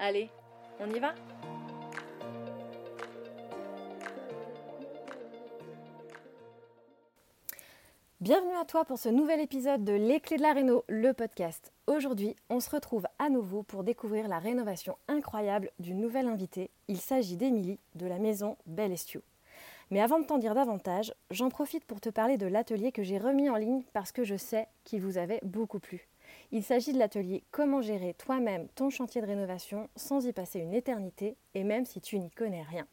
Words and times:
Allez, 0.00 0.30
on 0.78 0.88
y 0.90 1.00
va 1.00 1.12
Bienvenue 8.20 8.54
à 8.60 8.64
toi 8.64 8.84
pour 8.84 8.98
ce 8.98 9.08
nouvel 9.08 9.40
épisode 9.40 9.82
de 9.82 9.92
Les 9.92 10.20
Clés 10.20 10.36
de 10.36 10.42
la 10.42 10.52
Réno, 10.52 10.84
le 10.88 11.12
podcast. 11.14 11.72
Aujourd'hui, 11.88 12.36
on 12.48 12.60
se 12.60 12.70
retrouve 12.70 13.06
à 13.18 13.28
nouveau 13.28 13.64
pour 13.64 13.82
découvrir 13.82 14.28
la 14.28 14.38
rénovation 14.38 14.96
incroyable 15.08 15.70
d'une 15.80 16.00
nouvelle 16.00 16.28
invitée. 16.28 16.70
Il 16.86 16.98
s'agit 16.98 17.36
d'Émilie 17.36 17.80
de 17.96 18.06
la 18.06 18.20
maison 18.20 18.56
Belle. 18.66 18.94
Mais 19.90 20.00
avant 20.00 20.20
de 20.20 20.26
t'en 20.26 20.38
dire 20.38 20.54
davantage, 20.54 21.12
j'en 21.32 21.48
profite 21.48 21.84
pour 21.84 22.00
te 22.00 22.08
parler 22.08 22.38
de 22.38 22.46
l'atelier 22.46 22.92
que 22.92 23.02
j'ai 23.02 23.18
remis 23.18 23.50
en 23.50 23.56
ligne 23.56 23.82
parce 23.92 24.12
que 24.12 24.22
je 24.22 24.36
sais 24.36 24.68
qu'il 24.84 25.00
vous 25.00 25.18
avait 25.18 25.40
beaucoup 25.42 25.80
plu. 25.80 26.07
Il 26.50 26.62
s'agit 26.62 26.94
de 26.94 26.98
l'atelier 26.98 27.44
Comment 27.50 27.82
gérer 27.82 28.14
toi-même 28.14 28.68
ton 28.74 28.88
chantier 28.88 29.20
de 29.20 29.26
rénovation 29.26 29.90
sans 29.96 30.24
y 30.26 30.32
passer 30.32 30.60
une 30.60 30.72
éternité 30.72 31.36
et 31.54 31.62
même 31.62 31.84
si 31.84 32.00
tu 32.00 32.18
n'y 32.18 32.30
connais 32.30 32.62
rien. 32.62 32.86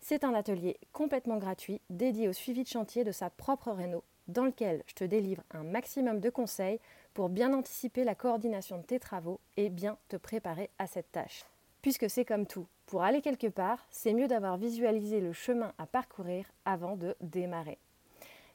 C'est 0.00 0.24
un 0.24 0.32
atelier 0.32 0.78
complètement 0.92 1.36
gratuit 1.36 1.82
dédié 1.90 2.28
au 2.28 2.32
suivi 2.32 2.62
de 2.62 2.68
chantier 2.68 3.04
de 3.04 3.12
sa 3.12 3.28
propre 3.28 3.72
réno 3.72 4.02
dans 4.28 4.46
lequel 4.46 4.82
je 4.86 4.94
te 4.94 5.04
délivre 5.04 5.42
un 5.50 5.64
maximum 5.64 6.18
de 6.18 6.30
conseils 6.30 6.80
pour 7.12 7.28
bien 7.28 7.52
anticiper 7.52 8.04
la 8.04 8.14
coordination 8.14 8.78
de 8.78 8.84
tes 8.84 8.98
travaux 8.98 9.38
et 9.58 9.68
bien 9.68 9.98
te 10.08 10.16
préparer 10.16 10.70
à 10.78 10.86
cette 10.86 11.12
tâche. 11.12 11.44
Puisque 11.82 12.08
c'est 12.08 12.24
comme 12.24 12.46
tout, 12.46 12.66
pour 12.86 13.02
aller 13.02 13.20
quelque 13.20 13.48
part, 13.48 13.86
c'est 13.90 14.14
mieux 14.14 14.28
d'avoir 14.28 14.56
visualisé 14.56 15.20
le 15.20 15.34
chemin 15.34 15.74
à 15.76 15.86
parcourir 15.86 16.46
avant 16.64 16.96
de 16.96 17.14
démarrer. 17.20 17.78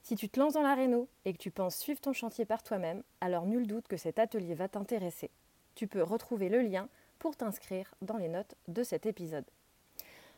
Si 0.03 0.15
tu 0.15 0.29
te 0.29 0.39
lances 0.39 0.53
dans 0.53 0.61
la 0.61 0.75
réno 0.75 1.07
et 1.25 1.33
que 1.33 1.37
tu 1.37 1.51
penses 1.51 1.77
suivre 1.77 1.99
ton 1.99 2.13
chantier 2.13 2.45
par 2.45 2.63
toi-même, 2.63 3.03
alors 3.21 3.45
nul 3.45 3.67
doute 3.67 3.87
que 3.87 3.97
cet 3.97 4.19
atelier 4.19 4.55
va 4.55 4.67
t'intéresser. 4.67 5.29
Tu 5.75 5.87
peux 5.87 6.03
retrouver 6.03 6.49
le 6.49 6.61
lien 6.61 6.89
pour 7.19 7.35
t'inscrire 7.35 7.93
dans 8.01 8.17
les 8.17 8.29
notes 8.29 8.55
de 8.67 8.83
cet 8.83 9.05
épisode. 9.05 9.45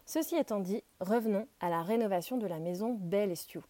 Ceci 0.05 0.35
étant 0.35 0.59
dit, 0.59 0.83
revenons 0.99 1.47
à 1.59 1.69
la 1.69 1.83
rénovation 1.83 2.37
de 2.37 2.47
la 2.47 2.59
maison 2.59 2.97
Belle 2.99 3.31
Estiu. 3.31 3.61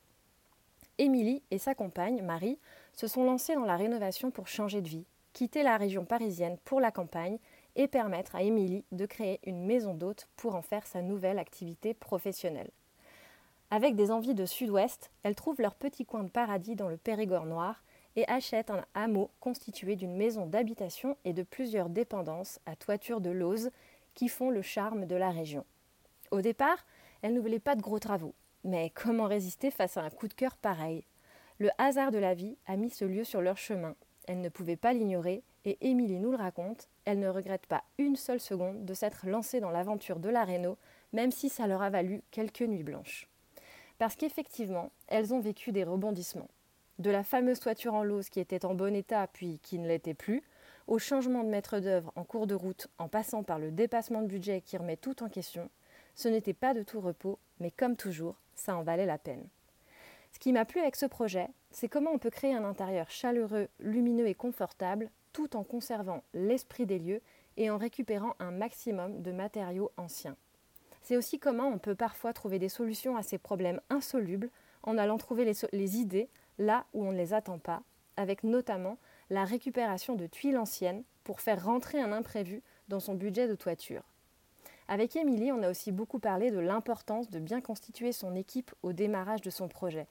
Émilie 0.98 1.44
et 1.52 1.58
sa 1.58 1.76
compagne, 1.76 2.22
Marie, 2.22 2.58
se 2.94 3.08
sont 3.08 3.24
lancées 3.24 3.56
dans 3.56 3.66
la 3.66 3.78
rénovation 3.78 4.32
pour 4.32 4.48
changer 4.48 4.82
de 4.82 4.88
vie, 4.88 5.06
quitter 5.34 5.64
la 5.64 5.78
région 5.78 6.06
parisienne 6.06 6.58
pour 6.64 6.80
la 6.80 6.92
campagne 6.92 7.38
et 7.76 7.88
permettre 7.88 8.36
à 8.36 8.44
Émilie 8.44 8.86
de 8.92 9.06
créer 9.06 9.40
une 9.46 9.66
maison 9.66 9.94
d'hôte 9.94 10.28
pour 10.36 10.56
en 10.56 10.62
faire 10.62 10.86
sa 10.86 11.02
nouvelle 11.02 11.40
activité 11.40 11.94
professionnelle. 11.94 12.72
Avec 13.74 13.96
des 13.96 14.12
envies 14.12 14.36
de 14.36 14.46
sud-ouest, 14.46 15.12
elles 15.24 15.36
trouvent 15.36 15.62
leur 15.62 15.76
petit 15.76 16.06
coin 16.06 16.24
de 16.24 16.30
paradis 16.30 16.76
dans 16.76 16.90
le 16.90 16.98
Périgord 16.98 17.46
noir 17.46 17.82
et 18.18 18.28
achètent 18.28 18.70
un 18.70 18.84
hameau 18.94 19.32
constitué 19.40 19.96
d'une 19.96 20.18
maison 20.18 20.46
d'habitation 20.46 21.16
et 21.24 21.32
de 21.32 21.44
plusieurs 21.44 21.88
dépendances 21.88 22.60
à 22.66 22.76
toiture 22.76 23.22
de 23.22 23.30
lauze 23.30 23.72
qui 24.14 24.28
font 24.28 24.50
le 24.50 24.62
charme 24.62 25.06
de 25.06 25.16
la 25.16 25.30
région. 25.30 25.66
Au 26.32 26.42
départ, 26.42 26.86
elles 27.22 27.34
ne 27.34 27.40
voulaient 27.40 27.60
pas 27.60 27.78
de 27.78 27.82
gros 27.82 28.00
travaux. 28.00 28.36
Mais 28.66 28.92
comment 28.94 29.28
résister 29.28 29.72
face 29.72 29.96
à 29.96 30.02
un 30.02 30.10
coup 30.10 30.28
de 30.28 30.34
cœur 30.34 30.58
pareil? 30.58 31.06
Le 31.58 31.70
hasard 31.78 32.12
de 32.12 32.18
la 32.18 32.34
vie 32.34 32.58
a 32.68 32.76
mis 32.76 32.90
ce 32.90 33.06
lieu 33.06 33.24
sur 33.24 33.42
leur 33.42 33.58
chemin. 33.58 33.96
Elle 34.28 34.42
ne 34.42 34.50
pouvait 34.50 34.76
pas 34.76 34.92
l'ignorer, 34.92 35.44
et 35.64 35.78
Émilie 35.80 36.20
nous 36.20 36.32
le 36.32 36.38
raconte, 36.38 36.90
elle 37.06 37.20
ne 37.20 37.30
regrette 37.30 37.68
pas 37.68 37.86
une 37.98 38.18
seule 38.18 38.42
seconde 38.42 38.84
de 38.84 38.94
s'être 38.94 39.28
lancée 39.28 39.62
dans 39.62 39.72
l'aventure 39.72 40.20
de 40.20 40.30
la 40.30 40.44
Réno, 40.44 40.78
même 41.14 41.32
si 41.32 41.48
ça 41.48 41.68
leur 41.68 41.82
a 41.82 41.90
valu 41.90 42.22
quelques 42.32 42.62
nuits 42.64 42.84
blanches. 42.84 43.31
Parce 44.02 44.16
qu'effectivement, 44.16 44.90
elles 45.06 45.32
ont 45.32 45.40
vécu 45.40 45.72
des 45.72 45.84
rebondissements. 45.84 46.50
De 46.98 47.12
la 47.12 47.22
fameuse 47.22 47.60
toiture 47.60 47.94
en 47.94 48.02
lauze 48.02 48.30
qui 48.30 48.40
était 48.40 48.66
en 48.66 48.74
bon 48.74 48.96
état 48.96 49.28
puis 49.28 49.60
qui 49.62 49.78
ne 49.78 49.88
l'était 49.88 50.16
plus, 50.16 50.42
au 50.88 50.98
changement 50.98 51.44
de 51.44 51.50
maître 51.50 51.78
d'œuvre 51.78 52.12
en 52.16 52.24
cours 52.24 52.48
de 52.48 52.56
route 52.56 52.88
en 52.98 53.08
passant 53.08 53.44
par 53.44 53.60
le 53.60 53.70
dépassement 53.70 54.24
de 54.24 54.28
budget 54.28 54.62
qui 54.62 54.76
remet 54.76 54.98
tout 54.98 55.22
en 55.22 55.30
question, 55.30 55.70
ce 56.16 56.30
n'était 56.30 56.56
pas 56.56 56.74
de 56.74 56.82
tout 56.82 57.00
repos, 57.00 57.38
mais 57.60 57.70
comme 57.70 57.96
toujours, 57.96 58.42
ça 58.56 58.76
en 58.76 58.82
valait 58.82 59.06
la 59.06 59.20
peine. 59.20 59.48
Ce 60.32 60.40
qui 60.40 60.52
m'a 60.52 60.66
plu 60.66 60.82
avec 60.82 60.96
ce 60.96 61.06
projet, 61.06 61.50
c'est 61.70 61.88
comment 61.88 62.10
on 62.10 62.18
peut 62.18 62.32
créer 62.32 62.56
un 62.56 62.66
intérieur 62.66 63.12
chaleureux, 63.12 63.68
lumineux 63.80 64.26
et 64.26 64.34
confortable, 64.34 65.12
tout 65.32 65.56
en 65.56 65.64
conservant 65.64 66.24
l'esprit 66.34 66.88
des 66.88 66.98
lieux 66.98 67.22
et 67.56 67.70
en 67.70 67.78
récupérant 67.78 68.34
un 68.40 68.50
maximum 68.50 69.22
de 69.22 69.32
matériaux 69.32 69.92
anciens. 69.96 70.38
C'est 71.02 71.18
aussi 71.18 71.40
comment 71.40 71.68
on 71.68 71.80
peut 71.80 71.96
parfois 71.96 72.34
trouver 72.34 72.60
des 72.60 72.70
solutions 72.70 73.18
à 73.18 73.24
ces 73.24 73.38
problèmes 73.38 73.82
insolubles 73.90 74.50
en 74.84 74.98
allant 74.98 75.18
trouver 75.18 75.46
les, 75.46 75.98
idées 75.98 76.30
là 76.58 76.86
où 76.94 77.04
on 77.06 77.12
ne 77.12 77.18
les 77.18 77.34
attend 77.34 77.60
pas, 77.60 77.82
avec 78.18 78.44
notamment 78.44 78.98
la 79.30 79.46
récupération 79.46 80.16
de 80.16 80.28
tuiles 80.28 80.58
anciennes 80.58 81.04
pour 81.24 81.42
faire 81.42 81.64
rentrer 81.64 82.00
un 82.00 82.12
imprévu 82.12 82.62
dans 82.88 83.00
son 83.00 83.16
budget 83.16 83.48
de 83.48 83.56
toiture. 83.56 84.04
Avec 84.88 85.16
Émilie, 85.16 85.52
on 85.52 85.64
a 85.64 85.70
aussi 85.70 85.92
beaucoup 85.92 86.20
parlé 86.20 86.52
de 86.52 86.60
l'importance 86.60 87.30
de 87.30 87.40
bien 87.40 87.62
constituer 87.62 88.12
son 88.12 88.36
équipe 88.36 88.74
au 88.84 88.92
démarrage 88.92 89.42
de 89.42 89.50
son 89.50 89.68
projet. 89.68 90.08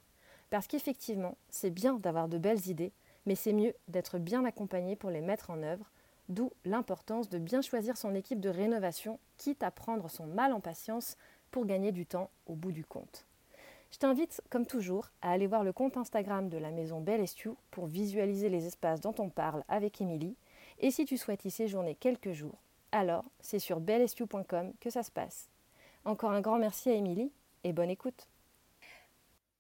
Parce 0.49 0.67
qu'effectivement, 0.67 1.37
c'est 1.51 1.71
bien 1.71 1.95
d'avoir 1.95 2.29
de 2.29 2.39
belles 2.39 2.67
idées, 2.69 2.93
mais 3.27 3.35
c'est 3.35 3.53
mieux 3.53 3.75
d'être 3.89 4.19
bien 4.19 4.45
accompagné 4.45 4.97
pour 4.97 5.11
les 5.11 5.21
mettre 5.21 5.51
en 5.51 5.63
œuvre, 5.63 5.91
d'où 6.31 6.53
l'importance 6.65 7.29
de 7.29 7.39
bien 7.39 7.61
choisir 7.61 7.97
son 7.97 8.15
équipe 8.15 8.41
de 8.41 8.49
rénovation, 8.49 9.19
quitte 9.37 9.63
à 9.63 9.71
prendre 9.71 10.09
son 10.09 10.27
mal 10.27 10.53
en 10.53 10.61
patience 10.61 11.17
pour 11.51 11.67
gagner 11.67 11.93
du 11.93 12.07
temps 12.07 12.31
au 12.47 12.55
bout 12.55 12.73
du 12.73 12.85
compte. 12.85 13.27
Je 13.91 13.99
t'invite, 13.99 14.41
comme 14.51 14.67
toujours, 14.67 15.11
à 15.21 15.33
aller 15.33 15.49
voir 15.49 15.65
le 15.65 15.73
compte 15.73 15.97
Instagram 15.97 16.49
de 16.49 16.59
la 16.59 16.71
maison 16.71 17.01
Belle 17.01 17.21
Estiu 17.21 17.55
pour 17.73 17.87
visualiser 17.87 18.49
les 18.49 18.67
espaces 18.67 19.01
dont 19.01 19.15
on 19.19 19.29
parle 19.29 19.65
avec 19.69 20.01
Émilie. 20.01 20.37
Et 20.79 20.93
si 20.93 21.05
tu 21.05 21.17
souhaites 21.17 21.45
y 21.45 21.51
séjourner 21.51 21.97
quelques 21.97 22.33
jours, 22.33 22.63
alors 22.93 23.25
c'est 23.41 23.59
sur 23.59 23.81
bellestiu.com 23.81 24.73
que 24.81 24.91
ça 24.91 25.03
se 25.03 25.11
passe. 25.11 25.51
Encore 26.05 26.31
un 26.31 26.41
grand 26.41 26.59
merci 26.59 26.89
à 26.89 26.95
Émilie 26.95 27.33
et 27.65 27.73
bonne 27.73 27.91
écoute. 27.91 28.30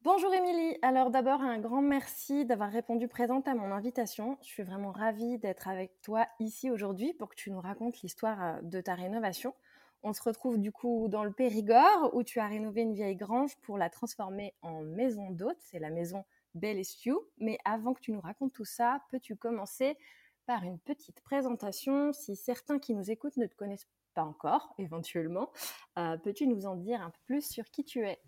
Bonjour 0.03 0.33
Émilie, 0.33 0.78
alors 0.81 1.11
d'abord 1.11 1.43
un 1.43 1.59
grand 1.59 1.83
merci 1.83 2.47
d'avoir 2.47 2.71
répondu 2.71 3.06
présente 3.06 3.47
à 3.47 3.55
mon 3.55 3.70
invitation. 3.70 4.38
Je 4.41 4.47
suis 4.47 4.62
vraiment 4.62 4.93
ravie 4.93 5.37
d'être 5.37 5.69
avec 5.69 6.00
toi 6.00 6.26
ici 6.38 6.70
aujourd'hui 6.70 7.12
pour 7.12 7.29
que 7.29 7.35
tu 7.35 7.50
nous 7.50 7.61
racontes 7.61 8.00
l'histoire 8.00 8.43
euh, 8.43 8.62
de 8.62 8.81
ta 8.81 8.94
rénovation. 8.94 9.55
On 10.02 10.14
se 10.14 10.23
retrouve 10.23 10.58
du 10.58 10.73
coup 10.73 11.08
dans 11.11 11.23
le 11.23 11.32
Périgord 11.32 12.14
où 12.14 12.23
tu 12.23 12.41
as 12.41 12.47
rénové 12.47 12.81
une 12.81 12.94
vieille 12.94 13.14
grange 13.14 13.55
pour 13.56 13.76
la 13.76 13.91
transformer 13.91 14.55
en 14.62 14.81
maison 14.81 15.32
d'hôte. 15.32 15.58
C'est 15.58 15.79
la 15.79 15.91
maison 15.91 16.25
Belle 16.55 16.79
Estiu. 16.79 17.19
Mais 17.37 17.58
avant 17.67 17.93
que 17.93 18.00
tu 18.00 18.12
nous 18.12 18.23
racontes 18.23 18.55
tout 18.55 18.64
ça, 18.64 19.02
peux-tu 19.11 19.37
commencer 19.37 19.99
par 20.47 20.64
une 20.64 20.79
petite 20.79 21.20
présentation? 21.20 22.14
Si 22.14 22.37
certains 22.37 22.79
qui 22.79 22.94
nous 22.94 23.11
écoutent 23.11 23.37
ne 23.37 23.47
te 23.47 23.55
connaissent 23.55 23.88
pas 24.14 24.25
encore, 24.25 24.75
éventuellement, 24.79 25.50
euh, 25.99 26.17
peux-tu 26.17 26.47
nous 26.47 26.64
en 26.64 26.76
dire 26.76 27.02
un 27.02 27.11
peu 27.11 27.20
plus 27.26 27.47
sur 27.47 27.70
qui 27.70 27.85
tu 27.85 28.06
es? 28.06 28.19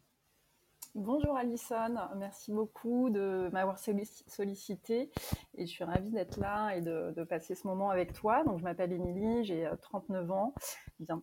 Bonjour 0.95 1.39
Alison, 1.39 1.95
merci 2.17 2.53
beaucoup 2.53 3.09
de 3.09 3.49
m'avoir 3.51 3.79
sollicité 3.79 5.11
et 5.55 5.65
je 5.65 5.71
suis 5.71 5.85
ravie 5.85 6.11
d'être 6.11 6.37
là 6.39 6.77
et 6.77 6.83
de, 6.83 7.25
passer 7.25 7.55
ce 7.55 7.67
moment 7.67 7.89
avec 7.89 8.13
toi. 8.13 8.45
Donc 8.45 8.59
je 8.59 8.63
m'appelle 8.63 8.93
Émilie, 8.93 9.43
j'ai 9.43 9.71
39 9.81 10.29
euh, 10.29 10.33
ans, 10.35 10.55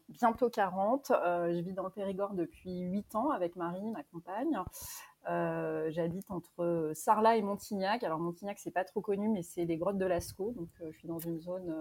bientôt 0.10 0.50
40. 0.50 1.12
Euh, 1.12 1.54
je 1.54 1.60
vis 1.60 1.74
dans 1.74 1.84
le 1.84 1.92
Périgord 1.92 2.34
depuis 2.34 2.80
8 2.80 3.14
ans 3.14 3.30
avec 3.30 3.56
Marie, 3.56 3.92
ma 3.92 4.02
compagne. 4.06 4.60
Euh, 5.30 5.92
j'habite 5.92 6.32
entre 6.32 6.90
Sarlat 6.96 7.38
et 7.38 7.44
Montignac. 7.44 8.02
Alors 8.04 8.18
Montignac, 8.18 8.58
c'est 8.58 8.72
pas 8.72 8.86
trop 8.86 9.02
connu, 9.02 9.30
mais 9.30 9.44
c'est 9.44 9.66
les 9.66 9.78
grottes 9.78 10.00
de 10.00 10.06
Lascaux. 10.06 10.52
Donc 10.54 10.70
je 10.80 10.98
suis 10.98 11.08
dans 11.08 11.20
une 11.20 11.40
zone 11.40 11.76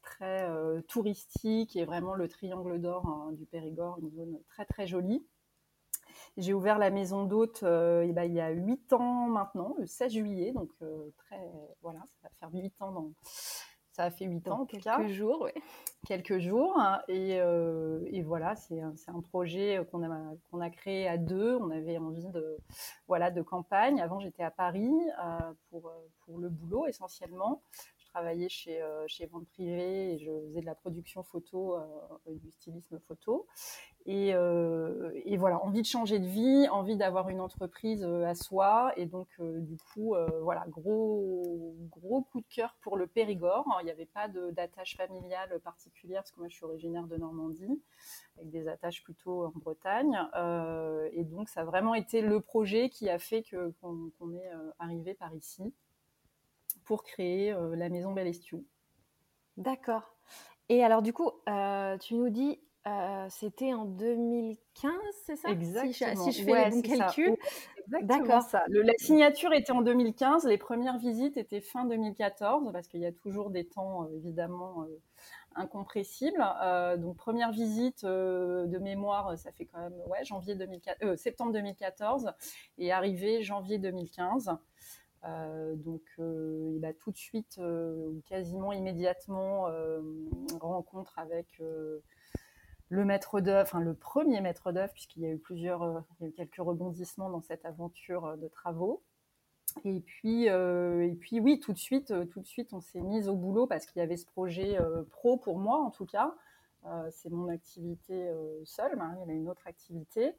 très 0.00 0.48
touristique 0.88 1.76
et 1.76 1.84
vraiment 1.84 2.14
le 2.14 2.28
triangle 2.28 2.80
d'or 2.80 3.06
hein, 3.06 3.32
du 3.32 3.44
Périgord, 3.44 3.98
une 4.00 4.10
zone 4.10 4.38
très 4.48 4.64
très 4.64 4.86
jolie. 4.86 5.26
J'ai 6.36 6.52
ouvert 6.52 6.78
la 6.78 6.90
maison 6.90 7.24
d'hôte 7.24 7.62
ben, 7.62 8.24
il 8.24 8.32
y 8.34 8.40
a 8.40 8.50
8 8.50 8.92
ans 8.92 9.26
maintenant, 9.28 9.74
le 9.78 9.86
16 9.86 10.12
juillet, 10.12 10.52
donc 10.52 10.70
très 11.16 11.50
voilà, 11.82 12.00
ça 12.20 12.28
va 12.28 12.30
faire 12.38 12.50
8 12.52 12.74
ans 12.82 12.92
dans, 12.92 13.12
ça 13.92 14.04
a 14.04 14.10
fait 14.10 14.26
8 14.26 14.48
ans 14.48 14.60
en 14.60 14.66
tout 14.66 14.78
cas. 14.78 14.98
Quelques 14.98 15.12
jours, 15.12 15.40
oui. 15.42 15.62
Quelques 16.06 16.38
jours. 16.38 16.78
Hein, 16.78 17.00
et, 17.08 17.36
et, 18.12 18.22
voilà, 18.22 18.54
c'est 18.54 18.80
un, 18.80 18.94
un, 19.08 19.20
projet 19.22 19.80
qu'on 19.90 20.02
a, 20.02 20.34
qu'on 20.50 20.60
a 20.60 20.70
créé 20.70 21.08
à 21.08 21.16
deux. 21.16 21.56
On 21.56 21.70
avait 21.70 21.96
envie 21.96 22.28
de, 22.28 22.58
voilà, 23.08 23.30
de 23.30 23.40
campagne. 23.40 24.00
Avant, 24.00 24.20
j'étais 24.20 24.42
à 24.42 24.50
Paris 24.50 24.92
pour, 25.70 25.90
pour 26.20 26.38
le 26.38 26.50
boulot 26.50 26.86
essentiellement 26.86 27.62
travaillais 28.16 28.48
chez, 28.48 28.80
euh, 28.80 29.04
chez 29.08 29.26
Vente 29.26 29.46
Privée 29.48 30.14
et 30.14 30.18
je 30.18 30.30
faisais 30.46 30.62
de 30.62 30.66
la 30.66 30.74
production 30.74 31.22
photo, 31.22 31.74
euh, 31.74 31.82
du 32.28 32.50
stylisme 32.50 32.98
photo. 33.00 33.46
Et, 34.06 34.34
euh, 34.34 35.10
et, 35.26 35.36
voilà, 35.36 35.62
envie 35.62 35.82
de 35.82 35.86
changer 35.86 36.18
de 36.18 36.26
vie, 36.26 36.66
envie 36.70 36.96
d'avoir 36.96 37.28
une 37.28 37.40
entreprise 37.42 38.04
à 38.04 38.34
soi. 38.34 38.92
Et 38.96 39.04
donc, 39.04 39.28
du 39.40 39.76
coup, 39.76 40.14
voilà, 40.42 40.64
gros, 40.68 41.74
gros 41.90 42.22
coup 42.22 42.40
de 42.40 42.46
cœur 42.46 42.76
pour 42.82 42.96
le 42.96 43.08
Périgord. 43.08 43.66
Il 43.80 43.84
n'y 43.84 43.90
avait 43.90 44.06
pas 44.06 44.28
d'attache 44.28 44.96
familiale 44.96 45.60
particulière 45.64 46.22
parce 46.22 46.30
que 46.30 46.38
moi, 46.38 46.48
je 46.48 46.54
suis 46.54 46.64
originaire 46.64 47.08
de 47.08 47.16
Normandie, 47.16 47.82
avec 48.36 48.50
des 48.50 48.68
attaches 48.68 49.02
plutôt 49.02 49.44
en 49.44 49.52
Bretagne. 49.56 50.16
et 51.12 51.24
donc, 51.24 51.48
ça 51.48 51.62
a 51.62 51.64
vraiment 51.64 51.94
été 51.94 52.22
le 52.22 52.40
projet 52.40 52.88
qui 52.88 53.10
a 53.10 53.18
fait 53.18 53.42
qu'on 53.80 54.34
est 54.34 54.50
arrivé 54.78 55.14
par 55.14 55.34
ici 55.34 55.74
pour 56.86 57.02
créer 57.02 57.52
euh, 57.52 57.76
la 57.76 57.90
maison 57.90 58.12
Bellestiu. 58.12 58.64
D'accord. 59.58 60.16
Et 60.68 60.82
alors 60.82 61.02
du 61.02 61.12
coup, 61.12 61.30
euh, 61.48 61.98
tu 61.98 62.14
nous 62.14 62.30
dis, 62.30 62.60
euh, 62.86 63.26
c'était 63.28 63.74
en 63.74 63.84
2015, 63.84 64.92
c'est 65.24 65.36
ça? 65.36 65.50
Exactement. 65.50 66.24
Si 66.24 66.32
je, 66.32 66.44
fais 66.44 66.64
les 66.64 66.70
bons 66.70 66.82
calculs. 66.82 67.36
D'accord. 68.02 68.42
la 68.68 68.92
signature 68.98 69.52
était 69.52 69.72
en 69.72 69.82
2015, 69.82 70.44
les 70.46 70.58
premières 70.58 70.98
visites 70.98 71.36
étaient 71.36 71.60
fin 71.60 71.84
2014, 71.84 72.70
parce 72.72 72.88
qu'il 72.88 73.00
y 73.00 73.06
a 73.06 73.12
toujours 73.12 73.50
des 73.50 73.66
temps 73.66 74.08
évidemment 74.10 74.86
incompressibles. 75.54 76.44
donc 76.98 77.16
première 77.16 77.52
visite 77.52 78.04
de 78.04 78.78
mémoire, 78.78 79.38
ça 79.38 79.52
fait 79.52 79.66
quand 79.66 79.78
même 79.78 79.94
ouais, 80.08 80.24
janvier 80.24 80.56
2014, 80.56 81.16
septembre 81.16 81.52
2014 81.52 82.32
et 82.78 82.92
arrivée 82.92 83.42
janvier 83.42 83.78
2015. 83.78 84.50
Euh, 85.26 85.74
donc, 85.76 86.02
euh, 86.18 86.72
il 86.76 86.84
a 86.84 86.92
tout 86.92 87.10
de 87.10 87.16
suite, 87.16 87.58
euh, 87.58 88.12
quasiment 88.26 88.72
immédiatement, 88.72 89.68
rencontre 90.60 91.18
avec 91.18 91.60
le 92.88 93.04
maître 93.04 93.40
d'œuvre, 93.40 93.62
enfin 93.62 93.80
le 93.80 93.94
premier 93.94 94.40
maître 94.40 94.72
d'œuvre, 94.72 94.92
puisqu'il 94.92 95.22
y 95.22 95.26
a 95.26 95.30
eu 95.30 95.38
plusieurs, 95.38 96.04
il 96.20 96.28
y 96.28 96.32
quelques 96.32 96.56
rebondissements 96.56 97.30
dans 97.30 97.40
cette 97.40 97.64
aventure 97.64 98.36
de 98.36 98.48
travaux. 98.48 99.02
Et 99.84 100.00
puis, 100.00 100.44
et 100.46 101.16
puis 101.20 101.40
oui, 101.40 101.60
tout 101.60 101.72
de 101.72 101.78
suite, 101.78 102.12
tout 102.30 102.40
de 102.40 102.46
suite, 102.46 102.72
on 102.72 102.80
s'est 102.80 103.00
mis 103.00 103.28
au 103.28 103.34
boulot 103.34 103.66
parce 103.66 103.86
qu'il 103.86 104.00
y 104.00 104.02
avait 104.02 104.16
ce 104.16 104.26
projet 104.26 104.78
pro 105.10 105.36
pour 105.36 105.58
moi, 105.58 105.78
en 105.78 105.90
tout 105.90 106.06
cas. 106.06 106.34
c'est 107.10 107.30
mon 107.30 107.48
activité 107.48 108.30
seule, 108.64 108.96
Marie, 108.96 109.18
elle 109.24 109.30
a 109.30 109.34
une 109.34 109.48
autre 109.48 109.66
activité. 109.66 110.34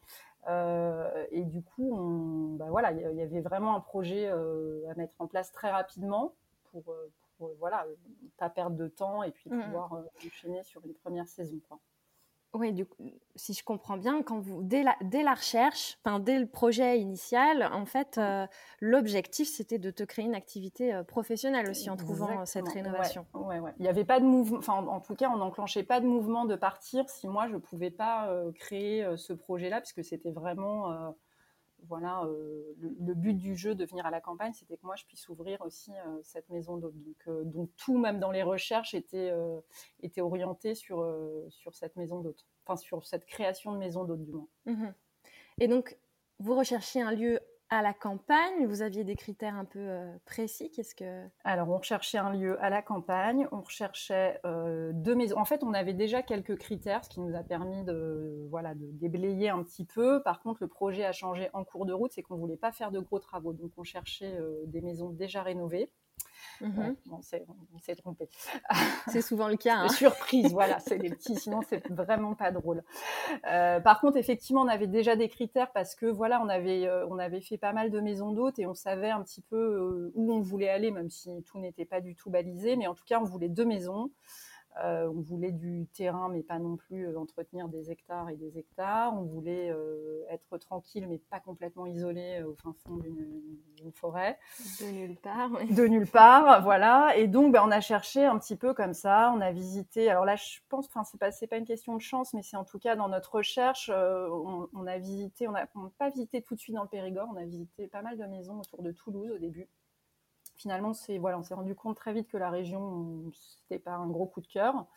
Euh, 0.47 1.25
et 1.31 1.43
du 1.43 1.61
coup, 1.61 1.93
on, 1.93 2.55
bah 2.55 2.67
voilà, 2.69 2.91
il 2.91 3.17
y 3.17 3.21
avait 3.21 3.41
vraiment 3.41 3.75
un 3.75 3.79
projet 3.79 4.29
euh, 4.29 4.89
à 4.89 4.95
mettre 4.95 5.15
en 5.19 5.27
place 5.27 5.51
très 5.51 5.69
rapidement 5.69 6.35
pour, 6.71 6.89
euh, 6.91 7.11
pour 7.37 7.51
voilà, 7.59 7.85
pas 8.37 8.49
perdre 8.49 8.77
de 8.77 8.87
temps 8.87 9.23
et 9.23 9.31
puis 9.31 9.49
mmh 9.49 9.63
pouvoir 9.63 10.03
enchaîner 10.25 10.63
sur 10.63 10.85
une 10.85 10.93
première 10.93 11.27
saison. 11.27 11.59
Quoi. 11.67 11.79
Oui, 12.53 12.71
du 12.71 12.85
coup, 12.85 13.11
si 13.35 13.53
je 13.53 13.63
comprends 13.63 13.97
bien, 13.97 14.23
quand 14.23 14.39
vous, 14.39 14.63
dès, 14.63 14.81
la, 14.81 14.95
dès 15.01 15.21
la 15.21 15.33
recherche, 15.33 15.99
dès 16.21 16.39
le 16.39 16.47
projet 16.47 16.99
initial, 16.99 17.69
en 17.71 17.85
fait, 17.85 18.17
euh, 18.17 18.47
l'objectif, 18.79 19.47
c'était 19.47 19.77
de 19.77 19.91
te 19.91 20.03
créer 20.03 20.25
une 20.25 20.33
activité 20.33 20.93
euh, 20.93 21.03
professionnelle 21.03 21.69
aussi 21.69 21.89
en 21.89 21.97
trouvant 21.97 22.41
euh, 22.41 22.45
cette 22.45 22.67
rénovation. 22.69 23.25
Ouais, 23.33 23.59
ouais, 23.59 23.73
Il 23.79 23.83
n'y 23.83 23.89
avait 23.89 24.05
pas 24.05 24.19
de 24.19 24.25
mouvement, 24.25 24.59
enfin, 24.59 24.73
en, 24.73 25.01
tout 25.01 25.15
cas, 25.15 25.29
on 25.29 25.37
n'enclenchait 25.37 25.83
pas 25.83 25.99
de 25.99 26.05
mouvement 26.05 26.45
de 26.45 26.55
partir 26.55 27.09
si 27.09 27.27
moi, 27.27 27.47
je 27.47 27.53
ne 27.53 27.59
pouvais 27.59 27.91
pas 27.91 28.33
créer 28.55 29.05
ce 29.17 29.33
projet-là, 29.33 29.81
puisque 29.81 30.03
c'était 30.03 30.31
vraiment 30.31 31.13
voilà, 31.83 32.23
euh, 32.23 32.73
le, 32.79 33.13
but 33.13 33.33
du 33.33 33.55
jeu 33.55 33.75
de 33.75 33.85
venir 33.85 34.05
à 34.05 34.11
la 34.11 34.21
campagne, 34.21 34.53
c'était 34.53 34.77
que 34.77 34.85
moi 34.85 34.95
je 34.95 35.05
puisse 35.05 35.29
ouvrir 35.29 35.61
aussi 35.61 35.91
euh, 35.91 36.19
cette 36.23 36.49
maison 36.49 36.77
d'hôte. 36.77 36.95
Donc, 36.95 37.27
euh, 37.27 37.43
donc, 37.43 37.69
tout, 37.77 37.97
même 37.97 38.19
dans 38.19 38.31
les 38.31 38.43
recherches, 38.43 38.93
était, 38.93 39.31
était 40.01 40.21
orienté 40.21 40.75
sur, 40.75 41.05
sur 41.49 41.75
cette 41.75 41.95
maison 41.95 42.21
d'hôte, 42.21 42.45
enfin 42.65 42.77
sur 42.77 43.05
cette 43.05 43.25
création 43.25 43.71
de 43.71 43.77
maison 43.77 44.03
d'hôte 44.03 44.23
du 44.23 44.31
moins. 44.31 44.47
Mmh 44.65 44.87
Et 45.59 45.67
donc, 45.67 45.97
vous 46.39 46.55
recherchez 46.55 47.01
un 47.01 47.11
lieu 47.11 47.39
à 47.69 47.81
la 47.81 47.93
campagne 47.93 48.65
Vous 48.65 48.81
aviez 48.81 49.03
des 49.03 49.15
critères 49.15 49.55
un 49.55 49.65
peu 49.65 49.79
euh, 49.79 50.17
précis 50.25 50.71
Qu'est-ce 50.71 50.95
que 50.95 51.27
Alors, 51.43 51.69
on 51.69 51.77
recherchait 51.77 52.17
un 52.17 52.31
lieu 52.31 52.61
à 52.63 52.69
la 52.69 52.81
campagne, 52.81 53.47
on 53.51 53.61
recherchait 53.61 54.39
euh, 54.45 54.91
deux 54.93 55.15
maisons. 55.15 55.37
En 55.37 55.45
fait, 55.45 55.63
on 55.63 55.73
avait 55.73 55.93
déjà 55.93 56.21
quelques 56.21 56.57
critères, 56.57 57.03
ce 57.03 57.09
qui 57.09 57.19
nous 57.19 57.35
a 57.35 57.43
permis 57.43 57.83
de, 57.83 58.47
voilà, 58.49 58.73
de 58.75 58.87
déblayer 58.91 59.49
un 59.49 59.63
petit 59.63 59.85
peu. 59.85 60.21
Par 60.23 60.41
contre, 60.41 60.61
le 60.61 60.67
projet 60.67 61.05
a 61.05 61.11
changé 61.11 61.49
en 61.53 61.63
cours 61.63 61.85
de 61.85 61.93
route, 61.93 62.11
c'est 62.13 62.21
qu'on 62.21 62.37
voulait 62.37 62.57
pas 62.57 62.71
faire 62.71 62.91
de 62.91 62.99
gros 62.99 63.19
travaux, 63.19 63.53
donc 63.53 63.71
on 63.77 63.83
cherchait 63.83 64.35
euh, 64.39 64.63
des 64.65 64.81
maisons 64.81 65.09
déjà 65.09 65.43
rénovées. 65.43 65.91
Mmh 66.61 66.93
on 67.11 67.21
s'est 67.21 67.95
trompé. 67.95 68.29
C'est 69.07 69.21
souvent 69.21 69.47
le 69.47 69.55
cas. 69.55 69.67
Hein. 69.77 69.89
Surprise, 69.89 70.51
voilà, 70.53 70.79
c'est 70.87 70.97
des 70.97 71.09
petits, 71.09 71.35
sinon 71.35 71.59
c'est 71.69 71.85
vraiment 71.89 72.33
pas 72.33 72.51
drôle. 72.51 72.83
Euh, 73.47 73.79
par 73.79 73.99
contre, 74.01 74.17
effectivement, 74.17 74.61
on 74.61 74.67
avait 74.67 74.87
déjà 74.87 75.15
des 75.15 75.29
critères 75.29 75.71
parce 75.71 75.93
que 75.93 76.05
voilà, 76.07 76.41
on 76.41 76.49
avait, 76.49 76.87
euh, 76.87 77.05
on 77.09 77.19
avait 77.19 77.41
fait 77.41 77.57
pas 77.57 77.73
mal 77.73 77.91
de 77.91 77.99
maisons 77.99 78.31
d'hôtes 78.31 78.57
et 78.59 78.65
on 78.65 78.73
savait 78.73 79.11
un 79.11 79.21
petit 79.21 79.41
peu 79.41 79.57
euh, 79.57 80.11
où 80.15 80.33
on 80.33 80.39
voulait 80.39 80.69
aller, 80.69 80.89
même 80.89 81.09
si 81.09 81.29
tout 81.43 81.59
n'était 81.59 81.85
pas 81.85 82.01
du 82.01 82.15
tout 82.15 82.29
balisé. 82.29 82.75
Mais 82.75 82.87
en 82.87 82.95
tout 82.95 83.03
cas, 83.05 83.19
on 83.19 83.25
voulait 83.25 83.49
deux 83.49 83.65
maisons. 83.65 84.09
Euh, 84.83 85.07
on 85.07 85.21
voulait 85.21 85.51
du 85.51 85.87
terrain, 85.87 86.29
mais 86.29 86.43
pas 86.43 86.59
non 86.59 86.75
plus 86.75 87.07
euh, 87.07 87.19
entretenir 87.19 87.67
des 87.67 87.89
hectares 87.89 88.29
et 88.29 88.35
des 88.35 88.57
hectares. 88.57 89.13
On 89.13 89.23
voulait 89.23 89.69
euh, 89.71 90.23
être 90.29 90.57
tranquille, 90.57 91.07
mais 91.07 91.17
pas 91.17 91.39
complètement 91.39 91.85
isolé 91.85 92.43
au 92.43 92.53
fin 92.55 92.73
fond 92.85 92.97
d'une 92.97 93.91
forêt. 93.93 94.37
De 94.81 94.91
nulle 94.91 95.15
part. 95.17 95.49
De 95.49 95.87
nulle 95.87 96.07
part, 96.07 96.61
voilà. 96.61 97.15
Et 97.17 97.27
donc, 97.27 97.53
ben, 97.53 97.63
on 97.65 97.71
a 97.71 97.81
cherché 97.81 98.25
un 98.25 98.37
petit 98.37 98.55
peu 98.55 98.73
comme 98.73 98.93
ça. 98.93 99.33
On 99.35 99.41
a 99.41 99.51
visité. 99.51 100.09
Alors 100.09 100.25
là, 100.25 100.35
je 100.35 100.59
pense, 100.69 100.87
enfin, 100.87 101.03
c'est 101.03 101.17
pas, 101.17 101.31
pas 101.49 101.57
une 101.57 101.65
question 101.65 101.95
de 101.95 102.01
chance, 102.01 102.33
mais 102.33 102.43
c'est 102.43 102.57
en 102.57 102.65
tout 102.65 102.79
cas 102.79 102.95
dans 102.95 103.09
notre 103.09 103.35
recherche, 103.35 103.89
on, 103.89 104.87
a 104.87 104.97
visité. 104.97 105.47
On 105.47 105.53
n'a 105.53 105.67
pas 105.97 106.09
visité 106.09 106.41
tout 106.41 106.55
de 106.55 106.59
suite 106.59 106.75
dans 106.75 106.83
le 106.83 106.89
Périgord. 106.89 107.27
On 107.33 107.37
a 107.37 107.45
visité 107.45 107.87
pas 107.87 108.01
mal 108.01 108.17
de 108.17 108.25
maisons 108.25 108.59
autour 108.59 108.83
de 108.83 108.91
Toulouse 108.91 109.31
au 109.31 109.37
début 109.37 109.67
finalement, 110.57 110.93
c'est 110.93 111.17
voilà, 111.17 111.39
on 111.39 111.43
s'est 111.43 111.53
rendu 111.53 111.75
compte 111.75 111.97
très 111.97 112.13
vite 112.13 112.27
que 112.27 112.37
la 112.37 112.49
région, 112.49 113.31
c'était 113.33 113.79
pas 113.79 113.93
un 113.93 114.07
gros 114.07 114.25
coup 114.27 114.41
de 114.41 114.47
cœur. 114.47 114.87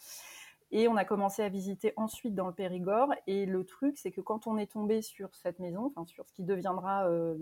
Et 0.72 0.86
on 0.86 0.96
a 0.96 1.04
commencé 1.04 1.42
à 1.42 1.48
visiter 1.48 1.92
ensuite 1.96 2.34
dans 2.34 2.46
le 2.46 2.52
Périgord. 2.52 3.12
Et 3.26 3.44
le 3.44 3.64
truc, 3.64 3.98
c'est 3.98 4.12
que 4.12 4.20
quand 4.20 4.46
on 4.46 4.56
est 4.56 4.70
tombé 4.70 5.02
sur 5.02 5.34
cette 5.34 5.58
maison, 5.58 5.86
enfin 5.86 6.04
sur 6.06 6.28
ce 6.28 6.32
qui 6.32 6.44
deviendra 6.44 7.08
euh, 7.08 7.34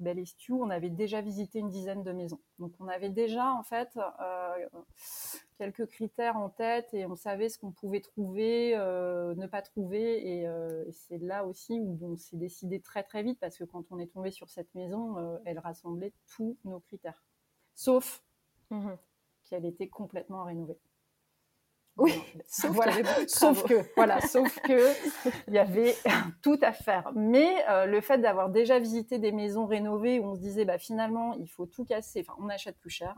Belle 0.00 0.18
Estiu, 0.18 0.54
on 0.54 0.68
avait 0.68 0.90
déjà 0.90 1.20
visité 1.20 1.60
une 1.60 1.68
dizaine 1.68 2.02
de 2.02 2.10
maisons. 2.10 2.40
Donc 2.58 2.72
on 2.80 2.88
avait 2.88 3.10
déjà 3.10 3.52
en 3.52 3.62
fait 3.62 3.96
euh, 3.96 4.66
quelques 5.58 5.86
critères 5.86 6.36
en 6.36 6.48
tête 6.48 6.92
et 6.92 7.06
on 7.06 7.14
savait 7.14 7.48
ce 7.48 7.58
qu'on 7.58 7.70
pouvait 7.70 8.00
trouver, 8.00 8.74
euh, 8.76 9.36
ne 9.36 9.46
pas 9.46 9.62
trouver. 9.62 10.18
Et, 10.26 10.42
et 10.42 10.92
c'est 10.92 11.18
là 11.18 11.44
aussi 11.46 11.78
où 11.78 11.96
on 12.02 12.16
s'est 12.16 12.36
décidé 12.36 12.80
très 12.80 13.04
très 13.04 13.22
vite 13.22 13.38
parce 13.38 13.56
que 13.58 13.64
quand 13.64 13.92
on 13.92 13.98
est 14.00 14.12
tombé 14.12 14.32
sur 14.32 14.50
cette 14.50 14.74
maison, 14.74 15.40
elle 15.44 15.60
rassemblait 15.60 16.12
tous 16.26 16.56
nos 16.64 16.80
critères 16.80 17.22
sauf 17.74 18.22
mhm. 18.70 18.96
qu'elle 19.44 19.66
était 19.66 19.88
complètement 19.88 20.44
rénovée. 20.44 20.78
Oui, 21.98 22.14
sauf, 22.48 22.76
sauf 23.26 23.64
que 23.64 23.84
voilà, 23.96 24.20
sauf 24.20 24.58
que 24.60 24.92
il 25.48 25.54
y 25.54 25.58
avait 25.58 25.94
tout 26.42 26.58
à 26.62 26.72
faire. 26.72 27.12
Mais 27.14 27.54
euh, 27.68 27.86
le 27.86 28.00
fait 28.00 28.18
d'avoir 28.18 28.48
déjà 28.48 28.78
visité 28.78 29.18
des 29.18 29.32
maisons 29.32 29.66
rénovées 29.66 30.18
où 30.18 30.24
on 30.24 30.34
se 30.34 30.40
disait 30.40 30.64
bah 30.64 30.78
finalement 30.78 31.34
il 31.34 31.48
faut 31.48 31.66
tout 31.66 31.84
casser, 31.84 32.24
enfin 32.26 32.38
on 32.42 32.48
achète 32.48 32.78
plus 32.78 32.90
cher, 32.90 33.14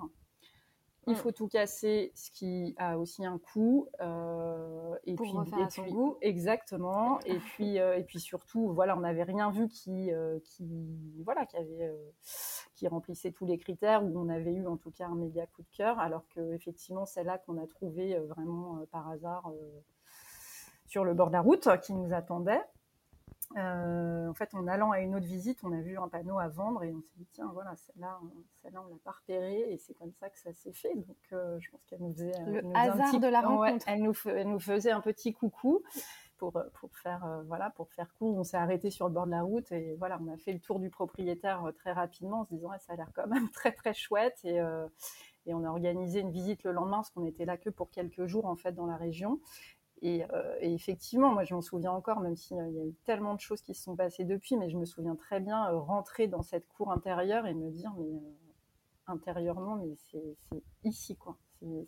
il 1.06 1.12
mm. 1.12 1.16
faut 1.16 1.32
tout 1.32 1.48
casser, 1.48 2.12
ce 2.14 2.30
qui 2.30 2.74
a 2.78 2.98
aussi 2.98 3.24
un 3.24 3.38
coût. 3.38 3.88
Euh, 4.00 4.96
et 5.04 5.14
Pour 5.14 5.26
puis, 5.26 5.36
refaire 5.36 5.70
son 5.70 5.86
goût. 5.86 6.16
Exactement. 6.20 7.20
et 7.26 7.38
puis, 7.38 7.78
euh, 7.78 7.96
et 7.96 8.04
puis 8.04 8.20
surtout, 8.20 8.72
voilà, 8.72 8.96
on 8.96 9.00
n'avait 9.00 9.22
rien 9.22 9.50
vu 9.50 9.68
qui, 9.68 10.12
euh, 10.12 10.38
qui, 10.44 10.66
voilà, 11.24 11.46
qui 11.46 11.56
avait, 11.56 11.92
qui 12.74 12.88
remplissait 12.88 13.32
tous 13.32 13.46
les 13.46 13.58
critères 13.58 14.04
où 14.04 14.18
on 14.18 14.28
avait 14.28 14.52
eu 14.52 14.66
en 14.66 14.76
tout 14.76 14.90
cas 14.90 15.06
un 15.06 15.14
méga 15.14 15.46
coup 15.46 15.62
de 15.62 15.76
cœur, 15.76 15.98
alors 15.98 16.26
que 16.28 16.54
effectivement, 16.54 17.06
c'est 17.06 17.24
là 17.24 17.38
qu'on 17.38 17.62
a 17.62 17.66
trouvé 17.66 18.18
vraiment 18.18 18.84
par 18.90 19.08
hasard 19.08 19.52
sur 20.86 21.04
le 21.04 21.14
bord 21.14 21.28
de 21.28 21.32
la 21.32 21.40
route 21.40 21.68
qui 21.82 21.92
nous 21.92 22.12
attendait. 22.12 22.62
En 23.56 24.34
fait, 24.34 24.54
en 24.54 24.66
allant 24.66 24.90
à 24.90 25.00
une 25.00 25.14
autre 25.14 25.26
visite, 25.26 25.62
on 25.62 25.72
a 25.72 25.80
vu 25.80 25.98
un 25.98 26.08
panneau 26.08 26.38
à 26.38 26.48
vendre 26.48 26.82
et 26.82 26.92
on 26.92 27.00
s'est 27.00 27.16
dit, 27.16 27.26
tiens, 27.32 27.50
voilà, 27.52 27.76
celle-là, 27.76 28.18
celle-là 28.62 28.82
on 28.84 28.92
l'a 28.92 28.98
pas 29.04 29.12
repérée 29.12 29.72
et 29.72 29.78
c'est 29.78 29.94
comme 29.94 30.12
ça 30.12 30.28
que 30.28 30.38
ça 30.38 30.52
s'est 30.52 30.72
fait. 30.72 30.94
Donc, 30.94 31.16
je 31.30 31.70
pense 31.70 31.84
qu'elle 31.86 32.00
nous 32.00 32.12
faisait. 32.12 32.32
Le 32.46 32.62
hasard 32.74 33.20
de 33.20 33.28
la 33.28 33.42
rencontre. 33.42 33.86
elle, 33.88 34.02
nous, 34.02 34.14
elle, 34.26 34.48
nous, 34.48 34.60
faisait 34.60 34.90
un 34.90 35.00
petit 35.00 35.32
coucou 35.32 35.82
pour, 36.36 36.52
pour, 36.52 36.96
faire, 36.98 37.42
voilà, 37.46 37.70
pour 37.70 37.92
faire 37.92 38.12
court. 38.14 38.36
On 38.36 38.44
s'est 38.44 38.56
arrêté 38.56 38.90
sur 38.90 39.06
le 39.06 39.14
bord 39.14 39.26
de 39.26 39.30
la 39.30 39.42
route 39.42 39.70
et 39.72 39.94
voilà, 39.96 40.18
on 40.20 40.32
a 40.32 40.36
fait 40.36 40.52
le 40.52 40.60
tour 40.60 40.80
du 40.80 40.90
propriétaire 40.90 41.70
très 41.76 41.92
rapidement 41.92 42.40
en 42.40 42.44
se 42.44 42.54
disant, 42.54 42.70
ça 42.80 42.94
a 42.94 42.96
l'air 42.96 43.10
quand 43.14 43.28
même 43.28 43.48
très, 43.52 43.72
très 43.72 43.94
chouette. 43.94 44.38
Et, 44.44 44.60
et 45.46 45.54
on 45.54 45.64
a 45.64 45.68
organisé 45.68 46.20
une 46.20 46.30
visite 46.30 46.64
le 46.64 46.72
lendemain, 46.72 46.98
parce 46.98 47.10
qu'on 47.10 47.26
était 47.26 47.44
là 47.44 47.56
que 47.56 47.70
pour 47.70 47.90
quelques 47.90 48.26
jours 48.26 48.46
en 48.46 48.56
fait 48.56 48.72
dans 48.72 48.86
la 48.86 48.96
région. 48.96 49.40
Et, 50.02 50.24
euh, 50.32 50.56
effectivement, 50.60 51.32
moi 51.32 51.44
je 51.44 51.54
m'en 51.54 51.62
souviens 51.62 51.92
encore, 51.92 52.20
même 52.20 52.36
s'il 52.36 52.56
y 52.56 52.60
a 52.60 52.68
eu 52.68 52.94
tellement 53.04 53.34
de 53.34 53.40
choses 53.40 53.62
qui 53.62 53.74
se 53.74 53.82
sont 53.82 53.96
passées 53.96 54.24
depuis, 54.24 54.56
mais 54.56 54.68
je 54.68 54.76
me 54.76 54.84
souviens 54.84 55.16
très 55.16 55.40
bien 55.40 55.70
euh, 55.70 55.78
rentrer 55.78 56.26
dans 56.26 56.42
cette 56.42 56.68
cour 56.68 56.90
intérieure 56.90 57.46
et 57.46 57.54
me 57.54 57.70
dire, 57.70 57.92
mais 57.98 58.06
euh, 58.06 58.34
intérieurement, 59.06 59.76
mais 59.76 59.94
c'est 60.10 60.60
ici 60.84 61.16
quoi. 61.16 61.38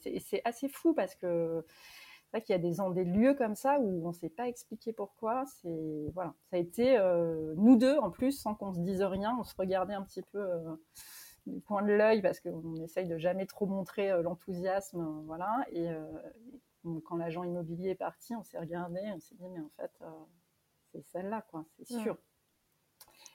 C'est 0.01 0.41
assez 0.45 0.69
fou 0.69 0.95
parce 0.95 1.15
que 1.15 1.63
c'est 1.69 2.39
vrai 2.39 2.43
qu'il 2.43 2.53
y 2.55 2.57
a 2.57 2.59
des, 2.59 2.77
des 2.95 3.05
lieux 3.05 3.35
comme 3.35 3.55
ça 3.55 3.79
où 3.79 4.07
on 4.07 4.09
ne 4.09 4.15
sait 4.15 4.31
pas 4.31 4.49
expliquer 4.49 4.95
pourquoi. 4.95 5.45
Voilà, 6.15 6.35
ça 6.51 6.57
a 6.57 6.59
été 6.59 6.99
nous 7.57 7.77
deux 7.77 7.99
en 7.99 8.11
plus, 8.11 8.33
sans 8.33 8.55
qu'on 8.55 8.73
se 8.73 8.81
dise 8.81 9.03
rien, 9.03 9.37
on 9.39 9.45
se 9.45 9.55
regardait 9.59 9.93
un 9.93 10.03
petit 10.03 10.23
peu 10.23 10.41
du 11.47 11.61
point 11.61 11.83
de 11.83 11.93
l'œil 11.93 12.23
parce 12.23 12.41
qu'on 12.41 12.75
essaye 12.83 13.07
de 13.07 13.19
jamais 13.19 13.47
trop 13.47 13.67
montrer 13.67 14.11
euh, 14.11 14.23
l'enthousiasme, 14.23 15.01
euh, 15.01 15.23
voilà. 15.27 15.65
Et 15.71 15.89
euh, 15.89 16.03
quand 17.05 17.17
l'agent 17.17 17.45
immobilier 17.45 17.91
est 17.91 17.95
parti, 17.97 18.35
on 18.35 18.43
s'est 18.43 18.59
regardé, 18.59 19.01
on 19.15 19.21
s'est 19.21 19.35
dit 19.35 19.49
mais 19.49 19.61
en 19.61 19.71
fait 19.77 19.93
c'est 20.93 21.03
celle-là 21.03 21.43
quoi, 21.51 21.65
c'est 21.77 21.99
sûr. 21.99 22.17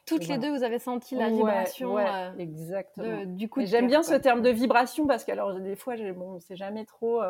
Toutes 0.05 0.27
les 0.27 0.38
deux, 0.38 0.55
vous 0.55 0.63
avez 0.63 0.79
senti 0.79 1.15
la 1.15 1.29
vibration 1.29 1.98
exactement. 2.38 3.25
du 3.25 3.48
coup. 3.50 3.62
J'aime 3.65 3.88
bien 3.88 4.03
ce 4.03 4.15
terme 4.15 4.41
de 4.41 4.50
vibration 4.50 5.08
parce 5.08 5.24
que 5.24 5.31
alors 5.31 5.60
des 5.60 5.75
fois, 5.75 5.96
bon, 6.13 6.39
c'est 6.39 6.55
jamais 6.55 6.86
trop 6.86 7.22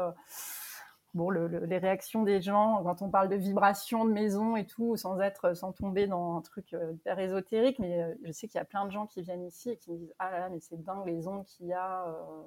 bon, 1.14 1.30
les 1.30 1.78
réactions 1.78 2.24
des 2.24 2.42
gens 2.42 2.82
quand 2.84 3.02
on 3.02 3.10
parle 3.10 3.30
de 3.30 3.36
vibration 3.36 4.06
de 4.06 4.12
maison 4.12 4.56
et 4.56 4.66
tout, 4.66 4.96
sans 4.96 5.20
être, 5.20 5.54
sans 5.54 5.72
tomber 5.74 6.08
dans 6.08 6.38
un 6.38 6.42
truc 6.42 6.74
euh, 6.74 6.94
hyper 6.94 7.20
ésotérique, 7.20 7.80
mais 7.80 8.02
euh, 8.02 8.16
je 8.24 8.32
sais 8.32 8.48
qu'il 8.48 8.58
y 8.58 8.62
a 8.62 8.66
plein 8.66 8.86
de 8.86 8.92
gens 8.92 9.08
qui 9.08 9.22
viennent 9.22 9.46
ici 9.46 9.72
et 9.72 9.78
qui 9.78 9.92
me 9.92 9.98
disent 9.98 10.14
ah 10.20 10.32
là 10.32 10.40
là, 10.40 10.50
mais 10.50 10.60
c'est 10.60 10.82
dingue 10.82 11.06
les 11.06 11.28
ondes 11.28 11.46
qu'il 11.46 11.68
y 11.68 11.74
a, 11.74 12.08
euh, 12.08 12.44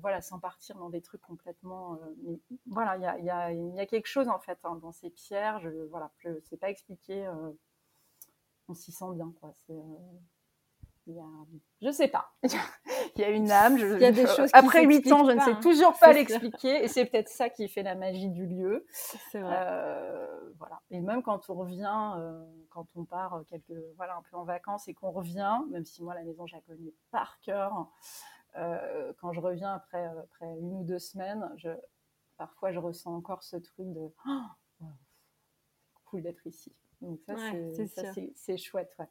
voilà, 0.00 0.20
sans 0.22 0.38
partir 0.38 0.76
dans 0.76 0.90
des 0.90 1.02
trucs 1.02 1.22
complètement, 1.22 1.98
mais, 2.24 2.40
voilà, 2.66 2.96
il 2.96 3.02
y 3.02 3.06
a, 3.06 3.18
y, 3.18 3.30
a, 3.30 3.52
y 3.52 3.80
a, 3.80 3.86
quelque 3.86 4.08
chose 4.08 4.28
en 4.28 4.38
fait 4.38 4.58
hein, 4.64 4.78
dans 4.82 4.92
ces 4.92 5.10
pierres, 5.10 5.60
je, 5.60 5.68
voilà, 5.90 6.10
je 6.18 6.40
sais 6.44 6.56
pas 6.56 6.70
expliquer, 6.70 7.28
on 8.68 8.74
s'y 8.74 8.92
sent 8.92 9.12
bien 9.14 9.32
quoi, 9.40 9.52
c'est 9.66 9.74
il 11.06 11.14
y 11.14 11.20
a, 11.20 11.24
je 11.82 11.90
sais 11.90 12.08
pas, 12.08 12.32
il 12.42 13.20
y 13.20 13.24
a 13.24 13.30
une 13.30 13.50
âme. 13.50 13.78
Je, 13.78 13.86
il 13.94 14.00
y 14.00 14.04
a 14.04 14.12
des 14.12 14.26
choses 14.26 14.50
après 14.52 14.84
huit 14.84 15.10
ans, 15.12 15.24
je 15.24 15.32
ne 15.32 15.40
sais 15.40 15.52
hein. 15.52 15.60
toujours 15.62 15.96
pas 15.98 16.12
l'expliquer, 16.12 16.84
et 16.84 16.88
c'est 16.88 17.04
peut-être 17.06 17.28
ça 17.28 17.48
qui 17.48 17.68
fait 17.68 17.82
la 17.82 17.94
magie 17.94 18.30
du 18.30 18.46
lieu. 18.46 18.84
C'est 19.30 19.40
vrai. 19.40 19.56
Euh, 19.56 20.50
voilà. 20.58 20.80
Et 20.90 21.00
même 21.00 21.22
quand 21.22 21.48
on 21.48 21.54
revient, 21.54 22.14
euh, 22.16 22.44
quand 22.70 22.86
on 22.96 23.04
part 23.04 23.42
quelques, 23.48 23.72
voilà, 23.96 24.16
un 24.16 24.22
peu 24.22 24.36
en 24.36 24.44
vacances 24.44 24.88
et 24.88 24.94
qu'on 24.94 25.10
revient, 25.10 25.60
même 25.70 25.84
si 25.84 26.02
moi 26.02 26.14
la 26.14 26.24
maison 26.24 26.46
je 26.46 26.56
la 26.56 26.62
connais 26.62 26.92
par 27.10 27.38
cœur, 27.40 27.88
euh, 28.56 29.12
quand 29.20 29.32
je 29.32 29.40
reviens 29.40 29.74
après, 29.74 30.04
après 30.04 30.46
une 30.58 30.72
ou 30.72 30.84
deux 30.84 30.98
semaines, 30.98 31.48
je, 31.56 31.68
parfois 32.36 32.72
je 32.72 32.78
ressens 32.78 33.14
encore 33.14 33.42
ce 33.42 33.56
truc 33.56 33.92
de 33.92 34.12
oh, 34.26 34.86
cool 36.06 36.22
d'être 36.22 36.46
ici. 36.46 36.74
Donc 37.00 37.20
ça, 37.20 37.34
c'est 38.34 38.56
chouette. 38.56 38.94
Ouais. 38.98 39.08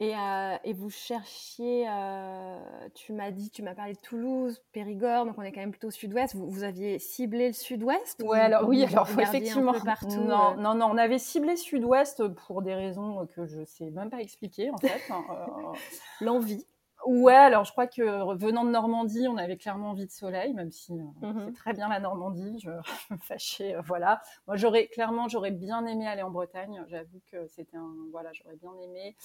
Et, 0.00 0.12
euh, 0.12 0.56
et, 0.64 0.72
vous 0.72 0.90
cherchiez, 0.90 1.86
euh, 1.88 2.58
tu 2.94 3.12
m'as 3.12 3.30
dit, 3.30 3.48
tu 3.50 3.62
m'as 3.62 3.74
parlé 3.74 3.92
de 3.92 3.98
Toulouse, 3.98 4.60
Périgord, 4.72 5.24
donc 5.24 5.38
on 5.38 5.42
est 5.42 5.52
quand 5.52 5.60
même 5.60 5.70
plutôt 5.70 5.92
sud-ouest. 5.92 6.34
Vous, 6.34 6.50
vous, 6.50 6.64
aviez 6.64 6.98
ciblé 6.98 7.46
le 7.46 7.52
sud-ouest 7.52 8.20
Ouais, 8.24 8.40
alors 8.40 8.68
oui, 8.68 8.84
alors 8.84 9.08
effectivement. 9.20 9.72
partout, 9.72 10.08
non, 10.08 10.54
euh? 10.54 10.60
non, 10.60 10.74
non, 10.74 10.86
on 10.90 10.96
avait 10.96 11.18
ciblé 11.18 11.54
sud-ouest 11.54 12.26
pour 12.26 12.62
des 12.62 12.74
raisons 12.74 13.24
que 13.36 13.46
je 13.46 13.64
sais 13.64 13.90
même 13.90 14.10
pas 14.10 14.20
expliquer 14.20 14.70
en 14.70 14.78
fait. 14.78 15.00
L'envie. 16.20 16.66
Ouais, 17.06 17.34
alors 17.34 17.64
je 17.64 17.72
crois 17.72 17.86
que 17.86 18.34
venant 18.36 18.64
de 18.64 18.70
Normandie, 18.70 19.28
on 19.28 19.36
avait 19.36 19.58
clairement 19.58 19.90
envie 19.90 20.06
de 20.06 20.10
soleil, 20.10 20.54
même 20.54 20.70
si 20.70 20.92
c'est 20.92 21.52
très 21.52 21.74
bien 21.74 21.88
la 21.88 22.00
Normandie. 22.00 22.58
Je, 22.60 22.70
me 23.10 23.18
fâchais, 23.18 23.74
voilà. 23.84 24.22
Moi, 24.46 24.56
j'aurais 24.56 24.86
clairement, 24.86 25.28
j'aurais 25.28 25.50
bien 25.50 25.84
aimé 25.86 26.06
aller 26.06 26.22
en 26.22 26.30
Bretagne. 26.30 26.82
J'avoue 26.88 27.20
que 27.30 27.46
c'était 27.48 27.76
un, 27.76 27.94
voilà, 28.10 28.32
j'aurais 28.32 28.56
bien 28.56 28.72
aimé. 28.82 29.16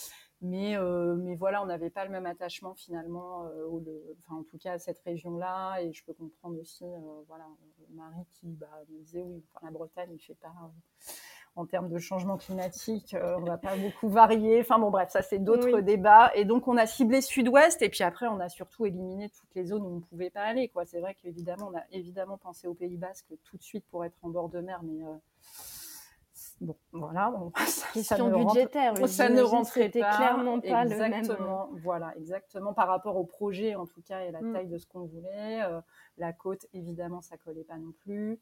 Mais, 0.41 0.77
euh, 0.77 1.15
mais 1.15 1.36
voilà, 1.36 1.62
on 1.62 1.65
n'avait 1.65 1.89
pas 1.89 2.05
le 2.05 2.12
même 2.12 2.25
attachement 2.25 2.74
finalement, 2.74 3.45
euh, 3.45 3.65
au, 3.65 3.83
enfin, 4.25 4.39
en 4.39 4.43
tout 4.43 4.57
cas 4.57 4.74
à 4.74 4.79
cette 4.79 5.00
région-là. 5.00 5.79
Et 5.81 5.93
je 5.93 6.03
peux 6.03 6.13
comprendre 6.13 6.59
aussi, 6.59 6.86
euh, 6.86 7.24
voilà, 7.27 7.45
Marie 7.91 8.25
qui 8.33 8.48
bah, 8.48 8.67
me 8.89 9.00
disait 9.00 9.21
oui, 9.21 9.43
enfin, 9.53 9.65
la 9.65 9.71
Bretagne, 9.71 10.12
il 10.13 10.19
fait 10.19 10.36
pas 10.36 10.53
en 11.59 11.65
termes 11.65 11.89
de 11.89 11.97
changement 11.99 12.37
climatique, 12.37 13.15
on 13.21 13.41
va 13.41 13.57
pas 13.57 13.75
beaucoup 13.75 14.09
varier. 14.09 14.61
Enfin 14.61 14.79
bon, 14.79 14.89
bref, 14.89 15.09
ça 15.09 15.21
c'est 15.21 15.39
d'autres 15.39 15.81
débats. 15.81 16.31
Et 16.35 16.45
donc 16.45 16.67
on 16.67 16.77
a 16.77 16.85
ciblé 16.85 17.21
Sud-Ouest 17.21 17.81
et 17.81 17.89
puis 17.89 18.03
après 18.03 18.27
on 18.27 18.39
a 18.39 18.49
surtout 18.49 18.85
éliminé 18.85 19.29
toutes 19.29 19.53
les 19.55 19.65
zones 19.65 19.83
où 19.83 19.89
on 19.89 19.95
ne 19.95 20.01
pouvait 20.01 20.29
pas 20.29 20.43
aller. 20.43 20.69
Quoi, 20.69 20.85
c'est 20.85 20.99
vrai 20.99 21.15
qu'évidemment 21.15 21.69
on 21.73 21.77
a 21.77 21.83
évidemment 21.91 22.37
pensé 22.37 22.67
au 22.67 22.73
Pays 22.73 22.97
Basque 22.97 23.33
tout 23.43 23.57
de 23.57 23.63
suite 23.63 23.85
pour 23.91 24.05
être 24.05 24.17
en 24.23 24.29
bord 24.29 24.49
de 24.49 24.59
mer, 24.59 24.81
mais 24.83 25.03
Bon, 26.61 26.75
voilà. 26.91 27.33
ça, 27.67 27.87
Question 27.93 28.29
budgétaire. 28.29 28.93
ça 29.07 29.29
ne 29.29 29.41
rentrait 29.41 29.89
pas. 29.89 30.15
clairement 30.15 30.59
pas 30.59 30.83
exactement, 30.83 31.67
le 31.69 31.73
même. 31.73 31.83
Voilà, 31.83 32.13
exactement. 32.17 32.73
Par 32.73 32.87
rapport 32.87 33.15
au 33.15 33.23
projet, 33.23 33.75
en 33.75 33.85
tout 33.85 34.01
cas, 34.01 34.21
et 34.21 34.31
la 34.31 34.41
mm. 34.41 34.53
taille 34.53 34.67
de 34.67 34.77
ce 34.77 34.85
qu'on 34.85 35.05
voulait. 35.05 35.63
Euh, 35.63 35.79
la 36.17 36.33
côte, 36.33 36.65
évidemment, 36.73 37.21
ça 37.21 37.37
collait 37.37 37.63
pas 37.63 37.77
non 37.77 37.93
plus. 38.03 38.39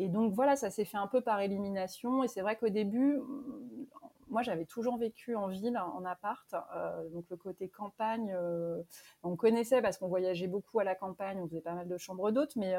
Et 0.00 0.08
donc, 0.08 0.32
voilà, 0.32 0.56
ça 0.56 0.70
s'est 0.70 0.84
fait 0.84 0.96
un 0.96 1.06
peu 1.06 1.20
par 1.20 1.40
élimination. 1.40 2.24
Et 2.24 2.28
c'est 2.28 2.40
vrai 2.40 2.56
qu'au 2.56 2.68
début, 2.68 3.18
mm, 3.18 3.86
moi, 4.28 4.42
j'avais 4.42 4.64
toujours 4.64 4.96
vécu 4.96 5.36
en 5.36 5.46
ville, 5.46 5.78
en 5.78 6.04
appart. 6.04 6.54
Euh, 6.74 7.08
donc, 7.10 7.26
le 7.30 7.36
côté 7.36 7.68
campagne, 7.68 8.32
euh, 8.34 8.82
on 9.22 9.36
connaissait 9.36 9.82
parce 9.82 9.98
qu'on 9.98 10.08
voyageait 10.08 10.48
beaucoup 10.48 10.80
à 10.80 10.84
la 10.84 10.94
campagne. 10.94 11.40
On 11.40 11.46
faisait 11.46 11.60
pas 11.60 11.74
mal 11.74 11.86
de 11.86 11.98
chambres 11.98 12.32
d'hôtes. 12.32 12.56
Mais, 12.56 12.74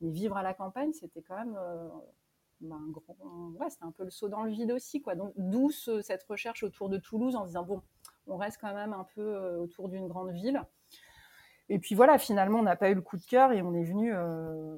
mais 0.00 0.10
vivre 0.10 0.36
à 0.36 0.42
la 0.42 0.54
campagne, 0.54 0.92
c'était 0.92 1.22
quand 1.22 1.36
même 1.36 1.58
bah, 2.60 2.76
un 2.76 2.90
grand, 2.90 3.16
ouais, 3.58 3.70
c'était 3.70 3.84
un 3.84 3.92
peu 3.92 4.04
le 4.04 4.10
saut 4.10 4.28
dans 4.28 4.42
le 4.42 4.50
vide 4.50 4.70
aussi. 4.72 5.02
Donc, 5.16 5.32
d'où 5.36 5.70
cette 5.70 6.22
recherche 6.24 6.62
autour 6.62 6.88
de 6.88 6.98
Toulouse 6.98 7.34
en 7.36 7.42
se 7.42 7.48
disant, 7.48 7.64
bon, 7.64 7.82
on 8.26 8.36
reste 8.36 8.58
quand 8.60 8.74
même 8.74 8.92
un 8.92 9.06
peu 9.14 9.22
euh, 9.22 9.58
autour 9.58 9.88
d'une 9.88 10.08
grande 10.08 10.32
ville. 10.32 10.62
Et 11.68 11.78
puis 11.78 11.94
voilà, 11.94 12.18
finalement, 12.18 12.58
on 12.58 12.62
n'a 12.62 12.76
pas 12.76 12.90
eu 12.90 12.94
le 12.94 13.02
coup 13.02 13.16
de 13.16 13.24
cœur 13.24 13.52
et 13.52 13.62
on 13.62 13.74
est 13.74 13.84
venu 13.84 14.12
euh, 14.14 14.76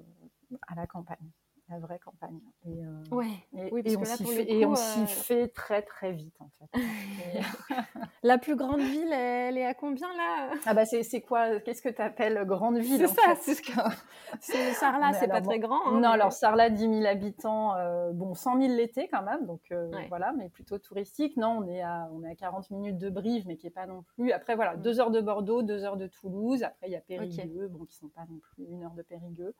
à 0.68 0.74
la 0.74 0.86
campagne 0.86 1.30
la 1.72 1.78
vraie 1.78 1.98
campagne. 1.98 2.38
Et, 2.66 2.84
euh, 2.84 3.16
ouais. 3.16 3.26
et, 3.54 3.96
on 3.96 4.04
s'y 4.04 4.24
fait, 4.24 4.64
euh, 4.64 5.06
fait, 5.06 5.48
très 5.48 5.82
très 5.82 6.12
vite 6.12 6.34
en 6.40 6.50
fait. 6.58 6.80
la 8.22 8.38
plus 8.38 8.56
grande 8.56 8.80
ville, 8.80 9.12
elle 9.12 9.56
est 9.56 9.64
à 9.64 9.74
combien 9.74 10.08
là? 10.08 10.50
Ah 10.66 10.74
bah 10.74 10.84
c'est 10.84 11.20
quoi? 11.22 11.60
Qu'est-ce 11.60 11.82
que 11.82 11.88
tu 11.88 12.02
appelles 12.02 12.44
grande 12.44 12.78
ville 12.78 12.98
C'est 12.98 13.08
ça, 13.08 13.34
c'est 13.40 13.54
ce 13.54 13.62
que... 13.62 13.72
Sarlat, 14.74 15.14
c'est 15.14 15.28
pas 15.28 15.40
très 15.40 15.58
grand. 15.58 15.86
Hein, 15.86 16.00
non, 16.00 16.10
alors 16.10 16.32
Sarlat, 16.32 16.70
10 16.70 16.80
000 16.80 17.06
habitants, 17.06 17.74
euh, 17.76 18.12
bon 18.12 18.34
100 18.34 18.60
000 18.60 18.74
l'été 18.74 19.08
quand 19.08 19.22
même, 19.22 19.46
donc 19.46 19.72
voilà, 20.08 20.32
mais 20.36 20.48
plutôt 20.48 20.78
touristique. 20.78 21.36
Non, 21.36 21.60
on 21.62 21.68
est 21.68 21.82
à 21.82 22.08
on 22.12 22.22
est 22.24 22.30
à 22.30 22.34
40 22.34 22.70
minutes 22.70 22.98
de 22.98 23.08
Brive, 23.08 23.46
mais 23.46 23.56
qui 23.56 23.66
est 23.66 23.70
pas 23.70 23.86
non 23.86 24.02
plus. 24.02 24.32
Après 24.32 24.56
voilà, 24.56 24.76
deux 24.76 25.00
heures 25.00 25.10
de 25.10 25.20
Bordeaux, 25.20 25.62
deux 25.62 25.84
heures 25.84 25.96
de 25.96 26.06
Toulouse. 26.06 26.62
Après 26.62 26.88
il 26.88 26.92
y 26.92 26.96
a 26.96 27.00
Périgueux, 27.00 27.68
bon 27.68 27.84
qui 27.84 27.96
sont 27.96 28.08
pas 28.08 28.26
non 28.28 28.38
plus 28.38 28.64
une 28.64 28.82
heure 28.84 28.94
de 28.94 29.02
Périgueux. 29.02 29.54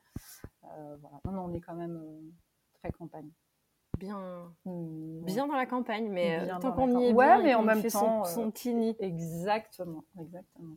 voilà, 0.62 1.20
non, 1.24 1.32
non, 1.32 1.44
on 1.46 1.54
est 1.54 1.60
quand 1.60 1.74
même 1.74 2.01
très 2.74 2.90
campagne. 2.92 3.30
Bien, 3.98 4.52
mmh, 4.64 5.24
bien 5.24 5.46
dans 5.46 5.56
la 5.56 5.66
campagne, 5.66 6.08
mais 6.08 6.40
euh, 6.40 6.58
tant 6.60 6.72
qu'on 6.72 6.98
y 6.98 7.04
est 7.04 7.12
ouais, 7.12 7.42
mais 7.42 7.54
en 7.54 7.62
même 7.62 7.82
temps, 7.82 8.24
son, 8.24 8.52
son 8.52 8.52
Exactement, 8.98 10.04
exactement. 10.18 10.76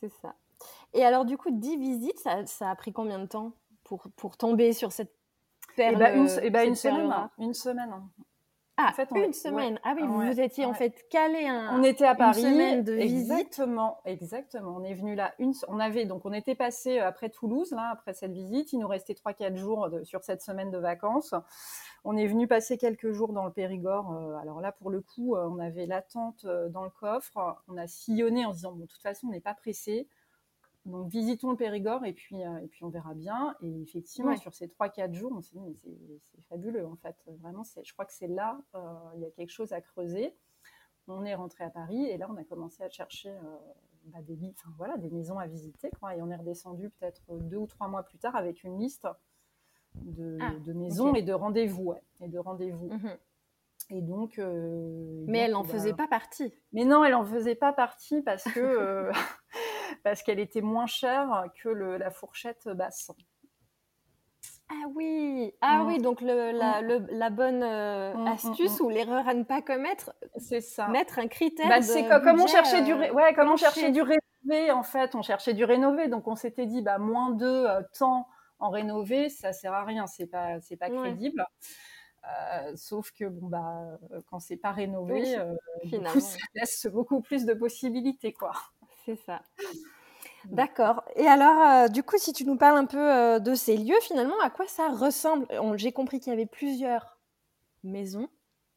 C'est 0.00 0.12
ça. 0.12 0.34
Et 0.92 1.04
alors, 1.04 1.24
du 1.24 1.36
coup, 1.36 1.50
10 1.50 1.76
visites, 1.76 2.18
ça, 2.20 2.46
ça, 2.46 2.70
a 2.70 2.76
pris 2.76 2.92
combien 2.92 3.18
de 3.18 3.26
temps 3.26 3.52
pour, 3.84 4.02
pour 4.16 4.36
tomber 4.36 4.72
sur 4.72 4.92
cette 4.92 5.12
perle 5.76 5.94
et 5.94 5.98
bah, 5.98 6.12
une, 6.12 6.28
et 6.42 6.50
bah, 6.50 6.64
une, 6.64 6.74
semaine, 6.74 7.12
une 7.38 7.54
semaine. 7.54 7.90
Ah, 8.80 8.90
en 8.90 8.92
fait, 8.92 9.08
une 9.16 9.32
semaine. 9.32 9.80
Ah 9.82 9.94
oui, 9.96 10.06
vous, 10.06 10.20
vous 10.20 10.40
étiez 10.40 10.64
en 10.64 10.72
fait 10.72 11.08
calé 11.10 11.48
un. 11.48 11.76
On 11.76 11.82
était 11.82 12.06
à 12.06 12.14
Paris. 12.14 12.42
Une 12.42 12.52
semaine 12.52 12.84
de 12.84 12.96
exactement, 12.96 14.00
visite. 14.06 14.22
Exactement. 14.22 14.76
On 14.76 14.84
est 14.84 14.94
venu 14.94 15.16
là 15.16 15.34
une. 15.40 15.52
On 15.66 15.80
avait 15.80 16.04
donc 16.04 16.24
on 16.24 16.32
était 16.32 16.54
passé 16.54 17.00
euh, 17.00 17.08
après 17.08 17.28
Toulouse 17.28 17.72
là 17.72 17.90
après 17.92 18.14
cette 18.14 18.30
visite. 18.30 18.72
Il 18.72 18.78
nous 18.78 18.86
restait 18.86 19.14
trois 19.14 19.32
quatre 19.32 19.56
jours 19.56 19.90
sur 20.04 20.22
cette 20.22 20.42
semaine 20.42 20.70
de 20.70 20.78
vacances. 20.78 21.34
On 22.04 22.16
est 22.16 22.28
venu 22.28 22.46
passer 22.46 22.78
quelques 22.78 23.10
jours 23.10 23.32
dans 23.32 23.44
le 23.46 23.50
Périgord. 23.50 24.12
Euh, 24.12 24.36
alors 24.36 24.60
là 24.60 24.70
pour 24.70 24.90
le 24.90 25.00
coup, 25.00 25.34
euh, 25.34 25.48
on 25.50 25.58
avait 25.58 25.86
la 25.86 26.00
tente 26.00 26.46
dans 26.46 26.84
le 26.84 26.90
coffre. 26.90 27.56
On 27.66 27.76
a 27.76 27.88
sillonné 27.88 28.46
en 28.46 28.52
se 28.52 28.58
disant 28.58 28.72
bon 28.72 28.84
de 28.84 28.86
toute 28.86 29.02
façon 29.02 29.26
on 29.26 29.30
n'est 29.30 29.40
pas 29.40 29.54
pressé 29.54 30.06
donc 30.88 31.08
visitons 31.08 31.50
le 31.50 31.56
Périgord 31.56 32.04
et 32.04 32.12
puis, 32.12 32.40
et 32.40 32.68
puis 32.68 32.84
on 32.84 32.88
verra 32.88 33.14
bien. 33.14 33.54
Et 33.62 33.82
effectivement, 33.82 34.36
sur 34.36 34.54
ces 34.54 34.66
3-4 34.66 35.12
jours, 35.12 35.32
on 35.34 35.40
s'est 35.40 35.56
dit, 35.56 35.60
mais 35.60 35.74
c'est 36.22 36.42
fabuleux 36.48 36.86
en 36.86 36.96
fait. 36.96 37.16
Vraiment, 37.40 37.62
je 37.62 37.92
crois 37.92 38.04
que 38.04 38.12
c'est 38.12 38.28
là, 38.28 38.58
il 39.14 39.20
y 39.20 39.26
a 39.26 39.30
quelque 39.30 39.52
chose 39.52 39.72
à 39.72 39.80
creuser. 39.80 40.34
On 41.06 41.24
est 41.24 41.34
rentré 41.34 41.64
à 41.64 41.70
Paris 41.70 42.04
et 42.04 42.18
là, 42.18 42.26
on 42.30 42.36
a 42.36 42.44
commencé 42.44 42.82
à 42.82 42.90
chercher 42.90 43.34
bah, 44.04 44.18
des, 44.22 44.38
enfin, 44.58 44.70
voilà, 44.76 44.96
des 44.96 45.10
maisons 45.10 45.38
à 45.38 45.46
visiter. 45.46 45.90
Quoi, 45.98 46.16
et 46.16 46.22
on 46.22 46.30
est 46.30 46.36
redescendu 46.36 46.90
peut-être 46.90 47.22
deux 47.28 47.56
ou 47.56 47.66
trois 47.66 47.88
mois 47.88 48.02
plus 48.02 48.18
tard 48.18 48.36
avec 48.36 48.64
une 48.64 48.78
liste 48.78 49.06
de, 49.94 50.38
ah, 50.40 50.52
maisons 50.74 51.14
et 51.14 51.22
de 51.22 51.32
rendez-vous. 51.32 51.94
et 52.20 52.28
de 52.28 52.38
rendez-vous. 52.38 52.88
Mhm. 52.88 53.16
Et 53.90 54.02
donc. 54.02 54.38
Euh, 54.38 55.24
mais 55.26 55.38
elle 55.38 55.52
n'en 55.52 55.62
bah, 55.62 55.70
faisait 55.70 55.94
pas 55.94 56.06
partie. 56.06 56.52
Mais 56.72 56.84
non, 56.84 57.04
elle 57.04 57.12
n'en 57.12 57.24
faisait 57.24 57.54
pas 57.54 57.72
partie 57.72 58.22
parce 58.22 58.44
que 58.44 58.60
euh, 58.60 59.12
parce 60.08 60.22
qu'elle 60.22 60.40
était 60.40 60.60
moins 60.60 60.86
chère 60.86 61.44
que 61.62 61.68
le, 61.68 61.98
la 61.98 62.10
fourchette 62.10 62.68
basse. 62.68 63.10
Ah 64.70 64.86
oui, 64.94 65.54
ah 65.62 65.84
oui, 65.86 65.98
donc 65.98 66.20
le, 66.20 66.50
la, 66.52 66.82
mm. 66.82 67.06
la, 67.10 67.30
bonne 67.30 67.62
euh, 67.62 68.14
mm, 68.14 68.22
mm, 68.22 68.26
astuce 68.26 68.80
ou 68.80 68.90
l'erreur 68.90 69.26
à 69.26 69.34
ne 69.34 69.42
pas 69.42 69.62
commettre, 69.62 70.12
c'est 70.36 70.60
ça. 70.60 70.88
Mettre 70.88 71.18
un 71.18 71.26
critère. 71.26 71.68
Bah, 71.68 71.80
c'est 71.80 72.06
comme 72.06 72.40
on 72.40 72.46
cherchait 72.46 72.82
du, 72.82 72.92
ouais, 72.92 73.34
comme 73.34 73.50
on 73.50 73.56
cherchait 73.56 73.90
du 73.90 74.02
rénové 74.02 74.70
en 74.70 74.82
fait, 74.82 75.14
on 75.14 75.22
cherchait 75.22 75.54
du 75.54 75.64
rénové, 75.64 76.08
donc 76.08 76.26
on 76.28 76.36
s'était 76.36 76.66
dit 76.66 76.82
bah 76.82 76.98
moins 76.98 77.30
de 77.30 77.66
temps 77.98 78.28
en 78.58 78.70
rénové, 78.70 79.30
ça 79.30 79.52
sert 79.52 79.72
à 79.72 79.84
rien, 79.84 80.06
c'est 80.06 80.26
pas 80.26 80.60
c'est 80.60 80.76
pas 80.76 80.90
crédible. 80.90 81.44
Euh, 82.24 82.72
sauf 82.76 83.10
que 83.12 83.24
bon 83.24 83.46
bah 83.46 83.98
euh, 84.12 84.20
quand 84.28 84.38
c'est 84.38 84.56
pas 84.56 84.72
rénové, 84.72 85.38
euh, 85.38 85.54
ça 86.20 86.38
laisse 86.54 86.86
beaucoup 86.92 87.22
plus 87.22 87.46
de 87.46 87.54
possibilités 87.54 88.32
quoi. 88.32 88.52
C'est 89.06 89.16
ça. 89.16 89.40
D'accord. 90.46 91.04
Et 91.16 91.26
alors, 91.26 91.90
du 91.90 92.02
coup, 92.02 92.16
si 92.18 92.32
tu 92.32 92.44
nous 92.44 92.56
parles 92.56 92.76
un 92.76 92.86
peu 92.86 93.40
de 93.40 93.54
ces 93.54 93.76
lieux, 93.76 93.98
finalement, 94.02 94.38
à 94.42 94.50
quoi 94.50 94.66
ça 94.66 94.88
ressemble? 94.88 95.46
J'ai 95.76 95.92
compris 95.92 96.20
qu'il 96.20 96.32
y 96.32 96.36
avait 96.36 96.46
plusieurs 96.46 97.18
maisons. 97.84 98.28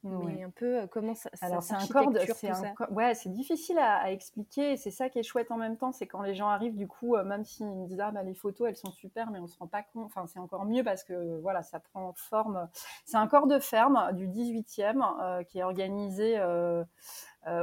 Mais 0.04 0.42
un 0.42 0.50
peu 0.50 0.80
euh, 0.80 0.88
comment 0.88 1.14
ça 1.14 1.30
Alors 1.42 1.62
c'est 1.62 1.76
un 1.76 1.86
corps 1.86 2.12
c'est 2.36 2.52
ouais, 2.90 3.14
c'est 3.14 3.30
difficile 3.30 3.78
à, 3.78 4.12
expliquer. 4.12 4.76
C'est 4.76 4.90
ça 4.90 5.10
qui 5.10 5.20
est 5.20 5.24
chouette 5.24 5.52
en 5.52 5.58
même 5.58 5.78
temps, 5.78 5.92
c'est 5.92 6.08
quand 6.08 6.24
les 6.24 6.34
gens 6.34 6.48
arrivent 6.48 6.76
du 6.76 6.88
coup, 6.88 7.16
euh, 7.16 7.24
même 7.24 7.46
s'ils 7.46 7.68
me 7.68 7.86
disent 7.86 8.00
ah 8.00 8.10
bah 8.10 8.24
les 8.24 8.34
photos 8.34 8.70
elles 8.70 8.76
sont 8.76 8.92
super, 8.92 9.30
mais 9.30 9.38
on 9.38 9.46
se 9.46 9.58
rend 9.60 9.68
pas 9.68 9.84
compte. 9.84 10.06
Enfin 10.06 10.26
c'est 10.26 10.40
encore 10.40 10.66
mieux 10.66 10.84
parce 10.84 11.04
que 11.04 11.40
voilà 11.42 11.62
ça 11.62 11.80
prend 11.80 12.14
forme. 12.14 12.68
C'est 13.06 13.18
un 13.18 13.28
corps 13.28 13.46
de 13.46 13.60
ferme 13.60 14.12
du 14.14 14.28
18e 14.28 15.04
euh, 15.22 15.44
qui 15.44 15.60
est 15.60 15.64
organisé 15.64 16.42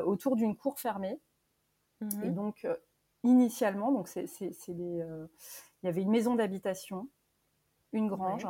autour 0.04 0.36
d'une 0.36 0.56
cour 0.56 0.78
fermée. 0.78 1.18
Mmh 2.00 2.22
Et 2.22 2.30
donc 2.30 2.64
initialement, 3.24 3.92
donc 3.92 4.08
c'est 4.08 4.26
il 4.68 5.86
y 5.86 5.88
avait 5.88 6.02
une 6.02 6.10
maison 6.10 6.34
d'habitation, 6.34 7.08
une 7.92 8.08
grange. 8.08 8.46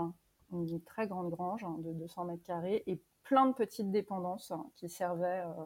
une 0.51 0.81
très 0.83 1.07
grande 1.07 1.31
grange 1.31 1.65
hein, 1.65 1.77
de 1.79 1.93
200 1.93 2.25
mètres 2.25 2.43
carrés 2.43 2.83
et 2.87 3.01
plein 3.23 3.47
de 3.47 3.53
petites 3.53 3.91
dépendances 3.91 4.51
hein, 4.51 4.67
qui 4.77 4.89
servaient 4.89 5.45
euh, 5.45 5.65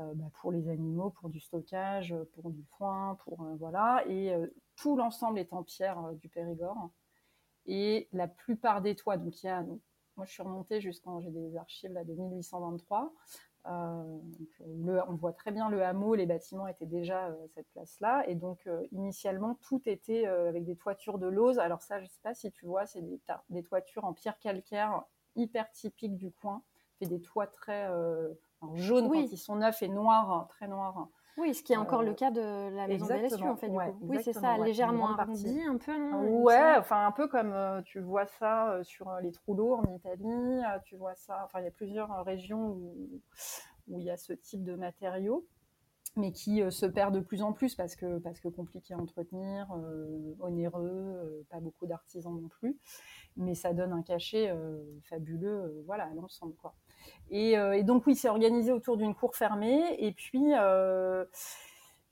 euh, 0.00 0.14
bah, 0.14 0.30
pour 0.40 0.52
les 0.52 0.68
animaux, 0.68 1.10
pour 1.10 1.30
du 1.30 1.40
stockage, 1.40 2.14
pour 2.34 2.50
du 2.50 2.62
foin, 2.76 3.16
pour 3.24 3.42
euh, 3.42 3.54
voilà, 3.58 4.04
et 4.06 4.34
tout 4.76 4.96
l'ensemble 4.96 5.38
est 5.38 5.52
en 5.52 5.62
pierre 5.62 6.12
du 6.14 6.28
Périgord. 6.28 6.90
Et 7.64 8.08
la 8.12 8.28
plupart 8.28 8.82
des 8.82 8.96
toits, 8.96 9.16
donc 9.16 9.42
il 9.42 9.46
y 9.46 9.48
a, 9.48 9.62
moi 10.16 10.26
je 10.26 10.32
suis 10.32 10.42
remontée 10.42 10.80
jusqu'en, 10.80 11.20
j'ai 11.20 11.30
des 11.30 11.56
archives 11.56 11.92
là 11.92 12.04
de 12.04 12.12
1823. 12.12 13.12
On 13.64 15.14
voit 15.14 15.32
très 15.32 15.52
bien 15.52 15.70
le 15.70 15.82
hameau, 15.82 16.14
les 16.14 16.26
bâtiments 16.26 16.66
étaient 16.66 16.86
déjà 16.86 17.26
à 17.26 17.48
cette 17.54 17.68
place-là. 17.72 18.24
Et 18.28 18.34
donc, 18.34 18.68
initialement, 18.90 19.54
tout 19.62 19.82
était 19.86 20.26
avec 20.26 20.64
des 20.64 20.76
toitures 20.76 21.18
de 21.18 21.26
lauze. 21.28 21.58
Alors 21.58 21.82
ça, 21.82 21.98
je 21.98 22.04
ne 22.04 22.08
sais 22.08 22.20
pas 22.22 22.34
si 22.34 22.50
tu 22.50 22.66
vois, 22.66 22.86
c'est 22.86 23.02
des, 23.02 23.20
des, 23.50 23.62
toitures 23.62 24.04
en 24.04 24.12
pierre 24.12 24.38
calcaire 24.38 25.04
hyper 25.36 25.70
typiques 25.70 26.16
du 26.16 26.30
coin 26.30 26.62
des 27.06 27.20
toits 27.20 27.46
très 27.46 27.88
euh, 28.62 28.76
jaunes 28.76 29.08
quand 29.08 29.20
ils 29.20 29.38
sont 29.38 29.56
neufs 29.56 29.82
et 29.82 29.88
noirs, 29.88 30.46
très 30.48 30.68
noirs. 30.68 31.08
Oui, 31.38 31.54
ce 31.54 31.62
qui 31.62 31.72
est 31.72 31.76
encore 31.76 32.00
euh, 32.00 32.04
le 32.04 32.14
cas 32.14 32.30
de 32.30 32.74
la 32.76 32.86
maison 32.86 33.06
d'Alessio, 33.06 33.46
en 33.46 33.56
fait. 33.56 33.70
Du 33.70 33.76
coup. 33.76 33.98
Oui, 34.02 34.18
c'est 34.22 34.34
ça, 34.34 34.58
légèrement 34.58 35.16
arrondi, 35.16 35.62
un 35.62 35.78
peu. 35.78 35.92
ouais, 36.26 36.76
enfin 36.76 37.06
un 37.06 37.12
peu 37.12 37.26
comme 37.26 37.52
euh, 37.52 37.80
tu 37.82 38.00
vois 38.00 38.26
ça 38.26 38.80
sur 38.82 39.10
les 39.22 39.32
trous 39.32 39.74
en 39.74 39.84
Italie. 39.94 40.62
tu 40.84 40.96
vois 40.96 41.14
ça. 41.14 41.42
Enfin, 41.44 41.60
il 41.60 41.64
y 41.64 41.68
a 41.68 41.72
plusieurs 41.72 42.24
régions 42.24 42.68
où, 42.68 43.20
où 43.88 43.98
il 43.98 44.04
y 44.04 44.10
a 44.10 44.16
ce 44.16 44.32
type 44.32 44.62
de 44.64 44.74
matériaux 44.74 45.46
mais 46.14 46.30
qui 46.30 46.62
se 46.70 46.84
perd 46.84 47.14
de 47.14 47.20
plus 47.20 47.42
en 47.42 47.54
plus 47.54 47.74
parce 47.74 47.96
que 47.96 48.18
parce 48.18 48.38
que 48.38 48.48
compliqué 48.48 48.92
à 48.92 48.98
entretenir, 48.98 49.66
onéreux, 50.40 51.46
pas 51.48 51.58
beaucoup 51.58 51.86
d'artisans 51.86 52.38
non 52.38 52.48
plus, 52.48 52.76
mais 53.38 53.54
ça 53.54 53.72
donne 53.72 53.94
un 53.94 54.02
cachet 54.02 54.54
fabuleux, 55.04 55.82
voilà, 55.86 56.04
à 56.04 56.14
l'ensemble 56.14 56.54
quoi. 56.56 56.74
Euh, 57.32 57.72
et, 57.72 57.82
donc 57.82 58.06
oui, 58.06 58.14
c'est 58.14 58.28
organisé 58.28 58.72
autour 58.72 58.96
d'une 58.96 59.14
cour 59.14 59.34
fermée. 59.34 59.96
Et 59.98 60.12
puis, 60.12 60.54
euh, 60.54 61.24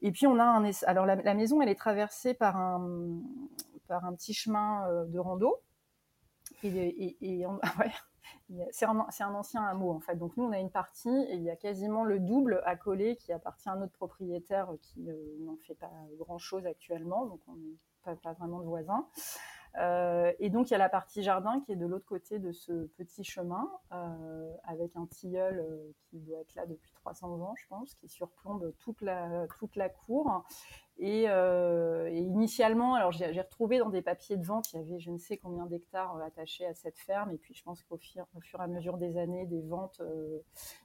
et 0.00 0.12
puis 0.12 0.26
on 0.26 0.38
a 0.38 0.44
un. 0.44 0.70
Alors 0.86 1.06
la, 1.06 1.34
maison, 1.34 1.60
elle 1.60 1.68
est 1.68 1.74
traversée 1.74 2.34
par 2.34 2.56
un, 2.56 3.20
par 3.86 4.04
un 4.04 4.14
petit 4.14 4.34
chemin 4.34 4.88
euh, 4.88 5.04
de 5.06 5.18
rando. 5.18 5.60
Et, 6.62 7.16
c'est 8.70 8.84
un, 8.84 8.98
ancien 8.98 9.64
hameau 9.64 9.90
en 9.92 10.00
fait. 10.00 10.16
Donc 10.16 10.36
nous, 10.36 10.44
on 10.44 10.52
a 10.52 10.58
une 10.58 10.70
partie 10.70 11.08
et 11.08 11.34
il 11.34 11.42
y 11.42 11.50
a 11.50 11.56
quasiment 11.56 12.04
le 12.04 12.18
double 12.18 12.62
à 12.64 12.76
coller 12.76 13.16
qui 13.16 13.32
appartient 13.32 13.68
à 13.68 13.76
notre 13.76 13.92
propriétaire 13.92 14.68
qui 14.82 15.00
n'en 15.40 15.56
fait 15.66 15.74
pas 15.74 15.90
grand-chose 16.18 16.66
actuellement. 16.66 17.26
Donc 17.26 17.40
on 17.46 17.56
n'est 17.56 18.16
pas, 18.16 18.32
vraiment 18.32 18.60
de 18.60 18.66
voisins. 18.66 19.06
Euh, 19.78 20.32
et 20.40 20.50
donc 20.50 20.68
il 20.68 20.72
y 20.72 20.74
a 20.74 20.78
la 20.78 20.88
partie 20.88 21.22
jardin 21.22 21.60
qui 21.60 21.72
est 21.72 21.76
de 21.76 21.86
l'autre 21.86 22.06
côté 22.06 22.38
de 22.38 22.52
ce 22.52 22.86
petit 22.96 23.24
chemin, 23.24 23.70
euh, 23.92 24.52
avec 24.64 24.96
un 24.96 25.06
tilleul 25.06 25.60
euh, 25.60 25.92
qui 26.08 26.18
doit 26.18 26.40
être 26.40 26.54
là 26.54 26.66
depuis 26.66 26.92
300 26.94 27.40
ans, 27.40 27.54
je 27.56 27.66
pense, 27.68 27.94
qui 27.94 28.08
surplombe 28.08 28.74
toute 28.78 29.00
la, 29.00 29.46
toute 29.58 29.76
la 29.76 29.88
cour. 29.88 30.44
Et, 30.98 31.24
initialement, 32.12 32.94
alors 32.94 33.10
j'ai 33.10 33.40
retrouvé 33.40 33.78
dans 33.78 33.88
des 33.88 34.02
papiers 34.02 34.36
de 34.36 34.44
vente, 34.44 34.70
il 34.72 34.76
y 34.76 34.78
avait 34.80 34.98
je 34.98 35.10
ne 35.10 35.16
sais 35.16 35.38
combien 35.38 35.64
d'hectares 35.64 36.20
attachés 36.20 36.66
à 36.66 36.74
cette 36.74 36.98
ferme. 36.98 37.30
Et 37.30 37.38
puis 37.38 37.54
je 37.54 37.62
pense 37.62 37.82
qu'au 37.84 37.96
fur, 37.96 38.26
fur, 38.42 38.60
et 38.60 38.64
à 38.64 38.66
mesure 38.66 38.98
des 38.98 39.16
années, 39.16 39.46
des 39.46 39.62
ventes, 39.62 40.02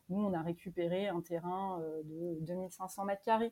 nous 0.07 0.23
on 0.23 0.33
a 0.33 0.41
récupéré 0.41 1.09
un 1.09 1.19
terrain 1.19 1.81
de 2.05 2.37
2500 2.45 3.03
mètres 3.03 3.23
carrés 3.23 3.51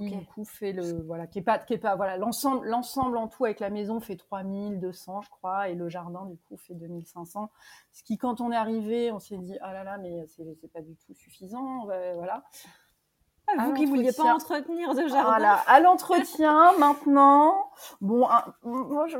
qui 0.00 0.10
du 0.10 0.24
coup 0.26 0.44
fait 0.44 0.72
le 0.72 1.02
voilà 1.02 1.26
qui 1.26 1.38
est 1.38 1.42
pas 1.42 1.58
qui 1.58 1.74
est 1.74 1.78
pas 1.78 1.96
voilà 1.96 2.16
l'ensemble 2.16 2.66
l'ensemble 2.66 3.16
en 3.16 3.28
tout 3.28 3.44
avec 3.44 3.60
la 3.60 3.70
maison 3.70 4.00
fait 4.00 4.16
3200 4.16 5.22
je 5.22 5.30
crois 5.30 5.68
et 5.68 5.74
le 5.74 5.88
jardin 5.88 6.26
du 6.26 6.36
coup 6.36 6.56
fait 6.56 6.74
2500 6.74 7.50
ce 7.92 8.02
qui 8.02 8.18
quand 8.18 8.40
on 8.40 8.52
est 8.52 8.56
arrivé 8.56 9.10
on 9.12 9.18
s'est 9.18 9.38
dit 9.38 9.56
ah 9.60 9.72
là 9.72 9.84
là 9.84 9.98
mais 9.98 10.26
c'est 10.26 10.72
pas 10.72 10.82
du 10.82 10.94
tout 10.96 11.14
suffisant 11.14 11.84
voilà. 11.84 12.44
ah, 12.44 12.68
vous 13.58 13.74
qui 13.74 13.86
vouliez 13.86 14.12
pas 14.12 14.34
entretenir 14.34 14.94
de 14.94 15.06
jardin. 15.06 15.22
Voilà, 15.24 15.54
à 15.66 15.80
l'entretien 15.80 16.72
maintenant. 16.78 17.70
Bon, 18.00 18.26
moi 18.62 19.06
je, 19.08 19.18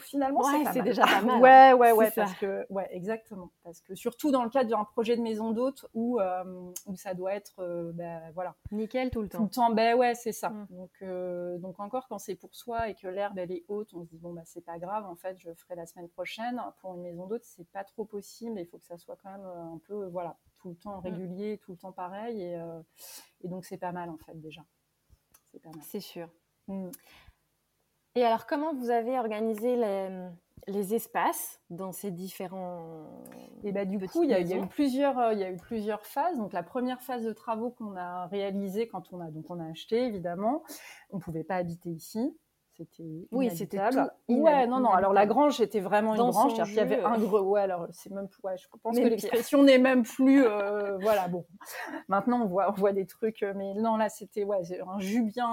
finalement 0.00 0.42
c'est 0.72 0.82
déjà 0.82 1.04
pas 1.04 1.20
mal. 1.22 1.40
Ouais, 1.40 1.72
ouais, 1.72 1.92
ouais, 1.92 2.10
parce 2.10 2.34
que 2.34 2.66
ouais, 2.70 2.88
exactement, 2.90 3.50
parce 3.62 3.80
que 3.80 3.94
surtout 3.94 4.30
dans 4.30 4.44
le 4.44 4.50
cadre 4.50 4.70
d'un 4.70 4.84
projet 4.84 5.16
de 5.16 5.22
maison 5.22 5.50
d'hôte 5.52 5.86
où 5.94 6.20
euh, 6.20 6.44
où 6.86 6.96
ça 6.96 7.14
doit 7.14 7.34
être, 7.34 7.60
euh, 7.60 7.92
ben, 7.94 8.20
voilà, 8.34 8.54
nickel 8.70 9.10
tout 9.10 9.22
le 9.22 9.28
temps. 9.28 9.38
Tout 9.38 9.44
le 9.44 9.50
temps, 9.50 9.70
ben 9.70 9.96
ouais, 9.96 10.14
c'est 10.14 10.32
ça. 10.32 10.50
Mm. 10.50 10.66
Donc 10.70 10.90
euh, 11.02 11.58
donc 11.58 11.80
encore 11.80 12.06
quand 12.08 12.18
c'est 12.18 12.34
pour 12.34 12.54
soi 12.54 12.88
et 12.88 12.94
que 12.94 13.08
l'herbe 13.08 13.38
elle 13.38 13.52
est 13.52 13.64
haute, 13.68 13.92
on 13.94 14.04
se 14.04 14.10
dit 14.10 14.18
bon 14.18 14.32
bah 14.32 14.42
c'est 14.44 14.64
pas 14.64 14.78
grave, 14.78 15.06
en 15.06 15.16
fait 15.16 15.36
je 15.38 15.52
ferai 15.54 15.74
la 15.74 15.86
semaine 15.86 16.08
prochaine. 16.08 16.60
Pour 16.80 16.94
une 16.94 17.02
maison 17.02 17.26
d'hôte 17.26 17.44
c'est 17.44 17.68
pas 17.70 17.84
trop 17.84 18.04
possible, 18.04 18.58
il 18.60 18.66
faut 18.66 18.78
que 18.78 18.86
ça 18.86 18.98
soit 18.98 19.16
quand 19.22 19.30
même 19.30 19.46
un 19.46 19.80
peu 19.86 20.06
voilà 20.06 20.36
tout 20.64 20.70
le 20.70 20.76
temps 20.76 21.00
mm. 21.00 21.04
régulier, 21.04 21.58
tout 21.58 21.72
le 21.72 21.78
temps 21.78 21.92
pareil. 21.92 22.40
Et, 22.40 22.56
euh, 22.56 22.80
et 23.42 23.48
donc, 23.48 23.66
c'est 23.66 23.76
pas 23.76 23.92
mal, 23.92 24.08
en 24.08 24.16
fait, 24.16 24.40
déjà. 24.40 24.62
C'est 25.82 26.00
sûr. 26.00 26.28
Mm. 26.68 26.90
Et 28.14 28.24
alors, 28.24 28.46
comment 28.46 28.74
vous 28.74 28.90
avez 28.90 29.18
organisé 29.18 29.76
les, 29.76 30.28
les 30.66 30.94
espaces 30.94 31.60
dans 31.68 31.92
ces 31.92 32.10
différents. 32.10 33.24
Et 33.62 33.72
bah, 33.72 33.84
du 33.84 33.98
coup, 33.98 34.22
il 34.22 34.30
y, 34.30 34.34
a, 34.34 34.40
eu 34.40 34.66
plusieurs, 34.68 35.18
euh, 35.18 35.32
il 35.34 35.38
y 35.38 35.44
a 35.44 35.50
eu 35.50 35.56
plusieurs 35.56 36.06
phases. 36.06 36.38
Donc, 36.38 36.52
la 36.52 36.62
première 36.62 37.02
phase 37.02 37.24
de 37.24 37.32
travaux 37.32 37.70
qu'on 37.70 37.96
a 37.96 38.26
réalisée 38.26 38.88
quand 38.88 39.12
on 39.12 39.20
a, 39.20 39.30
donc 39.30 39.50
on 39.50 39.60
a 39.60 39.66
acheté, 39.66 40.06
évidemment, 40.06 40.62
on 41.10 41.16
ne 41.16 41.22
pouvait 41.22 41.44
pas 41.44 41.56
habiter 41.56 41.90
ici 41.90 42.34
c'était 42.76 43.28
oui 43.30 43.50
c'était 43.54 43.78
ouais 44.28 44.66
non 44.66 44.80
non 44.80 44.90
alors 44.90 45.12
la 45.12 45.26
grange 45.26 45.60
était 45.60 45.80
vraiment 45.80 46.14
une 46.14 46.30
grange 46.30 46.52
il 46.68 46.74
y 46.74 46.80
avait 46.80 47.02
un 47.02 47.18
gros 47.18 47.40
ouais 47.40 47.60
alors 47.60 47.86
c'est 47.92 48.10
même 48.10 48.28
ouais, 48.42 48.56
je 48.56 48.66
pense 48.82 48.96
que 48.96 49.02
l'expression 49.02 49.62
n'est 49.62 49.78
même 49.78 50.02
plus 50.02 50.44
euh, 50.44 50.98
voilà 50.98 51.28
bon. 51.28 51.46
Maintenant 52.08 52.42
on 52.42 52.46
voit 52.46 52.70
on 52.70 52.74
voit 52.74 52.92
des 52.92 53.06
trucs 53.06 53.42
euh, 53.42 53.52
mais 53.54 53.74
non 53.74 53.96
là 53.96 54.08
c'était 54.08 54.44
ouais 54.44 54.58
un 54.86 54.98
jus 54.98 55.22
bien 55.22 55.46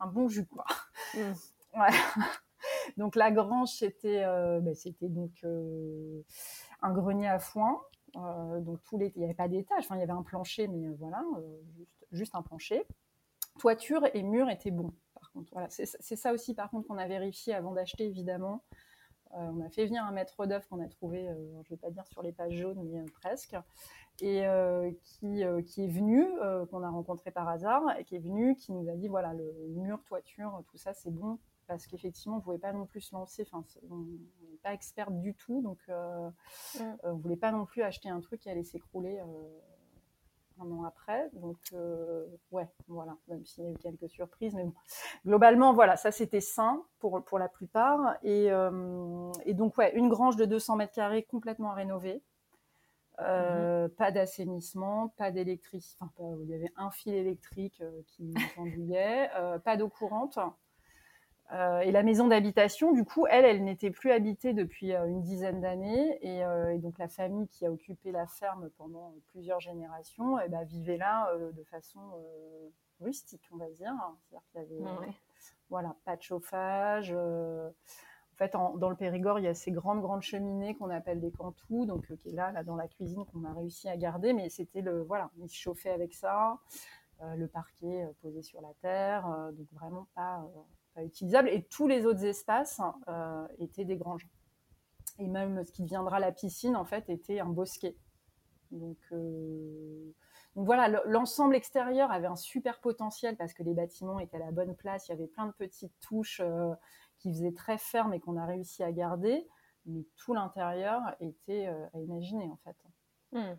un 0.00 0.06
bon 0.06 0.28
jus 0.28 0.46
quoi. 0.46 0.64
Mm. 1.14 1.80
ouais. 1.80 1.96
Donc 2.96 3.14
la 3.14 3.30
grange 3.30 3.68
c'était 3.68 4.24
euh, 4.24 4.60
ben, 4.60 4.74
c'était 4.74 5.08
donc 5.08 5.30
un 6.82 6.92
grenier 6.92 7.28
à 7.28 7.38
foin 7.38 7.80
donc 8.14 8.82
tous 8.84 8.96
les 8.98 9.12
il 9.14 9.18
n'y 9.18 9.24
avait 9.24 9.34
pas 9.34 9.48
d'étage 9.48 9.84
enfin 9.84 9.96
il 9.96 10.00
y 10.00 10.02
avait 10.02 10.12
un 10.12 10.22
plancher 10.22 10.66
mais 10.66 10.88
voilà 10.98 11.22
juste 11.76 11.92
juste 12.10 12.34
un 12.34 12.42
plancher. 12.42 12.86
Toiture 13.58 14.06
et 14.14 14.22
mur 14.22 14.48
étaient 14.48 14.70
bons 14.70 14.92
contre, 15.38 15.52
voilà, 15.52 15.68
c'est 15.70 16.16
ça 16.16 16.32
aussi, 16.32 16.54
par 16.54 16.70
contre, 16.70 16.88
qu'on 16.88 16.98
a 16.98 17.06
vérifié 17.06 17.54
avant 17.54 17.72
d'acheter, 17.72 18.06
évidemment. 18.06 18.64
on 19.32 19.60
a 19.60 19.70
fait 19.70 19.86
venir 19.86 20.04
un 20.04 20.12
maître 20.12 20.46
d'œuvre 20.46 20.66
qu'on 20.68 20.80
a 20.80 20.88
trouvé, 20.88 21.26
je 21.26 21.58
ne 21.58 21.62
vais 21.70 21.76
pas 21.76 21.90
dire 21.90 22.06
sur 22.06 22.22
les 22.22 22.32
pages 22.32 22.54
jaunes, 22.54 22.82
mais 22.84 23.04
presque, 23.20 23.56
et 24.20 24.44
qui, 25.04 25.42
qui, 25.66 25.84
est 25.84 25.88
venu, 25.88 26.26
qu'on 26.70 26.82
a 26.82 26.90
rencontré 26.90 27.30
par 27.30 27.48
hasard, 27.48 27.82
et 27.98 28.04
qui 28.04 28.16
est 28.16 28.20
venu, 28.20 28.56
qui 28.56 28.72
nous 28.72 28.88
a 28.88 28.94
dit 28.94 29.08
voilà, 29.08 29.32
le 29.34 29.52
mur, 29.68 30.02
toiture, 30.04 30.62
tout 30.70 30.78
ça, 30.78 30.92
c'est 30.92 31.10
bon, 31.10 31.38
parce 31.68 31.86
qu'effectivement, 31.86 32.36
on 32.36 32.38
ne 32.38 32.42
pouvait 32.42 32.58
pas 32.58 32.72
non 32.72 32.86
plus 32.86 33.02
se 33.02 33.14
lancer. 33.14 33.46
Enfin, 33.52 33.64
on 33.90 33.98
n'est 33.98 34.58
pas 34.62 34.72
experte 34.72 35.16
du 35.20 35.34
tout, 35.34 35.62
donc 35.62 35.78
euh, 35.88 36.28
mm. 36.74 36.80
euh, 36.80 36.96
on 37.04 37.16
ne 37.16 37.20
voulait 37.20 37.36
pas 37.36 37.52
non 37.52 37.66
plus 37.66 37.82
acheter 37.82 38.08
un 38.08 38.20
truc 38.20 38.40
qui 38.40 38.50
allait 38.50 38.64
s'écrouler 38.64 39.20
euh, 39.20 39.58
un 40.60 40.70
an 40.70 40.84
après. 40.84 41.30
Donc, 41.34 41.56
ouais, 42.50 42.68
voilà, 42.88 43.16
même 43.28 43.44
s'il 43.44 43.64
y 43.64 43.66
a 43.66 43.70
eu 43.70 43.76
quelques 43.76 44.08
surprises. 44.08 44.54
Mais 44.54 44.64
bon, 44.64 44.74
globalement, 45.26 45.72
voilà, 45.72 45.96
ça 45.96 46.10
c'était 46.10 46.40
sain 46.40 46.82
pour, 46.98 47.22
pour 47.24 47.38
la 47.38 47.48
plupart. 47.48 48.16
Et, 48.22 48.48
et, 49.44 49.54
donc, 49.54 49.78
ouais, 49.78 49.94
une 49.96 50.08
grange 50.08 50.36
de 50.36 50.44
200 50.44 50.76
mètres 50.76 50.94
carrés 50.94 51.22
complètement 51.22 51.72
rénovée. 51.72 52.22
Mm-hmm. 53.18 53.88
Pas 53.90 54.12
d'assainissement, 54.12 55.08
pas 55.16 55.30
d'électricité. 55.30 56.04
Enfin, 56.04 56.36
il 56.42 56.48
y 56.48 56.54
avait 56.54 56.72
un 56.76 56.90
fil 56.90 57.14
électrique 57.14 57.82
qui 58.06 58.34
s'endouillait, 58.54 59.30
pas 59.64 59.76
d'eau 59.76 59.88
courante. 59.88 60.38
Euh, 61.52 61.80
et 61.80 61.90
la 61.92 62.02
maison 62.02 62.28
d'habitation, 62.28 62.92
du 62.92 63.04
coup, 63.04 63.26
elle, 63.26 63.44
elle 63.44 63.64
n'était 63.64 63.90
plus 63.90 64.10
habitée 64.10 64.52
depuis 64.52 64.94
euh, 64.94 65.06
une 65.06 65.22
dizaine 65.22 65.60
d'années. 65.60 66.18
Euh, 66.44 66.70
et, 66.70 66.78
donc, 66.78 66.98
la 66.98 67.08
famille 67.08 67.48
qui 67.48 67.64
a 67.64 67.72
occupé 67.72 68.12
la 68.12 68.26
ferme 68.26 68.68
pendant 68.76 69.14
plusieurs 69.28 69.60
générations 69.60 70.38
eh 70.40 70.48
ben, 70.48 70.62
vivait 70.64 70.98
là 70.98 71.32
de 71.36 71.62
façon 71.64 72.00
rustique, 73.00 73.48
on 73.52 73.56
va 73.56 73.70
dire. 73.70 73.94
C'est-à-dire 74.20 74.42
qu'il 74.50 74.60
y 74.60 74.88
avait 74.88 75.12
voilà, 75.70 75.96
pas 76.04 76.16
de 76.16 76.22
chauffage. 76.22 77.12
en 77.12 77.72
fait, 78.36 78.52
dans 78.52 78.90
le 78.90 78.96
Périgord, 78.96 79.38
il 79.38 79.44
y 79.44 79.48
a 79.48 79.54
ces 79.54 79.70
grandes, 79.70 80.00
grandes 80.00 80.22
cheminées 80.22 80.74
qu'on 80.74 80.90
appelle 80.90 81.20
des 81.20 81.30
cantous, 81.30 81.86
donc 81.86 82.14
qui 82.16 82.30
est 82.30 82.32
là, 82.32 82.52
là, 82.52 82.62
dans 82.62 82.76
la 82.76 82.88
cuisine, 82.88 83.24
qu'on 83.26 83.44
a 83.44 83.52
réussi 83.52 83.88
à 83.88 83.96
garder. 83.96 84.34
Mais 84.34 84.50
c'était 84.50 84.82
le. 84.82 85.02
Voilà, 85.02 85.30
ils 85.38 85.48
se 85.48 85.56
chauffaient 85.56 85.90
avec 85.90 86.12
ça. 86.12 86.58
le 87.36 87.46
parquet 87.46 88.06
posé 88.20 88.42
sur 88.42 88.60
la 88.60 88.74
terre. 88.82 89.26
donc, 89.52 89.66
vraiment 89.72 90.06
pas 90.14 90.44
utilisable. 91.04 91.48
Et 91.48 91.62
tous 91.64 91.86
les 91.86 92.06
autres 92.06 92.24
espaces 92.24 92.80
euh, 93.08 93.46
étaient 93.58 93.84
des 93.84 93.96
granges. 93.96 94.28
Et 95.18 95.26
même 95.26 95.64
ce 95.64 95.72
qui 95.72 95.82
deviendra 95.82 96.20
la 96.20 96.32
piscine, 96.32 96.76
en 96.76 96.84
fait, 96.84 97.08
était 97.08 97.40
un 97.40 97.48
bosquet. 97.48 97.96
Donc, 98.70 98.98
euh, 99.12 100.14
donc 100.54 100.66
voilà, 100.66 101.02
l'ensemble 101.06 101.56
extérieur 101.56 102.10
avait 102.10 102.26
un 102.26 102.36
super 102.36 102.80
potentiel 102.80 103.36
parce 103.36 103.54
que 103.54 103.62
les 103.62 103.74
bâtiments 103.74 104.18
étaient 104.18 104.36
à 104.36 104.40
la 104.40 104.52
bonne 104.52 104.76
place. 104.76 105.08
Il 105.08 105.12
y 105.12 105.14
avait 105.14 105.26
plein 105.26 105.46
de 105.46 105.52
petites 105.52 105.98
touches 106.00 106.40
euh, 106.44 106.74
qui 107.18 107.32
faisaient 107.32 107.52
très 107.52 107.78
ferme 107.78 108.12
et 108.14 108.20
qu'on 108.20 108.36
a 108.36 108.46
réussi 108.46 108.82
à 108.82 108.92
garder. 108.92 109.48
Mais 109.86 110.04
tout 110.16 110.34
l'intérieur 110.34 111.00
était 111.20 111.66
à 111.66 111.98
imaginer, 111.98 112.50
en 112.50 112.58
fait. 112.58 112.76
Hmm. 113.32 113.56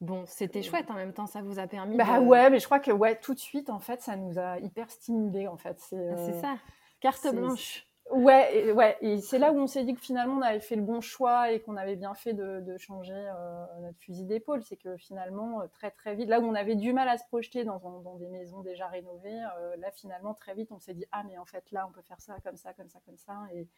Bon, 0.00 0.24
c'était 0.26 0.62
chouette 0.62 0.90
en 0.90 0.94
même 0.94 1.12
temps, 1.12 1.26
ça 1.26 1.42
vous 1.42 1.58
a 1.58 1.66
permis. 1.66 1.96
Bah 1.96 2.20
ouais, 2.20 2.48
mais 2.48 2.58
je 2.58 2.64
crois 2.64 2.80
que 2.80 2.90
ouais, 2.90 3.20
tout 3.20 3.34
de 3.34 3.38
suite, 3.38 3.68
en 3.68 3.80
fait, 3.80 4.00
ça 4.00 4.16
nous 4.16 4.38
a 4.38 4.58
hyper 4.58 4.90
stimulé 4.90 5.46
en 5.46 5.58
fait. 5.58 5.78
C'est 5.78 5.96
euh, 5.96 6.40
ça, 6.40 6.56
carte 7.00 7.26
blanche. 7.34 7.86
Ouais, 8.10 8.56
et, 8.56 8.72
ouais, 8.72 8.96
et 9.02 9.20
c'est 9.20 9.38
là 9.38 9.52
où 9.52 9.58
on 9.58 9.66
s'est 9.66 9.84
dit 9.84 9.94
que 9.94 10.00
finalement 10.00 10.34
on 10.38 10.42
avait 10.42 10.58
fait 10.58 10.74
le 10.74 10.82
bon 10.82 11.00
choix 11.00 11.52
et 11.52 11.60
qu'on 11.60 11.76
avait 11.76 11.94
bien 11.94 12.14
fait 12.14 12.32
de, 12.32 12.76
changer 12.78 13.12
euh, 13.12 13.66
notre 13.82 13.98
fusil 13.98 14.24
d'épaule. 14.24 14.64
C'est 14.64 14.78
que 14.78 14.96
finalement, 14.96 15.60
euh, 15.60 15.66
très 15.66 15.90
très 15.90 16.14
vite, 16.14 16.30
là 16.30 16.40
où 16.40 16.44
on 16.44 16.54
avait 16.54 16.76
du 16.76 16.94
mal 16.94 17.06
à 17.06 17.18
se 17.18 17.26
projeter 17.26 17.64
dans, 17.64 17.78
dans 17.78 18.16
des 18.16 18.28
maisons 18.28 18.62
déjà 18.62 18.88
rénovées, 18.88 19.38
là 19.78 19.90
finalement 19.92 20.32
très 20.32 20.54
vite 20.54 20.72
on 20.72 20.78
s'est 20.78 20.94
dit 20.94 21.04
ah 21.12 21.24
mais 21.24 21.36
en 21.36 21.44
fait 21.44 21.70
là 21.72 21.86
on 21.86 21.92
peut 21.92 22.02
faire 22.02 22.20
ça 22.22 22.36
comme 22.42 22.56
ça, 22.56 22.72
comme 22.72 22.88
ça, 22.88 23.00
comme 23.04 23.18
ça. 23.18 23.46
Et, 23.52 23.68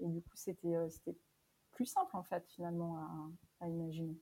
et 0.00 0.08
du 0.08 0.20
coup 0.20 0.34
c'était 0.34 0.74
c'était 0.90 1.16
plus 1.70 1.86
simple 1.86 2.16
en 2.16 2.24
fait 2.24 2.44
finalement 2.48 2.96
à, 3.60 3.64
à 3.66 3.68
imaginer. 3.68 4.18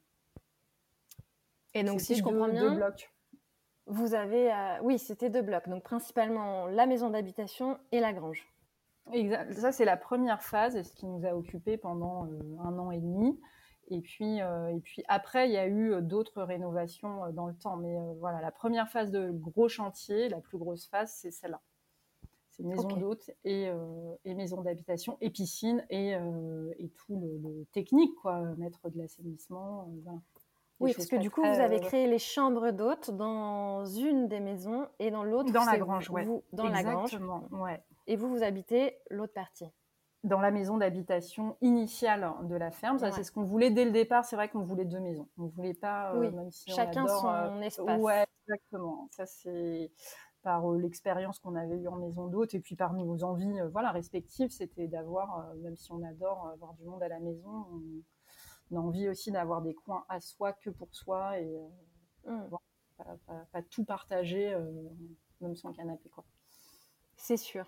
Et 1.75 1.85
donc, 1.85 2.01
si 2.01 2.15
je 2.15 2.23
comprends 2.23 2.49
bien, 2.49 2.71
deux 2.71 2.77
blocs. 2.77 3.11
vous 3.87 4.15
avez, 4.15 4.53
euh, 4.53 4.79
oui, 4.83 4.99
c'était 4.99 5.31
deux 5.31 5.43
blocs. 5.43 5.69
Donc, 5.69 5.83
principalement 5.83 6.67
la 6.67 6.87
maison 6.87 7.11
d'habitation 7.11 7.79
et 7.93 8.01
la 8.01 8.13
grange. 8.13 8.47
Exact. 9.13 9.53
Ça, 9.55 9.73
c'est 9.73 9.85
la 9.85 9.97
première 9.97 10.43
phase, 10.43 10.81
ce 10.83 10.95
qui 10.95 11.07
nous 11.07 11.27
a 11.27 11.35
occupé 11.35 11.77
pendant 11.77 12.27
euh, 12.27 12.39
un 12.63 12.79
an 12.79 12.91
et 12.91 13.01
demi. 13.01 13.41
Et 13.89 14.01
puis, 14.01 14.41
euh, 14.41 14.69
et 14.69 14.81
puis 14.81 15.03
après, 15.09 15.49
il 15.49 15.53
y 15.53 15.59
a 15.59 15.67
eu 15.67 16.01
d'autres 16.03 16.43
rénovations 16.43 17.31
dans 17.33 17.47
le 17.47 17.55
temps. 17.55 17.77
Mais 17.77 17.97
voilà, 18.19 18.41
la 18.41 18.53
première 18.53 18.89
phase 18.89 19.11
de 19.11 19.31
gros 19.31 19.69
chantier, 19.69 20.29
la 20.29 20.41
plus 20.41 20.59
grosse 20.59 20.87
phase, 20.87 21.13
c'est 21.13 21.31
celle-là. 21.31 21.61
C'est 22.51 22.63
maison 22.65 22.89
d'hôte 22.89 23.31
et, 23.45 23.71
et, 24.27 24.35
maison 24.35 24.61
d'habitation 24.61 25.17
et 25.23 25.31
piscine 25.31 25.85
et, 25.89 26.13
et 26.79 26.89
tout 26.91 27.19
le, 27.19 27.65
technique, 27.73 28.15
quoi, 28.17 28.41
mettre 28.57 28.91
de 28.91 28.99
l'assainissement. 28.99 29.89
Oui, 30.83 30.95
parce 30.95 31.09
que 31.09 31.17
du 31.17 31.31
coup, 31.31 31.43
vous 31.43 31.61
avez 31.61 31.81
créé 31.81 32.07
les 32.07 32.19
chambres 32.19 32.71
d'hôtes 32.71 33.11
dans 33.11 33.85
une 33.87 34.29
des 34.29 34.41
maisons 34.41 34.87
et 34.99 35.11
dans 35.11 35.25
l'autre, 35.25 35.53
dans 35.53 35.65
la 35.65 35.79
grange, 35.79 36.11
vous, 36.11 36.43
dans 36.53 36.69
la 36.69 36.83
grange. 36.83 37.19
Ouais. 37.53 37.83
Et 38.07 38.17
vous, 38.17 38.29
vous 38.29 38.43
habitez 38.43 38.99
l'autre 39.11 39.33
partie. 39.33 39.71
Dans 40.25 40.41
la 40.41 40.53
maison 40.53 40.77
d'habitation 40.77 41.57
initiale 41.63 42.33
de 42.45 42.55
la 42.55 42.71
ferme, 42.71 42.99
ça 42.99 43.11
c'est 43.11 43.25
ce 43.25 43.33
qu'on 43.33 43.43
voulait 43.43 43.71
dès 43.71 43.85
le 43.85 43.91
départ. 43.91 44.25
C'est 44.25 44.37
vrai 44.37 44.49
qu'on 44.49 44.63
voulait 44.63 44.85
deux 44.85 45.01
maisons. 45.01 45.29
On 45.37 45.47
voulait 45.47 45.75
pas, 45.75 46.13
euh, 46.13 46.21
oui. 46.21 46.31
même 46.31 46.51
si 46.53 46.71
chacun 46.71 47.09
son 47.09 47.29
euh, 47.29 47.61
espace. 47.61 48.01
Ouais, 48.01 48.25
exactement. 48.47 49.09
Ça 49.11 49.27
c'est 49.27 49.91
par 50.43 50.71
euh, 50.71 50.79
l'expérience 50.79 51.41
qu'on 51.41 51.57
avait 51.57 51.77
eue 51.77 51.89
en 51.89 51.97
maison 51.97 52.29
d'hôte 52.29 52.55
et 52.55 52.61
puis 52.61 52.77
par 52.77 52.93
nos 52.93 53.25
envies, 53.25 53.61
voilà, 53.73 53.91
respectives, 53.91 54.51
c'était 54.51 54.87
d'avoir, 54.87 55.55
même 55.57 55.77
si 55.77 55.91
on 55.91 56.03
adore 56.05 56.49
avoir 56.53 56.75
du 56.75 56.85
monde 56.85 57.03
à 57.03 57.09
la 57.09 57.19
maison, 57.19 57.67
on 57.73 57.81
a 58.77 58.81
envie 58.81 59.09
aussi 59.09 59.31
d'avoir 59.31 59.63
des 59.63 59.75
coins 59.75 60.05
à 60.09 60.21
soi 60.21 60.53
que 60.53 60.71
pour 60.71 60.95
soi 60.95 61.39
et 61.39 61.57
euh, 62.27 62.33
mmh. 62.33 62.57
pas, 63.53 63.63
tout 63.71 63.85
partager, 63.85 64.53
euh, 64.53 64.63
même 65.41 65.57
son 65.57 65.73
canapé. 65.73 66.09
Quoi. 66.09 66.25
C'est 67.17 67.37
sûr. 67.37 67.67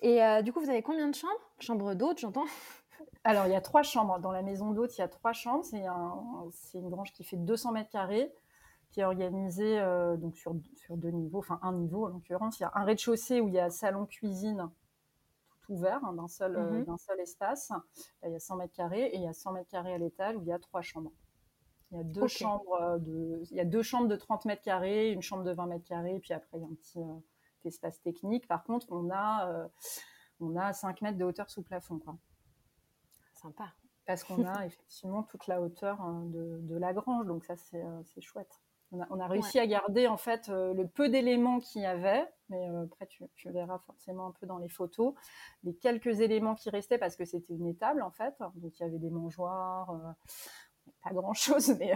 Et 0.00 0.22
euh, 0.22 0.42
du 0.42 0.52
coup, 0.52 0.60
vous 0.60 0.70
avez 0.70 0.82
combien 0.82 1.08
de 1.08 1.14
chambres? 1.14 1.52
Chambres 1.58 1.94
d'hôtes, 1.94 2.18
j'entends 2.18 2.46
Alors, 3.24 3.46
il 3.46 3.52
y 3.52 3.56
a 3.56 3.60
trois 3.60 3.82
chambres. 3.82 4.18
Dans 4.18 4.32
la 4.32 4.42
maison 4.42 4.72
d'hôtes, 4.72 4.96
il 4.96 5.00
y 5.00 5.04
a 5.04 5.08
trois 5.08 5.32
chambres. 5.32 5.64
C'est 5.64 6.78
une 6.78 6.90
grange 6.90 7.12
qui 7.12 7.24
fait 7.24 7.36
200 7.36 7.72
mètres 7.72 7.90
carrés, 7.90 8.32
qui 8.90 9.00
est 9.00 9.04
organisée 9.04 9.80
donc 10.18 10.36
sur, 10.36 10.54
sur 10.74 10.96
deux 10.96 11.10
niveaux, 11.10 11.38
enfin 11.38 11.58
un 11.62 11.72
niveau 11.72 12.06
en 12.06 12.08
l'occurrence. 12.08 12.58
Il 12.58 12.62
y 12.62 12.66
a 12.66 12.72
un 12.74 12.84
rez-de-chaussée 12.84 13.40
où 13.40 13.48
il 13.48 13.54
y 13.54 13.60
a 13.60 13.70
salon-cuisine 15.68 15.76
ouvert 15.76 16.04
hein, 16.04 16.12
d'un 16.12 16.28
seul, 16.28 16.84
d'un 16.84 16.96
seul 16.98 17.20
espace. 17.20 17.72
il 18.24 18.30
y 18.30 18.34
a 18.34 18.38
100 18.38 18.56
mètres 18.56 18.74
carrés 18.74 19.06
et 19.06 19.16
il 19.16 19.22
y 19.22 19.28
a 19.28 19.32
100 19.32 19.52
mètres 19.52 19.70
carrés 19.70 19.94
à 19.94 19.98
l'étage 19.98 20.36
où 20.36 20.42
il 20.42 20.48
y 20.48 20.52
a 20.52 20.58
trois 20.58 20.82
chambres. 20.82 21.12
Il 21.90 21.98
y 21.98 22.00
a 22.00 22.04
deux, 22.04 22.26
chambres, 22.26 22.80
euh, 22.80 22.98
de, 22.98 23.42
il 23.50 23.56
y 23.56 23.60
a 23.60 23.66
deux 23.66 23.82
chambres 23.82 24.08
de 24.08 24.16
30 24.16 24.46
mètres 24.46 24.62
carrés, 24.62 25.10
une 25.10 25.20
chambre 25.20 25.44
de 25.44 25.52
20 25.52 25.66
mètres 25.66 25.84
carrés, 25.84 26.18
puis 26.20 26.32
après 26.32 26.58
il 26.58 26.62
y 26.62 26.64
a 26.64 26.68
un 26.68 26.74
petit 26.74 26.98
euh, 26.98 27.66
espace 27.66 28.00
technique. 28.00 28.48
Par 28.48 28.64
contre, 28.64 28.86
on 28.90 29.10
a, 29.10 29.68
on 30.40 30.56
a 30.56 30.72
5 30.72 31.02
mètres 31.02 31.18
de 31.18 31.24
hauteur 31.24 31.50
sous 31.50 31.62
plafond. 31.62 31.98
Quoi. 31.98 32.16
Sympa. 33.34 33.74
Parce 34.06 34.24
qu'on 34.24 34.44
a 34.44 34.64
effectivement 34.66 35.22
toute 35.22 35.46
la 35.46 35.60
hauteur 35.60 36.00
hein, 36.00 36.24
de, 36.26 36.60
de 36.62 36.76
la 36.76 36.92
grange, 36.92 37.26
donc 37.26 37.44
ça 37.44 37.56
c'est, 37.56 38.20
chouette. 38.20 38.60
On 38.90 39.20
a, 39.20 39.26
réussi 39.26 39.58
à 39.58 39.66
garder 39.66 40.06
en 40.06 40.18
fait 40.18 40.50
euh, 40.50 40.74
le 40.74 40.86
peu 40.86 41.08
d'éléments 41.08 41.60
qu'il 41.60 41.80
y 41.80 41.86
avait, 41.86 42.28
mais 42.52 42.70
euh, 42.70 42.84
après 42.84 43.06
tu, 43.06 43.50
verras 43.50 43.78
forcément 43.78 44.28
un 44.28 44.32
peu 44.32 44.46
dans 44.46 44.58
les 44.58 44.68
photos, 44.68 45.14
les 45.64 45.74
quelques 45.74 46.20
éléments 46.20 46.54
qui 46.54 46.70
restaient 46.70 46.98
parce 46.98 47.16
que 47.16 47.24
c'était 47.24 47.54
une 47.54 47.66
étable 47.66 48.02
en 48.02 48.10
fait. 48.10 48.34
Donc 48.56 48.78
il 48.78 48.82
y 48.82 48.86
avait 48.86 48.98
des 48.98 49.10
mangeoires, 49.10 49.90
euh, 49.90 50.92
pas 51.02 51.12
grand 51.12 51.34
chose, 51.34 51.76
mais 51.78 51.94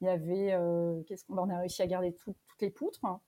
il 0.00 0.06
y 0.06 0.08
avait, 0.08 0.58
qu'est-ce 1.06 1.24
qu'on 1.24 1.36
a 1.36 1.58
réussi 1.58 1.82
à 1.82 1.86
garder 1.86 2.14
toutes 2.14 2.36
les 2.60 2.70
poutres. 2.70 3.04
Hein. 3.04 3.20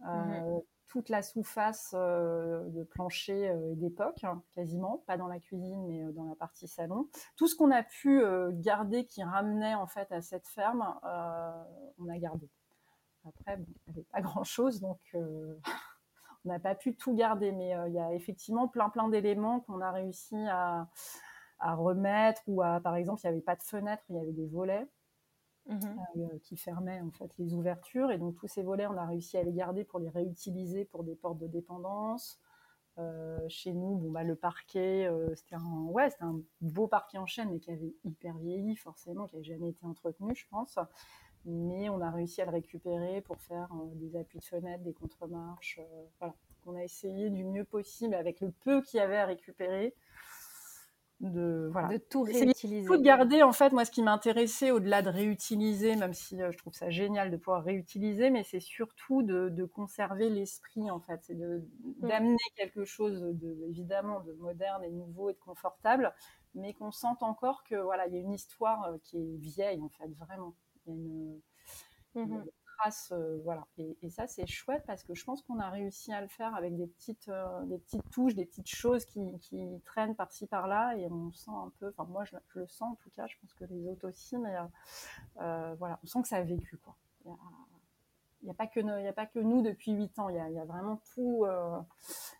Mhm 0.00 0.62
toute 0.90 1.08
la 1.08 1.22
sous-face 1.22 1.94
euh, 1.94 2.68
de 2.70 2.82
plancher 2.82 3.48
euh, 3.48 3.74
d'époque, 3.76 4.24
hein, 4.24 4.42
quasiment, 4.52 5.04
pas 5.06 5.16
dans 5.16 5.28
la 5.28 5.38
cuisine, 5.38 5.86
mais 5.86 6.02
euh, 6.02 6.10
dans 6.10 6.24
la 6.24 6.34
partie 6.34 6.66
salon. 6.66 7.08
Tout 7.36 7.46
ce 7.46 7.54
qu'on 7.54 7.70
a 7.70 7.84
pu 7.84 8.22
garder 8.54 9.06
qui 9.06 9.22
ramenait 9.22 9.74
en 9.74 9.86
fait 9.86 10.10
à 10.12 10.20
cette 10.20 10.48
ferme, 10.48 10.82
on 11.98 12.08
a 12.08 12.18
gardé. 12.18 12.48
Après, 13.24 13.56
il 13.58 13.92
n'y 13.92 13.98
avait 13.98 14.06
pas 14.10 14.20
grand-chose, 14.20 14.80
donc 14.80 14.98
on 16.44 16.48
n'a 16.48 16.58
pas 16.58 16.74
pu 16.74 16.94
tout 16.94 17.14
garder, 17.14 17.52
mais 17.52 17.74
il 17.88 17.92
y 17.92 17.98
a 17.98 18.12
effectivement 18.14 18.68
plein 18.68 18.88
plein 18.88 19.08
d'éléments 19.08 19.60
qu'on 19.60 19.80
a 19.80 19.92
réussi 19.92 20.36
à, 20.48 20.88
à, 21.58 21.74
remettre, 21.74 22.42
ou 22.46 22.62
à, 22.62 22.80
par 22.80 22.96
exemple, 22.96 23.20
il 23.22 23.26
n'y 23.26 23.32
avait 23.34 23.42
pas 23.42 23.56
de 23.56 23.62
fenêtre, 23.62 24.02
il 24.08 24.16
y 24.16 24.18
avait 24.18 24.32
des 24.32 24.46
volets. 24.46 24.88
Mhm. 25.66 26.00
Euh, 26.16 26.38
qui 26.42 26.56
fermait 26.56 27.00
en 27.00 27.10
fait 27.10 27.30
les 27.38 27.54
ouvertures. 27.54 28.10
Et 28.10 28.18
donc 28.18 28.34
tous 28.36 28.48
ces 28.48 28.62
volets, 28.62 28.86
on 28.86 28.96
a 28.96 29.06
réussi 29.06 29.36
à 29.36 29.42
les 29.42 29.52
garder 29.52 29.84
pour 29.84 30.00
les 30.00 30.08
réutiliser 30.08 30.84
pour 30.84 31.04
des 31.04 31.14
portes 31.14 31.38
de 31.38 31.46
dépendance. 31.46 32.40
Euh, 32.98 33.38
chez 33.48 33.72
nous, 33.72 33.96
bon, 33.96 34.10
bah, 34.10 34.24
le 34.24 34.34
parquet, 34.34 35.06
euh, 35.06 35.32
c'était 35.34 35.54
un, 35.54 35.84
ouais, 35.84 36.10
un 36.20 36.40
beau 36.60 36.88
parquet 36.88 37.18
en 37.18 37.26
chaîne, 37.26 37.50
mais 37.50 37.60
qui 37.60 37.70
avait 37.70 37.94
hyper 38.04 38.36
vieilli, 38.38 38.74
forcément, 38.76 39.26
qui 39.26 39.36
n'avait 39.36 39.44
jamais 39.44 39.68
été 39.70 39.86
entretenu, 39.86 40.34
je 40.34 40.44
pense. 40.50 40.78
Mais 41.46 41.88
on 41.88 42.00
a 42.00 42.10
réussi 42.10 42.42
à 42.42 42.44
le 42.44 42.50
récupérer 42.50 43.22
pour 43.22 43.40
faire 43.40 43.68
des 43.94 44.16
appuis 44.16 44.38
de 44.38 44.44
fenêtre, 44.44 44.82
des 44.84 44.92
contre-marches. 44.92 45.80
voilà. 46.18 46.34
on 46.66 46.76
a 46.76 46.84
essayé 46.84 47.30
du 47.30 47.44
mieux 47.44 47.64
possible 47.64 48.14
avec 48.14 48.40
le 48.40 48.50
peu 48.50 48.82
qu'il 48.82 48.98
y 48.98 49.00
avait 49.00 49.16
à 49.16 49.26
récupérer 49.26 49.94
de 51.20 51.68
voilà 51.70 51.88
de 51.88 51.98
tout 51.98 52.22
réutiliser 52.22 52.86
tout 52.86 52.96
de 52.96 53.02
garder 53.02 53.42
en 53.42 53.52
fait 53.52 53.72
moi 53.72 53.84
ce 53.84 53.90
qui 53.90 54.02
m'intéressait 54.02 54.70
au-delà 54.70 55.02
de 55.02 55.10
réutiliser 55.10 55.94
même 55.96 56.14
si 56.14 56.40
euh, 56.40 56.50
je 56.50 56.56
trouve 56.56 56.72
ça 56.72 56.88
génial 56.88 57.30
de 57.30 57.36
pouvoir 57.36 57.62
réutiliser 57.62 58.30
mais 58.30 58.42
c'est 58.42 58.60
surtout 58.60 59.22
de, 59.22 59.50
de, 59.50 59.64
conserver 59.64 60.30
l'esprit 60.30 60.90
en 60.90 61.00
fait 61.00 61.20
c'est 61.22 61.34
mm. 61.34 61.62
d'amener 61.98 62.36
quelque 62.56 62.84
chose 62.84 63.20
de 63.20 63.66
évidemment 63.68 64.20
de 64.20 64.32
moderne 64.32 64.82
et 64.82 64.90
nouveau 64.90 65.28
et 65.28 65.34
de 65.34 65.38
confortable 65.38 66.14
mais 66.54 66.72
qu'on 66.72 66.90
sente 66.90 67.22
encore 67.22 67.64
que 67.64 67.76
voilà 67.76 68.06
il 68.06 68.14
y 68.14 68.16
a 68.16 68.20
une 68.20 68.32
histoire 68.32 68.84
euh, 68.84 68.96
qui 69.04 69.18
est 69.18 69.36
vieille 69.36 69.80
en 69.82 69.90
fait 69.90 70.08
vraiment 70.18 70.54
il 70.86 70.92
y 70.92 70.92
a 70.92 70.96
une, 70.96 71.40
mm-hmm. 72.14 72.44
Euh, 73.12 73.38
voilà. 73.44 73.66
Et, 73.78 74.10
ça, 74.10 74.26
c'est 74.26 74.46
chouette 74.46 74.84
parce 74.86 75.02
que 75.02 75.14
je 75.14 75.24
pense 75.24 75.42
qu'on 75.42 75.58
a 75.58 75.68
réussi 75.70 76.12
à 76.12 76.20
le 76.20 76.28
faire 76.28 76.54
avec 76.54 76.76
des 76.76 76.86
petites, 76.86 77.28
euh, 77.28 77.64
des 77.64 77.78
petites 77.78 78.08
touches, 78.10 78.34
des 78.34 78.46
petites 78.46 78.68
choses 78.68 79.04
qui, 79.04 79.22
traînent 79.84 80.14
par-ci 80.14 80.46
par-là 80.46 80.96
et 80.96 81.06
on 81.06 81.32
sent 81.32 81.50
un 81.50 81.72
peu, 81.78 81.88
enfin 81.88 82.04
moi 82.04 82.24
je, 82.24 82.36
le 82.54 82.66
sens 82.66 82.92
en 82.92 82.94
tout 82.96 83.10
cas, 83.10 83.26
je 83.26 83.36
pense 83.40 83.52
que 83.54 83.64
les 83.64 83.86
autres 83.86 84.08
aussi, 84.08 84.36
mais 84.38 84.56
euh, 85.40 85.74
voilà, 85.78 85.98
on 86.02 86.06
sent 86.06 86.22
que 86.22 86.28
ça 86.28 86.36
a 86.36 86.42
vécu 86.42 86.78
quoi. 86.78 86.96
Il 88.42 88.46
n'y 88.46 88.50
a, 88.50 88.54
pas 88.54 88.66
que 88.66 88.80
a 88.80 89.12
pas 89.12 89.26
que 89.26 89.38
nous 89.38 89.60
depuis 89.60 89.92
8 89.92 90.18
ans, 90.18 90.28
il 90.30 90.36
y 90.36 90.58
a, 90.58 90.64
vraiment 90.64 91.02
tout, 91.14 91.44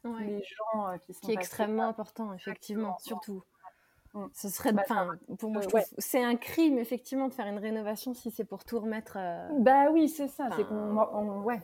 les 0.05 0.43
gens 0.43 0.99
qui 0.99 1.13
sont. 1.13 1.27
Qui 1.27 1.33
est 1.33 1.35
extrêmement 1.35 1.89
important, 1.89 2.33
effectivement, 2.33 2.97
surtout. 2.99 3.45
Mm. 4.15 4.27
Ce 4.35 4.49
serait, 4.49 4.73
bah, 4.73 4.83
enfin, 4.85 5.11
pour 5.39 5.51
moi, 5.51 5.63
c'est 5.99 6.23
un 6.23 6.37
crime 6.37 6.79
effectivement 6.79 7.29
de 7.29 7.35
faire 7.35 7.47
une 7.47 7.59
rénovation 7.59 8.15
si 8.15 8.31
c'est 8.31 8.45
pour 8.45 8.65
tout 8.65 8.81
remettre. 8.81 9.17
Euh, 9.17 9.49
bah 9.59 9.91
oui, 9.91 10.09
c'est 10.09 10.29
ça. 10.29 10.49
C'est 10.57 10.67
qu'on, 10.67 11.43
ouais. 11.43 11.61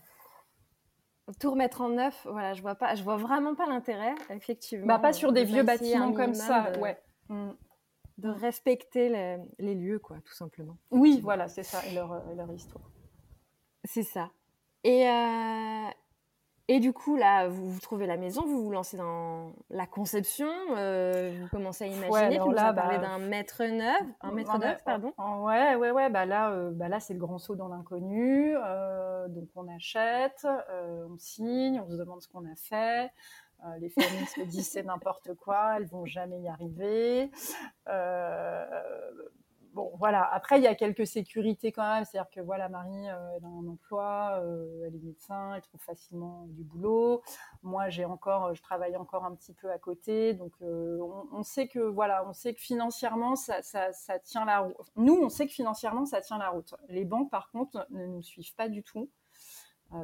Tout 1.40 1.50
remettre 1.50 1.80
en 1.80 1.88
neuf, 1.88 2.24
voilà, 2.30 2.54
je 2.54 2.62
vois 2.62 2.76
pas, 2.76 2.94
je 2.94 3.02
vois 3.02 3.16
vraiment 3.16 3.56
pas 3.56 3.66
l'intérêt, 3.66 4.14
effectivement. 4.30 4.86
Bah 4.86 5.00
pas 5.00 5.12
sur 5.12 5.32
des 5.32 5.44
vieux 5.44 5.64
bâtiments 5.64 6.12
comme 6.12 6.34
ça, 6.34 6.70
ouais. 6.78 6.96
Mm. 7.28 7.50
De 8.18 8.28
respecter 8.28 9.08
les, 9.58 9.74
lieux, 9.74 9.98
quoi, 9.98 10.18
tout 10.24 10.32
simplement. 10.32 10.78
Oui, 10.90 11.20
voilà, 11.22 11.48
c'est 11.48 11.64
ça, 11.64 11.84
et 11.86 11.94
leur, 11.94 12.22
leur 12.34 12.50
histoire. 12.52 12.88
C'est 13.84 14.04
ça. 14.04 14.30
Et, 14.84 15.06
euh, 15.08 15.88
et 16.68 16.80
du 16.80 16.92
coup, 16.92 17.14
là, 17.14 17.46
vous, 17.46 17.70
vous, 17.70 17.80
trouvez 17.80 18.06
la 18.06 18.16
maison, 18.16 18.42
vous 18.44 18.64
vous 18.64 18.72
lancez 18.72 18.96
dans 18.96 19.52
la 19.70 19.86
conception, 19.86 20.48
euh, 20.76 21.38
vous 21.40 21.48
commencez 21.48 21.84
à 21.84 21.86
imaginer, 21.86 22.38
nous 22.38 22.50
as 22.56 22.72
parlé 22.72 22.98
bah, 22.98 23.02
d'un 23.02 23.18
maître 23.18 23.62
neuf, 23.64 24.02
un 24.20 24.32
maître 24.32 24.58
neuf, 24.58 24.82
pardon. 24.82 25.12
Ouais, 25.16 25.76
ouais, 25.76 25.92
ouais, 25.92 26.10
bah 26.10 26.26
là, 26.26 26.50
euh, 26.50 26.72
bah 26.72 26.88
là 26.88 26.98
c'est 26.98 27.14
le 27.14 27.20
grand 27.20 27.38
saut 27.38 27.54
dans 27.54 27.68
l'inconnu. 27.68 28.56
Euh, 28.56 29.28
donc 29.28 29.48
on 29.54 29.68
achète, 29.68 30.44
on 31.08 31.16
signe, 31.18 31.80
on 31.80 31.88
se 31.88 31.94
demande 31.94 32.20
ce 32.20 32.28
qu'on 32.28 32.44
a 32.44 32.56
fait. 32.56 33.12
les 33.78 33.88
familles 33.88 34.26
se 34.26 34.40
disent 34.40 34.68
c'est 34.68 34.82
n'importe 34.82 35.34
quoi, 35.34 35.76
elles 35.76 35.86
vont 35.86 36.04
jamais 36.04 36.40
y 36.40 36.48
arriver 36.48 37.30
bon, 39.76 39.92
voilà. 39.98 40.24
Après, 40.32 40.58
il 40.58 40.64
y 40.64 40.66
a 40.66 40.74
quelques 40.74 41.06
sécurités 41.06 41.70
quand 41.70 41.88
même. 41.88 42.04
C'est-à-dire 42.04 42.30
que 42.30 42.40
voilà, 42.40 42.68
Marie, 42.68 43.08
euh, 43.08 43.36
elle 43.36 43.44
a 43.44 43.48
un 43.48 43.66
emploi, 43.68 44.40
euh, 44.42 44.84
elle 44.86 44.96
est 44.96 45.02
médecin, 45.02 45.54
elle 45.54 45.62
trouve 45.62 45.80
facilement 45.82 46.46
du 46.48 46.64
boulot. 46.64 47.22
Moi, 47.62 47.90
j'ai 47.90 48.06
encore, 48.06 48.54
je 48.54 48.62
travaille 48.62 48.96
encore 48.96 49.24
un 49.24 49.34
petit 49.34 49.52
peu 49.52 49.70
à 49.70 49.78
côté. 49.78 50.32
Donc, 50.34 50.52
euh, 50.62 50.98
on, 51.30 51.42
sait 51.42 51.68
que 51.68 51.78
voilà, 51.78 52.26
on 52.26 52.32
sait 52.32 52.54
que 52.54 52.60
financièrement, 52.60 53.36
ça, 53.36 53.60
tient 54.24 54.46
la 54.46 54.60
route. 54.60 54.76
Nous, 54.96 55.14
on 55.14 55.28
sait 55.28 55.46
que 55.46 55.52
financièrement, 55.52 56.06
ça 56.06 56.22
tient 56.22 56.38
la 56.38 56.48
route. 56.48 56.74
Les 56.88 57.04
banques, 57.04 57.30
par 57.30 57.50
contre, 57.50 57.86
ne 57.90 58.06
nous 58.06 58.22
suivent 58.22 58.54
pas 58.54 58.68
du 58.70 58.82
tout. 58.82 59.10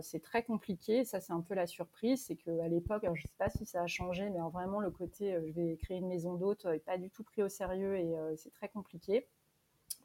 c'est 0.02 0.22
très 0.22 0.42
compliqué. 0.42 1.04
Ça, 1.04 1.20
c'est 1.20 1.32
un 1.32 1.40
peu 1.40 1.54
la 1.54 1.66
surprise. 1.66 2.26
C'est 2.26 2.36
qu'à 2.36 2.68
l'époque, 2.68 3.04
je 3.04 3.10
ne 3.10 3.16
sais 3.16 3.38
pas 3.38 3.48
si 3.48 3.64
ça 3.64 3.82
a 3.82 3.86
changé, 3.86 4.28
mais 4.28 4.40
vraiment, 4.52 4.80
le 4.80 4.90
côté 4.90 5.38
je 5.46 5.52
vais 5.52 5.76
créer 5.78 5.96
une 5.96 6.08
maison 6.08 6.34
d'hôte 6.34 6.66
n'est 6.66 6.78
pas 6.78 6.98
du 6.98 7.08
tout 7.10 7.24
pris 7.24 7.42
au 7.42 7.48
sérieux 7.48 7.96
et 7.96 8.14
c'est 8.36 8.52
très 8.52 8.68
compliqué 8.68 9.26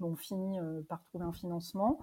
on 0.02 0.16
finit 0.16 0.60
euh, 0.60 0.82
par 0.88 1.04
trouver 1.04 1.26
un 1.26 1.34
financement. 1.34 2.00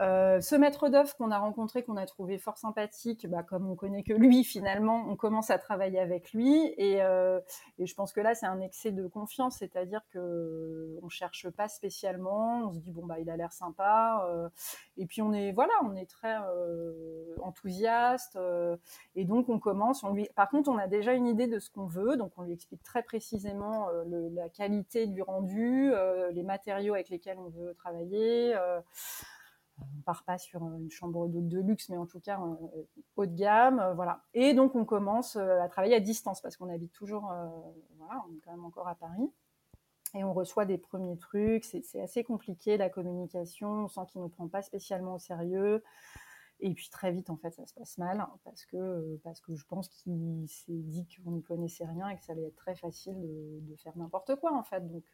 Euh, 0.00 0.40
ce 0.40 0.54
maître 0.54 0.88
d'œuvre 0.88 1.14
qu'on 1.16 1.30
a 1.30 1.38
rencontré, 1.38 1.82
qu'on 1.82 1.96
a 1.96 2.06
trouvé 2.06 2.38
fort 2.38 2.56
sympathique, 2.56 3.26
bah, 3.28 3.42
comme 3.42 3.68
on 3.68 3.76
connaît 3.76 4.02
que 4.02 4.14
lui, 4.14 4.42
finalement, 4.42 5.04
on 5.08 5.16
commence 5.16 5.50
à 5.50 5.58
travailler 5.58 5.98
avec 6.00 6.32
lui. 6.32 6.72
Et, 6.78 7.02
euh, 7.02 7.40
je 7.78 7.94
pense 7.94 8.12
que 8.12 8.20
là, 8.20 8.34
c'est 8.34 8.46
un 8.46 8.60
excès 8.60 8.90
de 8.90 9.06
confiance, 9.06 9.58
c'est-à-dire 9.58 10.00
que 10.10 10.98
on 11.02 11.08
cherche 11.08 11.50
pas 11.50 11.68
spécialement. 11.68 12.68
On 12.68 12.72
se 12.72 12.78
dit 12.78 12.90
bon 12.92 13.04
bah 13.04 13.18
il 13.20 13.28
a 13.28 13.36
l'air 13.36 13.52
sympa. 13.52 14.26
Euh, 14.28 14.48
et 14.96 15.06
puis 15.06 15.20
on 15.20 15.32
est 15.32 15.52
voilà, 15.52 15.72
on 15.84 15.94
est 15.94 16.08
très 16.08 16.36
enthousiaste. 17.42 18.38
et 19.14 19.24
donc 19.24 19.48
on 19.48 19.58
commence. 19.58 20.04
On 20.04 20.12
lui, 20.12 20.28
par 20.34 20.48
contre, 20.48 20.70
on 20.70 20.78
a 20.78 20.86
déjà 20.86 21.12
une 21.12 21.26
idée 21.26 21.46
de 21.46 21.58
ce 21.58 21.70
qu'on 21.70 21.86
veut, 21.86 22.16
donc 22.16 22.32
on 22.36 22.42
lui 22.42 22.52
explique 22.52 22.82
très 22.82 23.02
précisément 23.02 23.88
la 24.06 24.48
qualité 24.48 25.06
du 25.06 25.22
rendu, 25.22 25.92
les 26.32 26.42
matériaux 26.42 26.94
avec 26.94 27.08
lesquels 27.10 27.38
on 27.38 27.48
veut 27.48 27.74
travailler 27.74 28.54
on 29.80 30.02
part 30.02 30.24
pas 30.24 30.38
sur 30.38 30.62
une 30.62 30.90
chambre 30.90 31.28
de 31.28 31.58
luxe, 31.60 31.88
mais 31.88 31.96
en 31.96 32.06
tout 32.06 32.20
cas 32.20 32.40
euh, 32.40 32.82
haut 33.16 33.26
de 33.26 33.34
gamme, 33.34 33.80
euh, 33.80 33.94
voilà. 33.94 34.22
Et 34.34 34.54
donc 34.54 34.74
on 34.74 34.84
commence 34.84 35.36
euh, 35.36 35.60
à 35.60 35.68
travailler 35.68 35.94
à 35.94 36.00
distance 36.00 36.40
parce 36.40 36.56
qu'on 36.56 36.68
habite 36.68 36.92
toujours, 36.92 37.32
voilà, 37.98 38.24
on 38.28 38.34
est 38.34 38.40
quand 38.44 38.50
même 38.50 38.64
encore 38.64 38.88
à 38.88 38.94
Paris. 38.94 39.30
Et 40.14 40.24
on 40.24 40.34
reçoit 40.34 40.66
des 40.66 40.76
premiers 40.76 41.16
trucs, 41.16 41.64
c'est 41.64 42.00
assez 42.00 42.22
compliqué 42.22 42.76
la 42.76 42.90
communication, 42.90 43.84
on 43.84 43.88
sent 43.88 44.02
qu'il 44.08 44.20
ne 44.20 44.26
nous 44.26 44.30
prend 44.30 44.46
pas 44.46 44.60
spécialement 44.60 45.14
au 45.14 45.18
sérieux. 45.18 45.82
Et 46.60 46.74
puis 46.74 46.90
très 46.90 47.10
vite, 47.10 47.30
en 47.30 47.36
fait, 47.36 47.50
ça 47.50 47.66
se 47.66 47.72
passe 47.72 47.96
mal 47.96 48.24
parce 48.44 48.66
que, 48.66 49.18
je 49.48 49.64
pense 49.64 49.88
qu'il 49.88 50.46
s'est 50.48 50.72
dit 50.72 51.08
qu'on 51.24 51.32
n'y 51.32 51.42
connaissait 51.42 51.86
rien 51.86 52.10
et 52.10 52.16
que 52.18 52.24
ça 52.24 52.34
allait 52.34 52.46
être 52.46 52.56
très 52.56 52.76
facile 52.76 53.16
de, 53.18 53.76
faire 53.76 53.96
n'importe 53.96 54.36
quoi, 54.36 54.52
en 54.52 54.62
fait. 54.62 54.86
Donc, 54.86 55.04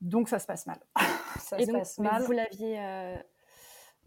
donc 0.00 0.28
ça 0.28 0.38
se 0.38 0.46
passe 0.46 0.66
mal. 0.66 0.80
ça 1.38 1.58
se 1.58 1.70
passe 1.70 1.98
mal. 1.98 2.22
Vous 2.22 2.32
l'aviez 2.32 2.80
euh, 2.80 3.16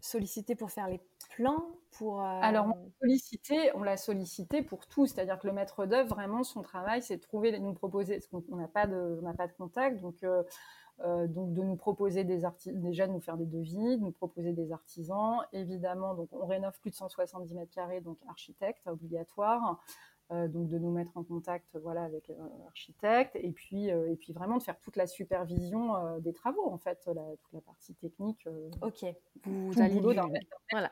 sollicité 0.00 0.54
pour 0.54 0.70
faire 0.70 0.88
les 0.88 1.00
plans 1.30 1.64
pour, 1.92 2.20
euh, 2.20 2.40
Alors, 2.42 2.66
on, 2.66 2.92
sollicité, 3.00 3.70
on 3.74 3.82
l'a 3.82 3.96
sollicité 3.96 4.62
pour 4.62 4.86
tout, 4.86 5.06
c'est-à-dire 5.06 5.38
que 5.38 5.46
le 5.46 5.52
maître 5.52 5.86
d'œuvre, 5.86 6.08
vraiment, 6.08 6.42
son 6.42 6.62
travail, 6.62 7.02
c'est 7.02 7.16
de 7.16 7.22
trouver, 7.22 7.52
de 7.52 7.58
nous 7.58 7.72
proposer, 7.72 8.18
parce 8.18 8.26
qu'on 8.26 8.56
n'a 8.56 8.68
pas, 8.68 8.86
de, 8.86 9.20
pas 9.36 9.46
de 9.46 9.52
contact, 9.52 10.00
donc, 10.00 10.24
euh, 10.24 10.42
donc 11.28 11.54
de 11.54 11.62
nous 11.62 11.76
proposer 11.76 12.24
des 12.24 12.44
artisans, 12.44 12.80
déjà 12.80 13.06
de 13.06 13.12
nous 13.12 13.20
faire 13.20 13.36
des 13.36 13.46
devis, 13.46 13.96
de 13.96 14.02
nous 14.02 14.12
proposer 14.12 14.52
des 14.52 14.72
artisans, 14.72 15.38
évidemment, 15.52 16.14
donc 16.14 16.28
on 16.32 16.46
rénove 16.46 16.78
plus 16.80 16.90
de 16.90 16.96
170 16.96 17.54
mètres 17.54 17.72
carrés, 17.72 18.00
donc 18.00 18.18
architecte 18.28 18.86
obligatoire, 18.86 19.80
donc 20.30 20.68
de 20.68 20.78
nous 20.78 20.90
mettre 20.90 21.16
en 21.16 21.22
contact 21.22 21.76
voilà 21.82 22.04
avec 22.04 22.30
l'architecte 22.64 23.36
et 23.36 23.52
puis 23.52 23.90
euh, 23.90 24.10
et 24.10 24.16
puis 24.16 24.32
vraiment 24.32 24.56
de 24.56 24.62
faire 24.62 24.78
toute 24.80 24.96
la 24.96 25.06
supervision 25.06 25.94
euh, 25.96 26.18
des 26.18 26.32
travaux 26.32 26.70
en 26.70 26.78
fait 26.78 26.98
la, 27.06 27.22
toute 27.42 27.52
la 27.52 27.60
partie 27.60 27.94
technique 27.94 28.48
ok. 28.80 29.04
Vous 29.44 29.80
allez 29.80 30.00
voilà. 30.00 30.90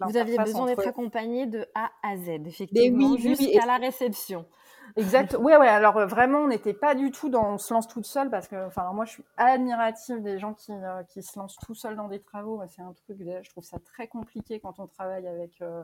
vous 0.00 0.16
aviez 0.16 0.38
besoin 0.38 0.66
d'être 0.66 0.86
accompagné 0.86 1.46
de 1.46 1.66
A 1.74 1.90
à 2.02 2.16
Z 2.16 2.46
effectivement 2.46 3.12
oui, 3.12 3.18
jusqu'à 3.18 3.66
la 3.66 3.78
réception 3.78 4.46
Exact. 4.94 5.36
Oui, 5.38 5.52
ouais. 5.54 5.68
Alors 5.68 5.96
euh, 5.96 6.06
vraiment, 6.06 6.40
on 6.40 6.48
n'était 6.48 6.72
pas 6.72 6.94
du 6.94 7.10
tout 7.10 7.28
dans 7.28 7.54
on 7.54 7.58
se 7.58 7.74
lance 7.74 7.88
toute 7.88 8.06
seule 8.06 8.30
parce 8.30 8.48
que, 8.48 8.66
enfin, 8.66 8.92
moi, 8.92 9.04
je 9.04 9.12
suis 9.12 9.24
admirative 9.36 10.22
des 10.22 10.38
gens 10.38 10.54
qui, 10.54 10.72
euh, 10.72 11.02
qui 11.08 11.22
se 11.22 11.38
lancent 11.38 11.56
tout 11.56 11.74
seuls 11.74 11.96
dans 11.96 12.08
des 12.08 12.20
travaux. 12.20 12.62
C'est 12.68 12.82
un 12.82 12.92
truc, 12.92 13.18
je 13.18 13.50
trouve 13.50 13.64
ça 13.64 13.78
très 13.78 14.06
compliqué 14.06 14.60
quand 14.60 14.78
on 14.78 14.86
travaille 14.86 15.26
avec 15.26 15.60
euh, 15.62 15.82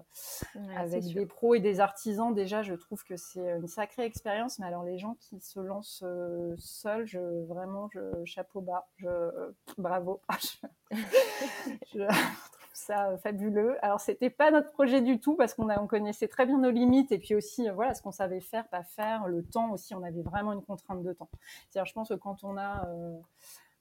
avec 0.76 1.04
des 1.12 1.26
pros 1.26 1.54
et 1.54 1.60
des 1.60 1.80
artisans. 1.80 2.32
Déjà, 2.32 2.62
je 2.62 2.74
trouve 2.74 3.02
que 3.04 3.16
c'est 3.16 3.56
une 3.56 3.66
sacrée 3.66 4.04
expérience. 4.04 4.58
Mais 4.58 4.66
alors, 4.66 4.84
les 4.84 4.98
gens 4.98 5.16
qui 5.20 5.40
se 5.40 5.60
lancent 5.60 6.04
seuls, 6.58 7.06
je 7.06 7.44
vraiment, 7.46 7.88
je 7.92 8.00
chapeau 8.24 8.60
bas, 8.60 8.86
je 8.96 9.08
bravo. 9.78 10.20
je, 11.94 12.06
ça 12.72 13.11
euh, 13.11 13.16
fabuleux. 13.18 13.76
Alors 13.85 14.00
c'était 14.00 14.30
pas 14.30 14.50
notre 14.50 14.72
projet 14.72 15.00
du 15.00 15.20
tout 15.20 15.35
parce 15.35 15.54
qu'on 15.54 15.68
on 15.70 15.87
connaissait 15.87 16.28
très 16.28 16.46
bien 16.46 16.58
nos 16.58 16.70
limites 16.70 17.12
et 17.12 17.18
puis 17.18 17.35
aussi 17.35 17.68
euh, 17.68 17.72
voilà 17.72 17.94
ce 17.94 18.02
qu'on 18.02 18.12
savait 18.12 18.40
faire, 18.40 18.68
pas 18.68 18.82
faire, 18.82 19.28
le 19.28 19.42
temps 19.42 19.70
aussi. 19.72 19.94
On 19.94 20.02
avait 20.02 20.22
vraiment 20.22 20.52
une 20.52 20.62
contrainte 20.62 21.02
de 21.02 21.12
temps. 21.12 21.28
C'est-à-dire 21.70 21.87
je 21.87 21.92
pense 21.94 22.08
que 22.08 22.14
quand 22.14 22.44
on 22.44 22.56
a 22.56 22.87
euh, 22.88 23.18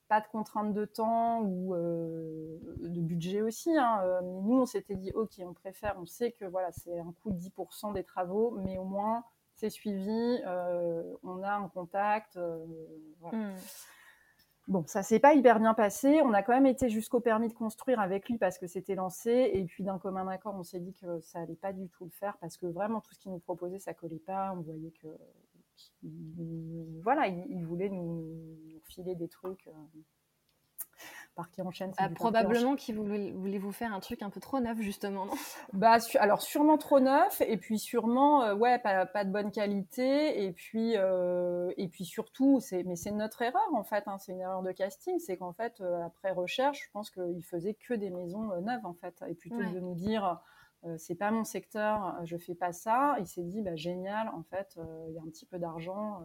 pas 0.08 0.22
de 0.22 0.28
contrainte 0.28 0.74
de 0.74 0.86
temps 0.86 1.42
ou 1.42 1.74
de 1.74 3.00
budget 3.00 3.42
aussi. 3.42 3.78
Hein, 3.78 4.02
nous, 4.24 4.60
on 4.60 4.66
s'était 4.66 4.96
dit, 4.96 5.10
ok, 5.14 5.32
on 5.40 5.54
préfère, 5.54 5.96
on 5.98 6.06
sait 6.06 6.34
que 6.34 6.44
voilà, 6.44 6.70
c'est 6.74 7.00
un 7.00 7.14
coût 7.24 7.32
de 7.32 7.38
10% 7.38 7.94
des 7.94 8.04
travaux, 8.04 8.60
mais 8.66 8.78
au 8.78 8.84
moins 8.84 9.24
c'est 9.56 9.70
suivi, 9.70 10.42
on 11.24 11.42
a 11.44 11.54
un 11.54 11.70
contact. 11.70 12.38
Voilà. 13.22 13.38
Mmh. 13.38 13.54
Bon, 14.72 14.86
ça 14.88 15.04
s'est 15.04 15.20
pas 15.20 15.34
hyper 15.34 15.60
bien 15.60 15.74
passé. 15.74 16.22
On 16.22 16.32
a 16.32 16.44
quand 16.44 16.54
même 16.54 16.66
été 16.66 16.88
jusqu'au 16.88 17.20
permis 17.20 17.50
de 17.50 17.54
construire 17.54 18.00
avec 18.00 18.30
lui 18.30 18.38
parce 18.38 18.58
que 18.58 18.68
c'était 18.68 18.96
lancé. 18.96 19.52
Et 19.54 19.66
puis 19.66 19.84
d'un 19.84 20.00
commun 20.00 20.26
accord, 20.30 20.56
on 20.56 20.64
s'est 20.64 20.80
dit 20.80 20.94
que 20.94 21.20
ça 21.20 21.40
allait 21.40 21.58
pas 21.58 21.74
du 21.74 21.90
tout 21.90 22.06
le 22.06 22.10
faire 22.10 22.38
parce 22.38 22.56
que 22.56 22.68
vraiment 22.68 23.02
tout 23.02 23.14
ce 23.14 23.20
qu'il 23.20 23.34
nous 23.34 23.40
proposait, 23.40 23.80
ça 23.80 23.94
collait 23.94 24.16
pas. 24.26 24.54
On 24.56 24.62
voyait 24.62 24.94
que, 25.02 25.10
voilà, 27.04 27.28
il, 27.28 27.66
voulait 27.66 27.90
nous, 27.90 28.24
filer 28.86 29.14
des 29.16 29.28
trucs. 29.28 29.68
Euh. 29.68 30.00
Parquet 31.36 31.62
en 31.62 31.72
chêne. 31.72 31.94
Ah, 31.98 32.10
probablement 32.10 32.76
qu'il 32.76 32.96
voulait, 32.98 33.58
vous 33.58 33.72
faire 33.72 33.94
un 33.94 34.02
truc 34.02 34.22
un 34.22 34.30
peu 34.30 34.42
trop 34.42 34.60
neuf, 34.60 34.80
justement, 34.82 35.26
non? 35.26 35.34
Bah, 35.72 35.98
Alors, 36.20 36.42
sûrement 36.42 36.78
trop 36.78 37.00
neuf, 37.00 37.40
et 37.42 37.56
puis 37.56 37.80
sûrement, 37.80 38.44
euh, 38.44 38.54
ouais, 38.54 38.80
pas, 38.80 39.06
pas, 39.06 39.24
de 39.24 39.32
bonne 39.32 39.50
qualité, 39.50 40.44
et 40.44 40.52
puis, 40.52 40.98
euh, 40.98 41.72
et 41.78 41.88
puis 41.88 42.04
surtout, 42.04 42.60
mais 42.86 42.98
c'est 42.98 43.12
notre 43.12 43.42
erreur, 43.42 43.68
en 43.74 43.84
fait, 43.84 44.04
hein, 44.08 44.18
c'est 44.18 44.34
une 44.34 44.42
erreur 44.42 44.62
de 44.62 44.74
casting, 44.74 45.20
c'est 45.20 45.38
qu'en 45.38 45.54
fait, 45.54 45.80
euh, 45.80 46.06
après 46.06 46.32
recherche, 46.32 46.84
je 46.86 46.92
pense 46.92 47.10
qu'il 47.10 47.44
faisait 47.46 47.76
que 47.76 47.94
des 47.94 48.10
maisons 48.10 48.60
neuves, 48.62 48.86
en 48.86 48.94
fait, 48.94 49.24
et 49.28 49.34
plutôt 49.34 49.58
que 49.58 49.74
de 49.74 49.80
nous 49.80 49.96
dire 49.96 50.42
c'est 50.98 51.14
pas 51.14 51.30
mon 51.30 51.44
secteur, 51.44 52.18
je 52.24 52.38
fais 52.38 52.56
pas 52.56 52.74
ça. 52.74 53.16
Il 53.20 53.28
s'est 53.28 53.44
dit, 53.44 53.62
bah, 53.62 53.76
génial, 53.76 54.30
en 54.30 54.42
fait, 54.42 54.80
il 55.08 55.14
y 55.14 55.20
a 55.20 55.22
un 55.22 55.30
petit 55.30 55.46
peu 55.46 55.60
d'argent. 55.60 56.24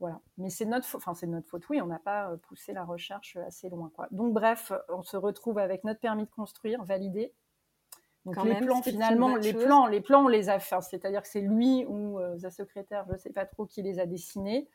Voilà. 0.00 0.20
Mais 0.38 0.50
c'est 0.50 0.64
notre, 0.64 0.96
enfin, 0.96 1.14
c'est 1.14 1.26
notre 1.26 1.48
faute, 1.48 1.68
oui, 1.68 1.80
on 1.80 1.86
n'a 1.86 1.98
pas 1.98 2.36
poussé 2.48 2.72
la 2.72 2.84
recherche 2.84 3.36
assez 3.36 3.68
loin. 3.68 3.90
Quoi. 3.94 4.08
Donc, 4.10 4.32
bref, 4.32 4.72
on 4.88 5.02
se 5.02 5.16
retrouve 5.16 5.58
avec 5.58 5.84
notre 5.84 6.00
permis 6.00 6.24
de 6.24 6.30
construire 6.30 6.84
validé 6.84 7.32
donc 8.24 8.42
les 8.42 8.54
plans 8.54 8.82
finalement, 8.82 9.36
les 9.36 9.52
plans, 9.52 9.86
les 9.86 10.00
plans 10.00 10.24
on 10.24 10.28
les 10.28 10.48
a 10.48 10.58
fait. 10.58 10.80
C'est-à-dire 10.80 11.20
que 11.20 11.28
c'est 11.28 11.42
lui 11.42 11.84
ou 11.84 12.18
euh, 12.18 12.38
sa 12.38 12.50
secrétaire, 12.50 13.04
je 13.08 13.12
ne 13.12 13.18
sais 13.18 13.30
pas 13.30 13.44
trop 13.44 13.66
qui 13.66 13.82
les 13.82 13.98
a 13.98 14.06
dessinés, 14.06 14.68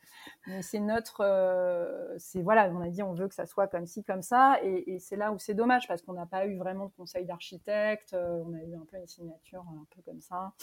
mais 0.45 0.61
c'est 0.61 0.79
notre, 0.79 1.21
euh, 1.21 2.15
c'est 2.19 2.43
voilà, 2.43 2.69
on 2.69 2.81
a 2.81 2.89
dit 2.89 3.01
on 3.01 3.13
veut 3.13 3.27
que 3.27 3.33
ça 3.33 3.47
soit 3.47 3.67
comme 3.67 3.87
ci 3.87 4.03
comme 4.03 4.21
ça, 4.21 4.59
et, 4.61 4.99
c'est 4.99 5.15
là 5.15 5.31
où 5.31 5.39
c'est 5.39 5.55
dommage 5.55 5.87
parce 5.87 6.03
qu'on 6.03 6.13
n'a 6.13 6.27
pas 6.27 6.45
eu 6.45 6.57
vraiment 6.57 6.85
de 6.85 6.91
conseil 6.91 7.25
d'architecte, 7.25 8.13
euh, 8.13 8.43
on 8.45 8.53
a 8.53 8.61
eu 8.61 8.75
un 8.75 8.85
peu 8.85 8.97
une 8.97 9.07
signature 9.07 9.61
un 9.61 9.85
peu 9.95 10.01
comme 10.03 10.21
ça. 10.21 10.53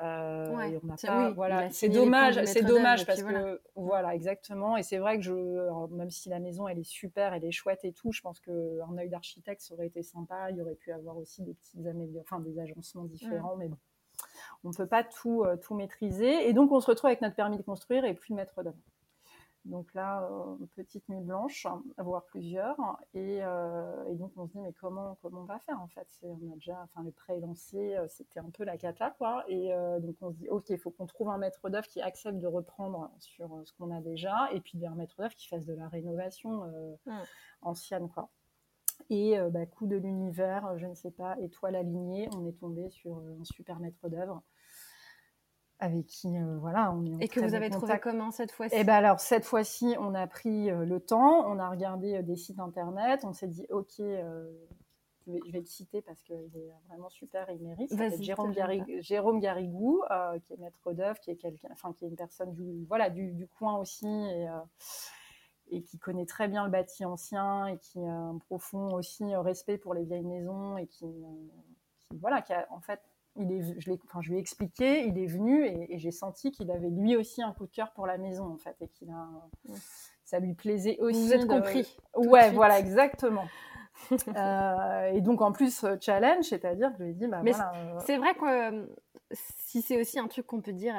Euh, 0.00 0.44
voilà, 1.34 1.70
c'est 1.70 1.88
dommage, 1.88 2.44
c'est 2.44 2.62
dommage 2.62 3.06
parce 3.06 3.22
que 3.22 3.60
voilà, 3.74 4.14
exactement. 4.14 4.76
Et 4.76 4.82
c'est 4.82 4.98
vrai 4.98 5.16
que 5.16 5.22
je, 5.22 5.32
même 5.94 6.10
si 6.10 6.28
la 6.28 6.38
maison 6.38 6.68
elle 6.68 6.78
est 6.78 6.84
super, 6.84 7.32
elle 7.32 7.44
est 7.44 7.52
chouette 7.52 7.84
et 7.84 7.92
tout, 7.92 8.12
je 8.12 8.20
pense 8.20 8.38
qu'un 8.40 8.98
œil 8.98 9.08
d'architecte 9.08 9.62
ça 9.62 9.74
aurait 9.74 9.86
été 9.86 10.02
sympa. 10.02 10.50
Il 10.50 10.56
y 10.56 10.60
aurait 10.60 10.74
pu 10.74 10.92
avoir 10.92 11.16
aussi 11.16 11.42
des 11.42 11.54
petites 11.54 11.86
améliorations, 11.86 12.36
enfin 12.36 12.40
des 12.40 12.58
agencements 12.58 13.04
différents, 13.04 13.56
mais 13.56 13.68
bon, 13.68 13.78
on 14.64 14.68
ne 14.68 14.74
peut 14.74 14.86
pas 14.86 15.02
tout, 15.02 15.44
euh, 15.44 15.56
tout 15.56 15.74
maîtriser. 15.74 16.46
Et 16.48 16.52
donc 16.52 16.72
on 16.72 16.80
se 16.80 16.86
retrouve 16.86 17.08
avec 17.08 17.22
notre 17.22 17.36
permis 17.36 17.56
de 17.56 17.62
construire 17.62 18.04
et 18.04 18.12
plus 18.12 18.32
de 18.32 18.36
maître 18.36 18.62
d'œuvre. 18.62 18.76
Donc 19.66 19.92
là, 19.94 20.22
euh, 20.30 20.66
petite 20.76 21.08
nuit 21.08 21.20
blanche, 21.20 21.66
voire 21.98 22.24
plusieurs. 22.26 22.78
Euh, 23.16 24.04
et, 24.06 24.14
donc 24.14 24.32
on 24.36 24.46
se 24.46 24.52
dit, 24.52 24.60
mais 24.60 24.72
comment, 24.72 25.18
comment 25.20 25.40
on 25.40 25.44
va 25.44 25.58
faire 25.58 25.80
en 25.80 25.88
fait? 25.88 26.06
On 26.22 26.52
a 26.52 26.54
déjà, 26.54 26.80
enfin 26.84 27.02
le 27.02 27.10
prêt 27.10 27.36
est 27.36 27.40
lancé, 27.40 27.96
euh, 27.96 28.06
c'était 28.08 28.38
un 28.38 28.50
peu 28.50 28.62
la 28.62 28.76
cata 28.76 29.10
quoi. 29.10 29.44
Et 29.48 29.72
donc 30.00 30.16
on 30.20 30.30
se 30.30 30.36
dit, 30.36 30.48
ok, 30.48 30.70
il 30.70 30.78
faut 30.78 30.90
qu'on 30.90 31.06
trouve 31.06 31.30
un 31.30 31.38
maître 31.38 31.68
d'œuvre 31.68 31.88
qui 31.88 32.00
accepte 32.00 32.38
de 32.38 32.46
reprendre 32.46 33.10
sur 33.18 33.62
ce 33.64 33.72
qu'on 33.72 33.90
a 33.90 34.00
déjà, 34.00 34.50
et 34.52 34.60
puis 34.60 34.86
un 34.86 34.94
maître 34.94 35.16
d'œuvre 35.18 35.34
qui 35.34 35.48
fasse 35.48 35.66
de 35.66 35.74
la 35.74 35.88
rénovation 35.88 36.98
ancienne 37.62 38.08
quoi. 38.08 38.30
Et 39.10 39.36
bah, 39.50 39.66
coup 39.66 39.86
de 39.86 39.96
l'univers, 39.96 40.78
je 40.78 40.86
ne 40.86 40.94
sais 40.94 41.10
pas, 41.10 41.36
étoile 41.40 41.74
alignée, 41.74 42.28
on 42.36 42.46
est 42.46 42.58
tombé 42.58 42.88
sur 42.90 43.18
un 43.18 43.44
super 43.44 43.80
maître 43.80 44.08
d'œuvre 44.08 44.42
avec 45.78 46.06
qui 46.06 46.28
euh, 46.28 46.56
voilà 46.58 46.92
on 46.92 47.04
est 47.04 47.24
et 47.24 47.28
que 47.28 47.40
vous 47.40 47.54
avez 47.54 47.70
trouvé 47.70 47.98
comment 48.00 48.30
cette 48.30 48.50
fois-ci 48.50 48.74
Eh 48.78 48.84
ben 48.84 48.94
alors 48.94 49.20
cette 49.20 49.44
fois-ci 49.44 49.94
on 49.98 50.14
a 50.14 50.26
pris 50.26 50.70
euh, 50.70 50.84
le 50.84 51.00
temps 51.00 51.46
on 51.46 51.58
a 51.58 51.68
regardé 51.68 52.14
euh, 52.14 52.22
des 52.22 52.36
sites 52.36 52.58
internet 52.58 53.24
on 53.24 53.32
s'est 53.32 53.48
dit 53.48 53.66
ok 53.70 53.94
je 53.98 55.32
vais, 55.32 55.40
le 55.58 55.64
citer 55.64 56.02
parce 56.02 56.22
qu'il 56.22 56.36
est 56.36 56.70
vraiment 56.88 57.08
super 57.08 57.50
il 57.50 57.60
mérite. 57.60 57.90
Jérôme, 58.22 58.54
Jérôme 59.00 59.40
Garigou 59.40 60.02
qui 60.46 60.54
est 60.54 60.56
maître 60.56 60.92
d'œuvre 60.92 61.18
qui 61.20 61.30
est 61.30 61.36
quelqu'un 61.36 61.68
enfin 61.72 61.92
qui 61.92 62.04
est 62.04 62.08
une 62.08 62.16
personne 62.16 62.54
du 62.54 62.84
voilà 62.86 63.10
du, 63.10 63.32
du 63.32 63.46
coin 63.48 63.76
aussi 63.76 64.06
et 64.06 64.46
et 65.68 65.82
qui 65.82 65.98
connaît 65.98 66.26
très 66.26 66.46
bien 66.46 66.64
le 66.64 66.70
bâti 66.70 67.04
ancien 67.04 67.66
et 67.66 67.78
qui 67.78 67.98
a 67.98 68.12
un 68.12 68.38
profond 68.38 68.94
aussi 68.94 69.24
respect 69.34 69.78
pour 69.78 69.94
les 69.94 70.04
vieilles 70.04 70.24
maisons 70.24 70.78
et 70.78 70.86
qui, 70.86 71.06
qui 72.08 72.18
voilà 72.18 72.40
qui 72.40 72.52
a 72.52 72.66
en 72.70 72.80
fait 72.80 73.00
il 73.38 73.52
est, 73.52 73.80
je, 73.80 73.92
enfin, 74.04 74.20
je 74.20 74.30
lui 74.30 74.36
ai 74.36 74.40
expliqué, 74.40 75.06
il 75.06 75.18
est 75.18 75.26
venu 75.26 75.64
et, 75.66 75.98
j'ai 75.98 76.10
senti 76.10 76.52
qu'il 76.52 76.70
avait 76.70 76.90
lui 76.90 77.16
aussi 77.16 77.42
un 77.42 77.52
coup 77.52 77.66
de 77.66 77.70
cœur 77.70 77.92
pour 77.92 78.06
la 78.06 78.18
maison 78.18 78.44
en 78.44 78.56
fait 78.56 78.76
et 78.80 78.88
qu'il 78.88 79.10
a, 79.10 79.28
ça 80.24 80.38
lui 80.38 80.54
plaisait 80.54 80.98
aussi. 81.00 81.26
Vous 81.26 81.32
êtes 81.32 81.46
compris. 81.46 81.96
Ouais, 82.14 82.50
voilà, 82.50 82.78
exactement. 82.78 83.44
Euh, 84.36 85.10
et 85.14 85.22
donc 85.22 85.40
en 85.40 85.52
plus 85.52 85.82
euh, 85.82 85.96
challenge, 85.98 86.44
c'est-à-dire 86.44 86.90
que 86.92 86.98
je 86.98 87.04
lui 87.04 87.10
ai 87.12 87.14
dit, 87.14 87.26
bah, 87.28 87.40
voilà, 87.42 87.72
euh, 87.74 87.98
c'est 88.04 88.18
vrai 88.18 88.34
que 88.34 88.94
si 89.30 89.80
c'est 89.80 89.98
aussi 89.98 90.18
un 90.18 90.28
truc 90.28 90.46
qu'on 90.46 90.60
peut 90.60 90.74
dire, 90.74 90.94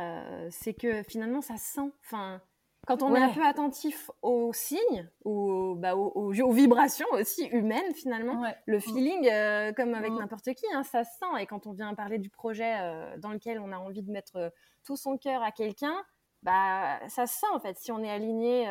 c'est 0.50 0.73
que 0.73 1.04
finalement 1.04 1.41
ça 1.41 1.58
sent, 1.58 1.91
enfin 2.04 2.41
quand 2.88 3.04
on 3.04 3.13
est 3.13 3.21
un 3.21 3.30
peu 3.30 3.45
attentif 3.45 4.10
aux 4.21 4.54
signes 4.54 5.10
ou 5.26 5.76
bah, 5.78 5.95
aux, 5.95 6.32
vibrations 6.52 7.08
aussi 7.12 7.45
humaines 7.47 7.93
finalement, 7.93 8.43
le 8.65 8.80
feeling, 8.80 9.28
euh, 9.30 9.73
comme 9.73 9.93
avec 9.93 10.12
mm. 10.12 10.19
n'importe 10.19 10.54
qui, 10.54 10.65
hein, 10.73 10.84
ça 10.84 11.04
se 11.04 11.12
sent. 11.19 11.41
Et 11.41 11.45
quand 11.45 11.67
on 11.67 11.73
vient 11.73 11.93
parler 11.95 12.17
du 12.17 12.30
projet 12.30 12.78
euh, 12.80 13.17
dans 13.17 13.32
lequel 13.32 13.60
on 13.60 13.73
a 13.73 13.78
envie 13.78 14.04
de 14.04 14.12
mettre 14.12 14.38
euh, 14.38 14.50
tout 14.86 14.95
son 14.95 15.17
cœur 15.17 15.43
à 15.43 15.52
quelqu'un, 15.52 15.95
bah 16.43 17.00
ça 17.10 17.26
se 17.26 17.39
sent 17.39 17.47
en 17.52 17.60
fait 17.60 17.78
si 17.78 17.91
on 17.91 18.04
est 18.04 18.12
aligné 18.12 18.67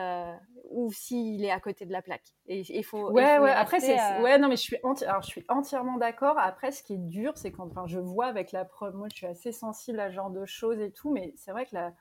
ou 0.70 0.92
s'il 0.92 1.44
est 1.44 1.50
à 1.50 1.60
côté 1.60 1.84
de 1.84 1.92
la 1.92 2.00
plaque. 2.00 2.32
Et 2.46 2.60
il 2.60 2.84
faut. 2.84 3.10
Ouais, 3.10 3.38
ouais. 3.38 3.50
Après, 3.50 3.80
c'est. 3.80 3.96
Ouais, 4.20 4.38
non, 4.38 4.48
mais 4.48 4.56
je 4.56 4.62
suis, 4.62 4.76
Alors, 5.02 5.20
je 5.20 5.26
suis 5.26 5.44
entièrement 5.48 5.98
d'accord. 5.98 6.38
Après, 6.38 6.70
ce 6.70 6.82
qui 6.82 6.94
est 6.94 6.98
dur, 6.98 7.32
c'est 7.36 7.50
quand 7.50 7.66
enfin, 7.66 7.86
je 7.86 7.98
vois 7.98 8.26
avec 8.26 8.52
la 8.52 8.64
preuve. 8.64 8.94
Moi, 8.94 9.08
je 9.10 9.16
suis 9.16 9.26
assez 9.26 9.52
sensible 9.52 9.98
à 10.00 10.08
ce 10.08 10.14
genre 10.14 10.30
de 10.30 10.46
choses 10.46 10.80
et 10.80 10.92
tout, 10.92 11.10
mais 11.10 11.34
c'est 11.36 11.50
vrai 11.50 11.66
que 11.66 11.74
la 11.74 11.92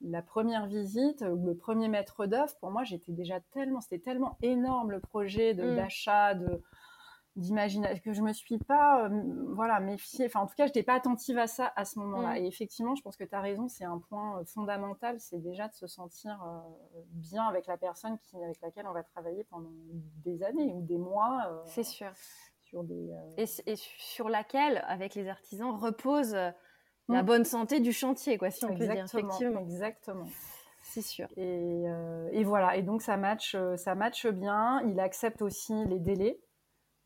la 0.00 0.22
première 0.22 0.66
visite 0.66 1.22
ou 1.22 1.44
le 1.44 1.56
premier 1.56 1.88
maître 1.88 2.26
d'œuvre, 2.26 2.54
pour 2.60 2.70
moi, 2.70 2.84
j'étais 2.84 3.12
déjà 3.12 3.40
tellement, 3.52 3.80
c'était 3.80 3.98
tellement 3.98 4.36
énorme 4.42 4.92
le 4.92 5.00
projet 5.00 5.54
mm. 5.54 5.76
d'achat, 5.76 6.34
de, 6.34 6.62
d'imagination, 7.36 8.00
que 8.04 8.12
je 8.12 8.22
me 8.22 8.32
suis 8.32 8.58
pas, 8.58 9.04
euh, 9.04 9.22
voilà, 9.54 9.80
méfiée. 9.80 10.26
Enfin, 10.26 10.40
en 10.40 10.46
tout 10.46 10.54
cas, 10.54 10.66
je 10.66 10.70
n'étais 10.70 10.82
pas 10.84 10.94
attentive 10.94 11.38
à 11.38 11.46
ça 11.46 11.72
à 11.74 11.84
ce 11.84 11.98
moment-là. 11.98 12.34
Mm. 12.34 12.36
Et 12.36 12.46
effectivement, 12.46 12.94
je 12.94 13.02
pense 13.02 13.16
que 13.16 13.24
tu 13.24 13.34
as 13.34 13.40
raison, 13.40 13.68
c'est 13.68 13.84
un 13.84 13.98
point 13.98 14.38
euh, 14.38 14.44
fondamental, 14.44 15.18
c'est 15.18 15.42
déjà 15.42 15.68
de 15.68 15.74
se 15.74 15.86
sentir 15.86 16.40
euh, 16.42 17.00
bien 17.10 17.44
avec 17.46 17.66
la 17.66 17.76
personne 17.76 18.18
qui, 18.18 18.36
avec 18.36 18.60
laquelle 18.60 18.86
on 18.86 18.92
va 18.92 19.02
travailler 19.02 19.44
pendant 19.44 19.72
des 20.24 20.42
années 20.44 20.72
ou 20.72 20.82
des 20.82 20.98
mois. 20.98 21.64
c'est 21.66 21.84
sûr. 21.84 22.12
Sur 22.62 22.84
des, 22.84 23.10
et, 23.38 23.46
et, 23.64 23.76
sur 23.76 24.28
laquelle, 24.28 24.84
avec 24.86 25.14
les 25.14 25.26
artisans, 25.26 25.74
repose 25.74 26.36
la 27.08 27.22
mm. 27.22 27.26
bonne 27.26 27.44
santé 27.44 27.80
du 27.80 27.92
chantier, 27.92 28.38
quoi, 28.38 28.50
si 28.50 28.64
on 28.64 28.74
peut 28.74 28.86
dire. 28.86 29.04
Effectivement. 29.04 29.60
Exactement. 29.60 30.26
C'est 30.82 31.02
sûr. 31.02 31.28
Euh, 31.36 32.28
et, 32.32 32.44
voilà. 32.44 32.76
Et 32.76 32.82
donc 32.82 33.02
ça 33.02 33.16
match, 33.16 33.54
euh, 33.54 33.76
ça 33.76 33.94
match 33.94 34.26
bien. 34.26 34.80
Il 34.86 35.00
accepte 35.00 35.42
aussi 35.42 35.74
les 35.86 35.98
délais. 35.98 36.40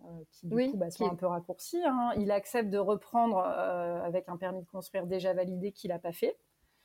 Euh, 0.04 0.24
qui 0.32 0.48
du 0.48 0.70
coup, 0.70 0.76
bah, 0.76 0.90
sont 0.90 1.10
un 1.10 1.14
peu 1.14 1.26
raccourcis. 1.26 1.80
Hein. 1.84 2.12
Il 2.16 2.30
accepte 2.32 2.70
de 2.70 2.78
reprendre 2.78 3.38
avec 3.38 4.28
un 4.28 4.36
permis 4.36 4.60
de 4.60 4.66
construire 4.66 5.06
déjà 5.06 5.32
validé 5.32 5.72
qu'il 5.72 5.90
n'a 5.90 5.98
pas 5.98 6.12
fait. 6.12 6.36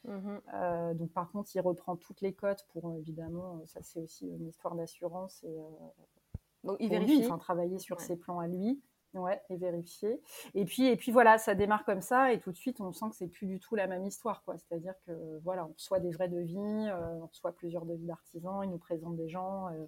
Mm-hmm. 0.08 0.94
donc 0.94 1.12
par 1.12 1.30
contre, 1.32 1.50
il 1.54 1.60
reprend 1.60 1.98
toutes 1.98 2.22
les 2.22 2.32
cotes 2.32 2.66
pour 2.72 2.96
évidemment, 2.98 3.62
ça 3.66 3.82
c'est 3.82 4.00
aussi 4.00 4.28
une 4.28 4.48
histoire 4.48 4.76
d'assurance 4.76 5.44
et 5.44 5.58
donc 6.64 6.78
il 6.80 6.90
vérifie, 6.90 7.26
enfin, 7.26 7.38
travailler 7.40 7.80
sur 7.80 8.00
ses 8.00 8.16
plans 8.16 8.40
à 8.40 8.48
lui. 8.48 8.80
Ouais, 9.18 9.42
et 9.50 9.58
vérifier. 9.58 10.22
Et 10.54 10.66
puis, 10.66 10.86
et 10.86 10.96
puis 10.96 11.12
voilà, 11.12 11.38
ça 11.38 11.56
démarre 11.56 11.86
comme 11.86 12.02
ça, 12.02 12.32
et 12.32 12.40
tout 12.40 12.52
de 12.52 12.58
suite, 12.58 12.80
on 12.82 12.92
sent 12.92 13.06
que 13.10 13.16
c'est 13.16 13.28
plus 13.28 13.48
du 13.48 13.60
tout 13.60 13.76
la 13.76 13.88
même 13.88 14.06
histoire, 14.06 14.44
quoi. 14.44 14.58
C'est-à-dire 14.58 14.94
que 15.06 15.40
voilà, 15.44 15.66
on 15.66 15.74
reçoit 15.74 16.00
des 16.00 16.12
vrais 16.12 16.28
devis, 16.28 16.58
euh, 16.58 17.20
on 17.22 17.28
reçoit 17.28 17.52
plusieurs 17.52 17.86
devis 17.86 18.06
d'artisans, 18.06 18.62
ils 18.64 18.70
nous 18.70 18.78
présentent 18.78 19.18
des 19.18 19.30
gens, 19.30 19.70
euh, 19.70 19.86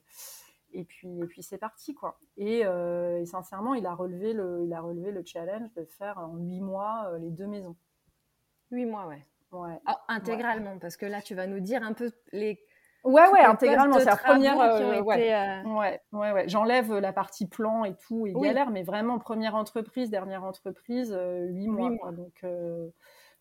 et 0.74 0.84
puis, 0.84 1.20
et 1.20 1.26
puis 1.26 1.44
c'est 1.44 1.58
parti, 1.58 1.94
quoi. 1.94 2.20
Euh, 2.40 3.20
et, 3.20 3.26
sincèrement, 3.26 3.76
il 3.76 3.86
a 3.86 3.94
relevé 3.94 4.34
le, 4.34 4.64
il 4.66 4.74
a 4.74 4.82
relevé 4.82 5.12
le 5.12 5.24
challenge 5.24 5.72
de 5.76 5.86
faire 5.86 6.18
en 6.18 6.38
huit 6.38 6.62
mois 6.62 7.18
les 7.20 7.30
deux 7.30 7.48
maisons. 7.48 7.76
Huit 8.72 8.86
mois, 8.86 9.08
ouais. 9.08 9.26
Ouais. 9.52 9.80
Ah, 9.86 10.00
intégralement, 10.08 10.78
parce 10.78 10.96
que 10.96 11.08
là, 11.08 11.22
tu 11.22 11.34
vas 11.34 11.48
nous 11.48 11.60
dire 11.60 11.82
un 11.82 11.94
peu 11.94 12.12
les 12.32 12.64
Ouais, 13.04 13.28
ouais, 13.30 13.42
intégralement. 13.42 13.98
C'est 13.98 14.06
la 14.06 14.18
première. 14.18 14.60
Euh, 14.60 15.02
ouais. 15.02 15.34
Euh, 15.34 15.64
ouais. 15.64 16.02
ouais, 16.12 16.32
ouais, 16.32 16.50
J'enlève 16.50 16.98
la 16.98 17.14
partie 17.14 17.48
plan 17.48 17.86
et 17.86 17.96
tout 17.96 18.28
et 18.28 18.34
galère, 18.34 18.72
mais 18.72 18.84
vraiment 18.84 19.20
première 19.20 19.56
entreprise, 19.56 20.10
dernière 20.10 20.44
entreprise, 20.44 21.16
euh, 21.18 21.46
huit 21.48 21.68
mois. 21.68 21.90
mois. 21.92 22.12
Donc, 22.12 22.44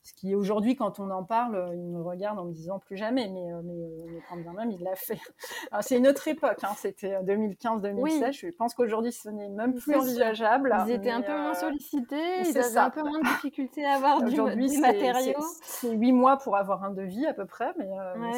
ce 0.03 0.15
qui 0.15 0.35
aujourd'hui, 0.35 0.77
quand 0.77 1.01
on 1.01 1.11
en 1.11 1.25
parle, 1.25 1.71
il 1.75 1.85
me 1.85 2.03
regarde 2.03 2.39
en 2.39 2.45
me 2.45 2.53
disant 2.53 2.79
plus 2.79 2.97
jamais, 2.97 3.29
mais, 3.29 3.53
euh, 3.53 3.61
mais, 3.63 3.75
euh, 3.75 4.21
quand 4.29 4.37
bien 4.37 4.53
même, 4.53 4.71
il 4.71 4.83
l'a 4.83 4.95
fait. 4.95 5.19
C'est 5.83 5.99
une 5.99 6.07
autre 6.07 6.27
époque, 6.29 6.63
hein, 6.63 6.73
c'était 6.77 7.21
2015-2016. 7.23 8.33
Je 8.33 8.49
pense 8.49 8.75
qu'aujourd'hui, 8.75 9.13
ce 9.13 9.29
n'est 9.29 9.49
même 9.49 9.75
plus 9.75 9.95
envisageable. 9.95 10.75
Ils 10.87 10.93
étaient 10.93 11.11
un 11.11 11.23
peu 11.23 11.33
moins 11.33 11.51
euh, 11.51 11.55
sollicités, 11.55 12.41
ils 12.41 12.59
avaient 12.59 12.79
un 12.79 12.91
peu 12.91 13.03
moins 13.03 13.19
de 13.19 13.25
difficultés 13.25 13.85
à 13.85 13.97
avoir 13.97 14.23
du, 14.23 14.35
du 14.35 14.79
matériau. 14.79 15.41
C'est 15.63 15.93
huit 15.93 16.13
mois 16.13 16.39
pour 16.39 16.57
avoir 16.57 16.85
un 16.85 16.91
devis 16.91 17.27
à 17.27 17.35
peu 17.35 17.47
près, 17.47 17.73
mais, 17.77 17.89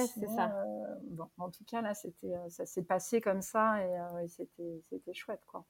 c'est 0.07 0.29
ça. 0.29 0.53
bon, 1.05 1.29
en 1.39 1.51
tout 1.51 1.65
cas, 1.65 1.83
là, 1.83 1.95
c'était, 1.95 2.35
ça 2.49 2.67
s'est 2.67 2.83
passé 2.83 3.21
comme 3.21 3.43
ça 3.43 3.77
et, 4.23 4.29
c'était, 4.29 4.83
c'était 4.89 5.13
chouette, 5.13 5.43
quoi. 5.47 5.65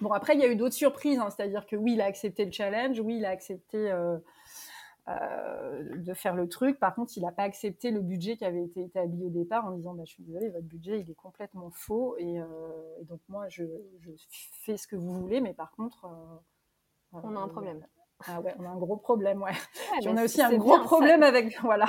Bon, 0.00 0.10
après, 0.10 0.34
il 0.34 0.40
y 0.40 0.44
a 0.44 0.48
eu 0.48 0.56
d'autres 0.56 0.74
surprises, 0.74 1.18
hein, 1.20 1.28
c'est-à-dire 1.30 1.66
que 1.66 1.76
oui, 1.76 1.92
il 1.92 2.00
a 2.00 2.06
accepté 2.06 2.44
le 2.44 2.50
challenge, 2.50 2.98
oui, 2.98 3.18
il 3.18 3.24
a 3.24 3.30
accepté 3.30 3.92
de 5.06 6.14
faire 6.14 6.34
le 6.34 6.48
truc. 6.48 6.78
Par 6.78 6.94
contre, 6.94 7.16
il 7.16 7.22
n'a 7.22 7.32
pas 7.32 7.42
accepté 7.42 7.90
le 7.90 8.00
budget 8.00 8.36
qui 8.36 8.44
avait 8.44 8.64
été 8.64 8.82
établi 8.82 9.24
au 9.24 9.30
départ 9.30 9.66
en 9.66 9.72
disant 9.72 9.94
bah, 9.94 10.04
Je 10.06 10.12
suis 10.12 10.22
désolée, 10.22 10.48
votre 10.48 10.66
budget, 10.66 11.00
il 11.00 11.10
est 11.10 11.14
complètement 11.14 11.70
faux. 11.70 12.16
Et, 12.18 12.38
donc, 13.02 13.20
moi, 13.28 13.48
je, 13.48 13.64
je, 14.00 14.10
fais 14.62 14.76
ce 14.76 14.86
que 14.86 14.96
vous 14.96 15.20
voulez, 15.20 15.40
mais 15.40 15.52
par 15.52 15.70
contre. 15.72 16.06
on 17.12 17.36
a 17.36 17.40
un 17.40 17.48
problème. 17.48 17.86
Ah 18.26 18.40
ouais, 18.40 18.54
on 18.58 18.64
a 18.64 18.68
un 18.68 18.76
gros 18.76 18.96
problème, 18.96 19.42
ouais. 19.42 19.52
on 20.06 20.16
a 20.16 20.24
aussi 20.24 20.40
un 20.40 20.56
gros 20.56 20.78
problème 20.80 21.22
avec, 21.22 21.60
voilà. 21.60 21.86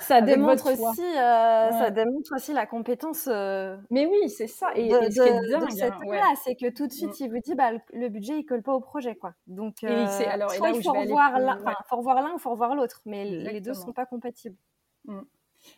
Ça 0.00 0.20
démontre 0.20 0.72
aussi, 0.72 1.02
euh, 1.02 1.70
ça 1.70 1.90
démontre 1.90 2.34
aussi 2.34 2.52
la 2.52 2.64
compétence. 2.66 3.28
Euh, 3.30 3.76
mais 3.90 4.06
oui, 4.06 4.30
c'est 4.30 4.46
ça. 4.46 4.68
Et, 4.76 4.88
de, 4.88 5.10
ce 5.10 5.22
qui 5.22 5.28
est 5.28 5.50
dingue, 5.50 6.14
hein, 6.14 6.34
c'est 6.42 6.54
que 6.54 6.70
tout 6.70 6.86
de 6.86 6.92
suite, 6.92 7.20
mm. 7.20 7.24
il 7.24 7.30
vous 7.30 7.38
dit, 7.40 7.54
bah, 7.54 7.72
le 7.92 8.08
budget, 8.08 8.38
il 8.38 8.44
colle 8.44 8.62
pas 8.62 8.72
au 8.72 8.80
projet, 8.80 9.16
quoi. 9.16 9.34
Donc, 9.46 9.84
euh, 9.84 10.06
alors, 10.26 10.54
et 10.54 10.58
là 10.58 10.70
il 10.70 10.82
faut 10.82 10.92
revoir 10.92 11.38
l'un, 11.38 12.34
ou 12.34 12.38
faut 12.38 12.50
revoir 12.50 12.74
l'autre, 12.74 13.02
mais 13.04 13.24
les 13.24 13.60
deux 13.60 13.74
sont 13.74 13.92
pas 13.92 14.06
compatibles. 14.06 14.56
Mm. 15.06 15.20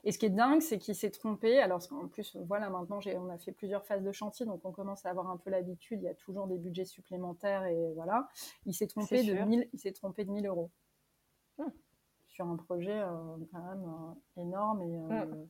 Et 0.05 0.13
ce 0.13 0.19
qui 0.19 0.27
est 0.27 0.31
dingue, 0.31 0.61
c'est 0.61 0.79
qu'il 0.79 0.95
s'est 0.95 1.11
trompé. 1.11 1.59
Alors, 1.59 1.81
en 1.91 2.09
plus, 2.09 2.37
voilà, 2.47 2.71
maintenant, 2.71 3.01
on 3.17 3.29
a 3.29 3.39
fait 3.39 3.53
plusieurs 3.53 3.85
phases 3.85 4.03
de 4.03 4.13
chantier, 4.13 4.47
donc 4.47 4.65
on 4.65 4.73
commence 4.73 5.05
à 5.07 5.11
avoir 5.11 5.31
un 5.31 5.37
peu 5.37 5.51
l'habitude. 5.51 6.01
Il 6.03 6.05
y 6.05 6.09
a 6.09 6.15
toujours 6.15 6.47
des 6.47 6.59
budgets 6.59 6.85
supplémentaires 6.85 7.65
et 7.65 7.93
voilà. 7.95 8.29
Il 8.65 8.75
s'est 8.75 8.87
trompé, 8.87 9.23
de 9.23 9.33
1000, 9.33 9.69
il 9.73 9.79
s'est 9.79 9.93
trompé 9.93 10.25
de 10.25 10.31
1000 10.31 10.47
euros. 10.47 10.71
Hmm. 11.59 11.71
Sur 12.29 12.47
un 12.47 12.57
projet 12.57 12.99
euh, 12.99 13.37
quand 13.51 13.63
même 13.63 13.85
euh, 13.85 14.43
énorme 14.43 14.83
et 14.83 14.99
euh, 14.99 15.25
hmm. 15.25 15.49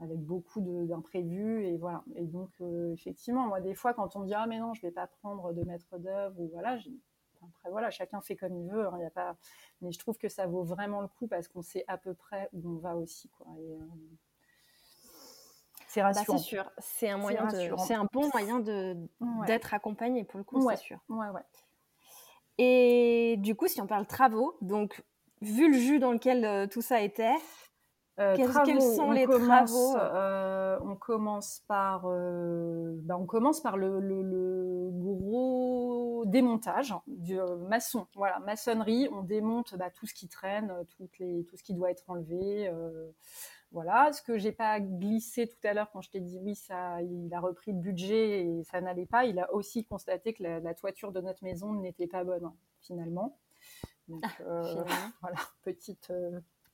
avec 0.00 0.18
beaucoup 0.18 0.60
d'imprévus. 0.86 1.66
Et 1.66 1.76
voilà. 1.76 2.04
Et 2.16 2.26
donc, 2.26 2.50
effectivement, 2.92 3.46
moi, 3.46 3.60
des 3.60 3.74
fois, 3.74 3.94
quand 3.94 4.16
on 4.16 4.20
me 4.20 4.26
dit 4.26 4.34
Ah, 4.34 4.46
mais 4.46 4.58
non, 4.58 4.74
je 4.74 4.84
ne 4.84 4.88
vais 4.88 4.94
pas 4.94 5.06
prendre 5.06 5.52
de 5.52 5.62
maître 5.64 5.98
d'œuvre, 5.98 6.38
ou 6.40 6.48
voilà, 6.52 6.78
après, 7.48 7.70
voilà, 7.70 7.90
chacun 7.90 8.20
fait 8.20 8.36
comme 8.36 8.56
il 8.56 8.70
veut. 8.70 8.86
Hein, 8.86 8.98
a 9.06 9.10
pas... 9.10 9.36
Mais 9.80 9.92
je 9.92 9.98
trouve 9.98 10.18
que 10.18 10.28
ça 10.28 10.46
vaut 10.46 10.64
vraiment 10.64 11.00
le 11.00 11.08
coup 11.08 11.26
parce 11.26 11.48
qu'on 11.48 11.62
sait 11.62 11.84
à 11.88 11.98
peu 11.98 12.14
près 12.14 12.48
où 12.52 12.68
on 12.68 12.78
va 12.78 12.96
aussi. 12.96 13.28
Quoi. 13.30 13.46
Euh, 13.58 13.78
c'est 15.88 16.00
bah, 16.00 16.08
rassurant. 16.08 16.38
c'est 16.38 16.44
sûr. 16.44 16.72
C'est 16.78 17.10
un, 17.10 17.18
moyen 17.18 17.48
c'est 17.50 17.94
un 17.94 18.06
bon 18.10 18.28
moyen 18.32 18.60
de... 18.60 18.96
d'être 19.46 19.74
accompagné, 19.74 20.24
pour 20.24 20.38
le 20.38 20.44
coup, 20.44 20.66
c'est 20.70 20.76
sûr. 20.76 20.98
Ouais, 21.08 21.28
ouais. 21.28 21.42
Et 22.58 23.36
du 23.38 23.54
coup, 23.54 23.68
si 23.68 23.80
on 23.80 23.86
parle 23.86 24.06
travaux, 24.06 24.56
donc 24.60 25.02
vu 25.40 25.70
le 25.70 25.78
jus 25.78 25.98
dans 25.98 26.12
lequel 26.12 26.44
euh, 26.44 26.66
tout 26.66 26.82
ça 26.82 27.00
était, 27.02 27.34
euh, 28.18 28.36
quels, 28.36 28.82
sont 28.82 29.10
les 29.10 29.26
travaux 29.26 29.96
euh, 29.96 30.78
On 30.82 30.96
commence 30.96 31.62
par, 31.66 32.02
euh, 32.04 32.92
bah, 33.04 33.16
on 33.18 33.24
commence 33.24 33.62
par 33.62 33.78
le, 33.78 34.90
gros 34.92 36.24
démontage 36.26 36.94
du 37.06 37.38
maçon. 37.68 38.06
Voilà, 38.14 38.38
maçonnerie. 38.40 39.08
On 39.12 39.22
démonte 39.22 39.76
bah, 39.76 39.90
tout 39.90 40.06
ce 40.06 40.12
qui 40.12 40.28
traîne, 40.28 40.72
toutes 40.96 41.18
les, 41.18 41.44
tout 41.44 41.56
ce 41.56 41.62
qui 41.62 41.72
doit 41.72 41.90
être 41.90 42.04
enlevé. 42.08 42.70
voilà. 43.70 44.12
Ce 44.12 44.20
que 44.20 44.36
j'ai 44.36 44.52
pas 44.52 44.78
glissé 44.78 45.48
tout 45.48 45.66
à 45.66 45.72
l'heure 45.72 45.90
quand 45.90 46.02
je 46.02 46.10
t'ai 46.10 46.20
dit 46.20 46.38
oui, 46.42 46.54
ça, 46.54 47.00
il 47.00 47.32
a 47.32 47.40
repris 47.40 47.72
le 47.72 47.78
budget 47.78 48.44
et 48.44 48.62
ça 48.64 48.82
n'allait 48.82 49.06
pas. 49.06 49.24
Il 49.24 49.38
a 49.38 49.50
aussi 49.54 49.86
constaté 49.86 50.34
que 50.34 50.42
la, 50.42 50.74
toiture 50.74 51.12
de 51.12 51.20
notre 51.22 51.42
maison 51.42 51.72
n'était 51.72 52.06
pas 52.06 52.24
bonne 52.24 52.44
hein, 52.44 52.54
finalement. 52.82 53.38
Donc, 54.08 54.22
ah, 54.46 54.84
voilà, 55.22 55.38
petite 55.62 56.12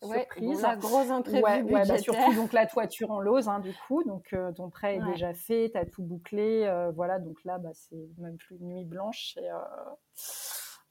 surprise. 0.07 0.63
la 0.63 0.77
grosse 0.77 1.11
imprévu 1.11 1.43
ouais, 1.43 1.63
bah, 1.63 1.99
surtout 1.99 2.35
donc 2.35 2.53
la 2.53 2.67
toiture 2.67 3.11
en 3.11 3.21
lose 3.21 3.49
hein, 3.49 3.61
du 3.61 3.75
coup, 3.87 4.05
donc 4.05 4.33
euh, 4.33 4.53
ton 4.53 4.71
prêt 4.71 4.97
est 4.97 5.05
déjà 5.13 5.35
fait, 5.35 5.71
tu 5.73 5.79
as 5.79 5.87
tout 5.87 6.03
bouclé, 6.03 6.65
euh, 6.67 6.91
voilà, 6.93 7.19
donc 7.19 7.43
là 7.45 7.59
bah, 7.59 7.71
c'est 7.73 8.09
même 8.19 8.37
plus 8.37 8.57
une 8.57 8.69
nuit 8.69 8.85
blanche, 8.85 9.33
c'est 9.35 9.51
euh, 9.51 9.59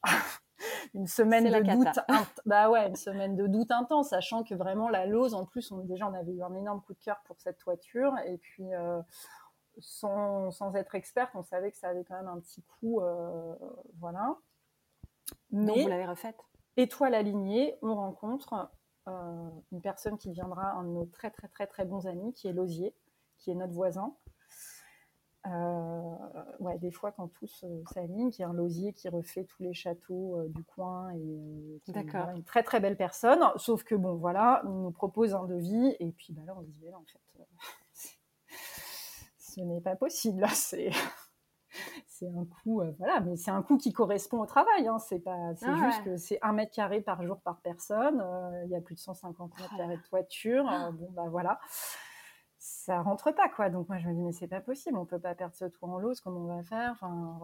une 0.94 1.08
semaine 1.08 1.46
de 1.46 1.76
doute, 1.76 2.00
bah 2.46 2.70
ouais, 2.70 2.88
une 2.88 2.96
semaine 2.96 3.36
de 3.36 3.48
doute 3.48 3.72
intense, 3.72 4.10
sachant 4.10 4.44
que 4.44 4.56
vraiment 4.56 4.90
la 4.90 5.06
lose, 5.06 5.34
en 5.34 5.46
plus, 5.46 5.72
on, 5.72 5.80
déjà 5.80 6.08
on 6.08 6.14
avait 6.14 6.34
eu 6.34 6.44
un 6.44 6.56
énorme 6.56 6.82
coup 6.82 6.94
de 6.94 7.00
cœur 7.00 7.22
pour 7.26 7.40
cette 7.40 7.58
toiture, 7.60 8.14
et 8.26 8.38
puis 8.38 8.68
sans, 9.80 10.52
sans, 10.52 10.76
être 10.76 10.96
experte, 10.96 11.32
on 11.36 11.44
savait 11.44 11.72
que 11.72 11.78
ça 11.78 11.90
avait 11.90 12.04
quand 12.04 12.16
même 12.16 12.28
un 12.28 12.40
petit 12.40 12.64
coup, 12.64 13.02
voilà. 14.00 14.36
Mais, 15.52 15.68
donc 15.68 15.78
vous 15.80 15.90
l'avez 15.90 16.06
refaite? 16.06 16.38
Étoile 16.78 17.16
alignée, 17.16 17.78
on 17.82 17.96
rencontre 17.96 18.70
une 19.72 19.82
personne 19.82 20.18
qui 20.18 20.32
viendra, 20.32 20.72
un 20.72 20.84
de 20.84 20.90
nos 20.90 21.06
très 21.06 21.32
très 21.32 21.48
très 21.48 21.68
très 21.68 21.86
bons 21.86 22.08
amis, 22.08 22.34
qui 22.34 22.48
est 22.48 22.54
Losier, 22.54 22.94
qui 23.38 23.52
est 23.52 23.56
notre 23.56 23.74
voisin. 23.74 24.14
Euh, 25.46 26.16
ouais, 26.60 26.78
des 26.80 26.92
fois 26.92 27.12
quand 27.12 27.28
tous 27.30 27.64
s'alignent, 27.94 28.32
qui 28.32 28.42
est 28.42 28.46
un 28.46 28.54
Losier 28.54 28.92
qui 28.92 29.08
refait 29.08 29.46
tous 29.46 29.64
les 29.64 29.74
châteaux 29.74 30.40
euh, 30.40 30.50
du 30.50 30.64
coin 30.64 31.10
et 31.12 31.82
qui 31.86 31.92
est 31.92 32.14
une 32.36 32.44
très 32.44 32.64
très 32.64 32.80
belle 32.80 32.98
personne. 32.98 33.40
Sauf 33.56 33.84
que 33.84 33.96
bon, 33.96 34.16
voilà, 34.16 34.62
on 34.66 34.84
nous 34.84 34.92
propose 34.92 35.34
un 35.34 35.46
devis 35.46 35.96
et 36.00 36.12
puis 36.12 36.34
bah 36.34 36.42
là 36.46 36.54
on 36.58 36.64
se 36.64 36.72
dit 36.72 36.94
en 36.94 37.04
fait, 37.06 37.22
ce 39.38 39.62
n'est 39.62 39.82
pas 39.82 39.96
possible. 39.96 40.46
C'est 40.50 40.92
c'est 42.18 42.28
un 42.28 42.46
coût, 42.46 42.82
euh, 42.82 42.92
voilà, 42.98 43.20
mais 43.20 43.36
c'est 43.36 43.52
un 43.52 43.62
coût 43.62 43.78
qui 43.78 43.94
correspond 43.94 44.40
au 44.40 44.46
travail. 44.46 44.88
Hein. 44.88 44.98
C'est 45.00 45.20
pas, 45.20 45.54
c'est 45.56 45.68
ah 45.68 45.76
juste 45.76 46.04
que 46.04 46.18
c'est 46.18 46.40
un 46.42 46.54
mètre 46.54 46.72
carré 46.72 47.02
par 47.02 47.24
jour 47.24 47.40
par 47.42 47.60
personne. 47.62 48.22
Euh, 48.22 48.64
il 48.66 48.72
y 48.72 48.76
a 48.76 48.82
plus 48.82 48.96
de 48.96 49.00
150 49.00 49.60
mètres 49.60 49.78
carrés 49.78 49.98
de 49.98 50.02
toiture. 50.04 50.70
Euh, 50.70 50.92
bon, 50.92 51.10
bah 51.12 51.26
voilà, 51.30 51.60
ça 52.58 53.02
rentre 53.02 53.32
pas 53.32 53.50
quoi. 53.50 53.70
Donc 53.70 53.88
moi 53.88 54.00
je 54.00 54.08
me 54.08 54.14
dis 54.14 54.24
mais 54.24 54.32
c'est 54.32 54.48
pas 54.48 54.62
possible, 54.62 54.98
on 54.98 55.06
peut 55.06 55.20
pas 55.20 55.36
perdre 55.36 55.56
ce 55.56 55.66
toit 55.66 55.90
en 55.90 56.00
l'ose, 56.00 56.22
comment 56.22 56.42
on 56.42 56.58
va 56.58 56.64
faire 56.64 56.92
Enfin, 56.92 57.40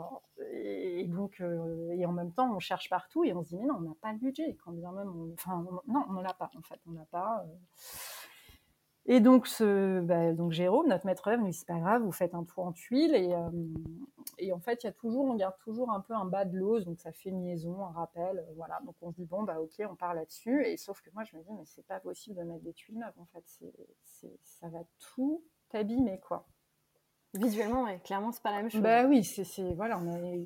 et 0.51 1.05
donc 1.07 1.41
et 1.41 2.05
en 2.05 2.11
même 2.11 2.31
temps 2.31 2.51
on 2.53 2.59
cherche 2.59 2.89
partout 2.89 3.23
et 3.23 3.33
on 3.33 3.43
se 3.43 3.49
dit 3.49 3.57
mais 3.57 3.67
non 3.67 3.75
on 3.77 3.81
n'a 3.81 3.95
pas 4.01 4.11
le 4.11 4.17
budget. 4.17 4.57
Quand 4.63 4.71
bien 4.71 4.91
même, 4.91 5.33
enfin 5.33 5.63
non 5.87 6.03
on 6.09 6.13
ne 6.13 6.23
l'a 6.23 6.33
pas 6.33 6.49
en 6.57 6.61
fait, 6.63 6.79
on 6.87 6.91
n'a 6.93 7.05
pas. 7.05 7.45
Et 9.05 9.19
donc, 9.19 9.47
ce, 9.47 9.99
bah, 9.99 10.31
donc 10.31 10.53
Jérôme, 10.53 10.87
notre 10.87 11.05
maître 11.05 11.27
œuvre, 11.27 11.43
nous 11.43 11.51
c'est 11.51 11.67
pas 11.67 11.79
grave, 11.79 12.03
vous 12.03 12.13
faites 12.13 12.33
un 12.33 12.45
tour 12.45 12.65
en 12.65 12.71
tuile 12.71 13.13
et, 13.15 13.33
euh, 13.33 13.49
et 14.37 14.53
en 14.53 14.59
fait, 14.59 14.83
il 14.83 14.87
y 14.87 14.89
a 14.89 14.93
toujours, 14.93 15.25
on 15.25 15.35
garde 15.35 15.57
toujours 15.59 15.91
un 15.91 15.99
peu 15.99 16.13
un 16.13 16.23
bas 16.25 16.45
de 16.45 16.57
l'ose, 16.57 16.85
donc 16.85 16.99
ça 16.99 17.11
fait 17.11 17.29
liaison, 17.29 17.85
un 17.85 17.91
rappel, 17.91 18.39
euh, 18.39 18.53
voilà. 18.55 18.79
Donc 18.85 18.95
on 19.01 19.11
se 19.11 19.17
dit 19.17 19.25
bon 19.25 19.43
bah 19.43 19.59
ok, 19.59 19.85
on 19.89 19.95
part 19.95 20.13
là-dessus. 20.13 20.65
Et 20.65 20.77
sauf 20.77 21.01
que 21.01 21.09
moi 21.13 21.25
je 21.25 21.35
me 21.35 21.43
dis 21.43 21.51
mais 21.53 21.65
c'est 21.65 21.85
pas 21.85 21.99
possible 21.99 22.37
de 22.37 22.43
mettre 22.43 22.63
des 22.63 22.73
tuiles 22.73 22.97
neuves 22.97 23.13
en 23.17 23.25
fait, 23.25 23.43
c'est, 23.45 24.39
ça 24.43 24.69
va 24.69 24.79
tout 24.99 25.43
abîmer 25.73 26.19
quoi. 26.19 26.45
Visuellement, 27.33 27.85
ouais, 27.85 27.99
clairement, 28.03 28.31
c'est 28.31 28.43
pas 28.43 28.51
la 28.51 28.57
même 28.57 28.69
chose. 28.69 28.81
Bah 28.81 29.05
oui, 29.05 29.23
c'est 29.23 29.73
voilà. 29.73 29.99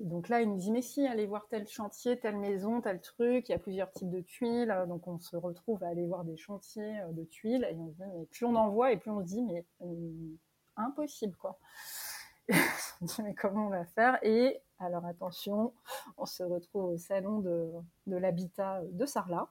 Donc 0.03 0.29
là, 0.29 0.41
il 0.41 0.49
nous 0.49 0.57
dit 0.57 0.71
mais 0.71 0.81
si, 0.81 1.05
allez 1.05 1.25
voir 1.25 1.45
tel 1.49 1.67
chantier, 1.67 2.17
telle 2.17 2.37
maison, 2.37 2.79
tel 2.79 3.01
truc. 3.01 3.49
Il 3.49 3.51
y 3.51 3.55
a 3.55 3.59
plusieurs 3.59 3.91
types 3.91 4.09
de 4.09 4.21
tuiles, 4.21 4.73
donc 4.87 5.05
on 5.05 5.19
se 5.19 5.35
retrouve 5.35 5.83
à 5.83 5.89
aller 5.89 6.05
voir 6.05 6.23
des 6.23 6.37
chantiers 6.37 7.01
euh, 7.01 7.11
de 7.11 7.25
tuiles 7.25 7.67
et 7.69 7.75
on 7.75 7.91
se 7.91 8.25
plus 8.31 8.45
on 8.45 8.55
en 8.55 8.69
voit 8.69 8.93
et 8.93 8.97
plus 8.97 9.11
on 9.11 9.19
se 9.19 9.25
dit 9.25 9.41
mais 9.41 9.65
euh, 9.81 10.37
impossible 10.77 11.35
quoi. 11.35 11.59
on 13.01 13.07
se 13.07 13.15
dit 13.17 13.23
mais 13.23 13.33
comment 13.33 13.67
on 13.67 13.69
va 13.69 13.83
faire? 13.83 14.17
Et 14.23 14.61
alors 14.79 15.05
attention, 15.05 15.73
on 16.17 16.25
se 16.25 16.43
retrouve 16.43 16.93
au 16.93 16.97
salon 16.97 17.39
de, 17.39 17.69
de 18.05 18.15
l'habitat 18.15 18.81
de 18.91 19.05
Sarlat. 19.05 19.49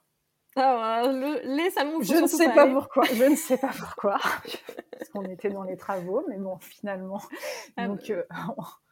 Ah, 0.57 1.02
le, 1.04 1.57
les 1.57 1.70
salons, 1.70 2.00
je 2.00 2.14
ne 2.14 2.26
sais 2.26 2.48
pas 2.54 2.66
pourquoi. 2.66 3.04
Je 3.04 3.24
ne 3.24 3.36
sais 3.36 3.59
pas 3.59 3.72
pourquoi. 3.78 4.16
Parce 4.98 5.11
qu'on 5.12 5.24
était 5.24 5.50
dans 5.50 5.64
les 5.64 5.76
travaux, 5.76 6.24
mais 6.28 6.38
bon, 6.38 6.59
finalement. 6.61 7.20
Ah 7.76 7.88
donc, 7.88 8.09
euh, 8.09 8.22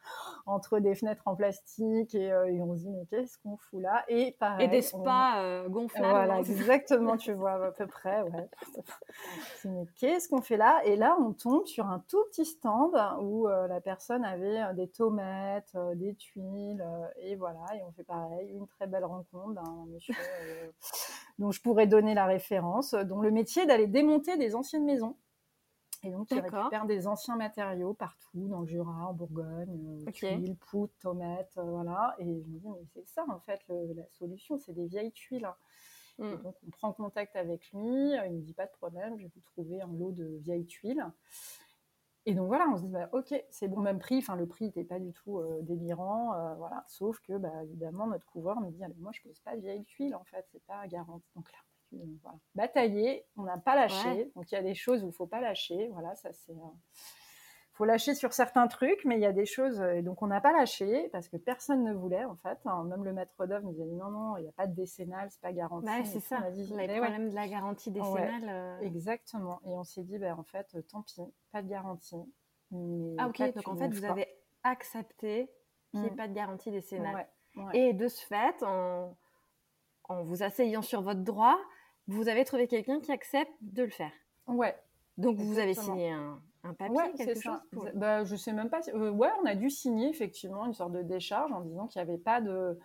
entre 0.45 0.79
des 0.79 0.95
fenêtres 0.95 1.23
en 1.27 1.35
plastique 1.35 2.13
et, 2.13 2.31
euh, 2.31 2.45
et 2.45 2.61
on 2.61 2.75
se 2.75 2.81
dit 2.81 2.89
mais 2.89 3.05
qu'est-ce 3.05 3.37
qu'on 3.39 3.57
fout 3.57 3.81
là? 3.81 4.03
Et 4.07 4.35
pareil. 4.39 4.65
Et 4.65 4.69
des 4.69 4.81
spas 4.81 5.41
euh, 5.41 5.67
gonflables. 5.69 6.07
Voilà, 6.07 6.39
exactement. 6.39 7.17
tu 7.17 7.33
vois 7.33 7.53
à 7.53 7.71
peu 7.71 7.87
près. 7.87 8.21
Ouais. 8.21 8.49
mais 9.65 9.85
qu'est-ce 9.99 10.29
qu'on 10.29 10.41
fait 10.41 10.57
là? 10.57 10.81
Et 10.85 10.95
là, 10.95 11.17
on 11.19 11.33
tombe 11.33 11.65
sur 11.65 11.85
un 11.87 12.03
tout 12.07 12.23
petit 12.31 12.45
stand 12.45 12.95
où 13.21 13.47
la 13.47 13.81
personne 13.81 14.23
avait 14.23 14.73
des 14.75 14.87
tomates, 14.87 15.75
des 15.95 16.15
tuiles, 16.15 16.85
et 17.17 17.35
voilà. 17.35 17.65
Et 17.75 17.81
on 17.83 17.91
fait 17.91 18.03
pareil, 18.03 18.51
une 18.51 18.67
très 18.67 18.87
belle 18.87 19.05
rencontre 19.05 19.53
d'un 19.53 19.85
monsieur 19.87 20.13
dont 21.39 21.51
je 21.51 21.61
pourrais 21.61 21.87
donner 21.87 22.13
la 22.13 22.25
référence, 22.25 22.93
dont 22.93 23.19
le 23.19 23.31
métier 23.31 23.63
est 23.63 23.65
d'aller 23.65 23.87
démonter 23.87 24.37
des 24.37 24.55
anciennes 24.55 24.85
maisons. 24.85 25.15
Et 26.05 26.11
donc, 26.11 26.29
il 26.31 26.39
récupère 26.39 26.85
des 26.85 27.07
anciens 27.07 27.35
matériaux 27.35 27.93
partout, 27.93 28.47
dans 28.47 28.61
le 28.61 28.67
Jura, 28.67 29.09
en 29.09 29.13
Bourgogne, 29.13 30.05
euh, 30.07 30.11
tuiles, 30.11 30.55
poutres, 30.55 30.93
tomates, 30.99 31.57
euh, 31.57 31.63
voilà. 31.63 32.15
Et 32.19 32.25
je 32.25 32.47
me 32.47 32.59
dis, 32.59 32.69
mais 32.69 32.85
c'est 32.93 33.07
ça, 33.07 33.25
en 33.27 33.39
fait, 33.39 33.61
la 33.67 34.07
solution, 34.11 34.57
c'est 34.57 34.73
des 34.73 34.85
vieilles 34.85 35.11
tuiles. 35.11 35.49
Mm. 36.17 36.35
donc, 36.43 36.55
on 36.65 36.69
prend 36.71 36.93
contact 36.93 37.35
avec 37.35 37.71
lui, 37.73 38.13
il 38.13 38.35
ne 38.35 38.41
dit 38.41 38.53
pas 38.53 38.67
de 38.67 38.71
problème, 38.71 39.17
je 39.17 39.23
vais 39.23 39.31
vous 39.35 39.41
trouver 39.41 39.81
un 39.81 39.87
lot 39.87 40.11
de 40.11 40.37
vieilles 40.41 40.65
tuiles. 40.65 41.05
Et 42.27 42.33
donc 42.33 42.47
voilà, 42.47 42.67
on 42.69 42.77
se 42.77 42.83
dit, 42.83 42.91
bah, 42.91 43.07
ok, 43.11 43.35
c'est 43.49 43.67
bon, 43.67 43.81
même 43.81 43.99
prix. 43.99 44.17
Enfin, 44.17 44.35
le 44.35 44.47
prix 44.47 44.65
n'était 44.65 44.83
pas 44.83 44.99
du 44.99 45.13
tout 45.13 45.37
euh, 45.37 45.61
délirant, 45.61 46.33
euh, 46.33 46.55
voilà. 46.55 46.83
Sauf 46.87 47.19
que, 47.19 47.37
bah, 47.37 47.63
évidemment, 47.63 48.07
notre 48.07 48.25
couvreur 48.25 48.59
me 48.61 48.71
dit, 48.71 48.83
ah, 48.83 48.87
moi, 48.97 49.11
je 49.13 49.21
pose 49.21 49.39
pas 49.41 49.55
de 49.55 49.61
vieille 49.61 49.85
tuile, 49.85 50.15
en 50.15 50.23
fait, 50.23 50.45
c'est 50.51 50.63
pas 50.65 50.87
garanti. 50.87 51.27
Donc 51.35 51.51
là, 51.51 51.59
voilà. 51.91 52.37
Batailler, 52.55 53.25
on 53.37 53.43
n'a 53.43 53.57
pas 53.57 53.75
lâché. 53.75 54.31
Donc 54.35 54.51
il 54.51 54.55
y 54.55 54.57
a 54.57 54.63
des 54.63 54.75
choses 54.75 55.03
où 55.03 55.07
il 55.07 55.13
faut 55.13 55.27
pas 55.27 55.41
lâcher. 55.41 55.89
Voilà, 55.93 56.15
ça 56.15 56.31
c'est. 56.33 56.53
faut 57.73 57.85
lâcher 57.85 58.13
sur 58.15 58.33
certains 58.33 58.67
trucs, 58.67 59.03
mais 59.05 59.15
il 59.15 59.21
y 59.21 59.25
a 59.25 59.31
des 59.31 59.45
choses, 59.45 59.81
et 59.81 60.01
donc 60.01 60.21
on 60.21 60.27
n'a 60.27 60.41
pas 60.41 60.51
lâché 60.51 61.09
parce 61.11 61.27
que 61.27 61.37
personne 61.37 61.83
ne 61.83 61.93
voulait 61.93 62.25
en 62.25 62.35
fait. 62.35 62.57
Hein. 62.65 62.83
Même 62.85 63.03
le 63.03 63.13
maître 63.13 63.45
d'œuvre 63.45 63.69
nous 63.71 63.81
a 63.81 63.85
dit 63.85 63.95
non, 63.95 64.09
non, 64.09 64.37
il 64.37 64.43
n'y 64.43 64.49
a 64.49 64.53
pas 64.53 64.67
de 64.67 64.75
décennale, 64.75 65.29
c'est 65.31 65.41
pas 65.41 65.53
garanti. 65.53 65.87
c'est 66.05 66.19
ça, 66.19 66.41
dit, 66.51 66.73
les 66.75 66.87
problèmes 66.87 67.29
de 67.29 67.35
la 67.35 67.47
garantie 67.47 67.91
décennale. 67.91 68.49
Euh. 68.49 68.79
Exactement. 68.81 69.59
Et 69.65 69.69
on 69.69 69.83
s'est 69.83 70.03
dit, 70.03 70.17
ben, 70.17 70.35
en 70.37 70.43
fait, 70.43 70.75
tant 70.89 71.01
pis, 71.01 71.21
pas 71.51 71.61
de 71.61 71.69
garantie. 71.69 72.23
ah 73.17 73.27
ok, 73.27 73.53
donc 73.53 73.67
en 73.67 73.75
fait, 73.75 73.89
vous 73.89 74.05
avez 74.05 74.27
accepté 74.63 75.49
qu'il 75.91 76.01
n'y 76.01 76.07
ait 76.07 76.11
mm. 76.11 76.15
pas 76.15 76.27
de 76.27 76.33
garantie 76.33 76.71
décennale. 76.71 77.27
Et 77.73 77.93
de 77.93 78.09
ce 78.09 78.25
fait, 78.25 78.61
en, 78.63 79.15
en 80.09 80.23
vous 80.23 80.43
asseyant 80.43 80.81
sur 80.81 81.01
votre 81.01 81.21
droit, 81.21 81.57
vous 82.07 82.27
avez 82.27 82.45
trouvé 82.45 82.67
quelqu'un 82.67 82.99
qui 82.99 83.11
accepte 83.11 83.51
de 83.61 83.83
le 83.83 83.89
faire. 83.89 84.11
Ouais. 84.47 84.75
Donc 85.17 85.37
vous 85.37 85.59
avez 85.59 85.73
signé 85.73 86.11
un, 86.11 86.41
un 86.63 86.73
papier, 86.73 87.13
quelque 87.17 87.41
chose 87.41 87.59
pour... 87.71 87.87
bah, 87.93 88.23
Je 88.23 88.35
sais 88.35 88.53
même 88.53 88.69
pas. 88.69 88.81
Euh, 88.93 89.11
ouais, 89.11 89.29
on 89.41 89.45
a 89.45 89.55
dû 89.55 89.69
signer 89.69 90.09
effectivement 90.09 90.65
une 90.65 90.73
sorte 90.73 90.91
de 90.91 91.01
décharge 91.01 91.51
en 91.51 91.61
disant 91.61 91.87
qu'il 91.87 92.01
n'y 92.01 92.09
avait 92.09 92.17
pas 92.19 92.41
de 92.41 92.77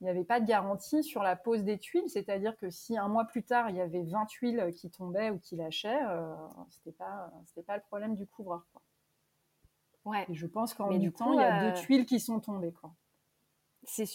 il 0.00 0.04
n'y 0.06 0.10
avait 0.10 0.24
pas 0.24 0.40
de 0.40 0.46
garantie 0.46 1.04
sur 1.04 1.22
la 1.22 1.36
pose 1.36 1.62
des 1.62 1.78
tuiles, 1.78 2.08
c'est-à-dire 2.08 2.56
que 2.56 2.70
si 2.70 2.98
un 2.98 3.06
mois 3.06 3.24
plus 3.24 3.44
tard 3.44 3.70
il 3.70 3.76
y 3.76 3.80
avait 3.80 4.02
20 4.02 4.26
tuiles 4.26 4.72
qui 4.74 4.90
tombaient 4.90 5.30
ou 5.30 5.38
qui 5.38 5.54
lâchaient, 5.54 6.02
euh, 6.08 6.34
c'était 6.70 6.90
pas 6.90 7.32
c'était 7.46 7.62
pas 7.62 7.76
le 7.76 7.82
problème 7.82 8.16
du 8.16 8.26
couvreur. 8.26 8.66
Quoi. 8.72 8.82
Ouais. 10.04 10.26
Et 10.28 10.34
je 10.34 10.46
pense 10.46 10.74
qu'en 10.74 10.88
même 10.88 11.12
temps, 11.12 11.32
il 11.32 11.38
y 11.38 11.42
a 11.42 11.60
deux 11.70 11.78
euh, 11.78 11.82
tuiles 11.82 12.06
qui 12.06 12.18
sont 12.18 12.40
tombées. 12.40 12.72
Quoi. 12.72 12.92
C'est 13.84 14.06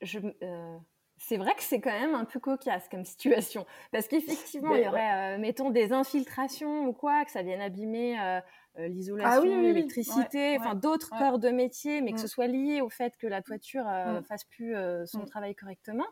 je 0.00 0.20
euh, 0.42 0.78
c'est 1.18 1.38
vrai 1.38 1.54
que 1.54 1.62
c'est 1.62 1.80
quand 1.80 1.98
même 1.98 2.14
un 2.14 2.24
peu 2.24 2.38
cocasse 2.38 2.88
comme 2.88 3.04
situation. 3.04 3.66
Parce 3.90 4.06
qu'effectivement, 4.06 4.74
il 4.74 4.84
y 4.84 4.88
aurait, 4.88 5.36
euh, 5.36 5.38
mettons, 5.38 5.70
des 5.70 5.92
infiltrations 5.92 6.86
ou 6.86 6.92
quoi, 6.92 7.24
que 7.24 7.30
ça 7.30 7.42
vienne 7.42 7.60
abîmer 7.60 8.20
euh, 8.20 8.40
euh, 8.78 8.88
l'isolation, 8.88 9.42
ah 9.42 9.62
l'électricité, 9.62 10.58
enfin 10.58 10.74
d'autres 10.74 11.10
corps 11.18 11.38
de 11.38 11.48
métier, 11.48 12.02
mais 12.02 12.12
que 12.12 12.20
ce 12.20 12.26
mm. 12.26 12.28
soit 12.28 12.46
lié 12.46 12.80
au 12.82 12.90
fait 12.90 13.16
que 13.16 13.26
la 13.26 13.40
toiture 13.40 13.84
ne 13.84 14.20
mm. 14.20 14.24
fasse 14.24 14.44
plus 14.44 14.74
son 15.06 15.22
mm. 15.22 15.26
travail 15.26 15.54
correctement. 15.54 16.06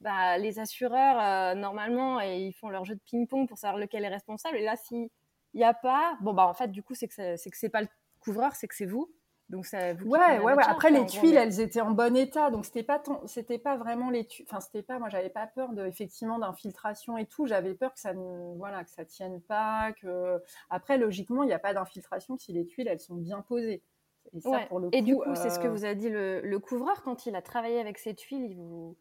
Bah, 0.00 0.38
les 0.38 0.58
assureurs, 0.58 1.56
normalement, 1.56 2.20
ils 2.20 2.52
font 2.52 2.68
leur 2.68 2.84
jeu 2.84 2.94
de 2.94 3.00
ping-pong 3.00 3.48
pour 3.48 3.58
savoir 3.58 3.78
lequel 3.78 4.04
est 4.04 4.08
responsable. 4.08 4.58
Et 4.58 4.64
là, 4.64 4.76
s'il 4.76 5.08
n'y 5.54 5.64
a 5.64 5.74
pas, 5.74 6.16
bon, 6.20 6.34
bah, 6.34 6.46
en 6.46 6.54
fait, 6.54 6.68
du 6.68 6.82
coup, 6.82 6.94
c'est 6.94 7.08
que 7.08 7.14
ce 7.36 7.48
n'est 7.62 7.70
pas 7.70 7.80
le 7.80 7.88
couvreur, 8.20 8.54
c'est 8.54 8.68
que 8.68 8.76
c'est 8.76 8.86
vous. 8.86 9.10
Donc 9.48 9.64
ça, 9.64 9.92
ouais, 9.92 10.38
ouais, 10.40 10.40
ouais. 10.40 10.64
Après 10.66 10.90
les 10.90 11.06
tuiles, 11.06 11.36
elles 11.36 11.60
étaient 11.60 11.80
en 11.80 11.92
bon 11.92 12.16
état, 12.16 12.50
donc 12.50 12.64
c'était 12.64 12.82
pas 12.82 13.00
c'était 13.26 13.58
pas 13.58 13.76
vraiment 13.76 14.10
les 14.10 14.26
tuiles. 14.26 14.44
Enfin, 14.48 14.60
c'était 14.60 14.82
pas. 14.82 14.98
Moi, 14.98 15.08
j'avais 15.08 15.30
pas 15.30 15.46
peur 15.46 15.72
de 15.72 15.86
effectivement 15.86 16.40
d'infiltration 16.40 17.16
et 17.16 17.26
tout. 17.26 17.46
J'avais 17.46 17.74
peur 17.74 17.94
que 17.94 18.00
ça 18.00 18.12
ne, 18.12 18.56
voilà, 18.56 18.82
que 18.82 18.90
ça 18.90 19.04
tienne 19.04 19.40
pas. 19.40 19.92
Que 19.92 20.42
après, 20.68 20.98
logiquement, 20.98 21.44
il 21.44 21.46
n'y 21.46 21.52
a 21.52 21.60
pas 21.60 21.74
d'infiltration 21.74 22.36
si 22.36 22.52
les 22.52 22.66
tuiles 22.66 22.88
elles 22.88 22.98
sont 22.98 23.14
bien 23.14 23.40
posées. 23.42 23.84
Et, 24.32 24.40
ça, 24.40 24.60
pour 24.68 24.80
le 24.80 24.90
coup, 24.90 24.96
et 24.96 25.02
du 25.02 25.14
coup, 25.14 25.34
c'est 25.36 25.50
ce 25.50 25.60
que 25.60 25.68
euh, 25.68 25.70
vous 25.70 25.84
a 25.84 25.94
dit 25.94 26.08
le, 26.08 26.40
le, 26.40 26.58
couvreur 26.58 27.04
quand 27.04 27.26
il 27.26 27.36
a 27.36 27.42
travaillé 27.42 27.78
avec 27.78 27.98
ces 27.98 28.16
tuiles. 28.16 28.50
Il 28.50 28.56
vous 28.56 28.96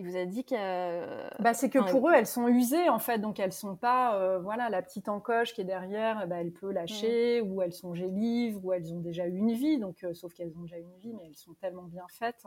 il 0.00 0.06
vous 0.06 0.16
a 0.16 0.24
dit 0.24 0.44
que. 0.44 1.42
Bah, 1.42 1.52
c'est 1.52 1.68
que 1.68 1.78
pour 1.90 2.08
eux, 2.08 2.12
elles 2.14 2.26
sont 2.26 2.48
usées 2.48 2.88
en 2.88 2.98
fait, 2.98 3.18
donc 3.18 3.38
elles 3.38 3.52
sont 3.52 3.76
pas. 3.76 4.16
Euh, 4.16 4.38
voilà, 4.38 4.70
la 4.70 4.80
petite 4.80 5.10
encoche 5.10 5.52
qui 5.52 5.60
est 5.60 5.64
derrière, 5.64 6.26
bah, 6.26 6.36
elle 6.40 6.52
peut 6.52 6.72
lâcher, 6.72 7.42
mm. 7.42 7.52
ou 7.52 7.60
elles 7.60 7.74
sont 7.74 7.94
gélives, 7.94 8.64
ou 8.64 8.72
elles 8.72 8.94
ont 8.94 9.00
déjà 9.00 9.26
eu 9.26 9.36
une 9.36 9.52
vie, 9.52 9.78
donc 9.78 10.02
euh, 10.02 10.14
sauf 10.14 10.32
qu'elles 10.32 10.56
ont 10.56 10.62
déjà 10.62 10.78
une 10.78 10.96
vie, 10.96 11.12
mais 11.12 11.26
elles 11.26 11.36
sont 11.36 11.52
tellement 11.54 11.82
bien 11.82 12.06
faites 12.08 12.46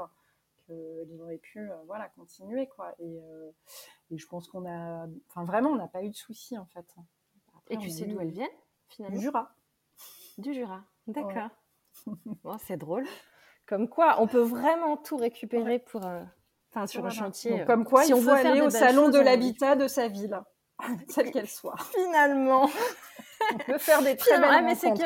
qu'elles 0.66 1.22
auraient 1.22 1.38
pu 1.38 1.60
euh, 1.60 1.76
voilà, 1.86 2.10
continuer 2.10 2.68
quoi. 2.68 2.96
Et, 3.00 3.20
et 4.10 4.18
je 4.18 4.28
pense 4.28 4.48
qu'on 4.48 4.66
a. 4.66 5.08
Enfin, 5.30 5.44
vraiment, 5.44 5.70
on 5.70 5.76
n'a 5.76 5.88
pas 5.88 6.04
eu 6.04 6.10
de 6.10 6.16
soucis 6.16 6.58
en 6.58 6.66
fait. 6.66 6.96
et 7.70 7.78
tu 7.78 7.92
sais 7.92 8.06
d'où 8.06 8.20
elles 8.20 8.32
viennent 8.32 8.50
finalement? 8.88 9.18
Du 9.18 9.24
Jura. 9.24 9.56
Du 10.40 10.54
Jura, 10.56 10.84
d'accord. 11.06 11.50
bon, 12.44 12.58
c'est 12.58 12.78
drôle. 12.78 13.06
Comme 13.68 13.88
quoi, 13.88 14.22
on 14.22 14.28
peut 14.28 14.42
vraiment 14.42 14.98
tout 14.98 15.18
récupérer 15.18 15.78
pour 15.80 16.02
enfin 16.74 16.88
sur 16.88 17.06
un 17.06 17.10
chantier. 17.10 17.62
Euh, 17.62 17.66
comme 17.66 17.86
quoi, 17.86 18.04
si 18.04 18.10
il 18.10 18.16
on 18.16 18.22
faut 18.22 18.30
aller 18.30 18.62
au 18.62 18.70
salon 18.70 19.10
de 19.10 19.20
l'habitat 19.20 19.76
de 19.76 19.88
sa 19.88 20.08
ville, 20.08 20.40
quelle 21.14 21.32
qu'elle 21.32 21.50
soit. 21.50 21.76
Finalement, 21.94 22.70
on 23.54 23.58
peut 23.60 23.78
faire 23.78 24.02
des 24.02 24.16
très 24.16 24.40
belles 24.40 24.50
ah, 24.52 24.62
mais 24.62 24.76
c'est 24.76 24.94
que 24.94 25.04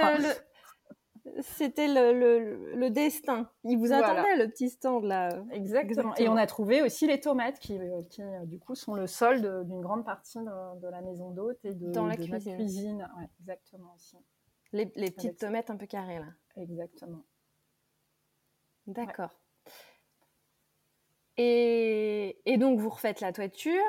c'était 1.41 1.87
le, 1.87 2.75
le, 2.75 2.89
destin. 2.89 3.49
Il 3.65 3.77
vous 3.77 3.91
attendait 3.91 4.37
le 4.37 4.47
petit 4.47 4.69
stand 4.69 5.03
là. 5.03 5.29
Exactement. 5.51 6.15
Et 6.15 6.29
on 6.29 6.37
a 6.37 6.47
trouvé 6.47 6.81
aussi 6.81 7.05
les 7.05 7.19
tomates 7.19 7.59
qui, 7.59 7.77
euh, 7.77 8.01
qui 8.09 8.23
euh, 8.23 8.45
du 8.45 8.59
coup 8.59 8.75
sont 8.75 8.95
le 8.95 9.07
solde 9.07 9.65
d'une 9.65 9.81
grande 9.81 10.05
partie 10.05 10.39
de, 10.39 10.89
la 10.89 11.01
maison 11.01 11.31
d'hôte 11.31 11.59
et 11.65 11.73
de, 11.73 11.91
Dans 11.91 12.07
la 12.07 12.15
de 12.15 12.23
cuisine. 12.23 12.55
cuisine. 12.55 13.11
Ouais, 13.17 13.29
exactement 13.41 13.93
aussi. 13.95 14.17
Les, 14.71 14.91
les 14.95 15.11
petites 15.11 15.39
tomates 15.39 15.69
un 15.69 15.75
peu 15.77 15.85
carrées 15.85 16.19
là. 16.19 16.27
Exactement. 16.55 17.23
D'accord. 18.85 19.37
Et, 21.37 22.57
donc, 22.57 22.79
vous 22.79 22.89
refaites 22.89 23.21
la 23.21 23.31
toiture. 23.31 23.81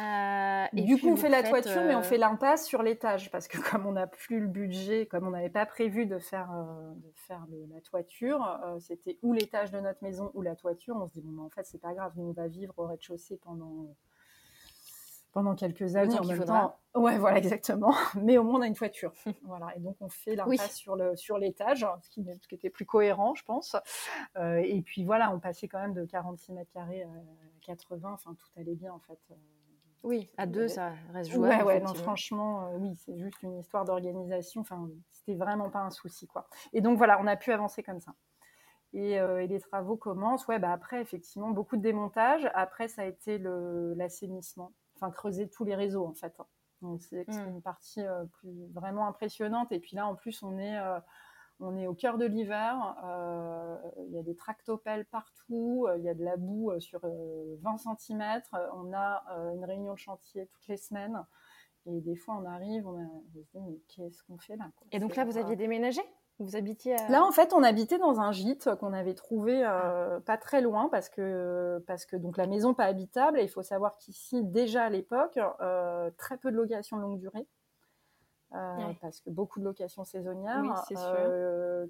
Euh, 0.00 0.64
et 0.72 0.82
du 0.82 0.98
coup, 0.98 1.08
on 1.08 1.16
fait 1.16 1.28
la 1.28 1.44
toiture, 1.44 1.82
mais 1.84 1.94
on 1.94 2.00
euh, 2.00 2.02
fait 2.02 2.18
l'impasse 2.18 2.66
sur 2.66 2.82
l'étage 2.82 3.30
parce 3.30 3.46
que 3.46 3.58
comme 3.70 3.86
on 3.86 3.92
n'a 3.92 4.08
plus 4.08 4.40
le 4.40 4.48
budget, 4.48 5.06
comme 5.06 5.24
on 5.28 5.30
n'avait 5.30 5.50
pas 5.50 5.66
prévu 5.66 6.06
de 6.06 6.18
faire, 6.18 6.50
euh, 6.50 6.92
de 6.96 7.12
faire 7.14 7.46
la 7.72 7.80
toiture, 7.80 8.58
c'était 8.80 9.18
ou 9.22 9.32
l'étage 9.32 9.70
de 9.70 9.78
notre 9.78 10.02
maison 10.02 10.32
ou 10.34 10.42
la 10.42 10.56
toiture. 10.56 10.96
On 10.96 11.06
se 11.06 11.12
dit 11.12 11.22
bon, 11.22 11.44
en 11.44 11.50
fait, 11.50 11.64
c'est 11.64 11.80
pas 11.80 11.94
grave, 11.94 12.12
nous 12.16 12.24
on 12.24 12.32
va 12.32 12.48
vivre 12.48 12.74
au 12.76 12.86
rez-de-chaussée 12.86 13.38
pendant 13.40 13.94
pendant 15.34 15.56
quelques 15.56 15.96
années 15.96 16.16
en 16.16 16.24
même 16.24 16.44
temps. 16.44 16.78
Ouais, 16.94 17.18
voilà, 17.18 17.38
exactement. 17.38 17.92
Mais 18.22 18.38
au 18.38 18.44
moins, 18.44 18.60
on 18.60 18.62
a 18.62 18.68
une 18.68 18.74
voiture. 18.74 19.12
voilà. 19.42 19.66
Et 19.76 19.80
donc, 19.80 19.96
on 20.00 20.08
fait 20.08 20.36
l'impasse 20.36 20.76
sur 20.76 20.94
le 20.94 21.16
sur 21.16 21.38
l'étage, 21.38 21.84
ce 22.02 22.08
qui, 22.08 22.24
ce 22.40 22.48
qui 22.48 22.54
était 22.54 22.70
plus 22.70 22.86
cohérent, 22.86 23.34
je 23.34 23.44
pense. 23.44 23.76
Euh, 24.38 24.62
et 24.64 24.80
puis, 24.80 25.04
voilà, 25.04 25.32
on 25.32 25.40
passait 25.40 25.66
quand 25.66 25.80
même 25.80 25.92
de 25.92 26.04
46 26.04 26.52
mètres 26.52 26.70
carrés 26.72 27.02
à 27.02 27.08
80. 27.62 28.12
Enfin, 28.12 28.34
tout 28.34 28.46
allait 28.60 28.76
bien, 28.76 28.92
en 28.92 29.00
fait. 29.00 29.18
Euh, 29.32 29.34
oui, 30.04 30.30
à 30.36 30.46
deux, 30.46 30.68
ça 30.68 30.92
reste 31.12 31.32
jouable. 31.32 31.64
Ouais, 31.64 31.64
ouais, 31.64 31.80
non, 31.80 31.94
franchement, 31.94 32.68
euh, 32.68 32.76
oui, 32.78 32.94
c'est 33.04 33.18
juste 33.18 33.42
une 33.42 33.58
histoire 33.58 33.84
d'organisation. 33.84 34.60
Enfin, 34.60 34.88
c'était 35.10 35.34
vraiment 35.34 35.68
pas 35.68 35.80
un 35.80 35.90
souci, 35.90 36.28
quoi. 36.28 36.46
Et 36.72 36.80
donc, 36.80 36.96
voilà, 36.96 37.20
on 37.20 37.26
a 37.26 37.34
pu 37.34 37.50
avancer 37.50 37.82
comme 37.82 38.00
ça. 38.00 38.14
Et, 38.92 39.14
et, 39.14 39.46
les 39.48 39.58
travaux 39.58 39.96
commencent. 39.96 40.46
Ouais, 40.46 40.60
bah 40.60 40.72
après, 40.72 41.00
effectivement, 41.00 41.50
beaucoup 41.50 41.76
de 41.76 41.82
démontage. 41.82 42.48
Après, 42.54 42.86
ça 42.86 43.02
a 43.02 43.06
été 43.06 43.38
l'assainissement 43.38 44.72
enfin 45.04 45.12
creuser 45.12 45.48
tous 45.48 45.64
les 45.64 45.74
réseaux 45.74 46.06
en 46.06 46.14
fait. 46.14 46.36
Donc 46.82 47.02
c'est 47.02 47.26
hmm. 47.28 47.48
une 47.48 47.62
partie 47.62 48.02
euh, 48.02 48.24
plus 48.24 48.66
vraiment 48.72 49.06
impressionnante. 49.06 49.72
Et 49.72 49.80
puis 49.80 49.96
là, 49.96 50.06
en 50.06 50.14
plus, 50.14 50.42
on 50.42 50.58
est 50.58 50.78
euh, 50.78 50.98
on 51.60 51.76
est 51.76 51.86
au 51.86 51.94
cœur 51.94 52.18
de 52.18 52.26
l'hiver. 52.26 52.96
Euh, 53.04 53.76
il 54.06 54.12
y 54.12 54.18
a 54.18 54.22
des 54.22 54.34
tractopelles 54.34 55.06
partout. 55.06 55.86
Il 55.96 56.02
y 56.02 56.08
a 56.08 56.14
de 56.14 56.24
la 56.24 56.36
boue 56.36 56.72
sur 56.80 57.00
20 57.02 57.76
cm. 57.78 58.42
On 58.74 58.92
a 58.92 59.22
une 59.54 59.64
réunion 59.64 59.94
de 59.94 59.98
chantier 59.98 60.46
toutes 60.46 60.66
les 60.66 60.76
semaines. 60.76 61.24
Et 61.86 62.00
des 62.00 62.16
fois, 62.16 62.36
on 62.40 62.44
arrive, 62.46 62.86
on, 62.88 63.22
se 63.34 63.38
dit 63.38 63.60
mais 63.60 63.78
qu'est-ce 63.88 64.22
qu'on 64.24 64.38
fait 64.38 64.56
là 64.56 64.70
Et 64.90 64.98
donc 64.98 65.16
là, 65.16 65.24
vous 65.24 65.38
aviez 65.38 65.54
déménagé? 65.54 66.00
Vous 66.40 66.56
habitiez 66.56 66.96
Là, 67.08 67.24
en 67.24 67.30
fait, 67.30 67.52
on 67.52 67.62
habitait 67.62 67.98
dans 67.98 68.20
un 68.20 68.32
gîte 68.32 68.74
qu'on 68.76 68.92
avait 68.92 69.14
trouvé 69.14 69.64
euh, 69.64 70.18
pas 70.20 70.36
très 70.36 70.60
loin 70.60 70.88
parce 70.88 71.08
que, 71.08 71.82
parce 71.86 72.06
que 72.06 72.16
donc, 72.16 72.36
la 72.36 72.46
maison 72.46 72.74
pas 72.74 72.84
habitable. 72.84 73.38
Et 73.38 73.44
il 73.44 73.48
faut 73.48 73.62
savoir 73.62 73.96
qu'ici, 73.98 74.42
déjà 74.42 74.84
à 74.84 74.90
l'époque, 74.90 75.38
euh, 75.60 76.10
très 76.16 76.36
peu 76.36 76.50
de 76.50 76.56
locations 76.56 76.96
longue 76.96 77.18
durée. 77.18 77.46
Euh, 78.52 78.92
parce 79.00 79.20
que 79.20 79.30
beaucoup 79.30 79.58
de 79.58 79.64
locations 79.64 80.04
saisonnières. 80.04 80.62
Oui, 80.62 80.96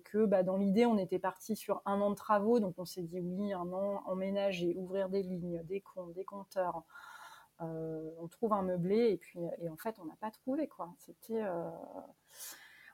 que 0.05 0.25
bah, 0.25 0.43
dans 0.43 0.57
l'idée, 0.57 0.87
on 0.87 0.97
était 0.97 1.19
parti 1.19 1.57
sur 1.57 1.83
un 1.85 2.01
an 2.01 2.11
de 2.11 2.15
travaux. 2.15 2.61
Donc, 2.61 2.75
on 2.79 2.85
s'est 2.85 3.03
dit 3.03 3.21
oui, 3.21 3.53
un 3.53 3.73
an 3.73 4.03
emménager, 4.07 4.75
ouvrir 4.77 5.09
des 5.09 5.23
lignes, 5.23 5.63
des 5.65 5.81
comptes, 5.81 6.13
des 6.13 6.25
compteurs. 6.25 6.83
on 7.61 8.29
trouve 8.31 8.53
un 8.53 8.63
meublé. 8.63 9.11
Et 9.11 9.17
puis, 9.17 9.41
et 9.59 9.69
en 9.71 9.77
fait, 9.77 9.97
on 10.01 10.05
n'a 10.05 10.17
pas 10.21 10.31
trouvé. 10.31 10.69
quoi. 10.69 10.95
C'était 10.99 11.43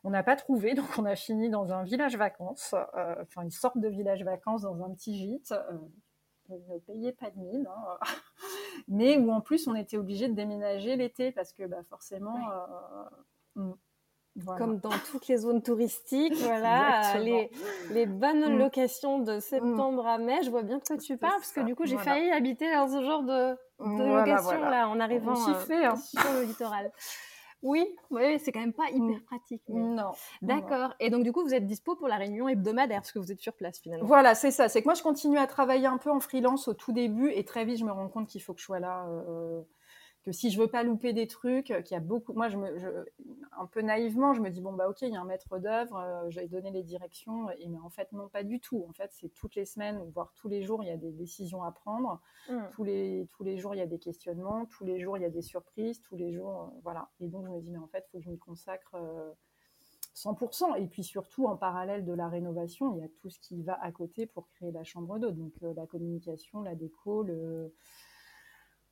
on 0.05 0.11
n'a 0.11 0.23
pas 0.23 0.37
trouvé, 0.37 0.75
donc 0.75 0.87
on 0.99 1.05
a 1.05 1.17
fini 1.17 1.51
dans 1.51 1.73
un 1.73 1.85
village 1.85 2.17
vacances, 2.17 2.75
euh, 2.75 3.15
enfin 3.23 3.43
une 3.43 3.51
sorte 3.51 3.79
de 3.79 3.89
village 3.89 4.25
vacances 4.25 4.63
dans 4.63 4.83
un 4.85 4.91
petit 4.95 5.17
gîte. 5.17 5.53
Euh, 5.53 5.79
ne 6.49 6.79
payait 6.81 7.13
pas 7.13 7.31
de 7.31 7.39
mine, 7.39 7.69
hein, 7.69 7.99
mais 8.89 9.17
où 9.19 9.31
en 9.31 9.41
plus 9.41 9.69
on 9.69 9.75
était 9.77 9.97
obligé 9.97 10.27
de 10.29 10.35
déménager 10.35 10.97
l'été 10.97 11.31
parce 11.31 11.53
que 11.53 11.65
bah, 11.65 11.85
forcément. 11.89 12.37
Euh, 13.57 13.73
Comme 14.59 14.79
dans 14.79 14.99
toutes 15.11 15.29
les 15.29 15.37
zones 15.37 15.63
touristiques, 15.63 16.35
voilà, 16.43 17.19
les, 17.21 17.53
les, 17.91 18.07
bonnes 18.07 18.53
hmm. 18.53 18.59
locations 18.59 19.21
de 19.21 19.39
septembre 19.39 20.05
à 20.09 20.19
mai, 20.19 20.43
je 20.43 20.51
vois 20.51 20.63
bien 20.63 20.79
de 20.79 20.83
quoi 20.83 20.97
tu 20.99 21.17
parles, 21.17 21.35
parce 21.35 21.53
que 21.53 21.61
du 21.61 21.77
coup 21.77 21.87
j'ai 21.87 21.99
failli 21.99 22.33
habiter 22.33 22.73
dans 22.75 22.89
ce 22.89 23.01
genre 23.01 23.23
de, 23.23 23.57
location 23.79 24.61
là 24.63 24.89
en 24.89 24.99
arrivant 24.99 25.35
hein. 25.35 25.95
sur 25.97 26.33
le 26.33 26.43
littoral. 26.43 26.91
Oui, 27.63 27.87
oui 28.11 28.39
c'est 28.39 28.53
quand 28.53 28.61
même 28.61 28.73
pas 28.73 28.89
hyper 28.91 29.23
pratique. 29.25 29.63
Non. 29.69 30.13
D'accord. 30.43 30.95
Et 31.01 31.11
donc, 31.11 31.25
du 31.25 31.33
coup, 31.33 31.43
vous 31.43 31.55
êtes 31.55 31.67
dispo 31.67 31.95
pour 31.95 32.09
la 32.09 32.17
réunion 32.17 32.49
hebdomadaire, 32.49 33.01
parce 33.01 33.13
que 33.13 33.19
vous 33.19 33.33
êtes 33.33 33.41
sur 33.41 33.55
place 33.55 33.81
finalement. 33.81 34.07
Voilà, 34.07 34.35
c'est 34.35 34.51
ça. 34.51 34.69
C'est 34.69 34.81
que 34.81 34.87
moi, 34.87 34.95
je 34.95 35.03
continue 35.03 35.39
à 35.39 35.47
travailler 35.47 35.87
un 35.87 35.99
peu 35.99 36.11
en 36.11 36.21
freelance 36.21 36.69
au 36.69 36.75
tout 36.75 36.93
début, 36.93 37.31
et 37.31 37.45
très 37.45 37.65
vite, 37.65 37.79
je 37.79 37.85
me 37.85 37.93
rends 37.93 38.09
compte 38.09 38.29
qu'il 38.29 38.43
faut 38.43 38.55
que 38.55 38.61
je 38.61 38.65
sois 38.65 38.81
là. 38.81 39.07
Euh, 39.09 39.61
que 40.23 40.33
si 40.33 40.51
je 40.51 40.61
veux 40.61 40.69
pas 40.69 40.83
louper 40.83 41.13
des 41.13 41.27
trucs, 41.27 41.67
qu'il 41.67 41.91
y 41.91 41.95
a 41.95 42.01
beaucoup. 42.01 42.33
Moi, 42.35 42.49
je 42.49 42.57
me, 42.57 43.07
un 43.59 43.67
peu 43.67 43.81
naïvement, 43.81 44.35
je 44.35 44.41
me 44.41 44.51
dis 44.51 44.61
bon 44.61 44.73
bah 44.73 44.89
ok, 44.89 45.03
il 45.03 45.13
y 45.13 45.17
a 45.17 45.21
un 45.21 45.25
maître 45.25 45.59
d'œuvre, 45.59 45.97
euh, 45.97 46.31
j'ai 46.31 46.47
donné 46.47 46.71
les 46.71 46.83
directions, 46.83 47.51
et 47.51 47.69
mais 47.69 47.79
en 47.79 47.89
fait 47.89 48.13
non 48.13 48.29
pas 48.29 48.43
du 48.43 48.61
tout. 48.61 48.85
En 48.89 48.93
fait, 48.93 49.11
c'est 49.13 49.31
toutes 49.31 49.55
les 49.55 49.65
semaines, 49.65 50.03
voire 50.13 50.33
tous 50.37 50.49
les 50.49 50.63
jours, 50.63 50.83
il 50.83 50.89
y 50.89 50.93
a 50.93 50.97
des 50.97 51.13
décisions 51.13 51.63
à 51.63 51.73
prendre. 51.73 52.21
Mmh. 52.49 52.59
Tous 52.73 52.85
les 52.85 53.29
tous 53.31 53.45
les 53.45 53.57
jours, 53.57 53.75
il 53.75 53.79
y 53.79 53.83
a 53.83 53.87
des 53.87 53.99
questionnements. 53.99 54.67
Tous 54.67 54.85
les 54.85 55.01
jours, 55.01 55.17
il 55.17 55.23
y 55.23 55.27
a 55.27 55.31
des 55.31 55.43
surprises. 55.43 56.03
Tous 56.03 56.17
les 56.17 56.33
jours, 56.33 56.61
euh, 56.61 56.81
voilà. 56.83 57.09
Et 57.21 57.29
donc 57.29 57.47
je 57.47 57.51
me 57.51 57.61
dis 57.61 57.71
mais 57.71 57.79
en 57.79 57.89
fait, 57.89 58.05
il 58.09 58.11
faut 58.11 58.19
que 58.19 58.25
je 58.25 58.31
m'y 58.31 58.39
consacre. 58.39 58.97
100%. 60.17 60.77
Et 60.83 60.87
puis 60.89 61.05
surtout, 61.05 61.47
en 61.47 61.57
parallèle 61.57 62.05
de 62.05 62.13
la 62.13 62.29
rénovation, 62.29 62.95
il 62.95 63.01
y 63.01 63.05
a 63.05 63.09
tout 63.21 63.31
ce 63.31 63.39
qui 63.39 63.63
va 63.63 63.81
à 63.81 63.93
côté 63.93 64.27
pour 64.27 64.49
créer 64.49 64.73
la 64.73 64.83
chambre 64.85 65.19
d'eau. 65.19 65.31
Donc 65.31 65.53
la 65.61 65.87
communication, 65.87 66.63
la 66.63 66.75
déco, 66.75 67.23
le, 67.23 67.73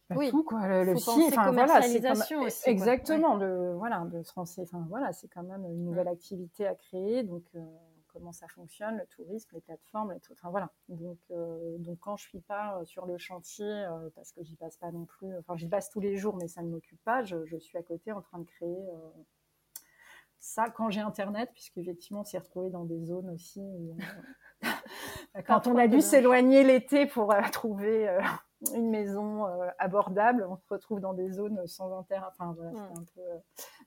bah, 0.09 0.17
oui, 0.17 0.31
tout 0.31 0.43
quoi, 0.43 0.67
le, 0.67 0.85
le 0.85 0.93
enfin 0.95 1.53
voilà, 1.53 1.83
c'est 1.83 2.37
aussi, 2.37 2.63
exactement 2.65 3.37
de 3.37 3.75
voilà 3.77 4.07
de 4.07 4.23
enfin 4.37 4.87
voilà, 4.89 5.13
c'est 5.13 5.29
quand 5.29 5.43
même 5.43 5.67
une 5.67 5.85
nouvelle 5.85 6.09
activité 6.09 6.67
à 6.67 6.75
créer, 6.75 7.25
donc 7.25 7.45
euh, 7.55 7.61
comment 8.07 8.33
ça 8.33 8.49
fonctionne, 8.49 8.97
le 8.97 9.05
tourisme, 9.05 9.51
les 9.53 9.61
plateformes, 9.61 10.13
et 10.13 10.21
tout, 10.21 10.33
enfin 10.33 10.49
voilà. 10.49 10.71
Donc 10.89 11.19
euh, 11.31 11.77
donc 11.79 11.99
quand 12.01 12.17
je 12.17 12.27
suis 12.27 12.41
pas 12.41 12.79
euh, 12.79 12.87
sur 12.87 13.05
le 13.05 13.19
chantier 13.19 13.87
parce 14.15 14.33
que 14.33 14.43
j'y 14.43 14.57
passe 14.57 14.79
pas 14.79 14.91
non 14.91 15.05
plus, 15.05 15.37
enfin 15.37 15.59
j'y 15.59 15.69
passe 15.69 15.91
tous 15.91 16.01
les 16.01 16.17
jours, 16.17 16.37
mais 16.37 16.49
ça 16.49 16.63
ne 16.63 16.71
m'occupe 16.71 17.03
pas, 17.05 17.23
je, 17.23 17.45
je, 17.45 17.59
suis 17.59 17.77
à 17.77 17.83
côté 17.83 18.11
en 18.11 18.23
train 18.23 18.39
de 18.39 18.47
créer 18.47 18.89
ça 20.39 20.71
quand 20.71 20.89
j'ai 20.89 21.01
internet, 21.01 21.51
puisque 21.53 21.77
effectivement 21.77 22.21
on 22.21 22.25
s'est 22.25 22.39
retrouvé 22.39 22.71
dans 22.71 22.85
des 22.85 23.05
zones 23.05 23.29
aussi. 23.29 23.61
quand 25.47 25.67
on 25.67 25.77
a 25.77 25.87
dû 25.87 26.01
s'éloigner 26.01 26.65
l'été 26.65 27.05
pour 27.05 27.35
trouver 27.53 28.09
une 28.75 28.91
maison 28.91 29.47
euh, 29.47 29.69
abordable. 29.79 30.47
On 30.49 30.57
se 30.57 30.67
retrouve 30.69 31.01
dans 31.01 31.15
des 31.15 31.31
zones 31.31 31.67
sans 31.67 31.97
intérêt. 31.97 32.27
Enfin, 32.29 32.55
voilà, 32.57 32.81
un 32.97 33.05
peu. 33.15 33.21
Euh, 33.21 33.39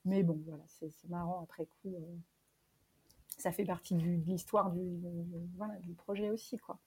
mais 0.06 0.24
bon, 0.24 0.42
voilà, 0.46 0.64
c'est 0.68 1.10
marrant 1.10 1.42
après 1.44 1.66
coup. 1.66 1.94
Euh, 1.96 2.16
ça 3.38 3.52
fait 3.52 3.66
partie 3.66 3.96
de 3.96 4.04
l'histoire 4.04 4.72
du, 4.72 5.02
voilà, 5.58 5.74
du 5.80 5.94
projet 5.94 6.30
aussi, 6.30 6.58
quoi. 6.58 6.78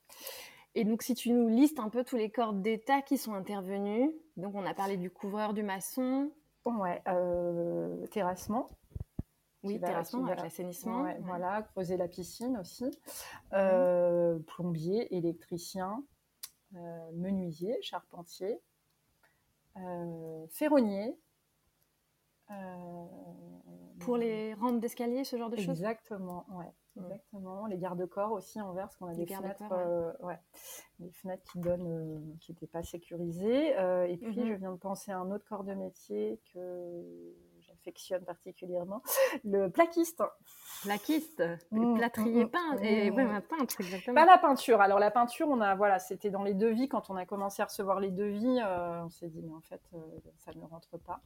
Et 0.76 0.84
donc, 0.84 1.02
si 1.02 1.14
tu 1.14 1.32
nous 1.32 1.48
listes 1.48 1.78
un 1.78 1.88
peu 1.88 2.04
tous 2.04 2.16
les 2.16 2.30
corps 2.30 2.52
d'État 2.52 3.02
qui 3.02 3.16
sont 3.16 3.34
intervenus, 3.34 4.10
donc 4.36 4.54
on 4.54 4.64
a 4.64 4.74
parlé 4.74 4.96
du 4.96 5.10
couvreur, 5.10 5.52
du 5.52 5.62
maçon. 5.62 6.30
Ouais, 6.64 7.02
terrassement. 8.10 8.68
Oui, 9.62 9.80
terrassement 9.80 10.26
avec 10.26 10.42
l'assainissement. 10.42 11.06
Voilà, 11.20 11.62
creuser 11.62 11.96
la 11.96 12.08
piscine 12.08 12.56
aussi. 12.58 12.84
Mmh. 13.52 14.42
Plombier, 14.46 15.16
électricien, 15.16 16.02
menuisier, 17.12 17.76
charpentier, 17.82 18.60
euh, 19.76 20.46
ferronnier. 20.50 21.18
Euh, 22.50 23.04
Pour 24.00 24.16
les 24.16 24.54
rampes 24.54 24.80
d'escalier, 24.80 25.24
ce 25.24 25.36
genre 25.36 25.50
de 25.50 25.56
choses? 25.56 25.70
Exactement, 25.70 26.46
ouais. 26.50 26.72
Exactement. 26.96 27.66
Les 27.66 27.78
garde-corps 27.78 28.30
aussi 28.30 28.60
envers, 28.60 28.84
parce 28.84 28.96
qu'on 28.96 29.08
a 29.08 29.14
des 29.14 29.26
fenêtres, 29.26 30.22
ouais. 30.22 30.38
des 31.00 31.10
fenêtres 31.10 31.42
qui 31.50 31.58
donnent, 31.58 32.36
qui 32.40 32.52
n'étaient 32.52 32.68
pas 32.68 32.84
sécurisées. 32.84 33.70
et 33.70 34.16
puis, 34.16 34.40
mhm. 34.40 34.46
je 34.46 34.54
viens 34.54 34.72
de 34.72 34.78
penser 34.78 35.10
à 35.10 35.18
un 35.18 35.30
autre 35.32 35.44
corps 35.44 35.64
de 35.64 35.74
métier 35.74 36.40
que 36.52 37.34
j'affectionne 37.74 38.24
particulièrement, 38.24 39.02
le 39.44 39.68
plaquiste. 39.68 40.22
Plaquiste, 40.82 41.42
mmh, 41.70 41.96
plâtrier, 41.96 42.44
mmh, 42.44 42.50
peintre, 42.50 42.82
et 42.82 43.10
mmh. 43.10 43.14
ouais, 43.14 43.22
un 43.22 43.40
peintre, 43.40 43.80
exactement. 43.80 44.14
Pas 44.14 44.26
la 44.26 44.38
peinture. 44.38 44.80
Alors 44.80 44.98
la 44.98 45.10
peinture, 45.10 45.48
on 45.48 45.60
a, 45.60 45.74
voilà, 45.74 45.98
c'était 45.98 46.30
dans 46.30 46.42
les 46.42 46.54
devis. 46.54 46.88
Quand 46.88 47.10
on 47.10 47.16
a 47.16 47.26
commencé 47.26 47.62
à 47.62 47.66
recevoir 47.66 48.00
les 48.00 48.10
devis, 48.10 48.60
euh, 48.60 49.04
on 49.04 49.10
s'est 49.10 49.28
dit, 49.28 49.42
mais 49.42 49.54
en 49.54 49.60
fait, 49.60 49.80
euh, 49.94 49.98
ça 50.38 50.52
ne 50.54 50.64
rentre 50.64 50.98
pas. 50.98 51.20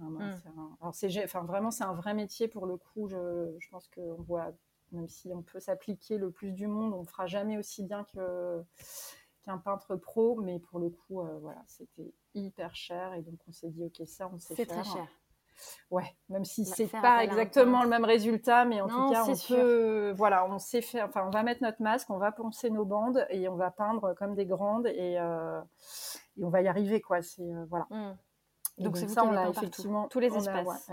Alors 0.00 0.94
c'est, 0.94 1.24
enfin, 1.24 1.42
vraiment, 1.42 1.70
c'est 1.70 1.84
un 1.84 1.94
vrai 1.94 2.14
métier 2.14 2.46
pour 2.46 2.66
le 2.66 2.76
coup. 2.76 3.08
Je, 3.08 3.56
je 3.58 3.68
pense 3.68 3.88
qu'on 3.88 4.22
voit, 4.22 4.52
même 4.92 5.08
si 5.08 5.32
on 5.34 5.42
peut 5.42 5.60
s'appliquer 5.60 6.18
le 6.18 6.30
plus 6.30 6.52
du 6.52 6.66
monde, 6.68 6.94
on 6.94 7.00
ne 7.00 7.06
fera 7.06 7.26
jamais 7.26 7.58
aussi 7.58 7.82
bien 7.82 8.04
que 8.04 8.62
qu'un 9.42 9.58
peintre 9.58 9.96
pro, 9.96 10.36
mais 10.40 10.58
pour 10.58 10.78
le 10.78 10.90
coup, 10.90 11.20
euh, 11.20 11.38
voilà, 11.40 11.62
c'était 11.66 12.12
hyper 12.34 12.74
cher 12.74 13.14
et 13.14 13.22
donc 13.22 13.38
on 13.48 13.52
s'est 13.52 13.70
dit 13.70 13.84
ok 13.84 14.06
ça 14.06 14.30
on 14.32 14.38
sait 14.38 14.54
faire. 14.54 14.66
C'est 14.68 14.82
très 14.82 14.84
cher. 14.84 15.08
Ouais, 15.90 16.16
même 16.28 16.44
si 16.44 16.64
c'est 16.64 16.86
pas 16.86 17.24
exactement 17.24 17.82
le 17.82 17.88
même 17.88 18.04
résultat, 18.04 18.64
mais 18.64 18.80
en 18.80 18.88
tout 18.88 19.10
cas, 19.10 19.24
on 19.24 19.34
peut, 19.48 20.12
voilà, 20.16 20.46
on 20.46 20.58
sait 20.58 20.82
faire. 20.82 21.06
Enfin, 21.06 21.24
on 21.26 21.30
va 21.30 21.42
mettre 21.42 21.62
notre 21.62 21.82
masque, 21.82 22.10
on 22.10 22.18
va 22.18 22.32
poncer 22.32 22.70
nos 22.70 22.84
bandes 22.84 23.26
et 23.30 23.48
on 23.48 23.56
va 23.56 23.70
peindre 23.70 24.14
comme 24.14 24.34
des 24.34 24.46
grandes 24.46 24.86
et, 24.86 25.18
euh, 25.18 25.60
et 26.36 26.44
on 26.44 26.50
va 26.50 26.62
y 26.62 26.68
arriver, 26.68 27.00
quoi. 27.00 27.22
C'est 27.22 27.42
euh, 27.42 27.64
voilà. 27.68 27.86
Mmh. 27.90 28.16
Donc, 28.78 28.96
c'est 28.96 29.08
ça, 29.08 29.24
on 29.24 29.36
a 29.36 29.48
effectivement 29.48 30.08
tous 30.08 30.20
les 30.20 30.34
espaces. 30.34 30.90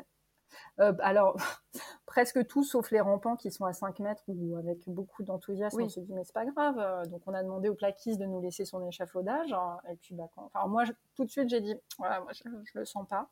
Euh, 0.79 0.93
alors, 0.99 1.37
presque 2.05 2.45
tout, 2.47 2.63
sauf 2.63 2.91
les 2.91 2.99
rampants 2.99 3.35
qui 3.35 3.51
sont 3.51 3.65
à 3.65 3.73
5 3.73 3.99
mètres, 3.99 4.23
où 4.27 4.57
avec 4.57 4.87
beaucoup 4.87 5.23
d'enthousiasme, 5.23 5.81
on 5.81 5.89
se 5.89 5.99
dit, 5.99 6.13
mais 6.13 6.23
c'est 6.23 6.33
pas 6.33 6.45
grave. 6.45 6.77
Euh, 6.77 7.05
donc, 7.05 7.21
on 7.25 7.33
a 7.33 7.43
demandé 7.43 7.69
au 7.69 7.75
plaquiste 7.75 8.19
de 8.19 8.25
nous 8.25 8.41
laisser 8.41 8.65
son 8.65 8.85
échafaudage. 8.85 9.53
Hein. 9.53 9.77
et 9.91 9.95
puis, 9.95 10.15
bah, 10.15 10.29
enfin, 10.35 10.67
moi, 10.67 10.83
tout 11.15 11.25
de 11.25 11.29
suite, 11.29 11.49
j'ai 11.49 11.61
dit, 11.61 11.75
voilà, 11.97 12.21
moi, 12.21 12.31
je, 12.33 12.43
je, 12.63 12.79
le 12.79 12.85
sens 12.85 13.07
pas. 13.07 13.29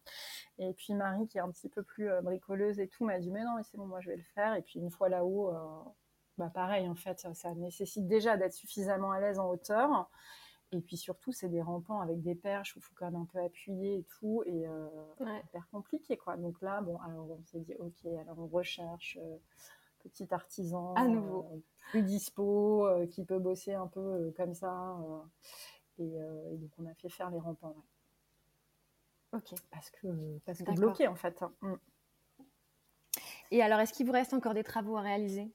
Et 0.57 0.73
puis, 0.73 0.93
Marie, 0.93 1.27
qui 1.27 1.37
est 1.37 1.41
un 1.41 1.51
petit 1.51 1.69
peu 1.69 1.83
plus 1.83 2.09
euh, 2.09 2.21
bricoleuse 2.21 2.79
et 2.79 2.87
tout, 2.87 3.05
m'a 3.05 3.19
dit, 3.19 3.31
mais 3.31 3.43
non, 3.43 3.55
mais 3.57 3.63
c'est 3.63 3.77
bon, 3.77 3.85
moi, 3.85 3.99
je 4.01 4.09
vais 4.09 4.17
le 4.17 4.23
faire. 4.35 4.55
Et 4.55 4.61
puis, 4.61 4.79
une 4.79 4.91
fois 4.91 5.09
là-haut, 5.09 5.53
bah, 6.37 6.51
pareil, 6.53 6.87
en 6.87 6.95
fait, 6.95 7.27
ça 7.33 7.53
nécessite 7.53 8.07
déjà 8.07 8.37
d'être 8.37 8.53
suffisamment 8.53 9.11
à 9.11 9.19
l'aise 9.19 9.39
en 9.39 9.49
hauteur. 9.49 10.09
Et 10.73 10.81
puis 10.81 10.97
surtout, 10.97 11.31
c'est 11.31 11.49
des 11.49 11.61
rampants 11.61 12.01
avec 12.01 12.21
des 12.21 12.35
perches 12.35 12.75
où 12.75 12.79
il 12.79 12.81
faut 12.81 12.93
quand 12.95 13.05
même 13.05 13.21
un 13.21 13.25
peu 13.25 13.39
appuyer 13.39 13.97
et 13.99 14.03
tout, 14.03 14.43
et 14.45 14.67
euh, 14.67 14.87
hyper 15.19 15.67
compliqué 15.69 16.17
quoi. 16.17 16.35
Donc 16.37 16.61
là, 16.61 16.81
bon, 16.81 16.99
alors 17.01 17.29
on 17.29 17.43
s'est 17.45 17.59
dit, 17.59 17.75
ok, 17.75 18.05
alors 18.21 18.39
on 18.39 18.47
recherche 18.47 19.17
euh, 19.21 19.37
petit 19.99 20.27
artisan, 20.33 20.93
à 20.95 21.07
nouveau, 21.07 21.45
euh, 21.53 21.59
plus 21.91 22.01
dispo, 22.01 22.87
euh, 22.87 23.05
qui 23.07 23.23
peut 23.23 23.39
bosser 23.39 23.73
un 23.73 23.87
peu 23.87 24.33
comme 24.35 24.53
ça. 24.53 24.97
Et, 25.99 26.17
donc 26.53 26.71
on 26.79 26.87
a 26.87 26.93
fait 26.95 27.09
faire 27.09 27.29
les 27.29 27.39
rampants. 27.39 27.75
Ok. 29.31 29.53
Parce 29.71 29.89
que, 29.89 30.39
parce 30.45 30.59
que 30.59 30.71
bloqué 30.71 31.07
en 31.07 31.15
fait. 31.15 31.41
Hein. 31.41 31.53
Mm. 31.61 31.75
Et 33.51 33.61
alors, 33.61 33.79
est-ce 33.79 33.93
qu'il 33.93 34.07
vous 34.07 34.11
reste 34.11 34.33
encore 34.33 34.55
des 34.55 34.63
travaux 34.63 34.97
à 34.97 35.01
réaliser? 35.01 35.51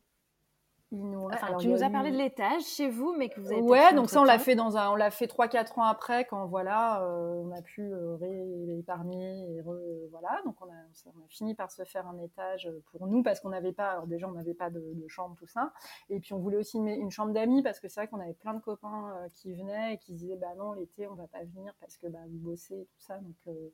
Enfin, 0.90 1.56
tu 1.58 1.68
nous 1.68 1.82
as 1.82 1.90
parlé 1.90 2.10
de 2.10 2.16
l'étage 2.16 2.62
chez 2.62 2.88
vous, 2.88 3.14
mais 3.16 3.28
que 3.28 3.40
vous 3.40 3.52
avez. 3.52 3.60
Ouais, 3.60 3.92
donc 3.92 4.08
ça 4.08 4.22
on 4.22 4.24
l'a 4.24 4.38
fait 4.38 4.54
dans 4.54 4.78
un, 4.78 4.90
on 4.90 4.96
l'a 4.96 5.10
fait 5.10 5.26
3-4 5.26 5.78
ans 5.78 5.82
après 5.82 6.24
quand 6.24 6.46
voilà, 6.46 7.02
euh, 7.02 7.42
on 7.44 7.50
a 7.52 7.60
pu 7.60 7.82
euh, 7.82 8.16
réépargner 8.16 9.58
et 9.58 9.62
voilà, 10.10 10.40
donc 10.46 10.56
on 10.62 10.64
a, 10.64 10.76
on 11.06 11.10
a, 11.10 11.28
fini 11.28 11.54
par 11.54 11.70
se 11.70 11.84
faire 11.84 12.06
un 12.06 12.18
étage 12.18 12.70
pour 12.90 13.06
nous 13.06 13.22
parce 13.22 13.40
qu'on 13.40 13.50
n'avait 13.50 13.72
pas, 13.72 13.90
alors 13.90 14.06
déjà 14.06 14.28
on 14.28 14.32
n'avait 14.32 14.54
pas 14.54 14.70
de, 14.70 14.82
chambre 15.08 15.36
tout 15.36 15.46
ça, 15.46 15.72
et 16.08 16.20
puis 16.20 16.32
on 16.32 16.38
voulait 16.38 16.56
aussi 16.56 16.78
une, 16.78 16.88
une 16.88 17.10
chambre 17.10 17.32
d'amis 17.32 17.62
parce 17.62 17.80
que 17.80 17.88
c'est 17.88 18.00
vrai 18.00 18.08
qu'on 18.08 18.20
avait 18.20 18.32
plein 18.32 18.54
de 18.54 18.60
copains 18.60 19.12
euh, 19.12 19.28
qui 19.34 19.52
venaient 19.52 19.94
et 19.94 19.98
qui 19.98 20.14
disaient 20.14 20.36
bah 20.36 20.54
non 20.56 20.72
l'été 20.72 21.06
on 21.06 21.14
va 21.14 21.26
pas 21.26 21.44
venir 21.44 21.74
parce 21.80 21.98
que 21.98 22.06
bah 22.06 22.18
vous 22.28 22.38
bossez 22.38 22.74
et 22.74 22.84
tout 22.86 23.00
ça, 23.00 23.18
donc 23.18 23.36
euh, 23.48 23.72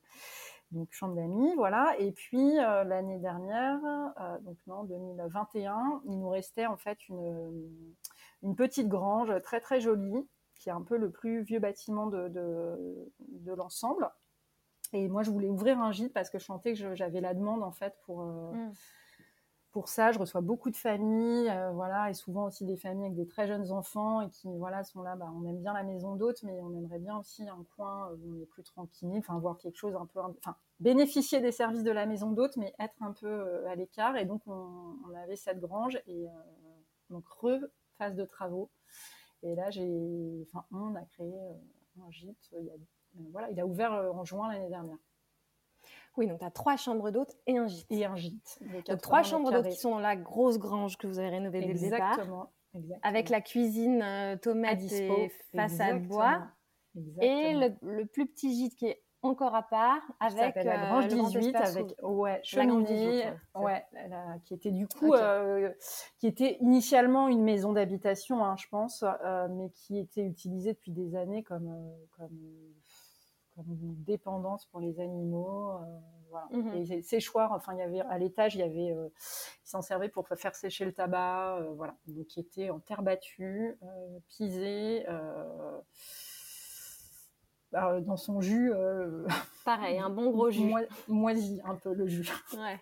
donc 0.71 0.89
chambre 0.91 1.15
d'amis, 1.15 1.55
voilà. 1.57 1.95
Et 1.99 2.13
puis 2.13 2.59
euh, 2.59 2.85
l'année 2.85 3.19
dernière, 3.19 3.79
euh, 4.21 4.39
donc 4.41 4.57
non, 4.67 4.85
2021, 4.85 6.03
il 6.07 6.19
nous 6.19 6.29
restait 6.29 6.67
en 6.67 6.77
fait 6.77 7.09
une, 7.09 7.71
une, 8.43 8.57
petite 8.57 8.89
grange 8.89 9.33
très 9.43 9.61
très 9.61 9.81
jolie, 9.81 10.29
qui 10.57 10.69
est 10.69 10.73
un 10.73 10.83
peu 10.83 10.97
le 10.97 11.11
plus 11.11 11.43
vieux 11.43 11.61
bâtiment 11.61 12.07
de, 12.07 13.55
l'ensemble. 13.57 14.11
Et 14.93 15.09
moi, 15.09 15.23
je 15.23 15.31
voulais 15.31 15.49
ouvrir 15.49 15.81
un 15.81 15.93
gîte 15.93 16.13
parce 16.13 16.31
que 16.31 16.39
je 16.39 16.45
sentais 16.45 16.75
que 16.75 16.95
j'avais 16.95 17.21
la 17.21 17.35
demande 17.35 17.63
en 17.63 17.73
fait 17.73 17.95
pour, 18.05 18.23
euh, 18.23 18.53
mmh 18.53 18.73
pour 19.75 19.89
ça, 19.89 20.13
je 20.13 20.21
reçois 20.21 20.41
beaucoup 20.41 20.71
de 20.71 20.77
familles, 20.77 21.51
euh, 21.51 21.73
voilà, 21.73 22.09
et 22.09 22.15
souvent 22.15 22.45
aussi 22.45 22.65
des 22.65 22.77
familles 22.77 23.07
avec 23.07 23.17
des 23.17 23.27
très 23.27 23.49
jeunes 23.49 23.73
enfants 23.73 24.21
et 24.21 24.31
qui, 24.31 24.47
voilà, 24.57 24.85
sont 24.85 25.03
là. 25.03 25.17
Bah, 25.17 25.29
on 25.35 25.45
aime 25.49 25.59
bien 25.59 25.73
la 25.73 25.83
maison 25.83 26.15
d'hôte, 26.15 26.45
mais 26.45 26.53
on 26.61 26.73
aimerait 26.77 27.01
bien 27.01 27.19
aussi 27.19 27.49
un 27.49 27.67
coin 27.75 28.09
où 28.13 28.37
on 28.37 28.41
est 28.41 28.47
plus 28.47 28.63
tranquille, 28.63 29.19
enfin, 29.19 29.37
voir 29.41 29.59
quelque 29.59 29.77
chose 29.77 29.97
un 29.97 30.07
peu, 30.07 30.21
enfin, 30.21 30.55
bénéficier 30.79 31.41
des 31.41 31.51
services 31.51 31.83
de 31.83 31.91
la 31.91 32.07
maison 32.07 32.31
d'hôte, 32.31 32.57
mais 32.57 32.73
être 32.79 32.95
un 33.01 33.11
peu 33.11 33.27
euh, 33.27 33.69
à 33.69 33.75
l'écart. 33.75 34.17
Et 34.17 34.25
donc, 34.25 34.43
on, 34.47 34.95
avait 35.17 35.35
cette 35.35 35.59
grange 35.59 36.01
et 36.07 36.29
euh, 36.29 36.31
donc 37.11 37.25
phase 37.99 38.15
de 38.15 38.25
travaux. 38.25 38.71
Et 39.43 39.57
là, 39.57 39.71
j'ai, 39.71 40.47
enfin, 40.53 40.65
on 40.71 40.95
a 40.95 41.03
créé 41.03 41.35
un 42.01 42.11
gîte. 42.13 42.53
Il, 42.53 42.71
voilà, 43.33 43.51
il 43.51 43.59
a 43.59 43.67
ouvert 43.67 43.93
en 43.93 44.25
juin 44.25 44.53
l'année 44.53 44.69
dernière. 44.69 44.99
Oui, 46.17 46.27
donc 46.27 46.39
tu 46.39 46.45
as 46.45 46.51
trois 46.51 46.77
chambres 46.77 47.11
d'hôtes 47.11 47.37
et 47.47 47.59
un 47.59 47.67
gîte. 47.67 47.87
Et 47.91 48.05
un 48.05 48.17
gîte. 48.17 48.59
Donc 48.89 49.01
trois 49.01 49.23
chambres 49.23 49.51
d'hôtes 49.51 49.69
qui 49.69 49.77
sont 49.77 49.91
dans 49.91 49.99
la 49.99 50.17
grosse 50.17 50.59
grange 50.59 50.97
que 50.97 51.07
vous 51.07 51.19
avez 51.19 51.31
rénovée 51.31 51.61
dès 51.61 51.73
le 51.73 51.79
départ. 51.79 52.13
Exactement. 52.13 52.53
Avec 53.03 53.29
la 53.29 53.41
cuisine 53.41 54.03
euh, 54.03 54.37
tomate 54.37 54.83
et 54.83 55.31
façade 55.55 56.07
bois. 56.07 56.43
Et 57.21 57.55
le, 57.55 58.05
plus 58.05 58.27
petit 58.27 58.55
gîte 58.55 58.77
qui 58.77 58.87
est 58.87 59.03
encore 59.23 59.55
à 59.55 59.63
part 59.63 60.03
avec 60.21 60.55
la 60.57 60.85
euh, 60.85 60.87
grange 60.87 61.09
18 61.09 61.57
avec 61.57 61.95
ouais 62.03 62.41
cheminée 62.45 63.25
ouais, 63.55 63.85
qui 64.45 64.53
était 64.53 64.71
du 64.71 64.87
coup 64.87 65.15
euh, 65.15 65.73
qui 66.19 66.27
était 66.27 66.59
initialement 66.61 67.29
une 67.29 67.43
maison 67.43 67.73
d'habitation 67.73 68.45
hein, 68.45 68.55
je 68.59 68.67
pense 68.69 69.03
mais 69.51 69.71
qui 69.71 69.99
était 69.99 70.25
utilisée 70.25 70.75
depuis 70.75 70.93
des 70.93 71.17
années 71.17 71.43
comme 71.43 71.75
comme 72.19 72.39
comme 73.55 73.67
une 73.71 74.03
dépendance 74.05 74.67
pour 74.67 74.81
les 74.81 75.01
animaux. 75.01 75.79
voilà. 76.31 76.47
Mhm. 76.51 76.75
Et 76.93 77.03
séchoir, 77.03 77.53
enfin, 77.53 77.75
il 77.75 77.79
y 77.79 77.83
avait 77.83 78.01
à 78.01 78.19
l'étage, 78.19 78.55
il 78.55 78.61
y 78.61 78.63
avait, 78.63 78.89
ils 78.89 79.69
s'en 79.69 79.83
servaient 79.83 80.09
pour 80.09 80.27
faire 80.29 80.55
sécher 80.55 80.85
le 80.85 80.93
tabac, 80.93 81.61
voilà. 81.77 81.97
Donc, 82.07 82.27
qui 82.27 82.41
était 82.41 82.71
en 82.71 82.81
terre 82.81 83.03
battue, 83.03 83.79
pisé. 84.29 85.07
Bah, 87.73 88.01
dans 88.01 88.17
son 88.17 88.41
jus. 88.41 88.73
Pareil, 89.65 89.99
un 89.99 90.11
bon 90.11 90.31
gros 90.33 90.51
jus. 90.51 90.73
moisi 91.09 91.61
un 91.65 91.75
peu 91.75 91.93
le 91.93 92.07
jus. 92.07 92.31
Ouais. 92.53 92.79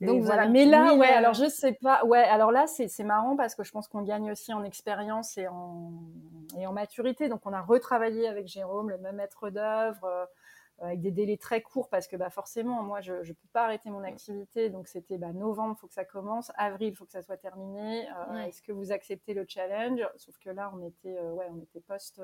Donc 0.00 0.22
voilà. 0.22 0.48
Mais 0.48 0.64
là, 0.64 0.94
ouais, 0.94 1.08
alors 1.08 1.34
je 1.34 1.48
sais 1.48 1.72
pas. 1.72 2.04
Ouais, 2.04 2.22
alors 2.22 2.52
là, 2.52 2.66
c'est 2.66 3.04
marrant 3.04 3.36
parce 3.36 3.54
que 3.54 3.64
je 3.64 3.70
pense 3.70 3.88
qu'on 3.88 4.02
gagne 4.02 4.30
aussi 4.30 4.52
en 4.52 4.64
expérience 4.64 5.36
et 5.38 5.48
en, 5.48 5.92
et 6.58 6.66
en 6.66 6.72
maturité. 6.72 7.28
Donc 7.28 7.40
on 7.44 7.52
a 7.52 7.60
retravaillé 7.60 8.28
avec 8.28 8.46
Jérôme 8.46 8.90
le 8.90 8.98
même 8.98 9.16
maître 9.16 9.50
d'œuvre 9.50 10.04
euh, 10.04 10.26
avec 10.86 11.00
des 11.00 11.10
délais 11.10 11.36
très 11.36 11.60
courts 11.60 11.88
parce 11.90 12.06
que 12.06 12.16
bah, 12.16 12.30
forcément, 12.30 12.82
moi, 12.82 13.00
je 13.00 13.12
ne 13.12 13.22
peux 13.22 13.48
pas 13.52 13.64
arrêter 13.64 13.90
mon 13.90 14.02
activité. 14.02 14.70
Donc 14.70 14.88
c'était 14.88 15.18
bah, 15.18 15.32
novembre, 15.32 15.74
il 15.76 15.80
faut 15.80 15.86
que 15.86 15.94
ça 15.94 16.04
commence. 16.04 16.50
Avril, 16.56 16.88
il 16.88 16.96
faut 16.96 17.04
que 17.04 17.12
ça 17.12 17.22
soit 17.22 17.36
terminé. 17.36 18.08
Euh, 18.08 18.38
est-ce 18.46 18.62
que 18.62 18.72
vous 18.72 18.92
acceptez 18.92 19.34
le 19.34 19.44
challenge? 19.46 20.06
Sauf 20.16 20.38
que 20.38 20.50
là, 20.50 20.72
on 20.74 20.86
était, 20.86 21.18
euh, 21.18 21.32
ouais, 21.32 21.46
on 21.50 21.60
était 21.60 21.80
post, 21.80 22.22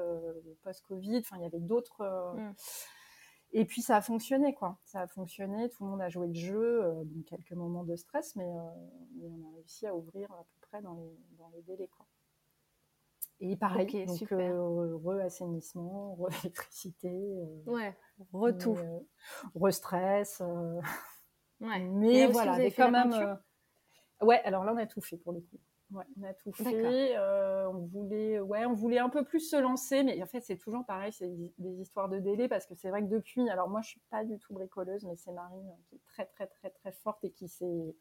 post 0.63 0.83
Covid. 0.87 1.19
Enfin, 1.19 1.37
il 1.37 1.43
y 1.43 1.47
avait 1.47 1.61
d'autres. 1.61 2.03
Mm. 2.35 2.55
Et 3.59 3.65
puis 3.65 3.81
ça 3.81 3.97
a 3.97 4.01
fonctionné, 4.03 4.53
quoi. 4.53 4.77
Ça 4.85 5.01
a 5.01 5.07
fonctionné, 5.07 5.71
tout 5.71 5.83
le 5.83 5.89
monde 5.89 6.03
a 6.03 6.11
joué 6.11 6.27
le 6.27 6.35
jeu, 6.35 6.85
euh, 6.85 7.05
quelques 7.27 7.53
moments 7.53 7.85
de 7.85 7.97
stress, 7.97 8.37
mais, 8.37 8.45
euh, 8.45 8.69
on 9.23 9.49
a 9.49 9.55
réussi 9.57 9.87
à 9.87 9.97
ouvrir 9.97 10.31
à 10.31 10.45
peu 10.45 10.61
près 10.69 10.83
dans 10.83 10.93
les, 10.93 11.19
dans 11.39 11.49
les 11.55 11.63
délais, 11.63 11.89
quoi. 11.89 12.05
Et 13.41 13.57
pareil, 13.57 14.05
donc 14.05 14.31
euh, 14.33 14.95
re-assainissement, 15.03 16.15
re-électricité, 16.21 17.43
ouais, 17.65 17.97
re-tout, 18.35 18.77
re-stress. 19.55 20.43
ouais. 21.61 21.81
Mais 21.81 22.27
voilà, 22.27 22.59
quand 22.73 22.91
même. 22.91 23.39
ouais, 24.21 24.43
alors 24.45 24.65
là 24.65 24.75
on 24.75 24.77
a 24.77 24.87
tout 24.87 25.01
fait 25.01 25.17
pour 25.17 25.33
le 25.33 25.41
coup. 25.41 25.59
Ouais, 25.93 26.05
on 26.19 26.25
a 26.25 26.35
tout 26.35 26.53
fait. 26.53 27.17
Euh, 27.17 27.69
on 27.69 27.87
voulait, 27.87 28.41
ouais, 28.41 28.67
on 28.67 28.75
voulait 28.75 28.99
un 28.99 29.09
peu 29.09 29.25
plus 29.25 29.41
se 29.41 29.57
lancer, 29.57 30.03
mais 30.03 30.21
en 30.21 30.27
fait, 30.27 30.41
c'est 30.41 30.57
toujours 30.57 30.85
pareil, 30.85 31.13
c'est 31.13 31.33
des 31.59 31.81
histoires 31.81 32.09
de 32.09 32.19
délai 32.19 32.49
parce 32.49 32.67
que 32.67 32.75
c'est 32.75 32.91
vrai 32.91 33.03
que 33.03 33.09
depuis, 33.09 33.49
alors 33.49 33.69
moi, 33.69 33.83
je 33.83 33.91
suis 33.91 34.03
pas 34.11 34.25
du 34.25 34.39
tout 34.39 34.53
bricoleuse, 34.53 35.05
mais 35.05 35.15
c'est 35.15 35.33
Marine 35.33 35.71
qui 35.89 35.95
est 35.95 36.01
très, 36.09 36.27
très, 36.27 36.49
très, 36.49 36.71
très 36.71 36.93
forte 36.93 37.23
et 37.25 37.31
qui 37.31 37.49
s'est 37.49 37.95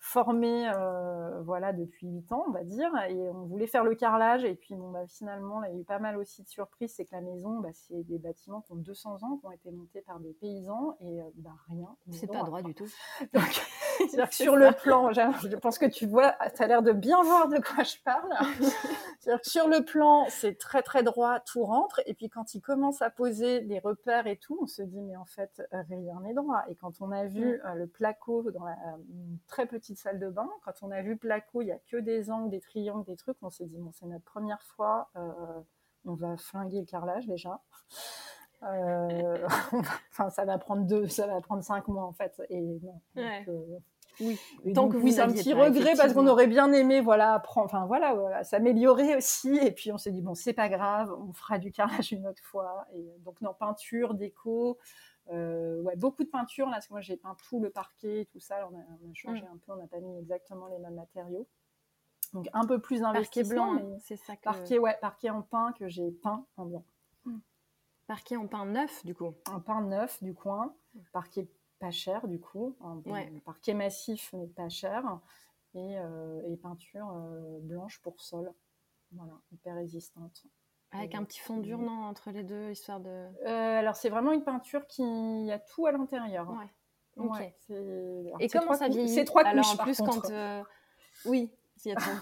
formée, 0.00 0.68
euh, 0.74 1.40
voilà, 1.42 1.72
depuis 1.72 2.08
8 2.08 2.32
ans, 2.32 2.44
on 2.48 2.50
va 2.50 2.64
dire. 2.64 2.90
Et 3.08 3.30
on 3.30 3.46
voulait 3.46 3.68
faire 3.68 3.84
le 3.84 3.94
carrelage, 3.94 4.44
et 4.44 4.56
puis 4.56 4.74
bon, 4.74 4.90
bah, 4.90 5.06
finalement, 5.06 5.62
il 5.62 5.72
y 5.72 5.76
a 5.76 5.80
eu 5.80 5.84
pas 5.84 6.00
mal 6.00 6.16
aussi 6.16 6.42
de 6.42 6.48
surprises, 6.48 6.92
c'est 6.96 7.04
que 7.04 7.14
la 7.14 7.20
maison, 7.20 7.60
bah, 7.60 7.70
c'est 7.72 8.02
des 8.02 8.18
bâtiments 8.18 8.62
qui 8.62 8.72
ont 8.72 8.76
200 8.76 9.22
ans, 9.22 9.36
qui 9.36 9.46
ont 9.46 9.52
été 9.52 9.70
montés 9.70 10.02
par 10.02 10.18
des 10.18 10.32
paysans, 10.32 10.96
et 11.00 11.22
euh, 11.22 11.24
bah, 11.36 11.54
rien. 11.68 11.96
C'est 12.10 12.26
pas 12.26 12.42
droit 12.42 12.62
du 12.62 12.74
tout. 12.74 12.88
Donc, 13.32 13.62
sur 14.30 14.56
le 14.56 14.72
plan, 14.72 15.12
je 15.12 15.56
pense 15.56 15.78
que 15.78 15.86
tu 15.86 16.06
vois, 16.06 16.34
tu 16.54 16.62
as 16.62 16.66
l'air 16.66 16.82
de 16.82 16.92
bien 16.92 17.22
voir 17.22 17.48
de 17.48 17.58
quoi 17.58 17.84
je 17.84 17.96
parle. 18.04 18.30
sur 19.42 19.68
le 19.68 19.84
plan, 19.84 20.26
c'est 20.28 20.58
très 20.58 20.82
très 20.82 21.02
droit, 21.02 21.40
tout 21.40 21.64
rentre. 21.64 22.00
Et 22.06 22.14
puis 22.14 22.28
quand 22.28 22.54
il 22.54 22.60
commence 22.60 23.02
à 23.02 23.10
poser 23.10 23.60
des 23.60 23.78
repères 23.78 24.26
et 24.26 24.36
tout, 24.36 24.58
on 24.60 24.66
se 24.66 24.82
dit, 24.82 25.00
mais 25.00 25.16
en 25.16 25.24
fait, 25.24 25.62
rien 25.72 26.20
n'est 26.22 26.34
droit. 26.34 26.64
Et 26.68 26.74
quand 26.74 27.00
on 27.00 27.10
a 27.12 27.24
vu 27.24 27.58
mm. 27.58 27.66
euh, 27.66 27.74
le 27.74 27.86
placo 27.86 28.50
dans 28.50 28.64
la 28.64 28.76
très 29.46 29.66
petite 29.66 29.98
salle 29.98 30.18
de 30.18 30.28
bain, 30.28 30.48
quand 30.64 30.74
on 30.82 30.90
a 30.90 31.02
vu 31.02 31.10
le 31.10 31.18
placo, 31.18 31.62
il 31.62 31.66
n'y 31.66 31.72
a 31.72 31.78
que 31.90 31.96
des 31.96 32.30
angles, 32.30 32.50
des 32.50 32.60
triangles, 32.60 33.04
des 33.04 33.16
trucs, 33.16 33.36
on 33.42 33.50
s'est 33.50 33.66
dit, 33.66 33.78
bon, 33.78 33.92
c'est 33.92 34.06
notre 34.06 34.24
première 34.24 34.62
fois, 34.62 35.10
euh, 35.16 35.60
on 36.04 36.14
va 36.14 36.36
flinguer 36.36 36.80
le 36.80 36.86
carrelage 36.86 37.26
déjà. 37.26 37.60
Euh, 38.64 39.46
enfin, 40.10 40.30
ça 40.30 40.44
va 40.44 40.58
prendre 40.58 40.84
deux, 40.86 41.08
ça 41.08 41.26
va 41.26 41.40
prendre 41.40 41.62
cinq 41.62 41.88
mois 41.88 42.04
en 42.04 42.12
fait. 42.12 42.40
Et 42.50 42.60
non. 42.60 43.00
Oui. 44.20 44.38
Tant 44.74 44.88
que 44.88 44.96
vous 44.96 45.20
un 45.20 45.32
petit 45.32 45.54
regret 45.54 45.94
parce 45.96 46.12
qu'on 46.12 46.26
aurait 46.26 46.46
bien 46.46 46.72
aimé, 46.72 47.00
voilà, 47.00 47.34
apprendre, 47.34 47.66
enfin 47.66 47.86
voilà, 47.86 48.44
s'améliorer 48.44 49.16
aussi. 49.16 49.56
Et 49.56 49.70
puis 49.70 49.90
on 49.92 49.98
s'est 49.98 50.12
dit 50.12 50.20
bon, 50.20 50.34
c'est 50.34 50.52
pas 50.52 50.68
grave, 50.68 51.12
on 51.12 51.32
fera 51.32 51.58
du 51.58 51.72
carrelage 51.72 52.12
une 52.12 52.26
autre 52.26 52.42
fois. 52.42 52.86
Et 52.94 53.04
donc 53.24 53.40
non, 53.40 53.54
peinture, 53.54 54.14
déco, 54.14 54.78
euh, 55.30 55.80
ouais, 55.82 55.96
beaucoup 55.96 56.24
de 56.24 56.28
peinture 56.28 56.66
là, 56.66 56.74
parce 56.74 56.88
que 56.88 56.92
moi 56.92 57.00
j'ai 57.00 57.16
peint 57.16 57.36
tout 57.48 57.60
le 57.60 57.70
parquet, 57.70 58.28
tout 58.30 58.40
ça. 58.40 58.68
on, 58.70 58.76
a, 58.76 59.14
changé 59.14 59.42
mm. 59.42 59.54
un 59.54 59.56
peu, 59.64 59.72
on 59.72 59.76
n'a 59.76 59.86
pas 59.86 60.00
mis 60.00 60.18
exactement 60.18 60.66
les 60.68 60.78
mêmes 60.78 60.94
matériaux. 60.94 61.46
Donc 62.32 62.48
un 62.52 62.66
peu 62.66 62.80
plus 62.80 63.00
d'investissement. 63.00 63.66
Parquet 63.66 63.82
blanc, 63.84 63.98
c'est 64.00 64.16
ça. 64.16 64.34
Parquet, 64.42 64.78
ouais, 64.78 64.96
parquet 65.00 65.30
en 65.30 65.42
peint 65.42 65.72
que 65.72 65.88
j'ai 65.88 66.10
peint 66.10 66.46
en 66.56 66.66
blanc. 66.66 66.84
Parquet 68.12 68.36
en 68.36 68.46
peint 68.46 68.66
neuf 68.66 69.06
du 69.06 69.14
coup. 69.14 69.32
Un 69.50 69.58
peint 69.60 69.80
neuf 69.80 70.22
du 70.22 70.34
coin. 70.34 70.74
Parquet 71.14 71.48
pas 71.78 71.90
cher 71.90 72.28
du 72.28 72.38
coup, 72.38 72.76
un, 72.82 73.00
parquet 73.42 73.72
massif 73.72 74.34
mais 74.34 74.48
pas 74.48 74.68
cher, 74.68 75.02
et, 75.74 75.96
euh, 75.96 76.56
peinture 76.62 77.10
euh, 77.10 77.58
blanche 77.62 78.02
pour 78.02 78.20
sol, 78.20 78.52
voilà, 79.12 79.32
hyper 79.50 79.76
résistante. 79.76 80.44
Avec 80.90 81.14
un 81.14 81.24
petit 81.24 81.40
fond 81.40 81.56
dur, 81.56 81.78
non, 81.78 82.04
entre 82.04 82.32
les 82.32 82.42
deux, 82.42 82.70
histoire 82.70 83.00
de... 83.00 83.08
Euh, 83.08 83.78
alors 83.78 83.96
c'est 83.96 84.10
vraiment 84.10 84.32
une 84.32 84.44
peinture 84.44 84.86
qui 84.86 85.50
a 85.50 85.58
tout 85.58 85.86
à 85.86 85.92
l'intérieur. 85.92 86.54
Ouais. 87.16 87.56
et 88.40 88.48
comment 88.48 88.74
ça 88.74 88.88
vieillit 88.88 89.08
C'est 89.08 89.24
trois 89.24 89.42
couches, 89.42 89.72
en 89.72 89.82
plus 89.82 89.98
quand... 90.02 90.30
Oui, 91.24 91.50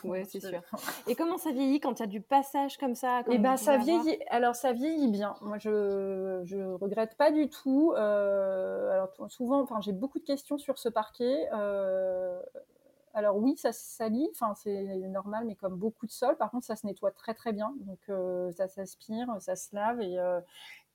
ouais, 0.05 0.25
c'est 0.29 0.41
sûr. 0.41 0.63
Et 1.07 1.15
comment 1.15 1.39
ça 1.39 1.53
vieillit 1.53 1.81
quand 1.81 1.99
il 1.99 2.01
y 2.01 2.05
a 2.05 2.07
du 2.07 2.21
passage 2.21 2.79
comme 2.79 2.95
ça 2.95 3.23
Eh 3.31 3.39
ben, 3.39 3.57
ça 3.57 3.77
vieillit. 3.77 4.19
Alors, 4.29 4.55
ça 4.55 4.73
vieillit 4.73 5.09
bien. 5.09 5.35
Moi, 5.43 5.59
je 5.59 6.43
je 6.45 6.59
regrette 6.75 7.17
pas 7.17 7.31
du 7.31 7.49
tout. 7.49 7.93
Euh, 7.97 8.91
alors, 8.93 9.31
souvent, 9.31 9.61
enfin, 9.61 9.81
j'ai 9.81 9.93
beaucoup 9.93 10.19
de 10.19 10.25
questions 10.25 10.59
sur 10.59 10.79
ce 10.79 10.89
parquet. 10.89 11.49
Euh, 11.53 12.41
alors 13.13 13.37
oui, 13.37 13.57
ça 13.57 13.73
se 13.73 13.83
salit, 13.83 14.29
enfin 14.31 14.55
c'est 14.55 14.85
normal, 15.09 15.45
mais 15.45 15.57
comme 15.57 15.75
beaucoup 15.75 16.07
de 16.07 16.13
sol, 16.13 16.37
par 16.37 16.49
contre 16.53 16.65
ça 16.65 16.77
se 16.77 16.87
nettoie 16.87 17.11
très 17.11 17.35
très 17.35 17.53
bien, 17.53 17.75
donc 17.81 17.99
euh, 18.09 18.53
ça 18.53 18.69
s'aspire, 18.69 19.27
ça 19.41 19.57
se 19.57 19.75
lave 19.75 20.01
et, 20.01 20.17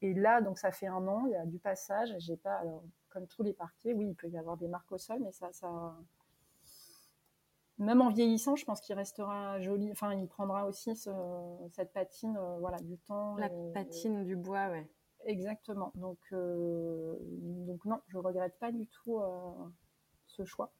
et 0.02 0.14
là 0.14 0.40
donc 0.40 0.58
ça 0.58 0.72
fait 0.72 0.88
un 0.88 1.06
an, 1.10 1.26
il 1.26 1.34
y 1.34 1.36
a 1.36 1.46
du 1.46 1.60
passage, 1.60 2.16
j'ai 2.20 2.38
pas 2.38 2.56
alors 2.56 2.84
comme 3.10 3.28
tous 3.28 3.44
les 3.44 3.52
parquets, 3.52 3.94
oui 3.94 4.08
il 4.08 4.16
peut 4.16 4.30
y 4.30 4.38
avoir 4.38 4.56
des 4.56 4.70
marques 4.70 4.94
au 4.94 4.98
sol, 4.98 5.20
mais 5.20 5.34
ça 5.34 5.50
ça 5.52 5.94
même 7.78 8.02
en 8.02 8.10
vieillissant, 8.10 8.56
je 8.56 8.64
pense 8.64 8.80
qu'il 8.80 8.96
restera 8.96 9.60
joli. 9.60 9.92
Enfin, 9.92 10.14
il 10.14 10.28
prendra 10.28 10.66
aussi 10.66 10.96
cette 10.96 11.92
patine, 11.94 12.38
euh, 12.38 12.58
voilà, 12.60 12.78
du 12.80 12.98
temps. 13.00 13.36
La 13.36 13.50
patine 13.74 14.24
du 14.24 14.36
bois, 14.36 14.70
ouais. 14.70 14.90
Exactement. 15.26 15.92
Donc, 15.96 16.20
euh, 16.32 17.18
donc 17.22 17.84
non, 17.86 18.00
je 18.08 18.18
regrette 18.18 18.58
pas 18.60 18.72
du 18.72 18.88
tout 18.88 19.20
euh, 19.20 19.52
ce 20.28 20.46
choix. 20.46 20.72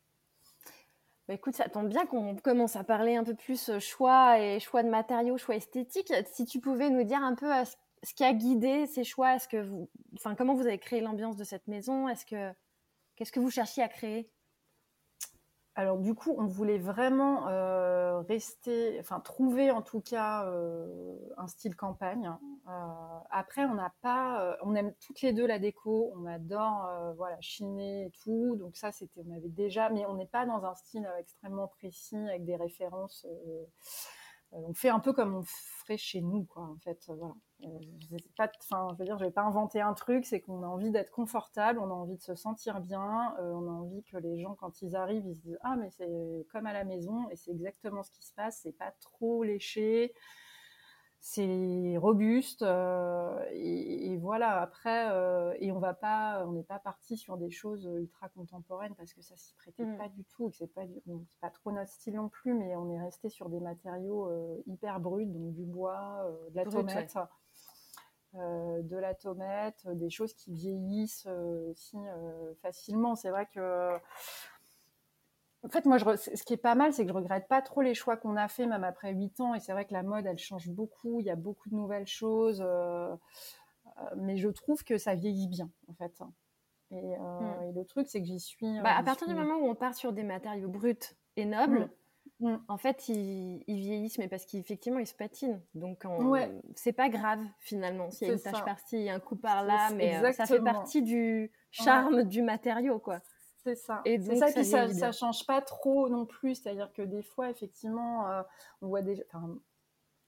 Bah, 1.28 1.34
écoute, 1.34 1.56
ça 1.56 1.68
tombe 1.68 1.90
bien 1.90 2.06
qu'on 2.06 2.36
commence 2.36 2.76
à 2.76 2.84
parler 2.84 3.16
un 3.16 3.24
peu 3.24 3.34
plus 3.34 3.80
choix 3.80 4.40
et 4.40 4.60
choix 4.60 4.84
de 4.84 4.90
matériaux, 4.90 5.38
choix 5.38 5.56
esthétique. 5.56 6.14
Si 6.28 6.46
tu 6.46 6.62
pouvais 6.62 6.90
nous 6.90 7.04
dire 7.04 7.24
un 7.24 7.34
peu 7.34 7.52
ce 8.04 8.14
qui 8.14 8.24
a 8.24 8.32
guidé 8.34 8.86
ces 8.86 9.04
choix, 9.04 9.36
est-ce 9.36 9.48
que 9.48 9.58
vous, 9.58 9.90
enfin, 10.16 10.36
comment 10.36 10.54
vous 10.54 10.68
avez 10.68 10.78
créé 10.78 11.02
l'ambiance 11.02 11.36
de 11.36 11.44
cette 11.44 11.68
maison? 11.68 12.08
Est-ce 12.08 12.28
que, 12.28 12.54
qu'est-ce 13.16 13.32
que 13.32 13.40
vous 13.40 13.50
cherchiez 13.50 13.82
à 13.82 13.90
créer? 13.90 14.30
Alors 15.78 15.98
du 15.98 16.16
coup, 16.16 16.34
on 16.38 16.46
voulait 16.46 16.78
vraiment 16.78 17.50
euh, 17.50 18.20
rester, 18.22 18.98
enfin 19.02 19.20
trouver 19.20 19.72
en 19.72 19.82
tout 19.82 20.00
cas 20.00 20.46
euh, 20.46 21.18
un 21.38 21.48
style 21.48 21.76
campagne. 21.76 22.32
Euh, 22.70 22.72
après, 23.30 23.66
on 23.66 23.74
n'a 23.74 23.94
pas, 24.02 24.58
on 24.64 24.74
aime 24.74 24.94
toutes 25.02 25.22
les 25.22 25.34
deux 25.34 25.46
la 25.46 25.60
déco, 25.60 26.14
on 26.16 26.26
adore 26.28 26.90
voilà 27.18 27.36
chiner 27.42 28.06
et 28.06 28.12
tout, 28.24 28.56
donc 28.56 28.78
ça 28.78 28.94
c'était, 28.94 29.22
on 29.28 29.36
avait 29.36 29.50
déjà, 29.50 29.90
mais 29.90 30.06
on 30.06 30.16
n'est 30.16 30.28
pas 30.28 30.46
dans 30.46 30.64
un 30.64 30.76
style 30.76 31.10
extrêmement 31.20 31.68
précis 31.68 32.16
avec 32.16 32.46
des 32.46 32.56
références 32.56 33.28
on 34.56 34.74
fait 34.74 34.90
un 34.90 35.00
peu 35.00 35.14
comme 35.14 35.36
on 35.36 35.44
ferait 35.44 35.98
chez 35.98 36.22
nous, 36.22 36.46
quoi, 36.46 36.64
en 36.64 36.78
fait. 36.78 37.04
Voilà. 37.08 37.34
Euh, 37.64 37.68
pas, 38.38 38.50
je 38.60 38.98
veux 38.98 39.06
dire, 39.06 39.18
je 39.18 39.26
vais 39.26 39.32
pas 39.32 39.44
inventer 39.44 39.82
un 39.82 39.94
truc, 39.94 40.26
c'est 40.26 40.42
qu'on 40.42 40.64
a 40.64 40.68
envie 40.68 40.92
d'être 40.92 41.12
confortable, 41.12 41.80
on 41.80 41.90
a 41.90 41.94
envie 41.94 42.18
de 42.18 42.22
se 42.22 42.36
sentir 42.36 42.80
bien, 42.82 43.34
euh, 43.40 43.54
on 43.54 43.68
a 43.68 43.72
envie 43.72 44.04
que 44.04 44.18
les 44.18 44.40
gens, 44.40 44.56
quand 44.56 44.82
ils 44.82 44.96
arrivent, 44.96 45.26
ils 45.26 45.36
se 45.36 45.42
disent 45.42 45.60
ah 45.62 45.76
mais 45.78 45.90
c'est 45.90 46.46
comme 46.52 46.66
à 46.66 46.74
la 46.74 46.84
maison, 46.84 47.30
et 47.30 47.36
c'est 47.36 47.52
exactement 47.52 48.04
ce 48.04 48.12
qui 48.12 48.26
se 48.26 48.34
passe, 48.34 48.60
c'est 48.64 48.78
pas 48.78 48.92
trop 49.02 49.44
léché, 49.44 50.14
c'est 51.28 51.98
robuste 51.98 52.62
euh, 52.62 53.44
et, 53.52 54.16
voilà 54.18 54.62
après 54.62 55.10
euh, 55.10 55.56
et 55.60 55.72
on 55.72 55.80
va 55.80 55.96
pas 55.96 56.46
on 56.46 56.52
n'est 56.52 56.64
pas 56.64 56.78
parti 56.78 57.18
sur 57.18 57.36
des 57.38 57.50
choses 57.50 57.90
ultra 57.98 58.30
contemporaines 58.30 58.94
parce 58.94 59.12
que 59.12 59.24
ça 59.24 59.36
s'y 59.36 59.56
prêtait 59.56 59.86
mm. 59.86 59.98
pas 59.98 60.08
du 60.08 60.24
tout 60.26 60.48
et 60.48 60.52
que 60.52 60.58
c'est 60.58 60.72
pas 60.72 60.86
pas 61.42 61.50
trop 61.50 61.72
notre 61.72 61.90
style 61.90 62.14
non 62.14 62.30
plus 62.30 62.54
mais 62.54 62.76
on 62.76 62.92
est 62.92 63.02
resté 63.02 63.30
sur 63.30 63.50
des 63.50 63.60
matériaux 63.60 64.30
euh, 64.30 64.62
hyper 64.68 65.00
bruts 65.00 65.26
donc 65.26 65.56
du 65.56 65.66
bois 65.66 66.32
de 66.52 66.56
la 66.56 66.66
tomate 66.66 67.18
de 68.36 68.96
la 68.96 69.16
tomate 69.16 69.88
des 69.88 70.12
choses 70.12 70.36
qui 70.36 70.54
vieillissent 70.54 71.28
aussi 71.72 71.98
facilement 72.62 73.16
c'est 73.16 73.32
vrai 73.32 73.48
que 73.52 73.98
en 75.66 75.70
fait, 75.70 75.86
moi, 75.86 75.98
ce 75.98 76.44
qui 76.44 76.54
est 76.54 76.58
pas 76.58 76.76
mal, 76.76 76.94
c'est 76.94 77.04
que 77.04 77.10
je 77.10 77.16
regrette 77.16 77.48
pas 77.48 77.62
trop 77.62 77.82
les 77.82 77.96
choix 77.96 78.18
qu'on 78.18 78.36
a 78.36 78.48
fait, 78.48 78.68
même 78.68 78.84
après 78.84 79.14
8 79.14 79.40
ans. 79.40 79.56
Et 79.56 79.60
c'est 79.60 79.72
vrai 79.72 79.86
que 79.86 79.94
la 79.94 80.04
mode, 80.04 80.26
elle 80.26 80.38
change 80.38 80.70
beaucoup. 80.70 81.20
Il 81.20 81.26
y 81.26 81.32
a 81.32 81.36
beaucoup 81.36 81.70
de 81.70 81.76
nouvelles 81.76 82.08
choses. 82.08 82.64
Euh, 82.64 83.16
mais 84.18 84.38
je 84.38 84.50
trouve 84.50 84.84
que 84.84 84.98
ça 84.98 85.16
vieillit 85.16 85.48
bien, 85.48 85.72
en 85.88 85.94
fait. 85.94 86.14
Et, 86.92 87.18
mmh. 87.18 87.74
le 87.76 87.84
truc, 87.86 88.08
c'est 88.08 88.22
que 88.22 88.28
j'y 88.28 88.40
suis. 88.40 88.80
Bah, 88.82 88.96
à 88.96 89.04
partir 89.04 89.28
du 89.28 89.34
moment 89.34 89.56
où 89.56 89.68
on 89.68 89.76
part 89.76 89.96
sur 89.96 90.14
des 90.14 90.24
matériaux 90.24 90.70
bruts 90.70 91.16
et 91.36 91.46
nobles, 91.46 91.90
mmh. 92.40 92.52
Mmh. 92.52 92.58
en 92.68 92.78
fait, 92.78 93.10
ils, 93.10 93.64
vieillissent, 93.68 94.20
mais 94.20 94.28
parce 94.28 94.46
qu'effectivement, 94.46 95.00
ils 95.00 95.08
se 95.08 95.16
patinent. 95.16 95.62
Donc, 95.74 96.06
c'est 96.76 96.94
pas 96.94 97.10
grave, 97.10 97.40
finalement. 97.60 98.12
S'il 98.12 98.28
y 98.28 98.32
a 98.32 98.34
une 98.34 98.40
tache 98.40 98.64
par-ci, 98.64 99.10
un 99.10 99.20
coup 99.20 99.36
par-là, 99.36 99.90
mais 99.96 100.34
ça 100.34 100.46
fait 100.46 100.62
partie 100.62 101.02
du 101.02 101.52
charme 101.72 102.24
du 102.24 102.44
matériau, 102.44 103.00
quoi. 103.00 103.22
C'est 103.66 103.76
ça. 103.76 104.02
Et 104.06 104.20
donc, 104.20 104.38
ça, 104.38 104.64
ça, 104.64 104.94
ça, 104.94 105.12
change 105.12 105.46
pas 105.46 105.60
trop 105.62 106.08
non 106.08 106.26
plus. 106.26 106.56
C'est-à-dire 106.56 106.94
que 106.94 107.02
des 107.02 107.24
fois, 107.24 107.50
effectivement, 107.50 108.44
on 108.82 108.88
voit 108.88 109.02
des, 109.02 109.26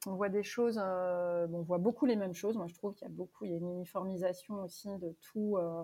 on 0.07 0.15
voit 0.15 0.29
des 0.29 0.43
choses, 0.43 0.77
on 0.77 1.61
voit 1.61 1.77
beaucoup 1.77 2.05
les 2.05 2.15
mêmes 2.15 2.33
choses. 2.33 2.57
Moi, 2.57 2.67
je 2.67 2.73
trouve 2.73 2.93
qu'il 2.93 3.07
y 3.07 3.11
a 3.11 3.13
beaucoup, 3.13 3.45
il 3.45 3.51
y 3.51 3.53
a 3.53 3.57
une 3.57 3.69
uniformisation 3.69 4.63
aussi 4.63 4.89
de 4.97 5.15
tout. 5.21 5.57
Euh, 5.57 5.83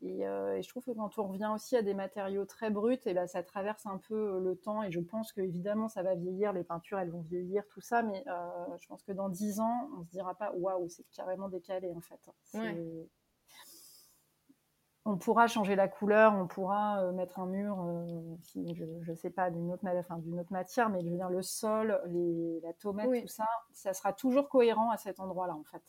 et, 0.00 0.62
je 0.62 0.68
trouve 0.68 0.84
que 0.84 0.90
quand 0.90 1.18
on 1.18 1.28
revient 1.28 1.50
aussi 1.54 1.76
à 1.76 1.82
des 1.82 1.94
matériaux 1.94 2.44
très 2.44 2.70
bruts, 2.70 2.98
et 3.06 3.14
ben, 3.14 3.26
ça 3.26 3.42
traverse 3.42 3.86
un 3.86 3.98
peu 3.98 4.14
euh, 4.14 4.40
le 4.40 4.56
temps. 4.56 4.82
Et 4.82 4.90
je 4.90 5.00
pense 5.00 5.32
qu'évidemment, 5.32 5.88
ça 5.88 6.02
va 6.02 6.14
vieillir, 6.14 6.52
les 6.52 6.64
peintures, 6.64 6.98
elles 6.98 7.10
vont 7.10 7.20
vieillir, 7.20 7.66
tout 7.68 7.80
ça. 7.80 8.02
Mais 8.02 8.24
euh, 8.26 8.76
je 8.80 8.86
pense 8.88 9.02
que 9.04 9.12
dans 9.12 9.28
dix 9.28 9.60
ans, 9.60 9.90
on 9.98 10.04
se 10.04 10.10
dira 10.10 10.34
pas 10.34 10.52
waouh, 10.52 10.88
c'est 10.88 11.06
carrément 11.14 11.48
décalé 11.48 11.92
en 11.94 12.00
fait. 12.00 12.20
On 15.04 15.16
pourra 15.16 15.48
changer 15.48 15.74
la 15.74 15.88
couleur, 15.88 16.32
on 16.34 16.46
pourra 16.46 17.10
mettre 17.12 17.40
un 17.40 17.46
mur, 17.46 17.76
je 18.54 18.84
ne 19.10 19.14
sais 19.16 19.30
pas, 19.30 19.50
d'une 19.50 19.72
autre, 19.72 19.84
autre, 19.84 20.52
matière, 20.52 20.90
mais 20.90 21.00
je 21.00 21.08
veux 21.08 21.16
dire, 21.16 21.28
le 21.28 21.42
sol, 21.42 22.00
les, 22.06 22.60
la 22.60 22.72
tomate, 22.74 23.10
tout 23.20 23.26
ça, 23.26 23.48
ça 23.72 23.94
sera 23.94 24.12
toujours 24.12 24.48
cohérent 24.48 24.90
à 24.90 24.96
cet 24.96 25.18
endroit-là 25.18 25.54
en 25.54 25.64
fait. 25.64 25.82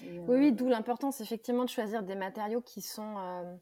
Oui, 0.00 0.20
oui, 0.28 0.48
euh, 0.48 0.50
d'où 0.52 0.68
l'importance 0.68 1.20
effectivement 1.20 1.64
de 1.64 1.68
choisir 1.68 2.02
des 2.02 2.14
matériaux 2.14 2.60
qui 2.60 2.82
sont 2.82 3.16
euh, 3.18 3.56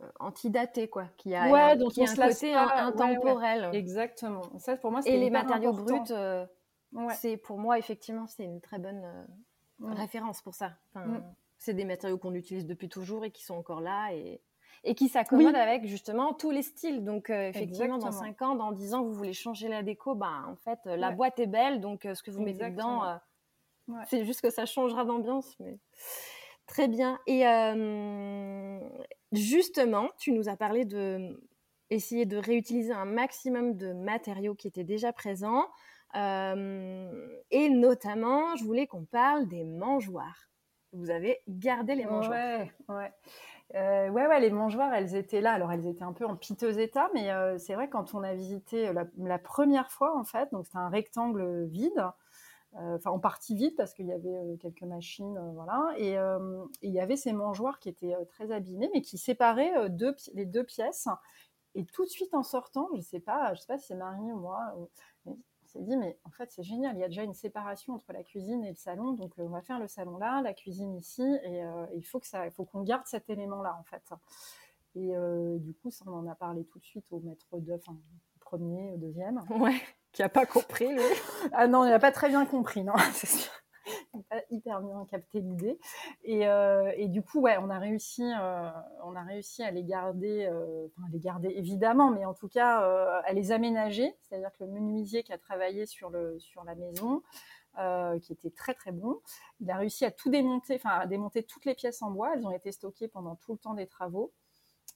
euh, 0.00 0.10
antidatés, 0.20 0.88
quoi, 0.88 1.06
qui 1.16 1.34
a, 1.34 1.50
ouais, 1.50 1.60
un, 1.60 1.88
qui 1.88 2.04
a 2.04 2.10
un 2.10 2.14
côté 2.14 2.54
intemporel. 2.54 3.70
Exactement. 3.72 4.42
Ça, 4.58 4.76
pour 4.76 4.90
moi, 4.90 5.00
Et 5.06 5.18
les 5.18 5.30
matériaux 5.30 5.72
bruts, 5.72 6.12
c'est 7.14 7.36
pour 7.36 7.58
moi 7.58 7.78
effectivement 7.78 8.26
c'est 8.26 8.44
une 8.44 8.60
très 8.60 8.78
bonne 8.78 9.26
référence 9.80 10.42
pour 10.42 10.54
ça. 10.54 10.72
Mm. 10.94 11.18
C'est 11.60 11.74
des 11.74 11.84
matériaux 11.84 12.18
qu'on 12.18 12.34
utilise 12.34 12.66
depuis 12.66 12.88
toujours 12.88 13.24
et 13.24 13.30
qui 13.30 13.44
sont 13.44 13.54
encore 13.54 13.80
là 13.80 14.12
et, 14.12 14.40
et 14.82 14.96
qui 14.96 15.08
s'accommodent 15.08 15.54
avec 15.54 15.86
justement 15.86 16.34
tous 16.34 16.50
les 16.50 16.62
styles. 16.62 17.04
Donc 17.04 17.30
effectivement, 17.30 17.98
dans 17.98 18.10
5 18.10 18.42
ans, 18.42 18.54
dans 18.56 18.72
10 18.72 18.94
ans, 18.94 19.04
vous 19.04 19.12
voulez 19.12 19.32
changer 19.32 19.68
la 19.68 19.84
déco, 19.84 20.16
ben, 20.16 20.44
en 20.48 20.56
fait, 20.56 20.80
la 20.86 21.12
boîte 21.12 21.38
est 21.38 21.46
belle, 21.46 21.80
donc 21.80 22.08
ce 22.12 22.22
que 22.22 22.32
vous 22.32 22.42
mettez 22.42 22.70
dedans 22.70 23.20
c'est 24.06 24.24
juste 24.24 24.40
que 24.40 24.50
ça 24.50 24.66
changera 24.66 25.04
d'ambiance, 25.04 25.56
mais 25.58 25.78
très 26.66 26.88
bien. 26.88 27.18
Et 27.26 27.46
euh, 27.46 28.78
justement, 29.32 30.10
tu 30.18 30.32
nous 30.32 30.48
as 30.48 30.56
parlé 30.56 30.84
de 30.84 31.40
essayer 31.90 32.24
de 32.24 32.36
réutiliser 32.36 32.92
un 32.92 33.04
maximum 33.04 33.76
de 33.76 33.92
matériaux 33.92 34.54
qui 34.54 34.68
étaient 34.68 34.84
déjà 34.84 35.12
présents. 35.12 35.66
Euh, 36.14 37.38
et 37.50 37.68
notamment, 37.68 38.54
je 38.56 38.64
voulais 38.64 38.86
qu'on 38.86 39.04
parle 39.04 39.48
des 39.48 39.64
mangeoires. 39.64 40.49
Vous 40.92 41.10
avez 41.10 41.40
gardé 41.48 41.94
les 41.94 42.04
mangeoires. 42.04 42.32
Ouais, 42.32 42.72
ouais. 42.88 43.12
Euh, 43.76 44.08
ouais, 44.08 44.26
ouais, 44.26 44.40
les 44.40 44.50
mangeoires, 44.50 44.92
elles 44.92 45.14
étaient 45.14 45.40
là. 45.40 45.52
Alors, 45.52 45.70
elles 45.70 45.86
étaient 45.86 46.02
un 46.02 46.12
peu 46.12 46.26
en 46.26 46.36
piteux 46.36 46.80
état, 46.80 47.08
mais 47.14 47.30
c'est 47.58 47.74
vrai, 47.74 47.88
quand 47.88 48.14
on 48.14 48.22
a 48.22 48.34
visité 48.34 48.92
la, 48.92 49.38
première 49.38 49.90
fois, 49.90 50.16
en 50.18 50.24
fait, 50.24 50.50
donc 50.52 50.66
c'était 50.66 50.78
un 50.78 50.88
rectangle 50.88 51.64
vide, 51.66 52.04
euh, 52.76 52.96
enfin 52.96 53.10
en 53.10 53.18
partie 53.18 53.56
vide 53.56 53.74
parce 53.76 53.94
qu'il 53.94 54.06
y 54.06 54.12
avait 54.12 54.28
euh, 54.28 54.56
quelques 54.56 54.82
machines, 54.82 55.36
euh, 55.36 55.50
voilà, 55.54 55.92
et, 55.98 56.16
il 56.82 56.92
y 56.92 57.00
avait 57.00 57.16
ces 57.16 57.32
mangeoires 57.32 57.80
qui 57.80 57.88
étaient 57.88 58.14
très 58.28 58.52
abîmés, 58.52 58.88
mais 58.94 59.02
qui 59.02 59.18
séparaient 59.18 59.72
les 60.34 60.46
deux 60.46 60.64
pièces. 60.64 61.08
Et 61.76 61.84
tout 61.84 62.04
de 62.04 62.10
suite 62.10 62.34
en 62.34 62.42
sortant, 62.42 62.88
je 62.96 63.00
sais 63.00 63.20
pas, 63.20 63.54
je 63.54 63.60
sais 63.60 63.66
pas 63.66 63.78
si 63.78 63.86
c'est 63.86 63.94
Marie 63.94 64.32
ou 64.32 64.38
moi, 64.38 64.74
s'est 65.70 65.82
dit 65.82 65.96
mais 65.96 66.18
en 66.24 66.30
fait 66.30 66.50
c'est 66.50 66.62
génial, 66.62 66.96
il 66.96 67.00
y 67.00 67.04
a 67.04 67.08
déjà 67.08 67.22
une 67.22 67.34
séparation 67.34 67.94
entre 67.94 68.12
la 68.12 68.22
cuisine 68.22 68.64
et 68.64 68.70
le 68.70 68.76
salon, 68.76 69.12
donc 69.12 69.32
on 69.38 69.48
va 69.48 69.62
faire 69.62 69.78
le 69.78 69.88
salon 69.88 70.18
là, 70.18 70.40
la 70.42 70.54
cuisine 70.54 70.96
ici, 70.96 71.22
et 71.44 71.62
il 71.94 72.02
faut 72.04 72.20
que 72.20 72.26
ça, 72.26 72.50
faut 72.50 72.64
qu'on 72.64 72.82
garde 72.82 73.06
cet 73.06 73.30
élément 73.30 73.62
là 73.62 73.76
en 73.78 73.84
fait. 73.84 74.02
Et 74.96 75.14
du 75.58 75.74
coup, 75.74 75.90
ça, 75.90 76.04
on 76.08 76.12
en 76.12 76.26
a 76.26 76.34
parlé 76.34 76.64
tout 76.64 76.78
de 76.78 76.84
suite 76.84 77.06
au 77.12 77.20
maître 77.20 77.46
de, 77.58 77.72
enfin, 77.74 77.96
premier, 78.40 78.96
deuxième. 78.96 79.42
Ouais 79.50 79.80
qui 80.12 80.22
n'a 80.22 80.28
pas 80.28 80.46
compris, 80.46 80.88
lui. 80.88 81.02
ah 81.52 81.66
non, 81.66 81.84
il 81.84 81.90
n'a 81.90 81.98
pas 81.98 82.12
très 82.12 82.28
bien 82.28 82.44
compris, 82.46 82.82
non, 82.82 82.94
c'est 83.12 83.28
sûr. 83.28 83.52
N'a 84.12 84.22
pas 84.28 84.42
hyper 84.50 84.80
bien 84.80 85.06
capté 85.08 85.40
l'idée. 85.40 85.78
Et, 86.24 86.48
euh, 86.48 87.06
du 87.06 87.22
coup, 87.22 87.40
ouais, 87.40 87.56
on 87.58 87.70
a 87.70 87.78
réussi, 87.78 88.24
euh, 88.24 88.68
on 89.04 89.14
a 89.14 89.22
réussi 89.22 89.62
à 89.62 89.70
les 89.70 89.84
garder, 89.84 90.48
euh, 90.50 90.88
les 91.12 91.20
garder 91.20 91.48
évidemment, 91.50 92.10
mais 92.10 92.24
en 92.24 92.34
tout 92.34 92.48
cas, 92.48 92.80
à 93.24 93.32
les 93.32 93.52
aménager. 93.52 94.16
C'est-à-dire 94.22 94.50
que 94.58 94.64
le 94.64 94.70
menuisier 94.70 95.22
qui 95.22 95.32
a 95.32 95.38
travaillé 95.38 95.86
sur, 95.86 96.10
sur 96.38 96.64
la 96.64 96.74
maison, 96.74 97.22
qui 98.20 98.32
était 98.32 98.50
très 98.50 98.74
très 98.74 98.90
bon, 98.90 99.20
il 99.60 99.70
a 99.70 99.76
réussi 99.76 100.04
à 100.04 100.10
tout 100.10 100.28
démonter, 100.28 100.74
enfin 100.74 100.90
à 100.90 101.06
démonter 101.06 101.44
toutes 101.44 101.64
les 101.64 101.74
pièces 101.74 102.02
en 102.02 102.10
bois. 102.10 102.34
Elles 102.34 102.46
ont 102.46 102.50
été 102.50 102.72
stockées 102.72 103.08
pendant 103.08 103.36
tout 103.36 103.52
le 103.52 103.58
temps 103.58 103.74
des 103.74 103.86
travaux. 103.86 104.32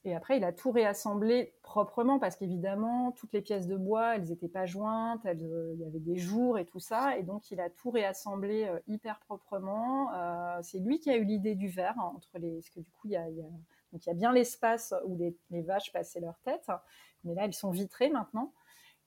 Et 0.07 0.15
après, 0.15 0.37
il 0.37 0.45
a 0.45 0.53
tout 0.53 0.71
réassemblé 0.71 1.55
proprement 1.63 2.19
parce 2.19 2.37
qu'évidemment, 2.37 3.13
toutes 3.13 3.33
les 3.33 3.41
pièces 3.41 3.67
de 3.67 3.77
bois, 3.77 4.17
elles 4.17 4.29
n'étaient 4.29 4.49
pas 4.49 4.67
jointes, 4.67 5.25
euh, 5.25 5.73
il 5.75 5.81
y 5.81 5.87
avait 5.87 5.99
des 5.99 6.17
jours 6.17 6.59
et 6.59 6.67
tout 6.67 6.79
ça. 6.79 7.17
Et 7.17 7.23
donc, 7.23 7.51
il 7.51 7.59
a 7.59 7.71
tout 7.71 7.91
réassemblé 7.91 8.65
euh, 8.65 8.79
hyper 8.87 9.19
proprement. 9.21 10.13
Euh, 10.13 10.59
c'est 10.63 10.79
lui 10.79 11.01
qui 11.01 11.11
a 11.11 11.17
eu 11.17 11.25
l'idée 11.25 11.55
du 11.55 11.69
verre 11.69 11.99
hein, 11.99 12.13
entre 12.15 12.39
les. 12.39 12.57
Parce 12.57 12.69
que 12.69 12.81
du 12.81 12.91
coup, 12.91 13.09
il 13.09 13.13
y 13.13 13.17
a, 13.17 13.25
donc, 13.31 14.05
il 14.05 14.07
y 14.07 14.11
a 14.11 14.15
bien 14.15 14.31
l'espace 14.33 14.93
où 15.07 15.17
les, 15.17 15.63
vaches 15.63 15.91
passaient 15.91 16.21
leur 16.21 16.39
tête. 16.41 16.71
Mais 17.25 17.35
là, 17.35 17.47
elles 17.47 17.55
sont 17.55 17.71
vitrées 17.71 18.11
maintenant. 18.11 18.53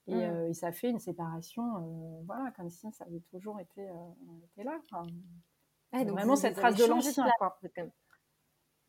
Et, 0.08 0.26
mmh. 0.26 0.54
ça 0.54 0.72
fait 0.72 0.88
une 0.88 0.98
séparation, 0.98 2.22
voilà, 2.24 2.50
comme 2.56 2.70
si 2.70 2.90
ça 2.92 3.04
avait 3.04 3.20
toujours 3.30 3.60
été, 3.60 3.86
là. 4.56 4.80
donc 5.92 6.08
vraiment 6.08 6.34
cette 6.34 6.56
trace 6.56 6.76
de 6.76 6.86
l'ancien. 6.86 7.26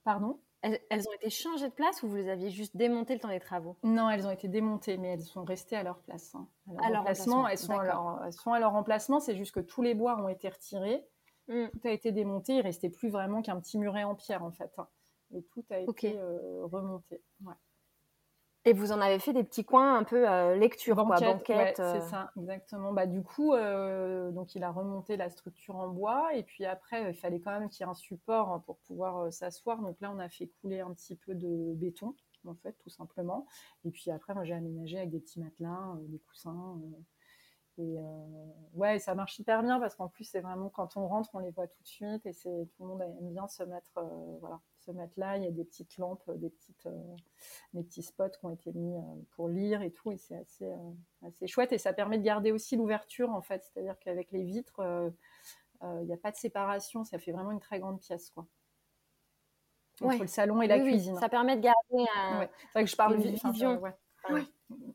Pardon? 0.05 0.39
Elles, 0.61 1.07
ont 1.07 1.13
été 1.13 1.29
changées 1.29 1.69
de 1.69 1.73
place 1.73 2.03
ou 2.03 2.09
vous 2.09 2.15
les 2.15 2.29
aviez 2.29 2.49
juste 2.49 2.75
démontées 2.75 3.13
le 3.13 3.19
temps 3.19 3.29
des 3.29 3.39
travaux? 3.39 3.77
Non, 3.83 4.09
elles 4.09 4.27
ont 4.27 4.31
été 4.31 4.47
démontées, 4.47 4.97
mais 4.97 5.09
elles 5.09 5.21
sont 5.21 5.43
restées 5.43 5.77
à 5.77 5.83
leur 5.83 5.99
place. 5.99 6.35
Hein. 6.35 6.47
À 6.81 6.89
leur 6.89 6.99
remplacement, 6.99 7.47
elles 7.47 7.57
sont, 7.57 7.77
à 7.77 7.85
leur, 7.85 8.21
elles 8.25 8.33
sont 8.33 8.51
à 8.51 8.59
leur 8.59 8.73
remplacement, 8.73 9.19
c'est 9.19 9.35
juste 9.35 9.53
que 9.53 9.61
tous 9.61 9.81
les 9.81 9.93
bois 9.93 10.17
ont 10.21 10.27
été 10.27 10.49
retirés, 10.49 11.07
mmh. 11.47 11.67
tout 11.71 11.87
a 11.87 11.91
été 11.91 12.11
démonté, 12.11 12.55
il 12.55 12.61
restait 12.61 12.89
plus 12.89 13.09
vraiment 13.09 13.41
qu'un 13.41 13.59
petit 13.59 13.77
muret 13.77 14.03
en 14.03 14.15
pierre 14.15 14.43
en 14.43 14.51
fait. 14.51 14.71
Hein. 14.77 14.87
Et 15.33 15.43
tout 15.43 15.63
a 15.69 15.79
été 15.79 16.17
euh, 16.17 16.65
remonté. 16.65 17.21
Ouais. 17.45 17.53
Et 18.69 18.73
vous 18.73 18.91
en 18.91 19.01
avez 19.01 19.17
fait 19.17 19.33
des 19.33 19.43
petits 19.43 19.65
coins 19.65 19.97
un 19.97 20.03
peu 20.03 20.29
euh, 20.29 20.55
lecture, 20.55 20.95
banquette, 20.95 21.43
quoi, 21.43 21.73
C'est 21.73 21.81
euh. 21.81 22.01
ça, 22.01 22.31
exactement. 22.39 22.93
Bah, 22.93 23.07
du 23.07 23.23
coup, 23.23 23.55
euh, 23.55 24.29
donc 24.29 24.53
il 24.53 24.63
a 24.63 24.69
remonté 24.69 25.17
la 25.17 25.31
structure 25.31 25.75
en 25.77 25.87
bois 25.87 26.35
et 26.35 26.43
puis 26.43 26.65
après, 26.65 27.09
il 27.09 27.15
fallait 27.15 27.39
quand 27.39 27.59
même 27.59 27.67
qu'il 27.67 27.83
y 27.83 27.87
ait 27.87 27.91
un 27.91 27.95
support 27.95 28.49
hein, 28.49 28.61
pour 28.67 28.77
pouvoir 28.81 29.33
s'asseoir. 29.33 29.81
Donc 29.81 29.99
là, 30.01 30.11
on 30.15 30.19
a 30.19 30.29
fait 30.29 30.51
couler 30.61 30.81
un 30.81 30.93
petit 30.93 31.15
peu 31.15 31.33
de 31.33 31.73
béton, 31.73 32.13
en 32.45 32.53
fait, 32.53 32.73
tout 32.73 32.91
simplement. 32.91 33.47
Et 33.85 33.89
puis 33.89 34.11
après, 34.11 34.35
moi, 34.35 34.43
j'ai 34.43 34.53
aménagé 34.53 34.99
avec 34.99 35.09
des 35.09 35.19
petits 35.19 35.39
matelas, 35.39 35.95
des 36.01 36.19
coussins. 36.19 36.79
et 37.79 37.97
ouais, 38.75 38.99
ça 38.99 39.15
marche 39.15 39.39
hyper 39.39 39.63
bien 39.63 39.79
parce 39.79 39.95
qu'en 39.95 40.09
plus, 40.09 40.25
c'est 40.25 40.41
vraiment 40.41 40.69
quand 40.69 40.95
on 40.95 41.07
rentre, 41.07 41.31
on 41.33 41.39
les 41.39 41.49
voit 41.49 41.65
tout 41.65 41.81
de 41.81 41.87
suite 41.87 42.23
et 42.27 42.33
c'est 42.33 42.69
tout 42.77 42.83
le 42.83 42.89
monde 42.89 43.01
aime 43.01 43.31
bien 43.31 43.47
se 43.47 43.63
mettre, 43.63 43.99
voilà, 44.41 44.59
mettre 44.93 45.13
là. 45.17 45.37
Il 45.37 45.43
y 45.43 45.47
a 45.47 45.51
des 45.51 45.63
petites 45.63 45.97
lampes, 45.97 46.23
euh, 46.29 46.35
des, 46.35 46.49
petites, 46.49 46.85
euh, 46.85 47.15
des 47.73 47.83
petits 47.83 48.03
spots 48.03 48.29
qui 48.29 48.45
ont 48.45 48.49
été 48.49 48.71
mis 48.71 48.95
euh, 48.95 49.01
pour 49.31 49.49
lire 49.49 49.81
et 49.81 49.91
tout. 49.91 50.11
Et 50.11 50.17
c'est 50.17 50.35
assez, 50.35 50.71
assez 51.25 51.47
chouette. 51.47 51.71
Et 51.71 51.77
ça 51.77 51.93
permet 51.93 52.17
de 52.17 52.23
garder 52.23 52.51
aussi 52.51 52.75
l'ouverture, 52.75 53.31
en 53.31 53.41
fait. 53.41 53.63
C'est-à-dire 53.63 53.97
qu'avec 53.99 54.31
les 54.31 54.43
vitres, 54.43 54.81
il 55.83 56.05
n'y 56.05 56.13
a 56.13 56.17
pas 56.17 56.31
de 56.31 56.37
séparation. 56.37 57.03
Ça 57.03 57.19
fait 57.19 57.31
vraiment 57.31 57.51
une 57.51 57.59
très 57.59 57.79
grande 57.79 57.99
pièce, 57.99 58.29
quoi. 58.29 58.47
Entre 60.01 60.21
le 60.21 60.27
salon 60.27 60.61
et 60.61 60.67
la 60.67 60.79
cuisine. 60.79 61.17
ça 61.17 61.27
permet 61.27 61.57
de 61.57 61.61
garder 61.61 62.09
un, 62.15 62.47
C'est 62.57 62.71
vrai 62.73 62.83
que 62.85 62.89
je 62.89 62.95
parle 62.95 63.15
une 63.15 63.21
vision. 63.21 63.81
ouais. 63.81 63.93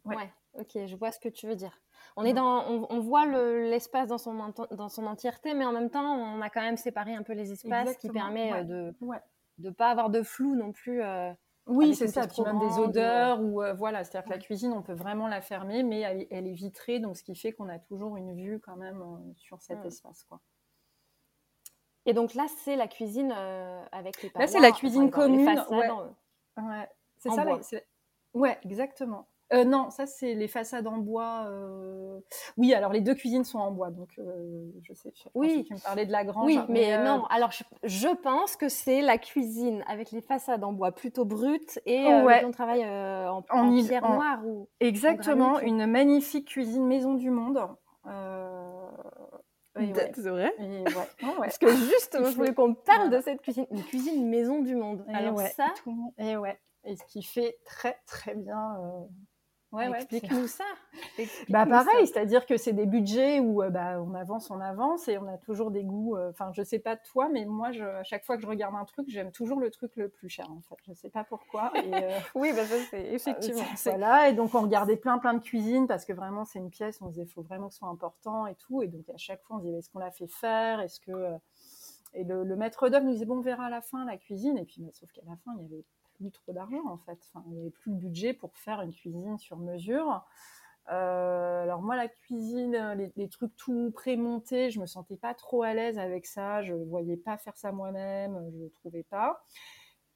ouais. 0.06 0.32
ok, 0.54 0.86
je 0.86 0.96
vois 0.96 1.12
ce 1.12 1.18
que 1.18 1.28
tu 1.28 1.46
veux 1.46 1.56
dire. 1.56 1.78
On, 2.16 2.24
est 2.24 2.32
dans, 2.32 2.64
on, 2.68 3.00
voit 3.00 3.26
l'espace 3.26 4.08
dans, 4.08 4.18
son, 4.18 4.52
dans 4.70 4.88
son 4.88 5.06
entièreté, 5.06 5.52
mais 5.54 5.64
en 5.64 5.72
même 5.72 5.90
temps, 5.90 6.14
on 6.14 6.40
a 6.40 6.48
quand 6.48 6.60
même 6.60 6.76
séparé 6.76 7.14
un 7.14 7.22
peu 7.22 7.32
les 7.32 7.52
espaces 7.52 7.96
qui 7.96 8.08
permet 8.08 8.64
de, 8.64 8.94
de 9.58 9.70
pas 9.70 9.90
avoir 9.90 10.10
de 10.10 10.22
flou 10.22 10.54
non 10.54 10.72
plus. 10.72 11.02
Euh, 11.02 11.32
oui, 11.66 11.94
c'est 11.94 12.08
ça. 12.08 12.26
Puis 12.26 12.42
même 12.42 12.58
des 12.58 12.78
odeurs 12.78 13.40
ou 13.40 13.62
euh, 13.62 13.72
voilà, 13.72 14.04
c'est-à-dire 14.04 14.28
que 14.28 14.34
la 14.34 14.38
cuisine, 14.38 14.72
on 14.72 14.82
peut 14.82 14.92
vraiment 14.92 15.28
la 15.28 15.40
fermer, 15.40 15.82
mais 15.82 16.00
elle, 16.00 16.46
est 16.46 16.52
vitrée, 16.52 16.98
donc 16.98 17.16
ce 17.16 17.22
qui 17.22 17.34
fait 17.34 17.52
qu'on 17.52 17.68
a 17.68 17.78
toujours 17.78 18.16
une 18.16 18.34
vue 18.34 18.60
quand 18.60 18.76
même 18.76 19.00
euh, 19.00 19.32
sur 19.36 19.62
cet 19.62 19.82
mm. 19.82 19.86
espace, 19.86 20.24
quoi. 20.24 20.40
Et 22.06 22.12
donc 22.12 22.34
là, 22.34 22.44
c'est 22.62 22.76
la 22.76 22.86
cuisine 22.86 23.32
avec 23.32 24.22
les 24.22 24.30
Là, 24.34 24.46
c'est 24.46 24.60
la 24.60 24.72
cuisine 24.72 25.10
commune. 25.10 25.48
ouais. 25.70 26.88
c'est 27.16 27.30
ça. 27.30 27.46
Ouais, 28.34 28.58
exactement. 28.62 29.26
Euh, 29.52 29.64
non, 29.64 29.90
ça 29.90 30.06
c'est 30.06 30.34
les 30.34 30.48
façades 30.48 30.86
en 30.86 30.96
bois. 30.96 31.44
euh, 31.48 32.18
Oui, 32.56 32.72
alors 32.72 32.92
les 32.92 33.02
deux 33.02 33.14
cuisines 33.14 33.44
sont 33.44 33.58
en 33.58 33.70
bois, 33.70 33.90
donc 33.90 34.08
euh, 34.18 34.70
je 34.82 34.94
sais. 34.94 35.12
Je 35.14 35.28
Oui. 35.34 35.64
tu 35.66 35.74
me 35.74 35.78
parlais 35.80 36.06
de 36.06 36.12
la 36.12 36.24
grange. 36.24 36.46
Oui, 36.46 36.58
mais 36.68 36.96
non. 37.04 37.24
Alors, 37.26 37.50
je, 37.52 37.62
je 37.84 38.08
pense 38.08 38.56
que 38.56 38.68
c'est 38.70 39.02
la 39.02 39.18
cuisine 39.18 39.84
avec 39.86 40.10
les 40.12 40.22
façades 40.22 40.64
en 40.64 40.72
bois 40.72 40.92
plutôt 40.92 41.24
brutes 41.26 41.78
et 41.84 42.06
euh, 42.10 42.24
Ouais. 42.24 42.34
le 42.36 42.40
plan 42.40 42.48
de 42.48 42.54
travail 42.54 42.82
euh, 42.84 43.28
en, 43.30 43.44
En 43.50 43.68
en 43.68 43.70
is- 43.72 43.86
pierre 43.86 44.04
en- 44.04 44.14
noire 44.14 44.40
ou 44.46 44.68
Exactement, 44.80 45.60
une 45.60 45.86
magnifique 45.86 46.48
cuisine 46.48 46.86
maison 46.86 47.14
du 47.14 47.30
monde. 47.30 47.58
Ouais. 48.06 49.92
C'est 50.14 50.28
vrai. 50.30 50.54
Et 50.58 50.84
ouais. 50.84 51.08
Parce 51.38 51.58
que 51.58 51.68
justement, 51.68 52.30
je 52.30 52.36
voulais 52.36 52.54
qu'on 52.54 52.74
parle 52.74 53.10
de 53.10 53.20
cette 53.20 53.42
cuisine, 53.42 53.66
une 53.70 53.82
cuisine 53.82 54.28
maison 54.28 54.60
du 54.62 54.76
monde. 54.76 55.04
Et 55.08 55.14
Alors 55.14 55.40
ça, 55.40 55.66
tout 55.82 56.14
et 56.16 56.36
ouais, 56.36 56.58
et 56.84 56.96
ce 56.96 57.02
qui 57.08 57.22
fait 57.22 57.58
très 57.64 57.98
très 58.06 58.34
bien. 58.34 58.76
Euh, 59.74 59.90
Ouais, 59.90 59.96
explique-nous 59.98 60.46
ça. 60.46 60.64
Bah 61.48 61.66
pareil, 61.66 62.06
c'est-à-dire 62.06 62.46
que 62.46 62.56
c'est 62.56 62.72
des 62.72 62.86
budgets 62.86 63.40
où 63.40 63.62
euh, 63.62 63.70
bah, 63.70 64.00
on 64.00 64.14
avance, 64.14 64.50
on 64.50 64.60
avance 64.60 65.08
et 65.08 65.18
on 65.18 65.26
a 65.28 65.38
toujours 65.38 65.70
des 65.70 65.82
goûts. 65.84 66.16
euh, 66.16 66.30
Enfin, 66.30 66.50
je 66.52 66.62
sais 66.62 66.78
pas 66.78 66.96
toi, 66.96 67.28
mais 67.28 67.44
moi, 67.44 67.72
je, 67.72 67.82
à 67.84 68.02
chaque 68.04 68.24
fois 68.24 68.36
que 68.36 68.42
je 68.42 68.46
regarde 68.46 68.74
un 68.76 68.84
truc, 68.84 69.06
j'aime 69.08 69.32
toujours 69.32 69.58
le 69.60 69.70
truc 69.70 69.96
le 69.96 70.08
plus 70.08 70.28
cher 70.28 70.50
en 70.50 70.60
fait. 70.62 70.76
Je 70.86 70.92
sais 70.94 71.10
pas 71.10 71.24
pourquoi. 71.24 71.72
Et, 71.84 71.92
euh, 71.94 72.18
Oui, 72.34 72.52
bah 72.54 72.64
ça 72.64 72.76
c'est 72.90 73.00
effectivement. 73.12 73.62
Euh, 73.62 73.90
Voilà, 73.90 74.28
et 74.28 74.32
donc 74.34 74.54
on 74.54 74.60
regardait 74.62 74.96
plein 74.96 75.18
plein 75.18 75.34
de 75.34 75.40
cuisines 75.42 75.86
parce 75.86 76.04
que 76.04 76.12
vraiment 76.12 76.44
c'est 76.44 76.58
une 76.58 76.70
pièce, 76.70 77.00
on 77.02 77.08
disait 77.08 77.26
faut 77.26 77.42
vraiment 77.42 77.68
que 77.68 77.74
ce 77.74 77.78
soit 77.80 77.88
important 77.88 78.46
et 78.46 78.54
tout. 78.54 78.82
Et 78.82 78.88
donc 78.88 79.08
à 79.10 79.16
chaque 79.16 79.42
fois 79.42 79.56
on 79.56 79.58
disait 79.60 79.78
est-ce 79.78 79.90
qu'on 79.90 79.98
l'a 79.98 80.10
fait 80.10 80.28
faire? 80.28 80.80
Est-ce 80.80 81.00
que. 81.00 81.10
euh, 81.12 81.36
Et 82.14 82.22
le, 82.24 82.44
le 82.44 82.56
maître 82.56 82.88
d'œuvre 82.88 83.04
nous 83.04 83.12
disait 83.12 83.24
bon 83.26 83.38
on 83.38 83.40
verra 83.40 83.66
à 83.66 83.70
la 83.70 83.80
fin 83.80 84.04
la 84.04 84.16
cuisine. 84.16 84.56
Et 84.58 84.64
puis 84.64 84.80
bah, 84.80 84.90
sauf 84.92 85.10
qu'à 85.12 85.22
la 85.26 85.36
fin 85.44 85.52
il 85.58 85.62
y 85.62 85.66
avait 85.66 85.84
plus 86.14 86.30
trop 86.30 86.52
d'argent 86.52 86.86
en 86.88 86.98
fait. 86.98 87.18
Enfin, 87.28 87.44
il 87.46 87.52
n'y 87.52 87.60
avait 87.60 87.70
plus 87.70 87.92
le 87.92 87.98
budget 87.98 88.32
pour 88.34 88.56
faire 88.56 88.80
une 88.80 88.92
cuisine 88.92 89.38
sur 89.38 89.58
mesure. 89.58 90.24
Euh, 90.90 91.62
alors 91.62 91.80
moi 91.80 91.96
la 91.96 92.08
cuisine, 92.08 92.94
les, 92.96 93.10
les 93.16 93.28
trucs 93.28 93.56
tout 93.56 93.90
pré-montés, 93.94 94.70
je 94.70 94.80
me 94.80 94.86
sentais 94.86 95.16
pas 95.16 95.32
trop 95.34 95.62
à 95.62 95.72
l'aise 95.74 95.98
avec 95.98 96.26
ça. 96.26 96.62
Je 96.62 96.74
voyais 96.74 97.16
pas 97.16 97.38
faire 97.38 97.56
ça 97.56 97.72
moi-même, 97.72 98.50
je 98.52 98.64
ne 98.64 98.68
trouvais 98.68 99.04
pas. 99.04 99.44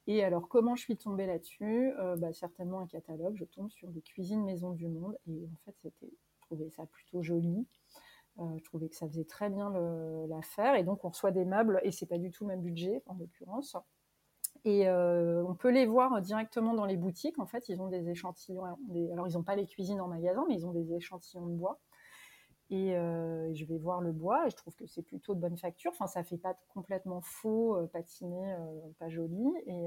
Et 0.09 0.25
alors, 0.25 0.49
comment 0.49 0.75
je 0.75 0.81
suis 0.81 0.97
tombée 0.97 1.27
là-dessus? 1.27 1.93
Euh, 2.01 2.17
bah, 2.17 2.33
Certainement 2.33 2.81
un 2.81 2.87
catalogue. 2.87 3.37
Je 3.37 3.45
tombe 3.45 3.71
sur 3.71 3.89
des 3.91 4.01
cuisines 4.01 4.43
maison 4.43 4.71
du 4.73 4.89
monde. 4.89 5.19
Et 5.27 5.47
en 5.53 5.57
fait, 5.67 5.77
c'était, 5.83 6.11
je 6.11 6.41
trouvais 6.47 6.71
ça 6.71 6.87
plutôt 6.87 7.23
joli. 7.23 7.67
Euh, 8.39 8.57
je 8.57 8.65
trouvais 8.65 8.89
que 8.89 8.97
ça 8.97 9.07
faisait 9.07 9.27
très 9.27 9.51
bien 9.51 9.71
l'affaire. 10.29 10.77
Et 10.77 10.83
donc, 10.83 11.05
on 11.05 11.11
reçoit 11.11 11.31
des 11.31 11.45
meubles. 11.45 11.79
Et 11.85 11.93
c'est 11.93 12.07
pas 12.07 12.17
du 12.17 12.31
tout 12.31 12.45
le 12.45 12.49
même 12.49 12.63
budget, 12.63 13.03
en 13.05 13.17
l'occurrence. 13.17 13.77
Et 14.65 14.89
euh, 14.89 15.45
on 15.47 15.55
peut 15.55 15.71
les 15.71 15.87
voir 15.87 16.21
directement 16.21 16.75
dans 16.75 16.87
les 16.87 16.97
boutiques. 16.97 17.39
En 17.39 17.47
fait, 17.47 17.69
ils 17.69 17.81
ont 17.81 17.89
des 17.89 18.09
échantillons. 18.11 18.65
alors, 18.65 19.29
ils 19.29 19.35
n'ont 19.35 19.43
pas 19.43 19.57
les 19.57 19.67
cuisines 19.67 20.01
en 20.01 20.09
magasin, 20.09 20.45
mais 20.49 20.55
ils 20.55 20.67
ont 20.67 20.73
des 20.73 20.95
échantillons 20.95 21.47
de 21.47 21.55
bois. 21.55 21.81
Et 22.71 22.97
euh, 22.97 23.53
je 23.55 23.65
vais 23.65 23.79
voir 23.79 24.03
le 24.03 24.13
bois 24.13 24.47
et 24.47 24.51
je 24.51 24.57
trouve 24.57 24.75
que 24.75 24.87
c'est 24.87 25.03
plutôt 25.03 25.35
de 25.35 25.41
bonne 25.41 25.57
facture. 25.57 25.91
Enfin, 25.93 26.07
ça 26.07 26.23
fait 26.23 26.37
pas 26.37 26.59
complètement 26.75 27.23
faux, 27.23 27.77
euh, 27.77 27.87
patiné, 27.87 28.55
pas 28.99 29.09
joli. 29.09 29.47
Et, 29.67 29.87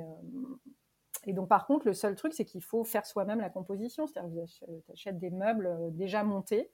et 1.26 1.34
donc, 1.34 1.48
par 1.48 1.68
contre, 1.68 1.86
le 1.86 1.94
seul 1.94 2.16
truc, 2.16 2.34
c'est 2.34 2.46
qu'il 2.46 2.64
faut 2.64 2.84
faire 2.84 3.06
soi-même 3.06 3.40
la 3.40 3.50
composition. 3.50 4.08
C'est-à-dire 4.08 4.46
que 4.46 4.80
tu 4.82 4.92
achètes 4.92 5.20
des 5.20 5.30
meubles 5.30 5.92
déjà 5.92 6.24
montés, 6.24 6.72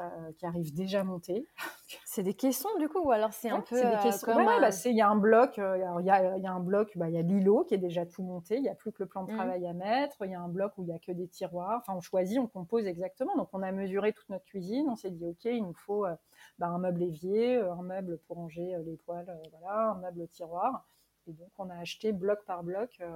euh, 0.00 0.32
qui 0.32 0.46
arrivent 0.46 0.74
déjà 0.74 1.04
montés. 1.04 1.46
C'est 2.06 2.22
des 2.22 2.34
caissons 2.34 2.68
du 2.78 2.88
coup, 2.88 3.00
ou 3.00 3.10
alors 3.12 3.32
c'est 3.32 3.50
un 3.50 3.60
peu 3.60 3.76
c'est 3.76 3.86
des 3.86 3.96
euh, 3.96 4.02
caissons. 4.02 4.26
comme 4.26 4.36
Ouais, 4.36 4.44
bah, 4.60 4.70
il 4.86 4.96
y 4.96 5.00
a 5.02 5.08
un 5.08 5.16
bloc, 5.16 5.58
euh, 5.58 5.76
il 6.00 6.06
y, 6.06 6.10
a, 6.10 6.36
il 6.36 6.42
y 6.42 6.46
a 6.46 6.52
un 6.52 6.60
bloc, 6.60 6.92
bah, 6.96 7.08
il 7.08 7.14
y 7.14 7.18
a 7.18 7.22
l'îlot 7.22 7.64
qui 7.64 7.74
est 7.74 7.78
déjà 7.78 8.06
tout 8.06 8.22
monté, 8.22 8.56
il 8.56 8.62
n'y 8.62 8.68
a 8.68 8.74
plus 8.74 8.90
que 8.92 9.02
le 9.02 9.08
plan 9.08 9.24
de 9.24 9.30
Mhm. 9.30 9.36
travail 9.36 9.66
à 9.66 9.72
mettre, 9.74 10.16
il 10.24 10.30
y 10.30 10.34
a 10.34 10.40
un 10.40 10.48
bloc 10.48 10.72
où 10.78 10.82
il 10.82 10.86
n'y 10.86 10.94
a 10.94 10.98
que 10.98 11.12
des 11.12 11.28
tiroirs, 11.28 11.80
enfin 11.82 11.94
on 11.96 12.00
choisit, 12.00 12.38
on 12.38 12.46
compose 12.46 12.86
exactement, 12.86 13.36
donc 13.36 13.48
on 13.52 13.62
a 13.62 13.70
mesuré 13.72 14.12
toute 14.12 14.28
notre 14.30 14.44
cuisine, 14.44 14.86
on 14.88 14.96
s'est 14.96 15.10
dit 15.10 15.26
ok, 15.26 15.44
il 15.44 15.62
nous 15.62 15.74
faut 15.74 16.06
euh, 16.06 16.14
bah, 16.58 16.68
un 16.68 16.78
meuble 16.78 17.02
évier, 17.02 17.56
euh, 17.56 17.72
un 17.74 17.82
meuble 17.82 18.18
pour 18.26 18.36
ranger 18.36 18.74
euh, 18.74 18.82
les 18.84 18.96
poêles, 18.96 19.28
euh, 19.28 19.48
voilà, 19.58 19.90
un 19.90 19.94
meuble 19.96 20.26
tiroir, 20.28 20.86
et 21.26 21.32
donc 21.32 21.50
on 21.58 21.68
a 21.70 21.76
acheté 21.76 22.12
bloc 22.12 22.44
par 22.46 22.62
bloc, 22.64 22.96
euh, 23.00 23.10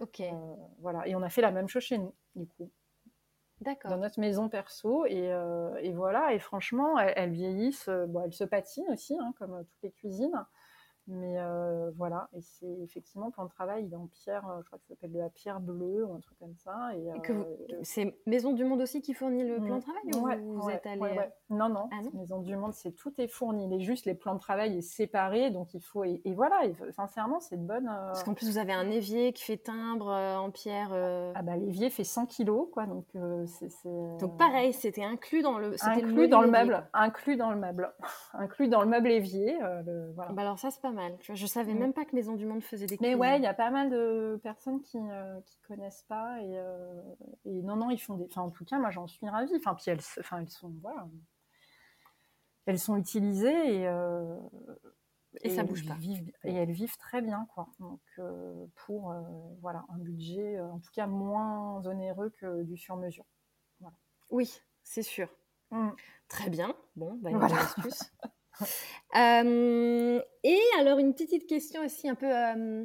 Ok, 0.00 0.20
euh, 0.20 0.54
voilà, 0.80 1.06
et 1.08 1.14
on 1.14 1.22
a 1.22 1.28
fait 1.28 1.42
la 1.42 1.50
même 1.50 1.68
chose 1.68 1.82
chez 1.82 1.98
nous, 1.98 2.14
du 2.34 2.46
coup 2.46 2.70
dans 3.84 3.98
notre 3.98 4.20
maison 4.20 4.48
perso 4.48 5.06
et, 5.06 5.32
euh, 5.32 5.74
et 5.80 5.92
voilà. 5.92 6.32
Et 6.32 6.38
franchement 6.38 6.98
elles, 6.98 7.12
elles 7.16 7.32
vieillissent 7.32 7.88
euh, 7.88 8.06
bon, 8.06 8.22
elles 8.24 8.32
se 8.32 8.44
patinent 8.44 8.90
aussi 8.92 9.16
hein, 9.18 9.34
comme 9.38 9.54
euh, 9.54 9.62
toutes 9.62 9.82
les 9.82 9.92
cuisines 9.92 10.44
mais 11.06 11.38
euh, 11.38 11.90
voilà 11.96 12.28
et 12.32 12.40
c'est 12.40 12.66
effectivement 12.82 13.26
le 13.26 13.32
plan 13.32 13.44
de 13.44 13.50
travail 13.50 13.84
il 13.86 13.92
est 13.92 13.96
en 13.96 14.06
pierre 14.06 14.48
euh, 14.48 14.60
je 14.62 14.66
crois 14.66 14.78
que 14.78 14.84
ça 14.84 14.94
s'appelle 14.94 15.12
de 15.12 15.18
la 15.18 15.28
pierre 15.28 15.60
bleue 15.60 16.04
ou 16.06 16.14
un 16.14 16.20
truc 16.20 16.38
comme 16.38 16.54
ça 16.56 16.90
et, 16.96 17.08
Et 17.16 17.20
que 17.20 17.32
vous- 17.32 17.42
euh, 17.42 17.78
C'est 17.82 18.18
Maison 18.26 18.52
du 18.54 18.64
Monde 18.64 18.80
aussi 18.80 19.02
qui 19.02 19.12
fournit 19.12 19.44
le 19.44 19.56
plan 19.60 19.76
de 19.76 19.82
travail 19.82 20.02
ou 20.14 20.24
Ouais, 20.26 20.36
vous 20.38 20.66
ouais, 20.66 20.74
êtes 20.74 20.86
allé 20.86 21.00
ouais. 21.00 21.32
Non, 21.50 21.68
non, 21.68 21.88
Ah 21.92 22.02
non 22.02 22.10
Maison 22.14 22.40
du 22.40 22.56
Monde, 22.56 22.72
c'est 22.72 22.92
tout 22.92 23.12
est 23.20 23.28
fourni. 23.28 23.66
Il 23.66 23.74
est 23.74 23.80
juste 23.84 24.06
les 24.06 24.14
plans 24.14 24.34
de 24.34 24.40
travail 24.40 24.78
est 24.78 24.80
séparé, 24.82 25.50
donc 25.50 25.74
il 25.74 25.80
faut 25.82 26.04
et, 26.04 26.22
et 26.24 26.32
voilà. 26.34 26.64
et 26.64 26.74
sincèrement, 26.92 27.38
c'est 27.40 27.56
de 27.58 27.66
bonne. 27.66 27.86
euh, 27.86 28.06
Parce 28.06 28.24
qu'en 28.24 28.34
plus 28.34 28.48
vous 28.50 28.58
avez 28.58 28.72
un 28.72 28.90
évier 28.90 29.32
qui 29.34 29.44
fait 29.44 29.58
timbre 29.58 30.06
en 30.08 30.50
pierre. 30.50 30.90
Ah 31.34 31.42
bah 31.42 31.56
l'évier 31.56 31.90
fait 31.90 32.04
100 32.04 32.26
kilos, 32.26 32.68
quoi. 32.72 32.86
Donc 32.86 33.06
c'est. 33.46 33.68
Donc 34.20 34.38
pareil, 34.38 34.72
c'était 34.72 35.04
inclus 35.04 35.42
dans 35.42 35.58
le. 35.58 35.74
inclus 35.82 36.28
dans 36.28 36.40
le 36.40 36.50
meuble, 36.50 36.82
inclus 36.94 37.36
dans 37.36 37.50
le 37.50 37.56
meuble, 37.58 37.92
inclus 38.32 38.68
dans 38.68 38.80
le 38.82 38.88
meuble 38.88 39.10
évier. 39.10 39.58
le- 39.84 40.12
voilà. 40.14 40.32
Bah 40.32 40.42
alors 40.42 40.58
ça 40.58 40.70
c'est 40.70 40.80
pas 40.80 40.90
mal. 40.94 41.18
Tu 41.18 41.26
vois, 41.32 41.34
je 41.34 41.46
savais 41.46 41.74
Mm. 41.74 41.78
même 41.78 41.92
pas 41.92 42.04
que 42.04 42.14
Maison 42.14 42.34
du 42.34 42.46
Monde 42.46 42.62
faisait 42.62 42.86
des 42.86 42.96
Mais 43.00 43.14
ouais, 43.14 43.36
il 43.38 43.42
y 43.42 43.46
a 43.46 43.52
pas 43.54 43.70
mal 43.70 43.90
de 43.90 44.40
personnes 44.42 44.80
qui 44.80 44.98
euh, 44.98 45.40
qui 45.42 45.58
connaissent 45.60 46.04
pas 46.08 46.40
et, 46.40 46.56
euh, 46.58 47.02
et 47.44 47.62
non 47.62 47.76
non 47.76 47.90
ils 47.90 47.98
font 48.00 48.14
des. 48.14 48.24
Enfin 48.26 48.42
en 48.42 48.50
tout 48.50 48.64
cas 48.64 48.78
moi 48.78 48.90
j'en 48.90 49.06
suis 49.06 49.28
ravie. 49.28 49.54
Enfin 49.56 49.74
puis 49.74 49.90
elles, 49.90 50.00
enfin 50.20 50.38
elles 50.38 50.48
sont 50.48 50.70
voilà, 50.80 51.06
elles 52.66 52.78
sont 52.78 52.96
utilisées 52.96 53.80
et. 53.80 53.86
euh, 53.86 54.38
Et 55.42 55.50
ça 55.50 55.62
elles 55.62 55.66
bouge 55.68 55.86
pas. 55.86 55.94
vivent- 55.94 56.32
et 56.44 56.54
elles 56.54 56.70
vivent 56.72 56.96
très 56.96 57.20
bien 57.20 57.46
quoi. 57.54 57.68
Donc 57.80 58.00
euh, 58.18 58.66
pour 58.86 59.12
voilà 59.60 59.84
un 59.90 59.98
budget 59.98 60.60
en 60.60 60.78
tout 60.78 60.92
cas 60.92 61.06
moins 61.06 61.84
onéreux 61.86 62.30
que 62.30 62.62
du 62.62 62.76
sur 62.76 62.96
mesure. 62.96 63.24
Oui, 64.30 64.60
c'est 64.82 65.02
sûr. 65.02 65.28
Mm. 65.70 65.90
Très 66.28 66.50
bien. 66.50 66.74
Bon, 66.96 67.14
bah, 67.20 67.30
Voilà. 67.32 67.56
Euh, 69.16 70.20
et 70.42 70.60
alors, 70.78 70.98
une 70.98 71.14
petite 71.14 71.46
question 71.46 71.84
aussi 71.84 72.08
un 72.08 72.14
peu. 72.14 72.26
euh, 72.26 72.84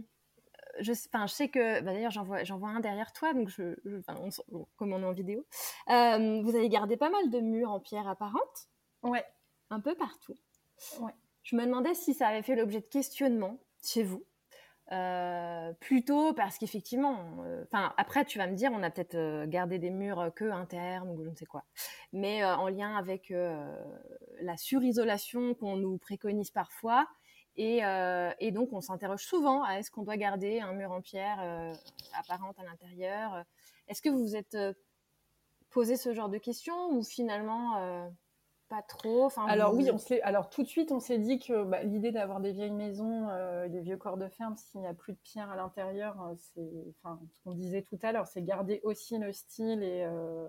je, 0.79 0.93
sais 1.33 1.49
que. 1.49 1.81
bah, 1.81 1.93
D'ailleurs, 1.93 2.11
j'en 2.11 2.23
vois, 2.23 2.43
un 2.69 2.79
derrière 2.79 3.11
toi, 3.13 3.33
donc 3.33 3.49
je, 3.49 3.75
je- 3.85 3.97
on 4.07 4.29
comme 4.77 4.93
on 4.93 5.01
est 5.01 5.05
en 5.05 5.13
vidéo. 5.13 5.45
Euh, 5.89 6.41
vous 6.43 6.55
avez 6.55 6.69
gardé 6.69 6.97
pas 6.97 7.09
mal 7.09 7.29
de 7.29 7.39
murs 7.39 7.71
en 7.71 7.79
pierre 7.79 8.07
apparente, 8.07 8.67
Ouais. 9.03 9.25
un 9.69 9.79
peu 9.79 9.95
partout. 9.95 10.35
Ouais. 10.99 11.13
Je 11.43 11.55
me 11.55 11.65
demandais 11.65 11.93
si 11.95 12.13
ça 12.13 12.27
avait 12.27 12.43
fait 12.43 12.55
l'objet 12.55 12.81
de 12.81 12.85
questionnements 12.85 13.57
chez 13.83 14.03
vous. 14.03 14.23
Euh, 14.91 15.71
plutôt 15.73 16.33
parce 16.33 16.57
qu'effectivement, 16.57 17.43
euh, 17.45 17.63
enfin 17.65 17.93
après 17.97 18.25
tu 18.25 18.39
vas 18.39 18.47
me 18.47 18.55
dire, 18.55 18.71
on 18.73 18.81
a 18.81 18.89
peut-être 18.89 19.13
euh, 19.13 19.45
gardé 19.45 19.77
des 19.77 19.91
murs 19.91 20.31
que 20.35 20.45
internes 20.45 21.09
ou 21.11 21.23
je 21.23 21.29
ne 21.29 21.35
sais 21.35 21.45
quoi, 21.45 21.63
mais 22.11 22.43
en 22.43 22.67
lien 22.69 22.95
avec 22.95 23.31
la 24.41 24.57
surisolation 24.57 25.53
qu'on 25.53 25.75
nous 25.75 25.99
préconise 25.99 26.49
parfois, 26.49 27.07
et, 27.55 27.81
et 28.39 28.51
donc 28.51 28.73
on 28.73 28.81
s'interroge 28.81 29.23
souvent 29.25 29.63
à 29.63 29.73
est-ce 29.79 29.91
qu'on 29.91 30.03
doit 30.03 30.17
garder 30.17 30.59
un 30.59 30.73
mur 30.73 30.91
en 30.91 31.01
pierre 31.01 31.39
apparente 32.17 32.57
à 32.59 32.63
l'intérieur? 32.63 33.43
Est-ce 33.87 34.01
que 34.01 34.09
vous 34.09 34.19
vous 34.19 34.35
êtes 34.35 34.57
posé 35.69 35.97
ce 35.97 36.13
genre 36.13 36.29
de 36.29 36.37
questions 36.37 36.89
ou 36.91 37.03
finalement 37.03 38.09
pas 38.69 38.81
trop 38.83 39.25
Enfin, 39.25 39.45
Alors 39.47 39.71
vous- 39.71 39.77
oui, 39.81 39.91
on 39.91 39.97
s'est- 39.97 40.21
alors 40.21 40.49
tout 40.49 40.63
de 40.63 40.67
suite, 40.67 40.91
on 40.91 40.99
s'est 40.99 41.17
dit 41.17 41.39
que 41.39 41.63
bah, 41.63 41.83
l'idée 41.83 42.11
d'avoir 42.11 42.39
des 42.39 42.51
vieilles 42.51 42.71
maisons, 42.71 43.27
euh, 43.29 43.67
des 43.67 43.81
vieux 43.81 43.97
corps 43.97 44.17
de 44.17 44.27
ferme, 44.29 44.55
s'il 44.55 44.81
n'y 44.81 44.87
a 44.87 44.93
plus 44.93 45.13
de 45.13 45.17
pierre 45.23 45.49
à 45.49 45.55
l'intérieur, 45.55 46.15
euh, 46.21 46.35
c'est, 46.37 46.69
enfin, 47.03 47.19
ce 47.33 47.39
qu'on 47.43 47.53
disait 47.55 47.81
tout 47.81 47.97
à 48.03 48.11
l'heure, 48.11 48.27
c'est 48.27 48.43
garder 48.43 48.79
aussi 48.83 49.17
le 49.17 49.33
style 49.33 49.81
et 49.83 50.03
euh, 50.05 50.47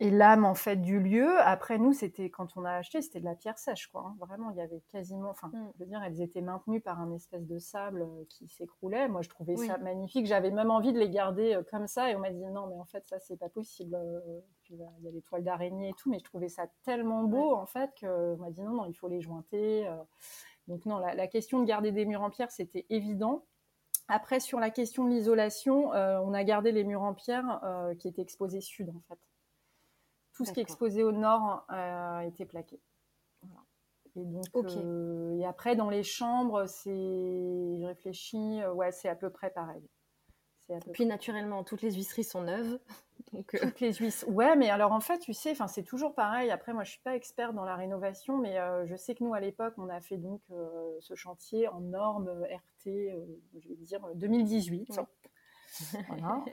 et 0.00 0.10
l'âme 0.10 0.44
en 0.44 0.54
fait 0.54 0.76
du 0.76 0.98
lieu. 0.98 1.38
Après 1.40 1.78
nous, 1.78 1.92
c'était 1.92 2.30
quand 2.30 2.56
on 2.56 2.64
a 2.64 2.72
acheté, 2.72 3.02
c'était 3.02 3.20
de 3.20 3.24
la 3.24 3.34
pierre 3.34 3.58
sèche, 3.58 3.86
quoi. 3.88 4.06
hein. 4.06 4.16
Vraiment, 4.18 4.50
il 4.50 4.56
y 4.56 4.60
avait 4.60 4.80
quasiment, 4.90 5.30
enfin, 5.30 5.48
Mm. 5.48 5.70
je 5.74 5.78
veux 5.78 5.86
dire, 5.86 6.02
elles 6.02 6.20
étaient 6.20 6.40
maintenues 6.40 6.80
par 6.80 6.98
un 7.00 7.12
espèce 7.12 7.46
de 7.46 7.58
sable 7.58 8.02
euh, 8.02 8.24
qui 8.28 8.48
s'écroulait. 8.48 9.06
Moi, 9.08 9.22
je 9.22 9.28
trouvais 9.28 9.54
Oui. 9.58 9.66
ça 9.66 9.78
magnifique. 9.78 10.26
J'avais 10.26 10.50
même 10.50 10.70
envie 10.70 10.92
de 10.92 10.98
les 10.98 11.10
garder 11.10 11.54
euh, 11.54 11.62
comme 11.70 11.86
ça, 11.86 12.10
et 12.10 12.16
on 12.16 12.20
m'a 12.20 12.30
dit 12.30 12.44
non, 12.46 12.66
mais 12.66 12.76
en 12.80 12.84
fait, 12.86 13.06
ça, 13.06 13.18
c'est 13.20 13.36
pas 13.38 13.48
possible. 13.50 13.94
Euh, 13.94 14.40
Il 14.72 14.78
y 15.02 15.08
a 15.08 15.10
des 15.10 15.22
toiles 15.22 15.42
d'araignée 15.44 15.88
et 15.88 15.94
tout, 15.94 16.08
mais 16.10 16.18
je 16.20 16.24
trouvais 16.24 16.48
ça 16.48 16.66
tellement 16.84 17.24
beau 17.24 17.54
en 17.54 17.66
fait 17.66 17.90
que 18.00 18.34
on 18.34 18.36
m'a 18.36 18.50
dit 18.50 18.62
non, 18.62 18.70
non, 18.74 18.84
il 18.86 18.94
faut 18.94 19.08
les 19.08 19.20
jointer. 19.20 19.86
euh. 19.88 19.96
Donc 20.68 20.86
non, 20.86 20.98
la, 20.98 21.14
la 21.14 21.26
question 21.26 21.58
de 21.58 21.64
garder 21.64 21.90
des 21.90 22.04
murs 22.06 22.22
en 22.22 22.30
pierre, 22.30 22.52
c'était 22.52 22.86
évident. 22.88 23.44
Après, 24.06 24.38
sur 24.40 24.60
la 24.60 24.70
question 24.70 25.04
de 25.04 25.10
l'isolation, 25.10 25.92
euh, 25.94 26.20
on 26.24 26.32
a 26.34 26.44
gardé 26.44 26.70
les 26.72 26.84
murs 26.84 27.02
en 27.02 27.14
pierre 27.14 27.60
euh, 27.64 27.94
qui 27.96 28.06
étaient 28.08 28.22
exposés 28.22 28.60
sud, 28.60 28.90
en 28.90 29.00
fait. 29.08 29.18
Tout 30.32 30.44
ce 30.44 30.52
qui 30.52 30.60
est 30.60 30.62
exposé 30.62 31.02
au 31.02 31.12
nord 31.12 31.66
euh, 31.70 32.20
était 32.20 32.46
plaqué. 32.46 32.80
Voilà. 33.42 33.60
Et 34.16 34.24
donc, 34.24 34.46
Ok. 34.54 34.76
euh, 34.76 35.36
et 35.38 35.44
après, 35.44 35.76
dans 35.76 35.90
les 35.90 36.02
chambres, 36.02 36.66
c'est, 36.66 36.90
je 36.90 37.84
réfléchis, 37.84 38.62
euh, 38.62 38.72
ouais, 38.72 38.92
c'est 38.92 39.08
à 39.08 39.16
peu 39.16 39.30
près 39.30 39.50
pareil. 39.50 39.82
Puis 40.92 41.04
naturellement, 41.04 41.64
toutes 41.64 41.82
les 41.82 41.92
huisseries 41.92 42.22
sont 42.22 42.42
neuves. 42.42 42.78
Donc, 43.32 43.56
Toutes 43.60 43.80
les 43.80 43.92
huisses. 43.92 44.24
Ouais, 44.28 44.56
mais 44.56 44.70
alors 44.70 44.92
en 44.92 45.00
fait, 45.00 45.18
tu 45.18 45.34
sais, 45.34 45.54
c'est 45.66 45.82
toujours 45.82 46.14
pareil. 46.14 46.50
Après, 46.50 46.72
moi, 46.72 46.84
je 46.84 46.92
suis 46.92 47.00
pas 47.00 47.14
experte 47.14 47.54
dans 47.54 47.64
la 47.64 47.76
rénovation, 47.76 48.38
mais 48.38 48.56
je 48.86 48.96
sais 48.96 49.14
que 49.14 49.22
nous, 49.22 49.34
à 49.34 49.40
l'époque, 49.40 49.74
on 49.78 49.88
a 49.88 50.00
fait 50.00 50.16
donc 50.16 50.40
ce 51.00 51.14
chantier 51.14 51.68
en 51.68 51.80
normes 51.80 52.28
RT, 52.28 53.12
je 53.58 53.68
vais 53.68 53.74
dire 53.76 54.00
2018. 54.14 55.00
Voilà. 56.08 56.44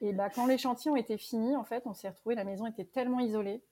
Et 0.00 0.12
bah, 0.12 0.30
quand 0.30 0.46
les 0.46 0.58
chantiers 0.58 0.90
ont 0.90 0.96
été 0.96 1.16
finis, 1.16 1.56
en 1.56 1.64
fait, 1.64 1.86
on 1.86 1.94
s'est 1.94 2.08
retrouvé, 2.08 2.34
la 2.34 2.44
maison 2.44 2.66
était 2.66 2.84
tellement 2.84 3.20
isolée, 3.20 3.64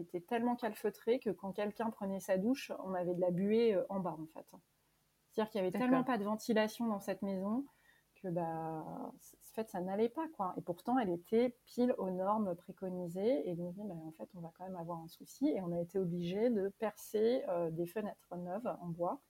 était 0.00 0.20
tellement 0.20 0.56
calfeutrée 0.56 1.18
que 1.20 1.30
quand 1.30 1.52
quelqu'un 1.52 1.90
prenait 1.90 2.20
sa 2.20 2.38
douche, 2.38 2.72
on 2.84 2.94
avait 2.94 3.14
de 3.14 3.20
la 3.20 3.30
buée 3.30 3.74
euh, 3.74 3.84
en 3.88 4.00
bas, 4.00 4.16
en 4.18 4.26
fait. 4.26 4.46
C'est-à-dire 5.30 5.50
qu'il 5.50 5.60
y 5.60 5.64
avait 5.64 5.76
tellement 5.76 6.04
pas 6.04 6.18
de 6.18 6.24
ventilation 6.24 6.86
dans 6.86 7.00
cette 7.00 7.22
maison 7.22 7.66
que, 8.22 8.28
bah, 8.28 8.84
en 8.86 9.12
fait, 9.54 9.68
ça 9.68 9.80
n'allait 9.80 10.08
pas, 10.08 10.26
quoi. 10.36 10.54
Et 10.56 10.60
pourtant, 10.62 10.98
elle 10.98 11.10
était 11.10 11.56
pile 11.66 11.94
aux 11.98 12.10
normes 12.10 12.54
préconisées. 12.54 13.48
Et 13.48 13.54
donc, 13.54 13.74
bah, 13.76 13.94
en 13.94 14.12
fait, 14.12 14.28
on 14.34 14.40
va 14.40 14.52
quand 14.56 14.64
même 14.64 14.76
avoir 14.76 15.00
un 15.00 15.08
souci. 15.08 15.48
Et 15.48 15.60
on 15.60 15.72
a 15.72 15.80
été 15.80 15.98
obligé 15.98 16.50
de 16.50 16.68
percer 16.78 17.42
euh, 17.48 17.70
des 17.70 17.86
fenêtres 17.86 18.36
neuves 18.36 18.76
en 18.80 18.88
bois. 18.88 19.20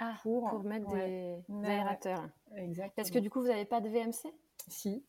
Ah, 0.00 0.16
pour, 0.22 0.64
mettre 0.64 0.92
des, 0.92 1.40
aérateurs. 1.64 2.28
Exactement. 2.56 2.92
Parce 2.96 3.12
que 3.12 3.20
du 3.20 3.30
coup, 3.30 3.40
vous 3.40 3.46
n'avez 3.46 3.64
pas 3.64 3.80
de 3.80 3.88
VMC 3.88 4.34
si. 4.68 5.04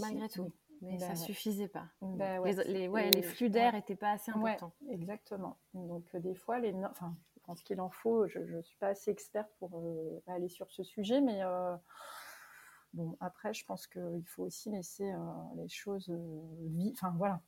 Malgré 0.00 0.28
tout. 0.28 0.52
Mais 0.80 0.98
ça 0.98 1.10
ne 1.10 1.16
suffisait 1.16 1.68
pas. 1.68 1.88
Bah 2.00 2.38
les, 2.66 2.88
ouais, 2.88 3.10
les, 3.10 3.22
flux 3.22 3.50
d'air 3.50 3.72
n'étaient 3.72 3.96
pas 3.96 4.12
assez 4.12 4.30
importants. 4.30 4.72
exactement. 4.90 5.58
Donc, 5.74 6.04
euh, 6.14 6.20
des 6.20 6.34
fois, 6.34 6.60
les 6.60 6.72
enfin, 6.84 7.16
je 7.34 7.40
pense 7.42 7.62
qu'il 7.62 7.80
en 7.80 7.90
faut. 7.90 8.28
Je 8.28 8.38
ne 8.38 8.62
suis 8.62 8.76
pas 8.76 8.88
assez 8.88 9.10
experte 9.10 9.50
pour 9.58 9.76
euh, 9.78 10.22
aller 10.28 10.48
sur 10.48 10.70
ce 10.70 10.84
sujet, 10.84 11.20
mais 11.20 11.42
euh, 11.42 11.74
bon, 12.92 13.16
après, 13.20 13.52
je 13.52 13.64
pense 13.64 13.86
qu'il 13.88 14.24
faut 14.26 14.44
aussi 14.44 14.70
laisser 14.70 15.12
les 15.56 15.68
choses 15.68 16.10
vivre. 16.60 16.94
Enfin, 16.94 17.14
voilà. 17.16 17.40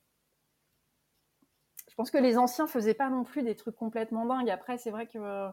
Je 1.88 1.94
pense 1.94 2.10
que 2.10 2.18
les 2.18 2.36
anciens 2.38 2.66
faisaient 2.66 2.94
pas 2.94 3.10
non 3.10 3.24
plus 3.24 3.42
des 3.42 3.54
trucs 3.54 3.76
complètement 3.76 4.26
dingues. 4.26 4.50
Après, 4.50 4.78
c'est 4.78 4.90
vrai 4.90 5.06
que 5.06 5.50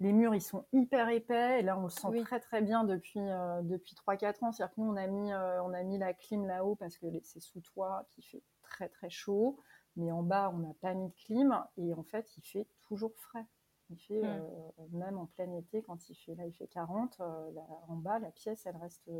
les 0.00 0.12
murs, 0.12 0.34
ils 0.34 0.42
sont 0.42 0.64
hyper 0.72 1.08
épais. 1.08 1.60
Et 1.60 1.62
là, 1.62 1.78
on 1.78 1.84
le 1.84 1.88
sent 1.88 2.08
très, 2.24 2.40
très 2.40 2.62
bien 2.62 2.84
depuis, 2.84 3.20
euh, 3.20 3.62
depuis 3.62 3.94
3-4 3.94 4.44
ans. 4.44 4.52
C'est-à-dire 4.52 4.74
que 4.74 4.80
nous, 4.80 4.90
on 4.90 4.96
a 4.96 5.06
mis, 5.06 5.32
euh, 5.32 5.62
on 5.62 5.72
a 5.72 5.82
mis 5.82 5.98
la 5.98 6.12
clim 6.12 6.46
là-haut 6.46 6.74
parce 6.74 6.98
que 6.98 7.06
c'est 7.22 7.40
sous 7.40 7.60
toit 7.60 8.06
qui 8.10 8.22
fait 8.22 8.42
très, 8.62 8.88
très 8.88 9.10
chaud. 9.10 9.58
Mais 9.96 10.10
en 10.10 10.22
bas, 10.22 10.50
on 10.52 10.58
n'a 10.58 10.74
pas 10.80 10.94
mis 10.94 11.08
de 11.08 11.14
clim. 11.14 11.64
Et 11.76 11.94
en 11.94 12.02
fait, 12.02 12.36
il 12.36 12.42
fait 12.42 12.66
toujours 12.82 13.14
frais. 13.16 13.46
Il 13.90 13.98
fait, 13.98 14.22
mmh. 14.22 14.24
euh, 14.24 14.86
même 14.92 15.18
en 15.18 15.26
plein 15.26 15.52
été, 15.52 15.82
quand 15.82 16.08
il 16.08 16.14
fait, 16.16 16.34
là, 16.34 16.46
il 16.46 16.52
fait 16.52 16.66
40, 16.66 17.20
en 17.20 17.96
bas, 17.96 18.18
la 18.18 18.30
pièce, 18.30 18.64
elle 18.64 18.76
reste 18.76 19.10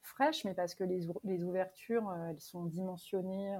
fraîche, 0.00 0.44
mais 0.44 0.54
parce 0.54 0.74
que 0.74 0.84
les, 0.84 1.06
les 1.22 1.44
ouvertures, 1.44 2.10
elles 2.30 2.40
sont 2.40 2.64
dimensionnées 2.64 3.56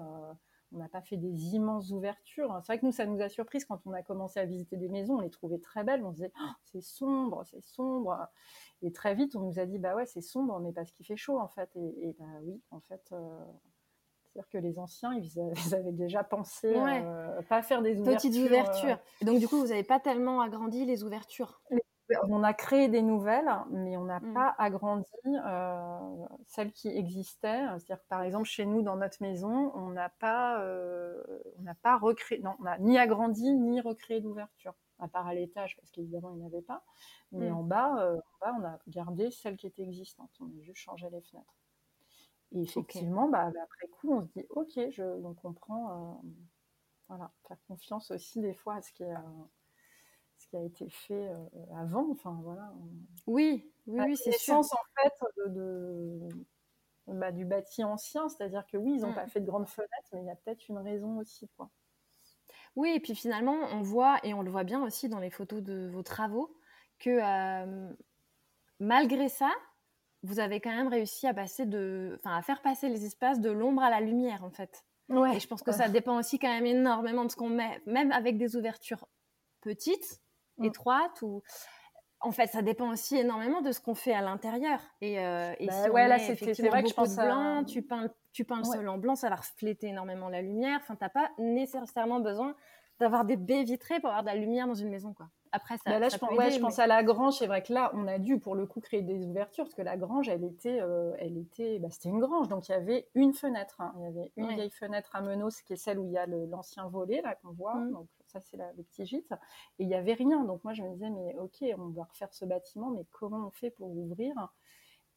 on 0.72 0.78
n'a 0.78 0.88
pas 0.88 1.00
fait 1.00 1.16
des 1.16 1.54
immenses 1.54 1.90
ouvertures. 1.90 2.52
C'est 2.62 2.72
vrai 2.72 2.78
que 2.80 2.86
nous, 2.86 2.92
ça 2.92 3.06
nous 3.06 3.20
a 3.20 3.28
surpris 3.28 3.60
quand 3.60 3.80
on 3.86 3.92
a 3.92 4.02
commencé 4.02 4.40
à 4.40 4.44
visiter 4.44 4.76
des 4.76 4.88
maisons. 4.88 5.16
On 5.16 5.20
les 5.20 5.30
trouvait 5.30 5.58
très 5.58 5.84
belles. 5.84 6.04
On 6.04 6.10
se 6.10 6.16
disait, 6.16 6.32
oh, 6.40 6.52
c'est 6.64 6.82
sombre, 6.82 7.44
c'est 7.44 7.62
sombre. 7.62 8.28
Et 8.82 8.92
très 8.92 9.14
vite, 9.14 9.36
on 9.36 9.40
nous 9.40 9.58
a 9.58 9.66
dit, 9.66 9.78
bah 9.78 9.94
ouais, 9.94 10.06
c'est 10.06 10.20
sombre, 10.20 10.58
mais 10.60 10.72
parce 10.72 10.90
qu'il 10.90 11.06
fait 11.06 11.16
chaud, 11.16 11.38
en 11.38 11.48
fait. 11.48 11.70
Et, 11.76 12.14
bah 12.18 12.26
oui, 12.42 12.60
en 12.70 12.80
fait, 12.80 13.08
euh, 13.12 13.44
c'est-à-dire 14.24 14.48
que 14.50 14.58
les 14.58 14.78
anciens, 14.78 15.14
ils 15.14 15.74
avaient 15.74 15.92
déjà 15.92 16.24
pensé 16.24 16.74
euh, 16.74 17.40
pas 17.42 17.62
faire 17.62 17.80
des 17.82 18.00
ouvertures. 18.00 18.30
Petites 18.30 18.44
ouvertures. 18.44 18.98
Et 19.20 19.24
donc, 19.24 19.38
du 19.38 19.48
coup, 19.48 19.58
vous 19.58 19.68
n'avez 19.68 19.84
pas 19.84 20.00
tellement 20.00 20.40
agrandi 20.40 20.84
les 20.84 21.04
ouvertures? 21.04 21.62
On 22.28 22.42
a 22.42 22.54
créé 22.54 22.88
des 22.88 23.02
nouvelles, 23.02 23.50
mais 23.70 23.96
on 23.96 24.04
n'a 24.04 24.20
mmh. 24.20 24.34
pas 24.34 24.54
agrandi 24.58 25.06
euh, 25.26 26.26
celles 26.46 26.72
qui 26.72 26.88
existaient. 26.88 27.64
C'est-à-dire 27.78 28.00
que 28.00 28.08
par 28.08 28.22
exemple, 28.22 28.46
chez 28.48 28.66
nous, 28.66 28.82
dans 28.82 28.96
notre 28.96 29.22
maison, 29.22 29.72
on 29.74 29.90
n'a 29.90 30.08
pas, 30.08 30.60
euh, 30.62 31.22
on 31.58 31.62
n'a 31.62 31.74
pas 31.74 31.98
recréé, 31.98 32.40
non, 32.40 32.54
on 32.60 32.64
n'a 32.64 32.78
ni 32.78 32.98
agrandi 32.98 33.52
ni 33.52 33.80
recréé 33.80 34.20
d'ouverture, 34.20 34.74
à 34.98 35.08
part 35.08 35.26
à 35.26 35.34
l'étage, 35.34 35.76
parce 35.76 35.90
qu'évidemment, 35.90 36.30
il 36.30 36.38
n'y 36.38 36.44
en 36.44 36.46
avait 36.46 36.62
pas. 36.62 36.84
Mais 37.32 37.50
mmh. 37.50 37.56
en, 37.56 37.62
bas, 37.62 38.00
euh, 38.00 38.16
en 38.16 38.46
bas, 38.46 38.56
on 38.60 38.64
a 38.64 38.78
gardé 38.88 39.30
celles 39.30 39.56
qui 39.56 39.66
étaient 39.66 39.82
existantes. 39.82 40.30
On 40.40 40.46
a 40.46 40.62
juste 40.62 40.78
changé 40.78 41.08
les 41.10 41.20
fenêtres. 41.22 41.54
Et 42.52 42.62
effectivement, 42.62 43.28
bah, 43.28 43.46
après 43.46 43.88
coup, 43.88 44.12
on 44.12 44.22
se 44.22 44.28
dit, 44.28 44.46
ok, 44.50 44.78
je, 44.90 45.20
donc 45.20 45.44
on 45.44 45.52
prend, 45.52 46.22
voilà, 47.08 47.32
faire 47.48 47.58
confiance 47.66 48.12
aussi 48.12 48.40
des 48.40 48.54
fois 48.54 48.76
à 48.76 48.82
ce 48.82 48.92
qui 48.92 49.02
est 49.02 49.14
qui 50.56 50.62
a 50.62 50.64
été 50.64 50.88
fait 50.88 51.28
euh, 51.28 51.36
avant. 51.76 52.10
Enfin, 52.10 52.38
voilà. 52.42 52.72
Oui, 53.26 53.70
oui, 53.86 54.00
oui 54.06 54.16
c'est 54.16 54.32
sûr. 54.32 54.56
en 54.56 54.62
fait 54.62 55.12
de, 55.46 56.28
bah, 57.06 57.32
du 57.32 57.44
bâti 57.44 57.84
ancien, 57.84 58.28
c'est-à-dire 58.28 58.66
que 58.66 58.76
oui, 58.76 58.94
ils 58.96 59.00
n'ont 59.02 59.12
mm. 59.12 59.14
pas 59.14 59.26
fait 59.26 59.40
de 59.40 59.46
grandes 59.46 59.68
fenêtres, 59.68 60.08
mais 60.12 60.20
il 60.22 60.26
y 60.26 60.30
a 60.30 60.36
peut-être 60.36 60.68
une 60.68 60.78
raison 60.78 61.18
aussi, 61.18 61.48
quoi. 61.56 61.70
Oui, 62.74 62.90
et 62.90 63.00
puis 63.00 63.14
finalement, 63.14 63.56
on 63.72 63.80
voit, 63.80 64.18
et 64.22 64.34
on 64.34 64.42
le 64.42 64.50
voit 64.50 64.64
bien 64.64 64.82
aussi 64.84 65.08
dans 65.08 65.18
les 65.18 65.30
photos 65.30 65.62
de 65.62 65.88
vos 65.90 66.02
travaux, 66.02 66.54
que 66.98 67.10
euh, 67.10 67.90
malgré 68.80 69.28
ça, 69.28 69.50
vous 70.22 70.40
avez 70.40 70.60
quand 70.60 70.74
même 70.74 70.88
réussi 70.88 71.26
à 71.26 71.32
passer 71.32 71.64
de, 71.64 72.20
à 72.24 72.42
faire 72.42 72.60
passer 72.60 72.88
les 72.88 73.06
espaces 73.06 73.40
de 73.40 73.50
l'ombre 73.50 73.82
à 73.82 73.88
la 73.88 74.00
lumière, 74.00 74.44
en 74.44 74.50
fait. 74.50 74.84
Ouais. 75.08 75.36
Et 75.36 75.40
je 75.40 75.46
pense 75.46 75.62
que 75.62 75.72
ça 75.72 75.88
dépend 75.88 76.18
aussi 76.18 76.38
quand 76.38 76.48
même 76.48 76.66
énormément 76.66 77.24
de 77.24 77.30
ce 77.30 77.36
qu'on 77.36 77.48
met, 77.48 77.80
même 77.86 78.12
avec 78.12 78.36
des 78.36 78.56
ouvertures 78.56 79.06
petites. 79.60 80.20
Étroite 80.62 81.22
ou 81.22 81.42
en 82.20 82.32
fait, 82.32 82.46
ça 82.46 82.62
dépend 82.62 82.90
aussi 82.90 83.16
énormément 83.16 83.60
de 83.60 83.72
ce 83.72 83.80
qu'on 83.80 83.94
fait 83.94 84.14
à 84.14 84.20
l'intérieur. 84.20 84.80
Et, 85.00 85.20
euh, 85.20 85.52
et 85.58 85.66
bah 85.66 85.84
si 85.84 85.90
ouais, 85.90 86.08
là, 86.08 86.18
c'est 86.18 86.34
vrai 86.66 86.82
que 86.82 86.88
je 86.88 86.94
pense 86.94 87.14
de 87.14 87.22
blanc, 87.22 87.64
tu 87.64 87.82
peins, 87.82 88.08
tu 88.32 88.44
peins 88.44 88.58
le 88.58 88.64
sol 88.64 88.88
en 88.88 88.98
blanc, 88.98 89.14
ça 89.14 89.28
va 89.28 89.36
refléter 89.36 89.88
énormément 89.88 90.28
la 90.28 90.42
lumière. 90.42 90.78
Enfin, 90.82 90.96
t'as 90.96 91.08
pas 91.08 91.30
nécessairement 91.38 92.20
besoin 92.20 92.54
d'avoir 92.98 93.24
des 93.24 93.36
baies 93.36 93.64
vitrées 93.64 94.00
pour 94.00 94.08
avoir 94.08 94.22
de 94.22 94.28
la 94.28 94.34
lumière 94.34 94.66
dans 94.66 94.74
une 94.74 94.88
maison, 94.88 95.12
quoi. 95.12 95.28
Après, 95.52 95.76
ça. 95.76 95.90
Bah 95.90 95.98
là, 95.98 96.08
je, 96.08 96.18
pense, 96.18 96.36
ouais, 96.36 96.50
je 96.50 96.58
pense 96.58 96.78
à 96.78 96.86
la 96.86 97.02
grange. 97.02 97.34
C'est 97.38 97.46
vrai 97.46 97.62
que 97.62 97.72
là, 97.72 97.90
on 97.94 98.06
a 98.08 98.18
dû 98.18 98.38
pour 98.38 98.54
le 98.54 98.66
coup 98.66 98.80
créer 98.80 99.02
des 99.02 99.24
ouvertures 99.24 99.64
parce 99.64 99.74
que 99.74 99.82
la 99.82 99.96
grange, 99.96 100.28
elle 100.28 100.44
était, 100.44 100.80
euh, 100.80 101.12
elle 101.18 101.38
était, 101.38 101.78
bah, 101.78 101.88
c'était 101.90 102.08
une 102.08 102.18
grange, 102.18 102.48
donc 102.48 102.68
il 102.68 102.72
y 102.72 102.74
avait 102.74 103.08
une 103.14 103.32
fenêtre. 103.32 103.80
Hein. 103.80 103.94
Il 103.96 104.02
y 104.02 104.06
avait 104.06 104.32
une 104.36 104.54
vieille 104.54 104.70
fenêtre 104.70 105.14
à 105.14 105.20
Menos, 105.20 105.62
qui 105.64 105.74
est 105.74 105.76
celle 105.76 105.98
où 105.98 106.06
il 106.06 106.12
y 106.12 106.18
a 106.18 106.26
l'ancien 106.26 106.88
volet 106.88 107.22
là 107.22 107.36
qu'on 107.36 107.52
voit. 107.52 107.74
Mmh. 107.74 107.92
Donc 107.92 108.08
ça, 108.26 108.40
c'est 108.40 108.56
le 108.56 108.82
petit 108.82 109.06
gîte. 109.06 109.32
Et 109.78 109.84
il 109.84 109.88
y 109.88 109.94
avait 109.94 110.14
rien. 110.14 110.44
Donc 110.44 110.64
moi, 110.64 110.74
je 110.74 110.82
me 110.82 110.92
disais, 110.92 111.10
mais 111.10 111.36
ok, 111.38 111.64
on 111.78 111.88
va 111.88 112.04
refaire 112.04 112.32
ce 112.32 112.44
bâtiment, 112.44 112.90
mais 112.90 113.04
comment 113.12 113.46
on 113.46 113.50
fait 113.50 113.70
pour 113.70 113.90
ouvrir? 113.96 114.50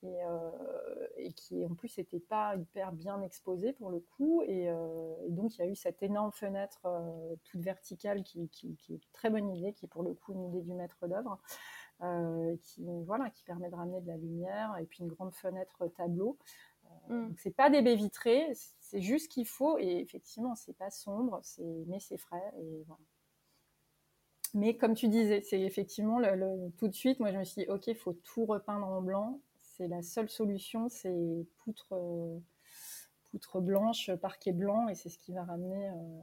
Euh, 0.05 1.07
et, 1.17 1.33
qui 1.33 1.65
en 1.65 1.75
plus 1.75 1.97
n'était 1.97 2.21
pas 2.21 2.55
hyper 2.55 2.93
bien 2.93 3.21
exposé 3.21 3.73
pour 3.73 3.89
le 3.89 3.99
coup. 3.99 4.41
Et, 4.43 4.69
euh, 4.69 5.13
donc 5.29 5.55
il 5.55 5.59
y 5.59 5.61
a 5.63 5.67
eu 5.67 5.75
cette 5.75 6.01
énorme 6.01 6.31
fenêtre 6.31 6.79
euh, 6.85 7.35
toute 7.43 7.61
verticale 7.61 8.23
qui, 8.23 8.47
qui, 8.49 8.77
est 8.89 9.01
très 9.13 9.29
bonne 9.29 9.53
idée, 9.53 9.73
qui 9.73 9.85
est 9.85 9.89
pour 9.89 10.03
le 10.03 10.13
coup 10.13 10.33
une 10.33 10.45
idée 10.45 10.61
du 10.61 10.73
maître 10.73 11.05
d'œuvre, 11.07 11.39
qui 12.61 12.85
voilà, 13.05 13.29
qui 13.29 13.43
permet 13.43 13.69
de 13.69 13.75
ramener 13.75 13.99
de 13.99 14.07
la 14.07 14.17
lumière 14.17 14.77
et 14.77 14.85
puis 14.85 14.99
une 15.03 15.09
grande 15.09 15.33
fenêtre 15.33 15.87
tableau. 15.97 16.37
Mm. 17.09 17.27
Donc 17.27 17.39
c'est 17.39 17.55
pas 17.55 17.69
des 17.69 17.81
baies 17.81 17.95
vitrées, 17.95 18.51
c'est 18.79 19.01
juste 19.01 19.31
qu'il 19.31 19.47
faut 19.47 19.77
et 19.77 19.99
effectivement 19.99 20.55
c'est 20.55 20.77
pas 20.77 20.89
sombre, 20.89 21.41
mais 21.87 21.99
c'est 21.99 22.17
frais 22.17 22.53
et 22.57 22.83
voilà. 22.87 23.01
Mais 24.55 24.75
comme 24.77 24.95
tu 24.95 25.09
disais, 25.09 25.41
c'est 25.41 25.61
effectivement 25.61 26.17
le, 26.17 26.71
tout 26.77 26.87
de 26.87 26.95
suite, 26.95 27.19
moi 27.19 27.31
je 27.31 27.37
me 27.37 27.43
suis 27.43 27.61
dit, 27.63 27.69
ok, 27.69 27.85
il 27.85 27.95
faut 27.95 28.13
tout 28.13 28.45
repeindre 28.45 28.87
en 28.87 29.01
blanc 29.01 29.39
c'est 29.79 29.87
la 29.87 30.01
seule 30.01 30.29
solution, 30.29 30.89
c'est 30.89 31.47
poutre, 31.63 31.95
poutre 33.31 33.61
blanche, 33.61 34.11
parquet 34.15 34.51
blanc, 34.51 34.89
et 34.89 34.95
c'est 34.95 35.07
ce 35.07 35.17
qui 35.17 35.31
va 35.31 35.45
ramener 35.45 35.89
euh, 35.89 36.21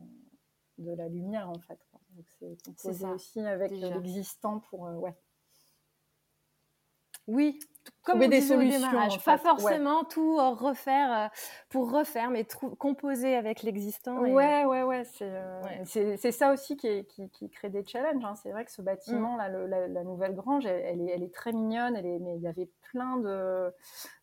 de 0.76 0.92
la 0.92 1.08
lumière 1.08 1.48
en 1.48 1.58
fait. 1.60 1.80
Donc 2.10 2.26
c'est 2.38 2.62
composé 2.62 3.06
aussi 3.06 3.40
avec 3.40 3.70
l'existant 3.70 4.60
pour 4.60 4.86
euh, 4.86 4.94
ouais. 4.96 5.16
Oui, 7.26 7.58
comme 8.06 8.26
des 8.26 8.40
solutions. 8.40 8.88
Pas 9.24 9.38
forcément 9.38 10.04
tout 10.04 10.38
euh, 10.38 10.50
refaire 10.50 11.12
euh, 11.12 11.28
pour 11.68 11.90
refaire, 11.90 12.30
mais 12.30 12.46
composer 12.78 13.34
avec 13.34 13.62
l'existant. 13.62 14.18
Ouais, 14.20 14.64
ouais, 14.64 14.82
ouais. 14.82 15.02
Euh, 15.22 15.60
c'est 15.84 16.32
ça 16.32 16.52
aussi 16.52 16.76
qui, 16.76 17.04
qui, 17.06 17.50
crée 17.50 17.70
des 17.70 17.84
challenges. 17.84 18.24
Hein. 18.24 18.34
C'est 18.36 18.50
vrai 18.50 18.64
que 18.64 18.72
ce 18.72 18.82
bâtiment, 18.82 19.34
mm. 19.34 19.66
là, 19.66 19.88
la, 19.88 20.04
nouvelle 20.04 20.34
grange, 20.34 20.66
elle, 20.66 21.00
est, 21.00 21.12
elle, 21.12 21.22
est, 21.22 21.34
très 21.34 21.52
mignonne. 21.52 21.96
Elle 21.96 22.06
est, 22.06 22.18
mais 22.18 22.36
il 22.36 22.42
y 22.42 22.48
avait 22.48 22.70
plein 22.92 23.16
de. 23.16 23.72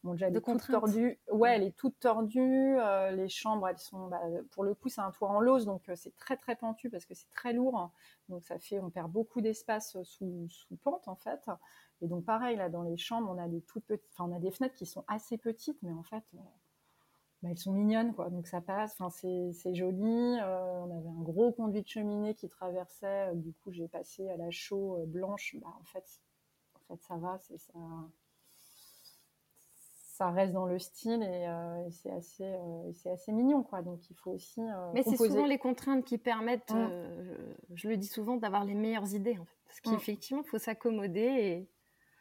Bon, 0.03 0.13
déjà, 0.13 0.27
elle 0.27 0.37
est 0.37 0.41
toute 0.41 0.67
tordue. 0.67 1.19
Ouais, 1.31 1.51
mm. 1.51 1.53
elle 1.53 1.67
est 1.67 1.75
toute 1.75 1.99
tordue. 1.99 2.77
les 3.11 3.29
chambres, 3.29 3.67
elles 3.67 3.79
sont. 3.79 4.07
Bah, 4.07 4.21
pour 4.51 4.63
le 4.63 4.73
coup, 4.73 4.89
c'est 4.89 5.01
un 5.01 5.11
toit 5.11 5.29
en 5.29 5.39
lose, 5.39 5.65
donc 5.65 5.83
c'est 5.95 6.15
très, 6.15 6.37
très 6.37 6.55
pentu 6.55 6.89
parce 6.89 7.05
que 7.05 7.13
c'est 7.13 7.31
très 7.35 7.53
lourd. 7.53 7.91
Donc 8.29 8.43
ça 8.45 8.57
fait, 8.57 8.79
on 8.79 8.89
perd 8.89 9.11
beaucoup 9.11 9.41
d'espace 9.41 10.01
sous, 10.03 10.47
sous 10.49 10.75
pente 10.77 11.07
en 11.07 11.15
fait. 11.15 11.41
Et 12.01 12.07
donc 12.07 12.25
pareil, 12.25 12.57
là 12.57 12.69
dans 12.69 12.83
les 12.83 12.97
chambres, 12.97 13.29
on 13.33 13.37
a 13.37 13.47
des 13.47 13.61
toutes 13.61 13.85
petites, 13.85 14.09
enfin 14.13 14.29
on 14.29 14.35
a 14.35 14.39
des 14.39 14.51
fenêtres 14.51 14.75
qui 14.75 14.85
sont 14.85 15.05
assez 15.07 15.37
petites, 15.37 15.81
mais 15.83 15.93
en 15.93 16.03
fait, 16.03 16.23
euh, 16.33 16.39
bah, 17.41 17.49
elles 17.51 17.57
sont 17.57 17.71
mignonnes 17.71 18.13
quoi. 18.13 18.29
Donc 18.29 18.47
ça 18.47 18.59
passe, 18.59 18.99
enfin 18.99 19.09
c'est 19.09 19.73
joli. 19.73 20.37
Euh, 20.41 20.81
on 20.81 20.97
avait 20.97 21.09
un 21.09 21.21
gros 21.21 21.51
conduit 21.53 21.81
de 21.81 21.87
cheminée 21.87 22.35
qui 22.35 22.49
traversait. 22.49 23.29
Euh, 23.29 23.35
du 23.35 23.53
coup, 23.53 23.71
j'ai 23.71 23.87
passé 23.87 24.29
à 24.29 24.37
la 24.37 24.51
chaux 24.51 24.97
blanche. 25.07 25.55
Bah, 25.61 25.73
en 25.79 25.85
fait, 25.85 26.03
en 26.75 26.79
fait 26.95 27.01
ça 27.03 27.15
va, 27.15 27.37
c'est 27.39 27.57
ça. 27.57 27.79
ça 30.17 30.29
reste 30.29 30.51
dans 30.51 30.65
le 30.65 30.79
style 30.79 31.23
et, 31.23 31.47
c'est 31.91 32.11
assez, 32.11 32.53
c'est 32.95 33.11
assez 33.11 33.31
mignon, 33.31 33.63
quoi. 33.63 33.81
Donc 33.81 34.09
il 34.09 34.15
faut 34.17 34.31
aussi. 34.31 34.61
Mais 34.93 35.03
c'est 35.03 35.15
souvent 35.15 35.45
les 35.45 35.57
contraintes 35.57 36.03
qui 36.03 36.17
permettent, 36.17 36.73
mmh. 36.73 37.75
je, 37.75 37.87
le 37.87 37.95
dis 37.95 38.07
souvent, 38.07 38.35
d'avoir 38.35 38.65
les 38.65 38.75
meilleures 38.75 39.13
idées, 39.13 39.37
en 39.39 39.45
fait. 39.45 39.57
Parce 39.67 39.79
mmh. 39.79 39.97
qu'effectivement, 39.97 40.41
il 40.43 40.49
faut 40.49 40.59
s'accommoder 40.59 41.21
et 41.21 41.69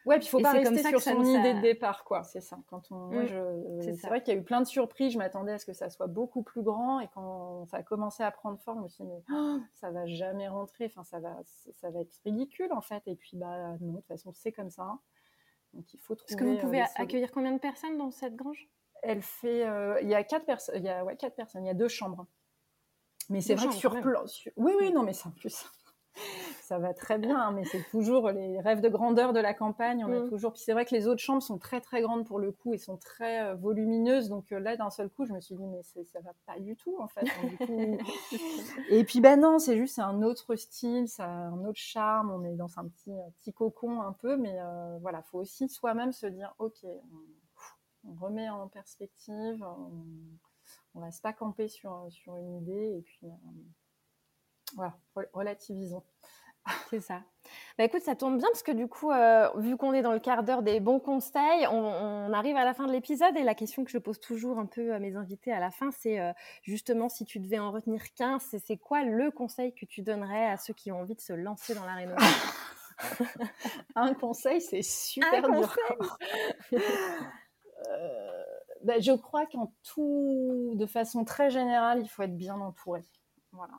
Ouais, 0.05 0.19
puis 0.19 0.27
il 0.27 0.31
faut 0.31 0.41
pas 0.41 0.53
rester 0.53 0.83
sur 0.83 1.01
son 1.01 1.23
idée 1.23 1.55
de 1.55 1.61
départ, 1.61 2.05
quoi. 2.05 2.25
C'est 2.25 2.41
ça. 2.41 2.59
Quand 2.69 2.91
on, 2.91 3.11
mmh, 3.11 3.83
c'est 3.83 4.07
vrai 4.07 4.23
qu'il 4.23 4.35
y 4.35 4.37
a 4.37 4.41
eu 4.41 4.43
plein 4.43 4.61
de 4.61 4.67
surprises. 4.67 5.13
Je 5.13 5.19
m'attendais 5.19 5.53
à 5.53 5.59
ce 5.59 5.67
que 5.67 5.73
ça 5.73 5.91
soit 5.91 6.09
beaucoup 6.09 6.43
plus 6.43 6.63
grand, 6.63 7.01
et 7.01 7.09
quand 7.15 7.67
ça 7.67 7.79
a 7.79 7.83
commencé 7.83 8.23
à 8.23 8.31
prendre 8.31 8.59
forme, 8.59 8.79
je 8.79 8.83
me 8.83 8.89
suis 8.89 9.05
dit 9.05 9.11
mais 9.11 9.23
oh, 9.33 9.59
ça 9.75 9.91
va 9.91 10.07
jamais 10.07 10.49
rentrer. 10.49 10.87
Enfin, 10.87 11.05
ça 11.05 11.21
va, 11.21 11.37
ça 11.45 11.91
va 11.91 12.01
être 12.01 12.15
ridicule 12.25 12.73
en 12.73 12.81
fait. 12.81 13.03
Et 13.07 13.15
puis 13.15 13.37
bah 13.37 13.77
non, 13.81 13.93
de 13.93 13.97
toute 13.99 14.07
façon, 14.07 14.33
c'est 14.33 14.53
comme 14.53 14.71
ça. 14.71 14.99
Donc 15.73 15.93
il 15.95 16.01
faut 16.01 16.15
trouver. 16.15 16.33
Est-ce 16.33 16.37
que 16.37 16.45
vous 16.45 16.59
pouvez 16.59 16.83
euh, 16.83 16.87
accueillir 16.97 17.31
combien 17.31 17.53
de 17.53 17.61
personnes 17.61 17.97
dans 17.97 18.11
cette 18.11 18.35
grange? 18.35 18.69
Elle 19.03 19.23
fait, 19.23 19.67
euh, 19.67 20.01
il 20.03 20.09
y 20.09 20.15
a 20.15 20.23
quatre 20.25 20.45
personnes. 20.45 20.77
Il 20.77 20.85
y 20.85 20.89
a 20.89 21.05
ouais 21.05 21.17
quatre 21.17 21.35
personnes. 21.35 21.65
Il 21.65 21.69
y 21.69 21.71
a 21.71 21.75
deux 21.75 21.89
chambres. 21.89 22.27
Mais 23.31 23.41
c'est 23.41 23.55
vrai 23.55 23.69
que 23.69 23.75
sur 23.75 23.99
plan, 24.01 24.25
oui 24.57 24.73
oui 24.81 24.93
non 24.93 25.05
mais 25.05 25.13
c'est 25.13 25.29
en 25.29 25.31
plus 25.31 25.65
ça 26.73 26.79
va 26.79 26.95
très 26.95 27.19
bien, 27.19 27.39
hein, 27.39 27.53
mais 27.53 27.67
c'est 27.67 27.83
toujours 27.91 28.31
les 28.31 28.59
rêves 28.59 28.81
de 28.81 28.89
grandeur 28.89 29.35
de 29.35 29.41
la 29.41 29.53
campagne. 29.53 30.07
On 30.07 30.11
a 30.11 30.21
mm. 30.21 30.31
toujours. 30.31 30.55
Puis 30.55 30.63
c'est 30.63 30.73
vrai 30.73 30.87
que 30.87 30.95
les 30.95 31.07
autres 31.07 31.21
chambres 31.21 31.43
sont 31.43 31.59
très 31.59 31.83
très 31.83 32.01
grandes 32.01 32.25
pour 32.25 32.39
le 32.39 32.51
coup 32.51 32.73
et 32.73 32.79
sont 32.79 32.97
très 32.97 33.43
euh, 33.43 33.55
volumineuses. 33.55 34.31
Donc 34.31 34.51
euh, 34.53 34.59
là, 34.59 34.75
d'un 34.79 34.89
seul 34.89 35.11
coup, 35.11 35.27
je 35.27 35.35
me 35.35 35.41
suis 35.43 35.55
dit 35.55 35.67
mais 35.67 35.83
ça 35.83 36.21
va 36.21 36.33
pas 36.47 36.59
du 36.59 36.75
tout 36.75 36.97
en 36.99 37.09
fait. 37.09 37.27
et 38.89 39.05
puis 39.05 39.21
ben 39.21 39.39
non, 39.39 39.59
c'est 39.59 39.77
juste 39.77 39.99
un 39.99 40.23
autre 40.23 40.57
style, 40.57 41.09
ça 41.09 41.27
un 41.27 41.63
autre 41.67 41.79
charme. 41.79 42.31
On 42.31 42.43
est 42.43 42.57
dans 42.57 42.79
un 42.79 42.89
petit 42.89 43.13
petit 43.43 43.53
cocon 43.53 44.01
un 44.01 44.15
peu, 44.15 44.39
mais 44.39 44.59
euh, 44.59 44.97
voilà, 45.03 45.21
faut 45.21 45.41
aussi 45.41 45.69
soi-même 45.69 46.13
se 46.13 46.27
dire 46.27 46.55
ok, 46.59 46.87
on, 48.09 48.15
remet 48.15 48.49
en 48.49 48.67
perspective, 48.69 49.63
on, 49.63 49.91
on 50.95 51.01
reste 51.01 51.23
pas 51.23 51.35
camper 51.35 51.69
sur 51.69 52.07
sur 52.09 52.39
une 52.39 52.63
idée 52.63 52.97
et 52.97 53.03
puis 53.03 53.27
voilà, 54.75 54.97
relativisons. 55.35 56.03
C'est 56.91 57.01
ça. 57.01 57.23
Bah 57.77 57.85
écoute, 57.85 58.03
ça 58.03 58.15
tombe 58.15 58.39
bien 58.39 58.47
parce 58.49 58.63
que 58.63 58.73
du 58.73 58.87
coup, 58.87 59.11
euh, 59.11 59.49
vu 59.57 59.77
qu'on 59.77 59.93
est 59.93 60.03
dans 60.03 60.13
le 60.13 60.21
quart 60.21 60.43
d'heure 60.43 60.63
des 60.63 60.79
bons 60.81 61.01
conseils, 61.01 61.67
on, 61.71 62.33
arrive 62.33 62.57
à 62.57 62.65
la 62.65 62.73
fin 62.75 62.87
de 62.87 62.93
l'épisode 62.93 63.37
et 63.37 63.43
la 63.43 63.55
question 63.55 63.85
que 63.85 63.91
je 63.91 63.99
pose 63.99 64.21
toujours 64.21 64.59
un 64.59 64.67
peu 64.67 64.95
à 64.95 64.99
mes 64.99 65.17
invités 65.17 65.53
à 65.53 65.61
la 65.61 65.71
fin, 65.71 65.91
c'est 65.91 66.21
euh, 66.21 66.33
justement 66.63 67.09
si 67.09 67.25
tu 67.25 67.41
devais 67.41 67.59
en 67.59 67.73
retenir 67.73 68.03
qu'un, 68.15 68.39
c'est 68.39 68.77
quoi 68.77 69.03
le 69.03 69.31
conseil 69.31 69.75
que 69.75 69.87
tu 69.87 70.03
donnerais 70.03 70.47
à 70.47 70.57
ceux 70.57 70.73
qui 70.73 70.93
ont 70.93 71.01
envie 71.01 71.15
de 71.15 71.21
se 71.21 71.33
lancer 71.33 71.75
dans 71.75 71.85
la 71.85 71.95
rénovation? 71.95 72.49
Un 73.97 74.15
conseil, 74.15 74.61
c'est 74.61 74.83
super 74.83 75.49
dur. 75.51 75.77
Euh, 77.89 78.45
bah, 78.85 79.01
je 79.01 79.11
crois 79.11 79.45
qu'en 79.47 79.75
tout, 79.83 80.71
de 80.77 80.87
façon 80.87 81.25
très 81.25 81.51
générale, 81.51 82.01
il 82.01 82.09
faut 82.09 82.23
être 82.23 82.37
bien 82.37 82.55
entouré. 82.61 83.03
Voilà 83.51 83.75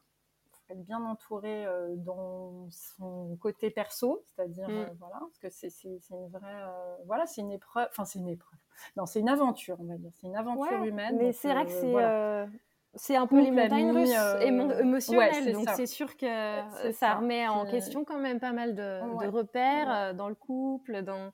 être 0.73 0.83
bien 0.83 1.03
entouré 1.03 1.65
euh, 1.65 1.95
dans 1.95 2.67
son 2.69 3.37
côté 3.41 3.69
perso, 3.69 4.23
c'est-à-dire 4.35 4.67
mm. 4.67 4.71
euh, 4.71 4.85
voilà, 4.99 5.19
parce 5.19 5.39
que 5.39 5.49
c'est 5.49 5.69
une 5.83 6.27
vraie, 6.29 6.63
euh, 6.63 6.95
voilà, 7.05 7.25
c'est 7.25 7.41
une 7.41 7.51
épreuve, 7.51 7.87
enfin 7.91 8.05
c'est 8.05 8.19
une 8.19 8.29
épreuve, 8.29 8.59
non, 8.97 9.05
c'est 9.05 9.19
une 9.19 9.29
aventure, 9.29 9.77
on 9.79 9.85
va 9.85 9.97
dire, 9.97 10.11
c'est 10.13 10.27
une 10.27 10.35
aventure 10.35 10.83
humaine. 10.83 11.17
Mais 11.17 11.31
c'est 11.31 11.53
vrai 11.53 11.65
que 11.65 11.71
c'est 11.71 12.47
c'est 12.95 13.15
un 13.15 13.25
peu 13.25 13.41
les 13.41 13.49
montagnes 13.49 13.91
russes 13.91 14.13
émotionnelles, 14.41 15.53
donc 15.53 15.67
c'est 15.69 15.87
sûr 15.87 16.15
que 16.15 16.61
ça, 16.91 17.15
remet 17.15 17.47
en 17.47 17.65
question 17.65 18.05
quand 18.05 18.19
même 18.19 18.39
pas 18.39 18.51
mal 18.51 18.75
de, 18.75 19.27
repères 19.29 20.13
dans 20.13 20.29
le 20.29 20.35
couple, 20.35 21.01
dans, 21.01 21.31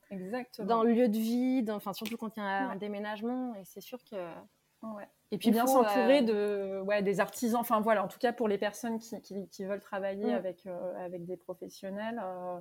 dans 0.59 0.83
le 0.83 0.93
lieu 0.93 1.09
de 1.09 1.17
vie, 1.17 1.65
enfin 1.69 1.91
surtout 1.91 2.15
quand 2.15 2.37
il 2.37 2.39
y 2.39 2.43
a 2.43 2.69
un 2.69 2.77
déménagement, 2.77 3.55
et 3.55 3.65
c'est 3.65 3.81
sûr 3.81 3.99
que 4.09 4.15
et 5.31 5.37
puis 5.37 5.51
bien 5.51 5.67
s'entourer 5.67 6.19
euh, 6.19 6.79
de 6.79 6.81
ouais, 6.81 7.03
des 7.03 7.19
artisans, 7.19 7.59
enfin 7.59 7.81
voilà, 7.81 8.03
en 8.03 8.07
tout 8.07 8.17
cas 8.19 8.33
pour 8.33 8.47
les 8.47 8.57
personnes 8.57 8.99
qui, 8.99 9.47
qui, 9.49 9.63
veulent 9.63 9.79
travailler 9.79 10.31
mm. 10.31 10.35
avec, 10.35 10.65
euh, 10.65 11.05
avec 11.05 11.25
des 11.25 11.37
professionnels, 11.37 12.19
euh, 12.23 12.59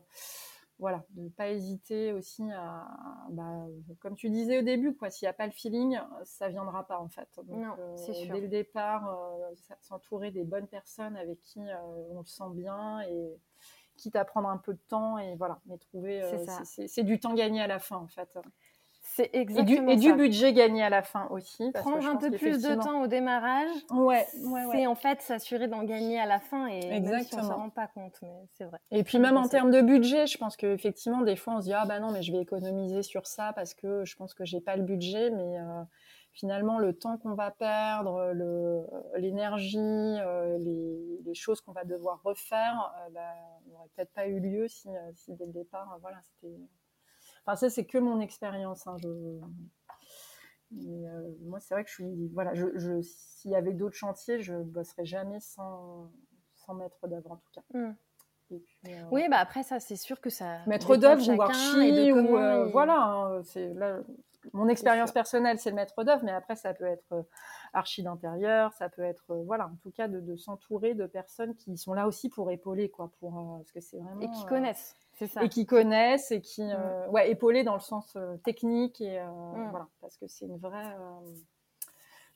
voilà, 0.78 1.04
de 1.10 1.22
ne 1.22 1.28
pas 1.30 1.48
hésiter 1.48 2.12
aussi 2.12 2.42
à, 2.52 2.86
bah, 3.30 3.66
comme 4.00 4.16
tu 4.16 4.28
disais 4.30 4.58
au 4.58 4.62
début, 4.62 4.94
quoi, 4.94 5.10
s'il 5.10 5.26
n'y 5.26 5.30
a 5.30 5.32
pas 5.32 5.46
le 5.46 5.52
feeling, 5.52 5.98
ça 6.24 6.48
viendra 6.48 6.86
pas 6.86 7.00
en 7.00 7.08
fait. 7.08 7.28
Donc, 7.36 7.58
non, 7.58 7.74
c'est 7.96 8.14
sûr. 8.14 8.32
Dès 8.32 8.40
le 8.40 8.48
départ, 8.48 9.18
s'entourer 9.80 10.30
des 10.30 10.44
bonnes 10.44 10.68
personnes 10.68 11.16
avec 11.16 11.40
qui 11.40 11.60
on 12.10 12.20
le 12.20 12.26
sent 12.26 12.50
bien 12.52 13.00
et 13.00 13.40
quitte 13.96 14.14
à 14.14 14.24
prendre 14.24 14.48
un 14.48 14.58
peu 14.58 14.74
de 14.74 14.80
temps 14.88 15.18
et 15.18 15.34
voilà, 15.34 15.60
mais 15.66 15.78
trouver, 15.78 16.22
c'est 16.64 17.02
du 17.02 17.18
temps 17.18 17.34
gagné 17.34 17.60
à 17.60 17.66
la 17.66 17.80
fin 17.80 17.96
en 17.96 18.06
fait. 18.06 18.38
C'est 19.14 19.30
exactement 19.32 19.90
et 19.90 19.96
du, 19.96 20.12
budget 20.12 20.52
gagné 20.52 20.82
à 20.82 20.90
la 20.90 21.02
fin 21.02 21.26
aussi. 21.30 21.72
Prendre 21.72 22.06
un 22.06 22.16
peu 22.16 22.30
plus 22.30 22.62
de 22.62 22.74
temps 22.74 23.02
au 23.02 23.06
démarrage, 23.06 23.70
ouais, 23.90 24.26
c'est 24.72 24.86
en 24.86 24.94
fait 24.94 25.20
s'assurer 25.22 25.66
d'en 25.66 25.82
gagner 25.82 26.20
à 26.20 26.26
la 26.26 26.38
fin 26.38 26.68
et 26.68 26.78
exactement. 26.92 27.24
si 27.24 27.34
on 27.34 27.42
s'en 27.42 27.56
rend 27.56 27.70
pas 27.70 27.88
compte, 27.88 28.16
mais 28.22 28.46
c'est 28.52 28.64
vrai. 28.64 28.78
Et 28.90 29.02
puis 29.02 29.18
même 29.18 29.36
en 29.36 29.48
termes 29.48 29.70
de 29.70 29.80
budget, 29.80 30.26
je 30.26 30.38
pense 30.38 30.56
qu'effectivement 30.56 31.22
des 31.22 31.36
fois 31.36 31.54
on 31.54 31.60
se 31.60 31.66
dit 31.66 31.72
ah 31.72 31.84
bah 31.86 32.00
non 32.00 32.12
mais 32.12 32.22
je 32.22 32.32
vais 32.32 32.40
économiser 32.40 33.02
sur 33.02 33.26
ça 33.26 33.52
parce 33.54 33.74
que 33.74 34.04
je 34.04 34.14
pense 34.14 34.34
que 34.34 34.44
j'ai 34.44 34.60
pas 34.60 34.76
le 34.76 34.84
budget, 34.84 35.30
mais 35.30 35.58
euh, 35.58 35.82
finalement 36.32 36.78
le 36.78 36.92
temps 36.92 37.16
qu'on 37.18 37.34
va 37.34 37.50
perdre, 37.50 38.32
l'énergie, 39.16 39.78
euh, 39.78 40.58
les, 40.58 41.20
les, 41.24 41.34
choses 41.34 41.60
qu'on 41.60 41.72
va 41.72 41.84
devoir 41.84 42.20
refaire, 42.22 42.92
euh, 43.06 43.10
bah, 43.10 43.34
n'aurait 43.68 43.88
peut-être 43.96 44.12
pas 44.12 44.28
eu 44.28 44.38
lieu 44.38 44.68
si, 44.68 44.88
si 45.14 45.34
dès 45.34 45.46
le 45.46 45.52
départ 45.52 45.98
voilà 46.02 46.18
c'était 46.22 46.54
Enfin, 47.48 47.56
ça, 47.56 47.70
c'est 47.70 47.86
que 47.86 47.96
mon 47.96 48.20
expérience. 48.20 48.86
Hein, 48.86 48.96
euh, 49.06 49.40
moi, 51.40 51.60
c'est 51.60 51.72
vrai 51.72 51.82
que 51.82 51.88
je 51.88 51.94
suis. 51.94 52.28
Voilà, 52.34 52.52
je, 52.52 53.00
s'il 53.00 53.52
y 53.52 53.56
avait 53.56 53.72
d'autres 53.72 53.96
chantiers, 53.96 54.38
je 54.38 54.52
ne 54.52 54.64
bosserais 54.64 55.06
jamais 55.06 55.40
sans, 55.40 56.12
sans 56.52 56.74
maître 56.74 57.08
d'œuvre, 57.08 57.32
en 57.32 57.36
tout 57.36 57.50
cas. 57.54 57.62
Mmh. 57.72 57.94
Euh, 58.52 59.02
oui, 59.10 59.26
bah 59.30 59.38
après, 59.38 59.62
ça, 59.62 59.80
c'est 59.80 59.96
sûr 59.96 60.20
que 60.20 60.28
ça. 60.28 60.58
Maître 60.66 60.96
d'œuvre 60.96 61.26
ou 61.26 61.40
archi, 61.40 62.12
ou. 62.12 62.36
Euh, 62.36 62.66
voilà, 62.66 63.02
hein, 63.02 63.42
c'est 63.44 63.72
là. 63.72 64.00
Mon 64.52 64.68
expérience 64.68 65.12
personnelle, 65.12 65.58
c'est 65.58 65.70
le 65.70 65.76
maître 65.76 66.04
d'œuvre, 66.04 66.22
mais 66.24 66.32
après, 66.32 66.54
ça 66.54 66.74
peut 66.74 66.84
être 66.84 67.26
archi 67.72 68.02
d'intérieur, 68.02 68.74
ça 68.74 68.88
peut 68.90 69.02
être, 69.02 69.34
voilà, 69.46 69.66
en 69.66 69.76
tout 69.82 69.90
cas, 69.90 70.06
de, 70.06 70.20
de 70.20 70.36
s'entourer 70.36 70.94
de 70.94 71.06
personnes 71.06 71.56
qui 71.56 71.76
sont 71.76 71.92
là 71.92 72.06
aussi 72.06 72.28
pour 72.28 72.50
épauler, 72.50 72.90
quoi, 72.90 73.10
pour, 73.18 73.58
parce 73.58 73.72
que 73.72 73.80
c'est 73.80 73.98
vraiment. 73.98 74.20
Et 74.20 74.30
qui 74.30 74.44
connaissent 74.46 74.94
et 75.40 75.48
qui 75.48 75.66
connaissent 75.66 76.30
et 76.30 76.40
qui, 76.40 76.62
euh, 76.62 77.06
mm. 77.06 77.10
ouais, 77.10 77.30
épaulés 77.30 77.64
dans 77.64 77.74
le 77.74 77.80
sens 77.80 78.14
euh, 78.16 78.36
technique 78.38 79.00
et 79.00 79.18
euh, 79.18 79.26
mm. 79.26 79.70
voilà, 79.70 79.88
parce 80.00 80.16
que 80.16 80.26
c'est 80.26 80.46
une 80.46 80.58
vraie, 80.58 80.96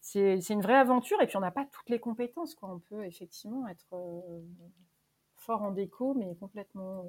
c'est 0.01 0.51
une 0.51 0.63
vraie 0.63 0.77
aventure 0.77 1.21
et 1.21 1.27
puis 1.27 1.37
on 1.37 1.41
n'a 1.41 1.51
pas 1.51 1.67
toutes 1.71 1.89
les 1.89 2.01
compétences 2.01 2.55
quoi. 2.55 2.71
On 2.71 2.79
peut 2.79 3.05
effectivement 3.05 3.67
être 3.69 3.87
fort 5.37 5.63
en 5.63 5.71
déco 5.71 6.15
mais 6.15 6.35
complètement 6.37 7.05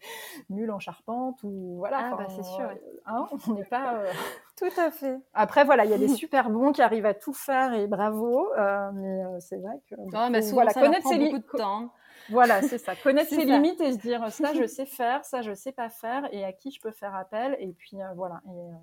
nul 0.50 0.70
en 0.70 0.78
charpente 0.78 1.42
ou 1.42 1.76
voilà. 1.78 2.10
Ah, 2.12 2.16
bah, 2.16 2.26
c'est 2.28 2.42
sûr. 2.42 2.70
Hein, 3.06 3.28
on 3.48 3.54
n'est 3.54 3.64
pas. 3.64 4.04
Tout 4.56 4.80
à 4.80 4.90
fait. 4.90 5.18
Après 5.34 5.64
voilà, 5.64 5.84
il 5.84 5.90
y 5.90 5.94
a 5.94 5.98
des 5.98 6.08
super 6.14 6.50
bons 6.50 6.72
qui 6.72 6.82
arrivent 6.82 7.06
à 7.06 7.14
tout 7.14 7.34
faire 7.34 7.74
et 7.74 7.86
bravo, 7.86 8.48
mais 8.94 9.40
c'est 9.40 9.58
vrai 9.58 9.80
que. 9.88 9.96
Mais 10.30 10.42
souvent, 10.42 10.54
voilà, 10.54 10.70
ça 10.70 10.80
connaître 10.80 11.02
prend 11.02 11.16
beaucoup 11.16 11.38
de 11.38 11.58
temps. 11.58 11.92
Voilà, 12.28 12.62
c'est 12.62 12.78
ça. 12.78 12.94
Connaître 12.96 13.30
ses 13.30 13.44
limites 13.44 13.80
et 13.80 13.92
se 13.92 13.98
dire 13.98 14.30
ça, 14.30 14.54
je 14.54 14.66
sais 14.66 14.86
faire, 14.86 15.24
ça, 15.24 15.42
je 15.42 15.54
sais 15.54 15.72
pas 15.72 15.90
faire, 15.90 16.32
et 16.32 16.44
à 16.44 16.52
qui 16.52 16.70
je 16.70 16.80
peux 16.80 16.90
faire 16.90 17.14
appel. 17.14 17.56
Et 17.58 17.72
puis 17.72 18.00
euh, 18.00 18.12
voilà. 18.14 18.40
Et, 18.46 18.50
euh, 18.50 18.74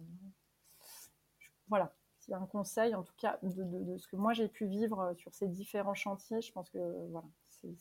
voilà. 1.68 1.94
C'est 2.20 2.34
un 2.34 2.46
conseil, 2.46 2.94
en 2.94 3.04
tout 3.04 3.14
cas, 3.18 3.40
de, 3.42 3.98
ce 3.98 4.08
que 4.08 4.16
moi 4.16 4.34
j'ai 4.34 4.48
pu 4.48 4.66
vivre 4.66 5.00
euh, 5.00 5.14
sur 5.16 5.34
ces 5.34 5.48
différents 5.48 5.96
chantiers. 5.96 6.42
Je 6.42 6.52
pense 6.52 6.70
que 6.70 6.80
voilà, 7.10 7.28
c'est 7.50 7.76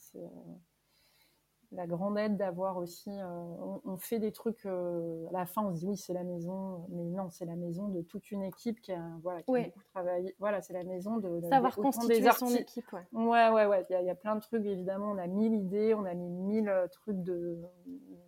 la 1.73 1.87
grande 1.87 2.19
aide 2.19 2.37
d'avoir 2.37 2.79
aussi. 2.79 3.11
Euh, 3.11 3.79
on, 3.85 3.97
fait 3.99 4.19
des 4.19 4.33
trucs. 4.33 4.65
Euh, 4.65 5.27
à 5.29 5.33
la 5.33 5.47
fin, 5.47 5.63
on 5.63 5.75
se 5.75 5.81
dit 5.81 5.87
oui, 5.87 5.97
c'est 5.97 6.15
la 6.15 6.25
maison, 6.25 6.87
mais 6.89 7.05
non, 7.05 7.29
c'est 7.31 7.45
la 7.45 7.57
maison 7.57 7.89
de 7.89 8.01
toute 8.01 8.31
une 8.31 8.43
équipe 8.43 8.81
qui 8.81 8.93
a, 8.93 9.05
voilà, 9.23 9.43
qui 9.43 9.55
a 9.55 9.65
beaucoup 9.65 9.83
travaillé. 9.93 10.35
Voilà, 10.39 10.63
c'est 10.63 10.73
la 10.73 10.85
maison 10.85 11.19
de, 11.19 11.41
savoir 11.49 11.77
constituer 11.77 12.27
son 12.33 12.49
équipe. 12.55 12.91
Ouais, 12.93 13.05
ouais, 13.13 13.51
ouais. 13.51 13.67
ouais. 13.67 13.87
Il, 13.91 14.07
y 14.07 14.11
a, 14.11 14.15
plein 14.15 14.37
de 14.37 14.41
trucs. 14.41 14.65
Évidemment, 14.65 15.11
on 15.11 15.19
a 15.19 15.27
mille 15.27 15.55
idées, 15.55 15.95
on 15.95 16.05
a 16.05 16.15
mis 16.15 16.31
mille 16.31 16.69
euh, 16.69 16.89
trucs 16.89 17.23
de, 17.23 17.59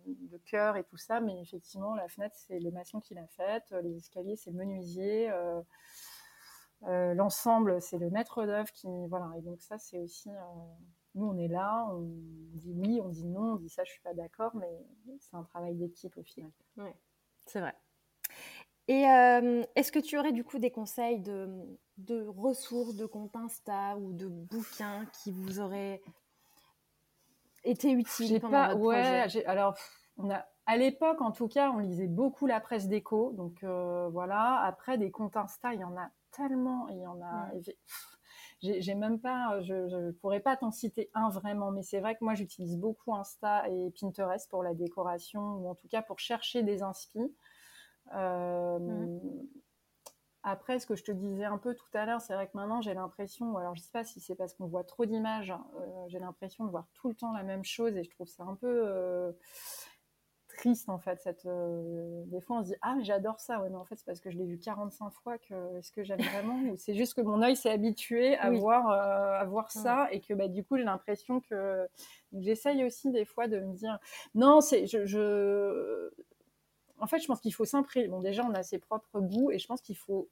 de 0.05 0.37
cœur 0.45 0.77
et 0.77 0.83
tout 0.83 0.97
ça, 0.97 1.19
mais 1.19 1.41
effectivement, 1.41 1.95
la 1.95 2.07
fenêtre, 2.07 2.35
c'est 2.37 2.59
le 2.59 2.69
maçon 2.69 2.99
qui 2.99 3.15
l'a 3.15 3.27
faite. 3.27 3.73
Les 3.83 3.95
escaliers, 3.95 4.35
c'est 4.35 4.51
le 4.51 4.57
menuisier. 4.57 5.31
L'ensemble, 6.83 7.81
c'est 7.81 7.97
le 7.97 8.11
maître 8.11 8.45
d'œuvre 8.45 8.71
qui, 8.71 8.87
voilà. 9.07 9.31
Et 9.37 9.41
donc 9.41 9.61
ça, 9.61 9.79
c'est 9.79 9.99
aussi 9.99 10.29
nous, 11.15 11.25
on 11.25 11.37
est 11.37 11.47
là, 11.47 11.87
on 11.91 12.01
dit 12.53 12.73
oui, 12.73 13.01
on 13.03 13.09
dit 13.09 13.25
non, 13.25 13.53
on 13.53 13.55
dit 13.55 13.69
ça, 13.69 13.83
je 13.83 13.91
suis 13.91 14.01
pas 14.01 14.13
d'accord, 14.13 14.55
mais 14.55 14.85
c'est 15.19 15.35
un 15.35 15.43
travail 15.43 15.75
d'équipe 15.75 16.15
au 16.17 16.23
final. 16.23 16.51
Oui, 16.77 16.89
c'est 17.45 17.59
vrai. 17.59 17.75
Et 18.87 19.05
euh, 19.05 19.63
est-ce 19.75 19.91
que 19.91 19.99
tu 19.99 20.17
aurais 20.17 20.31
du 20.31 20.43
coup 20.43 20.59
des 20.59 20.71
conseils 20.71 21.19
de, 21.19 21.47
de 21.97 22.25
ressources, 22.25 22.95
de 22.95 23.05
comptes 23.05 23.35
Insta 23.35 23.97
ou 23.97 24.13
de 24.13 24.27
bouquins 24.27 25.05
qui 25.13 25.31
vous 25.31 25.59
auraient 25.59 26.01
été 27.63 27.91
utiles 27.91 28.39
pendant 28.39 28.51
pas, 28.51 28.73
votre 28.73 28.83
ouais, 28.83 29.45
Alors, 29.45 29.77
on 30.17 30.29
a, 30.29 30.45
à 30.65 30.77
l'époque, 30.77 31.21
en 31.21 31.31
tout 31.31 31.47
cas, 31.47 31.71
on 31.71 31.77
lisait 31.77 32.07
beaucoup 32.07 32.47
la 32.47 32.59
presse 32.59 32.87
déco. 32.87 33.31
Donc 33.33 33.63
voilà. 33.63 34.61
Après, 34.65 34.97
des 34.97 35.11
comptes 35.11 35.37
Insta, 35.37 35.73
il 35.73 35.79
y 35.81 35.83
en 35.83 35.95
a 35.95 36.09
tellement. 36.31 36.87
Il 36.89 36.99
y 36.99 37.07
en 37.07 37.21
a. 37.21 37.49
J'ai 38.61 38.95
même 38.95 39.19
pas, 39.19 39.59
je 39.61 39.73
ne 39.73 40.11
pourrais 40.11 40.39
pas 40.39 40.55
t'en 40.55 40.71
citer 40.71 41.09
un 41.13 41.29
vraiment, 41.29 41.71
mais 41.71 41.81
c'est 41.81 41.99
vrai 41.99 42.15
que 42.15 42.23
moi 42.23 42.35
j'utilise 42.35 42.77
beaucoup 42.77 43.13
Insta 43.15 43.67
et 43.67 43.91
Pinterest 43.99 44.49
pour 44.49 44.61
la 44.61 44.75
décoration, 44.75 45.55
ou 45.55 45.69
en 45.69 45.75
tout 45.75 45.87
cas 45.87 46.01
pour 46.01 46.19
chercher 46.19 46.61
des 46.61 46.83
inspi. 46.83 47.35
Mmh. 48.13 49.19
Après, 50.43 50.79
ce 50.79 50.87
que 50.87 50.95
je 50.95 51.03
te 51.03 51.11
disais 51.11 51.45
un 51.45 51.59
peu 51.59 51.75
tout 51.75 51.85
à 51.93 52.05
l'heure, 52.05 52.19
c'est 52.19 52.33
vrai 52.33 52.47
que 52.47 52.57
maintenant 52.57 52.81
j'ai 52.81 52.95
l'impression, 52.95 53.57
alors 53.57 53.75
je 53.75 53.81
sais 53.81 53.91
pas 53.91 54.03
si 54.03 54.19
c'est 54.19 54.33
parce 54.35 54.55
qu'on 54.55 54.65
voit 54.65 54.83
trop 54.83 55.05
d'images, 55.05 55.51
euh, 55.51 55.85
j'ai 56.07 56.17
l'impression 56.17 56.65
de 56.65 56.71
voir 56.71 56.87
tout 56.93 57.09
le 57.09 57.15
temps 57.15 57.31
la 57.31 57.43
même 57.43 57.63
chose 57.63 57.95
et 57.95 58.03
je 58.03 58.09
trouve 58.09 58.27
ça 58.27 58.43
un 58.43 58.55
peu 58.55 58.67
euh, 58.87 59.31
triste 60.57 60.89
en 60.89 60.97
fait. 60.99 61.19
Cette, 61.21 61.45
euh, 61.45 62.23
des 62.27 62.41
fois 62.41 62.57
on 62.59 62.63
se 62.63 62.69
dit 62.69 62.75
ah 62.81 62.97
j'adore 63.01 63.39
ça, 63.39 63.61
ouais 63.61 63.69
mais 63.69 63.77
en 63.77 63.85
fait 63.85 63.95
c'est 63.97 64.05
parce 64.05 64.19
que 64.19 64.29
je 64.29 64.37
l'ai 64.37 64.45
vu 64.45 64.57
45 64.57 65.09
fois 65.11 65.37
que 65.37 65.77
est-ce 65.77 65.91
que 65.91 66.03
j'aime 66.03 66.21
vraiment 66.21 66.59
ou 66.69 66.77
c'est 66.77 66.95
juste 66.95 67.13
que 67.13 67.21
mon 67.21 67.41
œil 67.41 67.55
s'est 67.55 67.71
habitué 67.71 68.35
à 68.37 68.51
voir 68.51 68.89
à 68.89 69.45
voir 69.45 69.71
ça 69.71 70.07
et 70.11 70.21
que 70.21 70.33
bah, 70.33 70.47
du 70.47 70.63
coup 70.63 70.77
j'ai 70.77 70.83
l'impression 70.83 71.41
que 71.41 71.87
j'essaye 72.33 72.83
aussi 72.83 73.11
des 73.11 73.25
fois 73.25 73.47
de 73.47 73.59
me 73.59 73.73
dire 73.73 73.99
non 74.35 74.61
c'est 74.61 74.87
je 74.87 76.09
en 77.01 77.07
fait, 77.07 77.19
je 77.19 77.25
pense 77.25 77.41
qu'il 77.41 77.53
faut 77.53 77.65
s'imprégner. 77.65 78.07
Bon, 78.07 78.19
déjà, 78.19 78.45
on 78.45 78.53
a 78.53 78.63
ses 78.63 78.77
propres 78.77 79.19
goûts 79.19 79.51
et 79.51 79.57
je 79.57 79.67
pense 79.67 79.81
qu'il 79.81 79.97
faut 79.97 80.29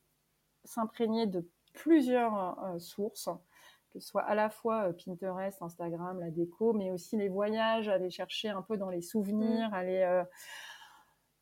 s'imprégner 0.64 1.26
de 1.26 1.50
plusieurs 1.74 2.64
euh, 2.64 2.80
sources, 2.80 3.28
que 3.90 4.00
ce 4.00 4.08
soit 4.08 4.24
à 4.24 4.36
la 4.36 4.50
fois 4.50 4.90
euh, 4.90 4.94
Pinterest, 4.94 5.62
Instagram, 5.62 6.20
la 6.20 6.30
déco, 6.30 6.74
mais 6.74 6.92
aussi 6.92 7.18
les 7.18 7.30
voyages, 7.30 7.88
aller 7.88 8.10
chercher 8.10 8.50
un 8.50 8.62
peu 8.62 8.78
dans 8.78 8.90
les 8.90 9.02
souvenirs, 9.02 9.70
mm. 9.70 9.74
aller. 9.74 10.24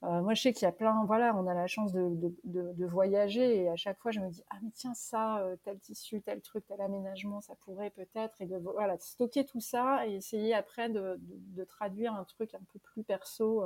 Euh, 0.04 0.22
moi, 0.22 0.36
je 0.36 0.44
sais 0.44 0.54
qu'il 0.54 0.64
y 0.64 0.70
a 0.70 0.72
plein, 0.72 1.06
voilà, 1.06 1.36
on 1.36 1.48
a 1.48 1.56
la 1.56 1.66
chance 1.66 1.92
de, 1.92 2.86
voyager 2.86 3.64
et 3.64 3.70
à 3.70 3.76
chaque 3.76 4.00
fois, 4.00 4.12
je 4.12 4.20
me 4.20 4.30
dis, 4.30 4.44
ah, 4.52 4.58
mais 4.62 4.70
tiens, 4.70 4.94
ça, 4.94 5.44
tel 5.64 5.80
tissu, 5.80 6.22
tel 6.22 6.40
truc, 6.42 6.68
tel 6.68 6.80
aménagement, 6.82 7.42
ça 7.42 7.56
pourrait 7.56 7.90
peut-être, 7.90 8.40
et 8.40 8.46
de 8.46 8.58
voilà, 8.58 9.00
stocker 9.00 9.44
tout 9.44 9.60
ça 9.60 10.06
et 10.08 10.14
essayer 10.14 10.54
après 10.54 10.90
de, 10.90 11.20
traduire 11.68 12.14
un 12.14 12.26
truc 12.26 12.54
un 12.54 12.62
peu 12.72 12.78
plus 12.78 13.04
perso 13.04 13.66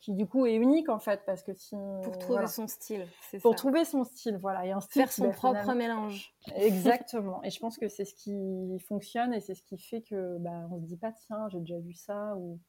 qui 0.00 0.12
du 0.12 0.26
coup 0.26 0.46
est 0.46 0.54
unique 0.54 0.88
en 0.88 0.98
fait 0.98 1.24
parce 1.26 1.42
que 1.42 1.52
si 1.52 1.74
pour 2.02 2.18
trouver 2.18 2.46
son 2.46 2.68
style 2.68 3.06
c'est 3.30 3.40
pour 3.40 3.54
trouver 3.56 3.84
son 3.84 4.04
style 4.04 4.36
voilà. 4.36 4.64
Et 4.64 4.70
un 4.70 4.80
style 4.80 5.02
faire 5.02 5.12
son 5.12 5.30
propre 5.30 5.74
mélange. 5.74 6.32
exactement. 6.54 7.42
Et 7.42 7.50
je 7.50 7.58
pense 7.58 7.78
que 7.78 7.88
c'est 7.88 8.04
ce 8.04 8.14
qui 8.14 8.78
fonctionne 8.86 9.34
et 9.34 9.40
c'est 9.40 9.54
ce 9.54 9.62
qui 9.62 9.78
fait 9.78 10.02
que 10.02 10.38
bah 10.38 10.68
on 10.70 10.80
se 10.80 10.86
dit 10.86 10.96
pas 10.96 11.12
tiens 11.12 11.48
j'ai 11.48 11.60
déjà 11.60 11.78
vu 11.80 11.94
ça 11.94 12.36
ou 12.36 12.60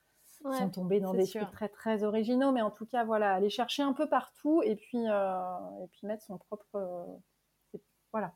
sans 0.42 0.70
tomber 0.70 1.00
dans 1.00 1.14
des 1.14 1.28
trucs 1.28 1.52
très 1.52 1.70
très 1.70 2.04
originaux. 2.04 2.52
Mais 2.52 2.62
en 2.62 2.72
tout 2.72 2.86
cas 2.86 3.04
voilà 3.04 3.34
aller 3.34 3.50
chercher 3.50 3.84
un 3.84 3.94
peu 3.94 4.10
partout 4.10 4.64
et 4.64 4.76
puis 4.76 5.08
euh, 5.08 5.84
et 5.84 5.88
puis 5.88 6.08
mettre 6.08 6.24
son 6.24 6.38
propre 6.38 6.76
euh, 6.76 7.80
voilà. 8.12 8.34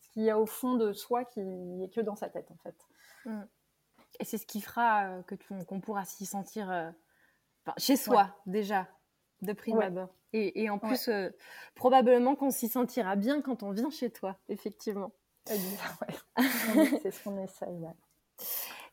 Ce 0.00 0.10
qu'il 0.10 0.22
y 0.22 0.30
a 0.30 0.38
au 0.38 0.46
fond 0.46 0.74
de 0.74 0.92
soi 0.92 1.24
qui 1.24 1.40
est 1.40 1.92
que 1.92 2.00
dans 2.00 2.14
sa 2.14 2.28
tête 2.28 2.50
en 2.52 2.56
fait. 2.58 2.76
Mm. 3.24 3.42
et 4.20 4.24
c'est 4.24 4.38
ce 4.38 4.46
qui 4.46 4.60
fera 4.60 5.06
euh, 5.06 5.22
que 5.22 5.34
qu'on 5.64 5.80
pourra 5.80 6.04
s'y 6.04 6.24
sentir 6.24 6.70
chez 7.76 7.96
soi, 7.96 8.34
déjà, 8.46 8.88
de 9.42 9.52
prime 9.52 9.80
abord. 9.80 10.08
Et, 10.34 10.68
en 10.68 10.78
plus, 10.78 11.08
euh, 11.08 11.30
probablement 11.74 12.36
qu'on 12.36 12.50
s'y 12.50 12.68
sentira 12.68 13.16
bien 13.16 13.40
quand 13.40 13.62
on 13.62 13.70
vient 13.70 13.90
chez 13.90 14.10
toi, 14.10 14.36
effectivement. 14.48 15.12
c'est 15.46 17.10
ce 17.10 17.24
qu'on 17.24 17.42
essaye. 17.42 17.88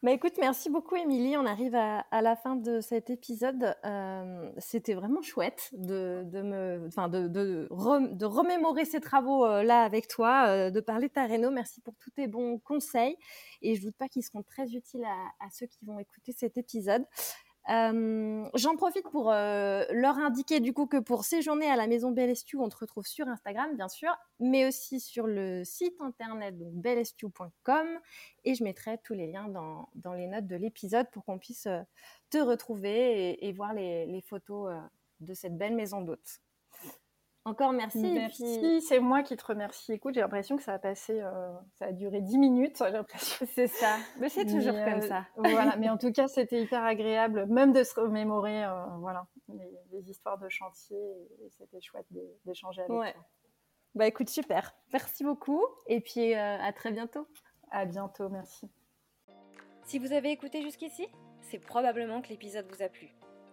Bah 0.02 0.12
écoute, 0.12 0.34
merci 0.40 0.70
beaucoup 0.70 0.96
Émilie. 0.96 1.36
On 1.36 1.46
arrive 1.46 1.76
à, 1.76 2.06
la 2.22 2.36
fin 2.38 2.56
de 2.56 2.80
cet 2.80 3.10
épisode. 3.10 3.76
Euh, 3.84 4.52
c'était 4.60 4.94
vraiment 4.94 5.22
chouette 5.22 5.70
de, 5.74 6.24
me, 6.42 6.86
enfin 6.88 7.10
de, 7.10 7.28
de, 7.28 7.68
remémorer 8.26 8.86
ces 8.86 9.02
travaux 9.02 9.46
euh, 9.46 9.64
là 9.64 9.84
avec 9.84 10.08
toi, 10.08 10.72
de 10.72 10.80
parler 10.80 11.10
de 11.10 11.14
ta 11.14 11.26
réno. 11.26 11.52
Merci 11.52 11.82
pour 11.82 11.96
tous 11.98 12.12
tes 12.12 12.28
bons 12.28 12.60
conseils 12.60 13.18
et 13.62 13.76
je 13.76 13.82
doute 13.82 13.96
pas 13.98 14.08
qu'ils 14.08 14.24
seront 14.24 14.44
très 14.44 14.74
utiles 14.74 15.04
à, 15.04 15.46
à, 15.46 15.50
ceux 15.50 15.66
qui 15.66 15.84
vont 15.86 16.00
écouter 16.00 16.32
cet 16.32 16.58
épisode. 16.58 17.06
Euh, 17.70 18.48
j'en 18.54 18.76
profite 18.76 19.10
pour 19.10 19.32
euh, 19.32 19.86
leur 19.92 20.20
indiquer 20.20 20.60
du 20.60 20.72
coup 20.72 20.86
que 20.86 20.98
pour 20.98 21.24
séjourner 21.24 21.66
à 21.66 21.76
la 21.76 21.88
maison 21.88 22.12
Bellestu, 22.12 22.58
on 22.58 22.70
te 22.70 22.78
retrouve 22.78 23.08
sur 23.08 23.28
Instagram 23.28 23.76
bien 23.76 23.88
sûr, 23.88 24.16
mais 24.40 24.68
aussi 24.68 25.00
sur 25.00 25.26
le 25.26 25.64
site 25.64 26.00
internet 26.00 26.58
donc 26.60 26.74
bellestu.com 26.74 27.88
et 28.44 28.54
je 28.54 28.64
mettrai 28.64 29.00
tous 29.04 29.16
les 29.16 29.32
liens 29.32 29.48
dans, 29.48 29.90
dans 29.96 30.14
les 30.14 30.28
notes 30.28 30.46
de 30.46 30.56
l'épisode 30.56 31.10
pour 31.12 31.26
qu'on 31.26 31.40
puisse 31.40 31.66
euh, 31.66 31.82
te 32.30 32.38
retrouver 32.38 33.44
et, 33.44 33.52
voir 33.52 33.74
les 33.74 34.24
photos 34.28 34.72
de 35.22 35.34
cette 35.34 35.58
belle 35.58 35.76
maison 35.76 36.02
d'hôtes. 36.02 36.42
Encore 37.48 37.74
merci. 37.74 38.12
Merci, 38.12 38.82
c'est 38.82 39.00
moi 39.00 39.22
qui 39.22 39.38
te 39.38 39.46
remercie. 39.46 39.94
Écoute, 39.94 40.16
j'ai 40.16 40.22
l'impression 40.22 40.58
que 40.58 40.64
ça 40.64 40.74
a 40.74 40.80
passé, 40.80 41.22
euh, 41.22 41.54
ça 41.76 41.86
a 41.86 41.92
duré 41.92 42.20
10 42.20 42.40
minutes, 42.40 42.84
C'est 43.46 43.68
ça, 43.68 43.98
mais 44.20 44.30
c'est 44.30 44.46
toujours 44.46 44.74
comme 44.74 45.00
euh, 45.00 45.08
ça. 45.08 45.28
voilà, 45.38 45.76
mais 45.78 45.88
en 45.90 45.98
tout 46.00 46.12
cas, 46.12 46.28
c'était 46.28 46.64
hyper 46.64 46.84
agréable, 46.84 47.46
même 47.46 47.72
de 47.72 47.84
se 47.84 48.00
remémorer, 48.00 48.66
euh, 48.66 48.86
voilà, 49.00 49.28
les, 49.92 50.10
histoires 50.10 50.40
de 50.40 50.50
chantier, 50.50 50.98
et, 50.98 51.50
c'était 51.52 51.80
chouette 51.82 52.08
d'échanger 52.46 52.82
avec 52.82 52.90
toi. 52.90 53.06
Bah 53.94 54.08
écoute, 54.08 54.30
super. 54.30 54.74
Merci 54.92 55.24
beaucoup, 55.24 55.64
et 55.86 56.02
puis 56.02 56.34
à 56.34 56.74
très 56.74 56.92
bientôt. 56.92 57.28
À 57.70 57.86
bientôt, 57.86 58.28
merci. 58.28 58.68
Si 59.84 60.00
vous 60.00 60.14
avez 60.14 60.32
écouté 60.32 60.64
jusqu'ici, 60.64 61.08
c'est 61.42 61.60
probablement 61.60 62.24
que 62.24 62.30
l'épisode 62.30 62.66
vous 62.72 62.82
a 62.82 62.90
plu. 62.90 63.16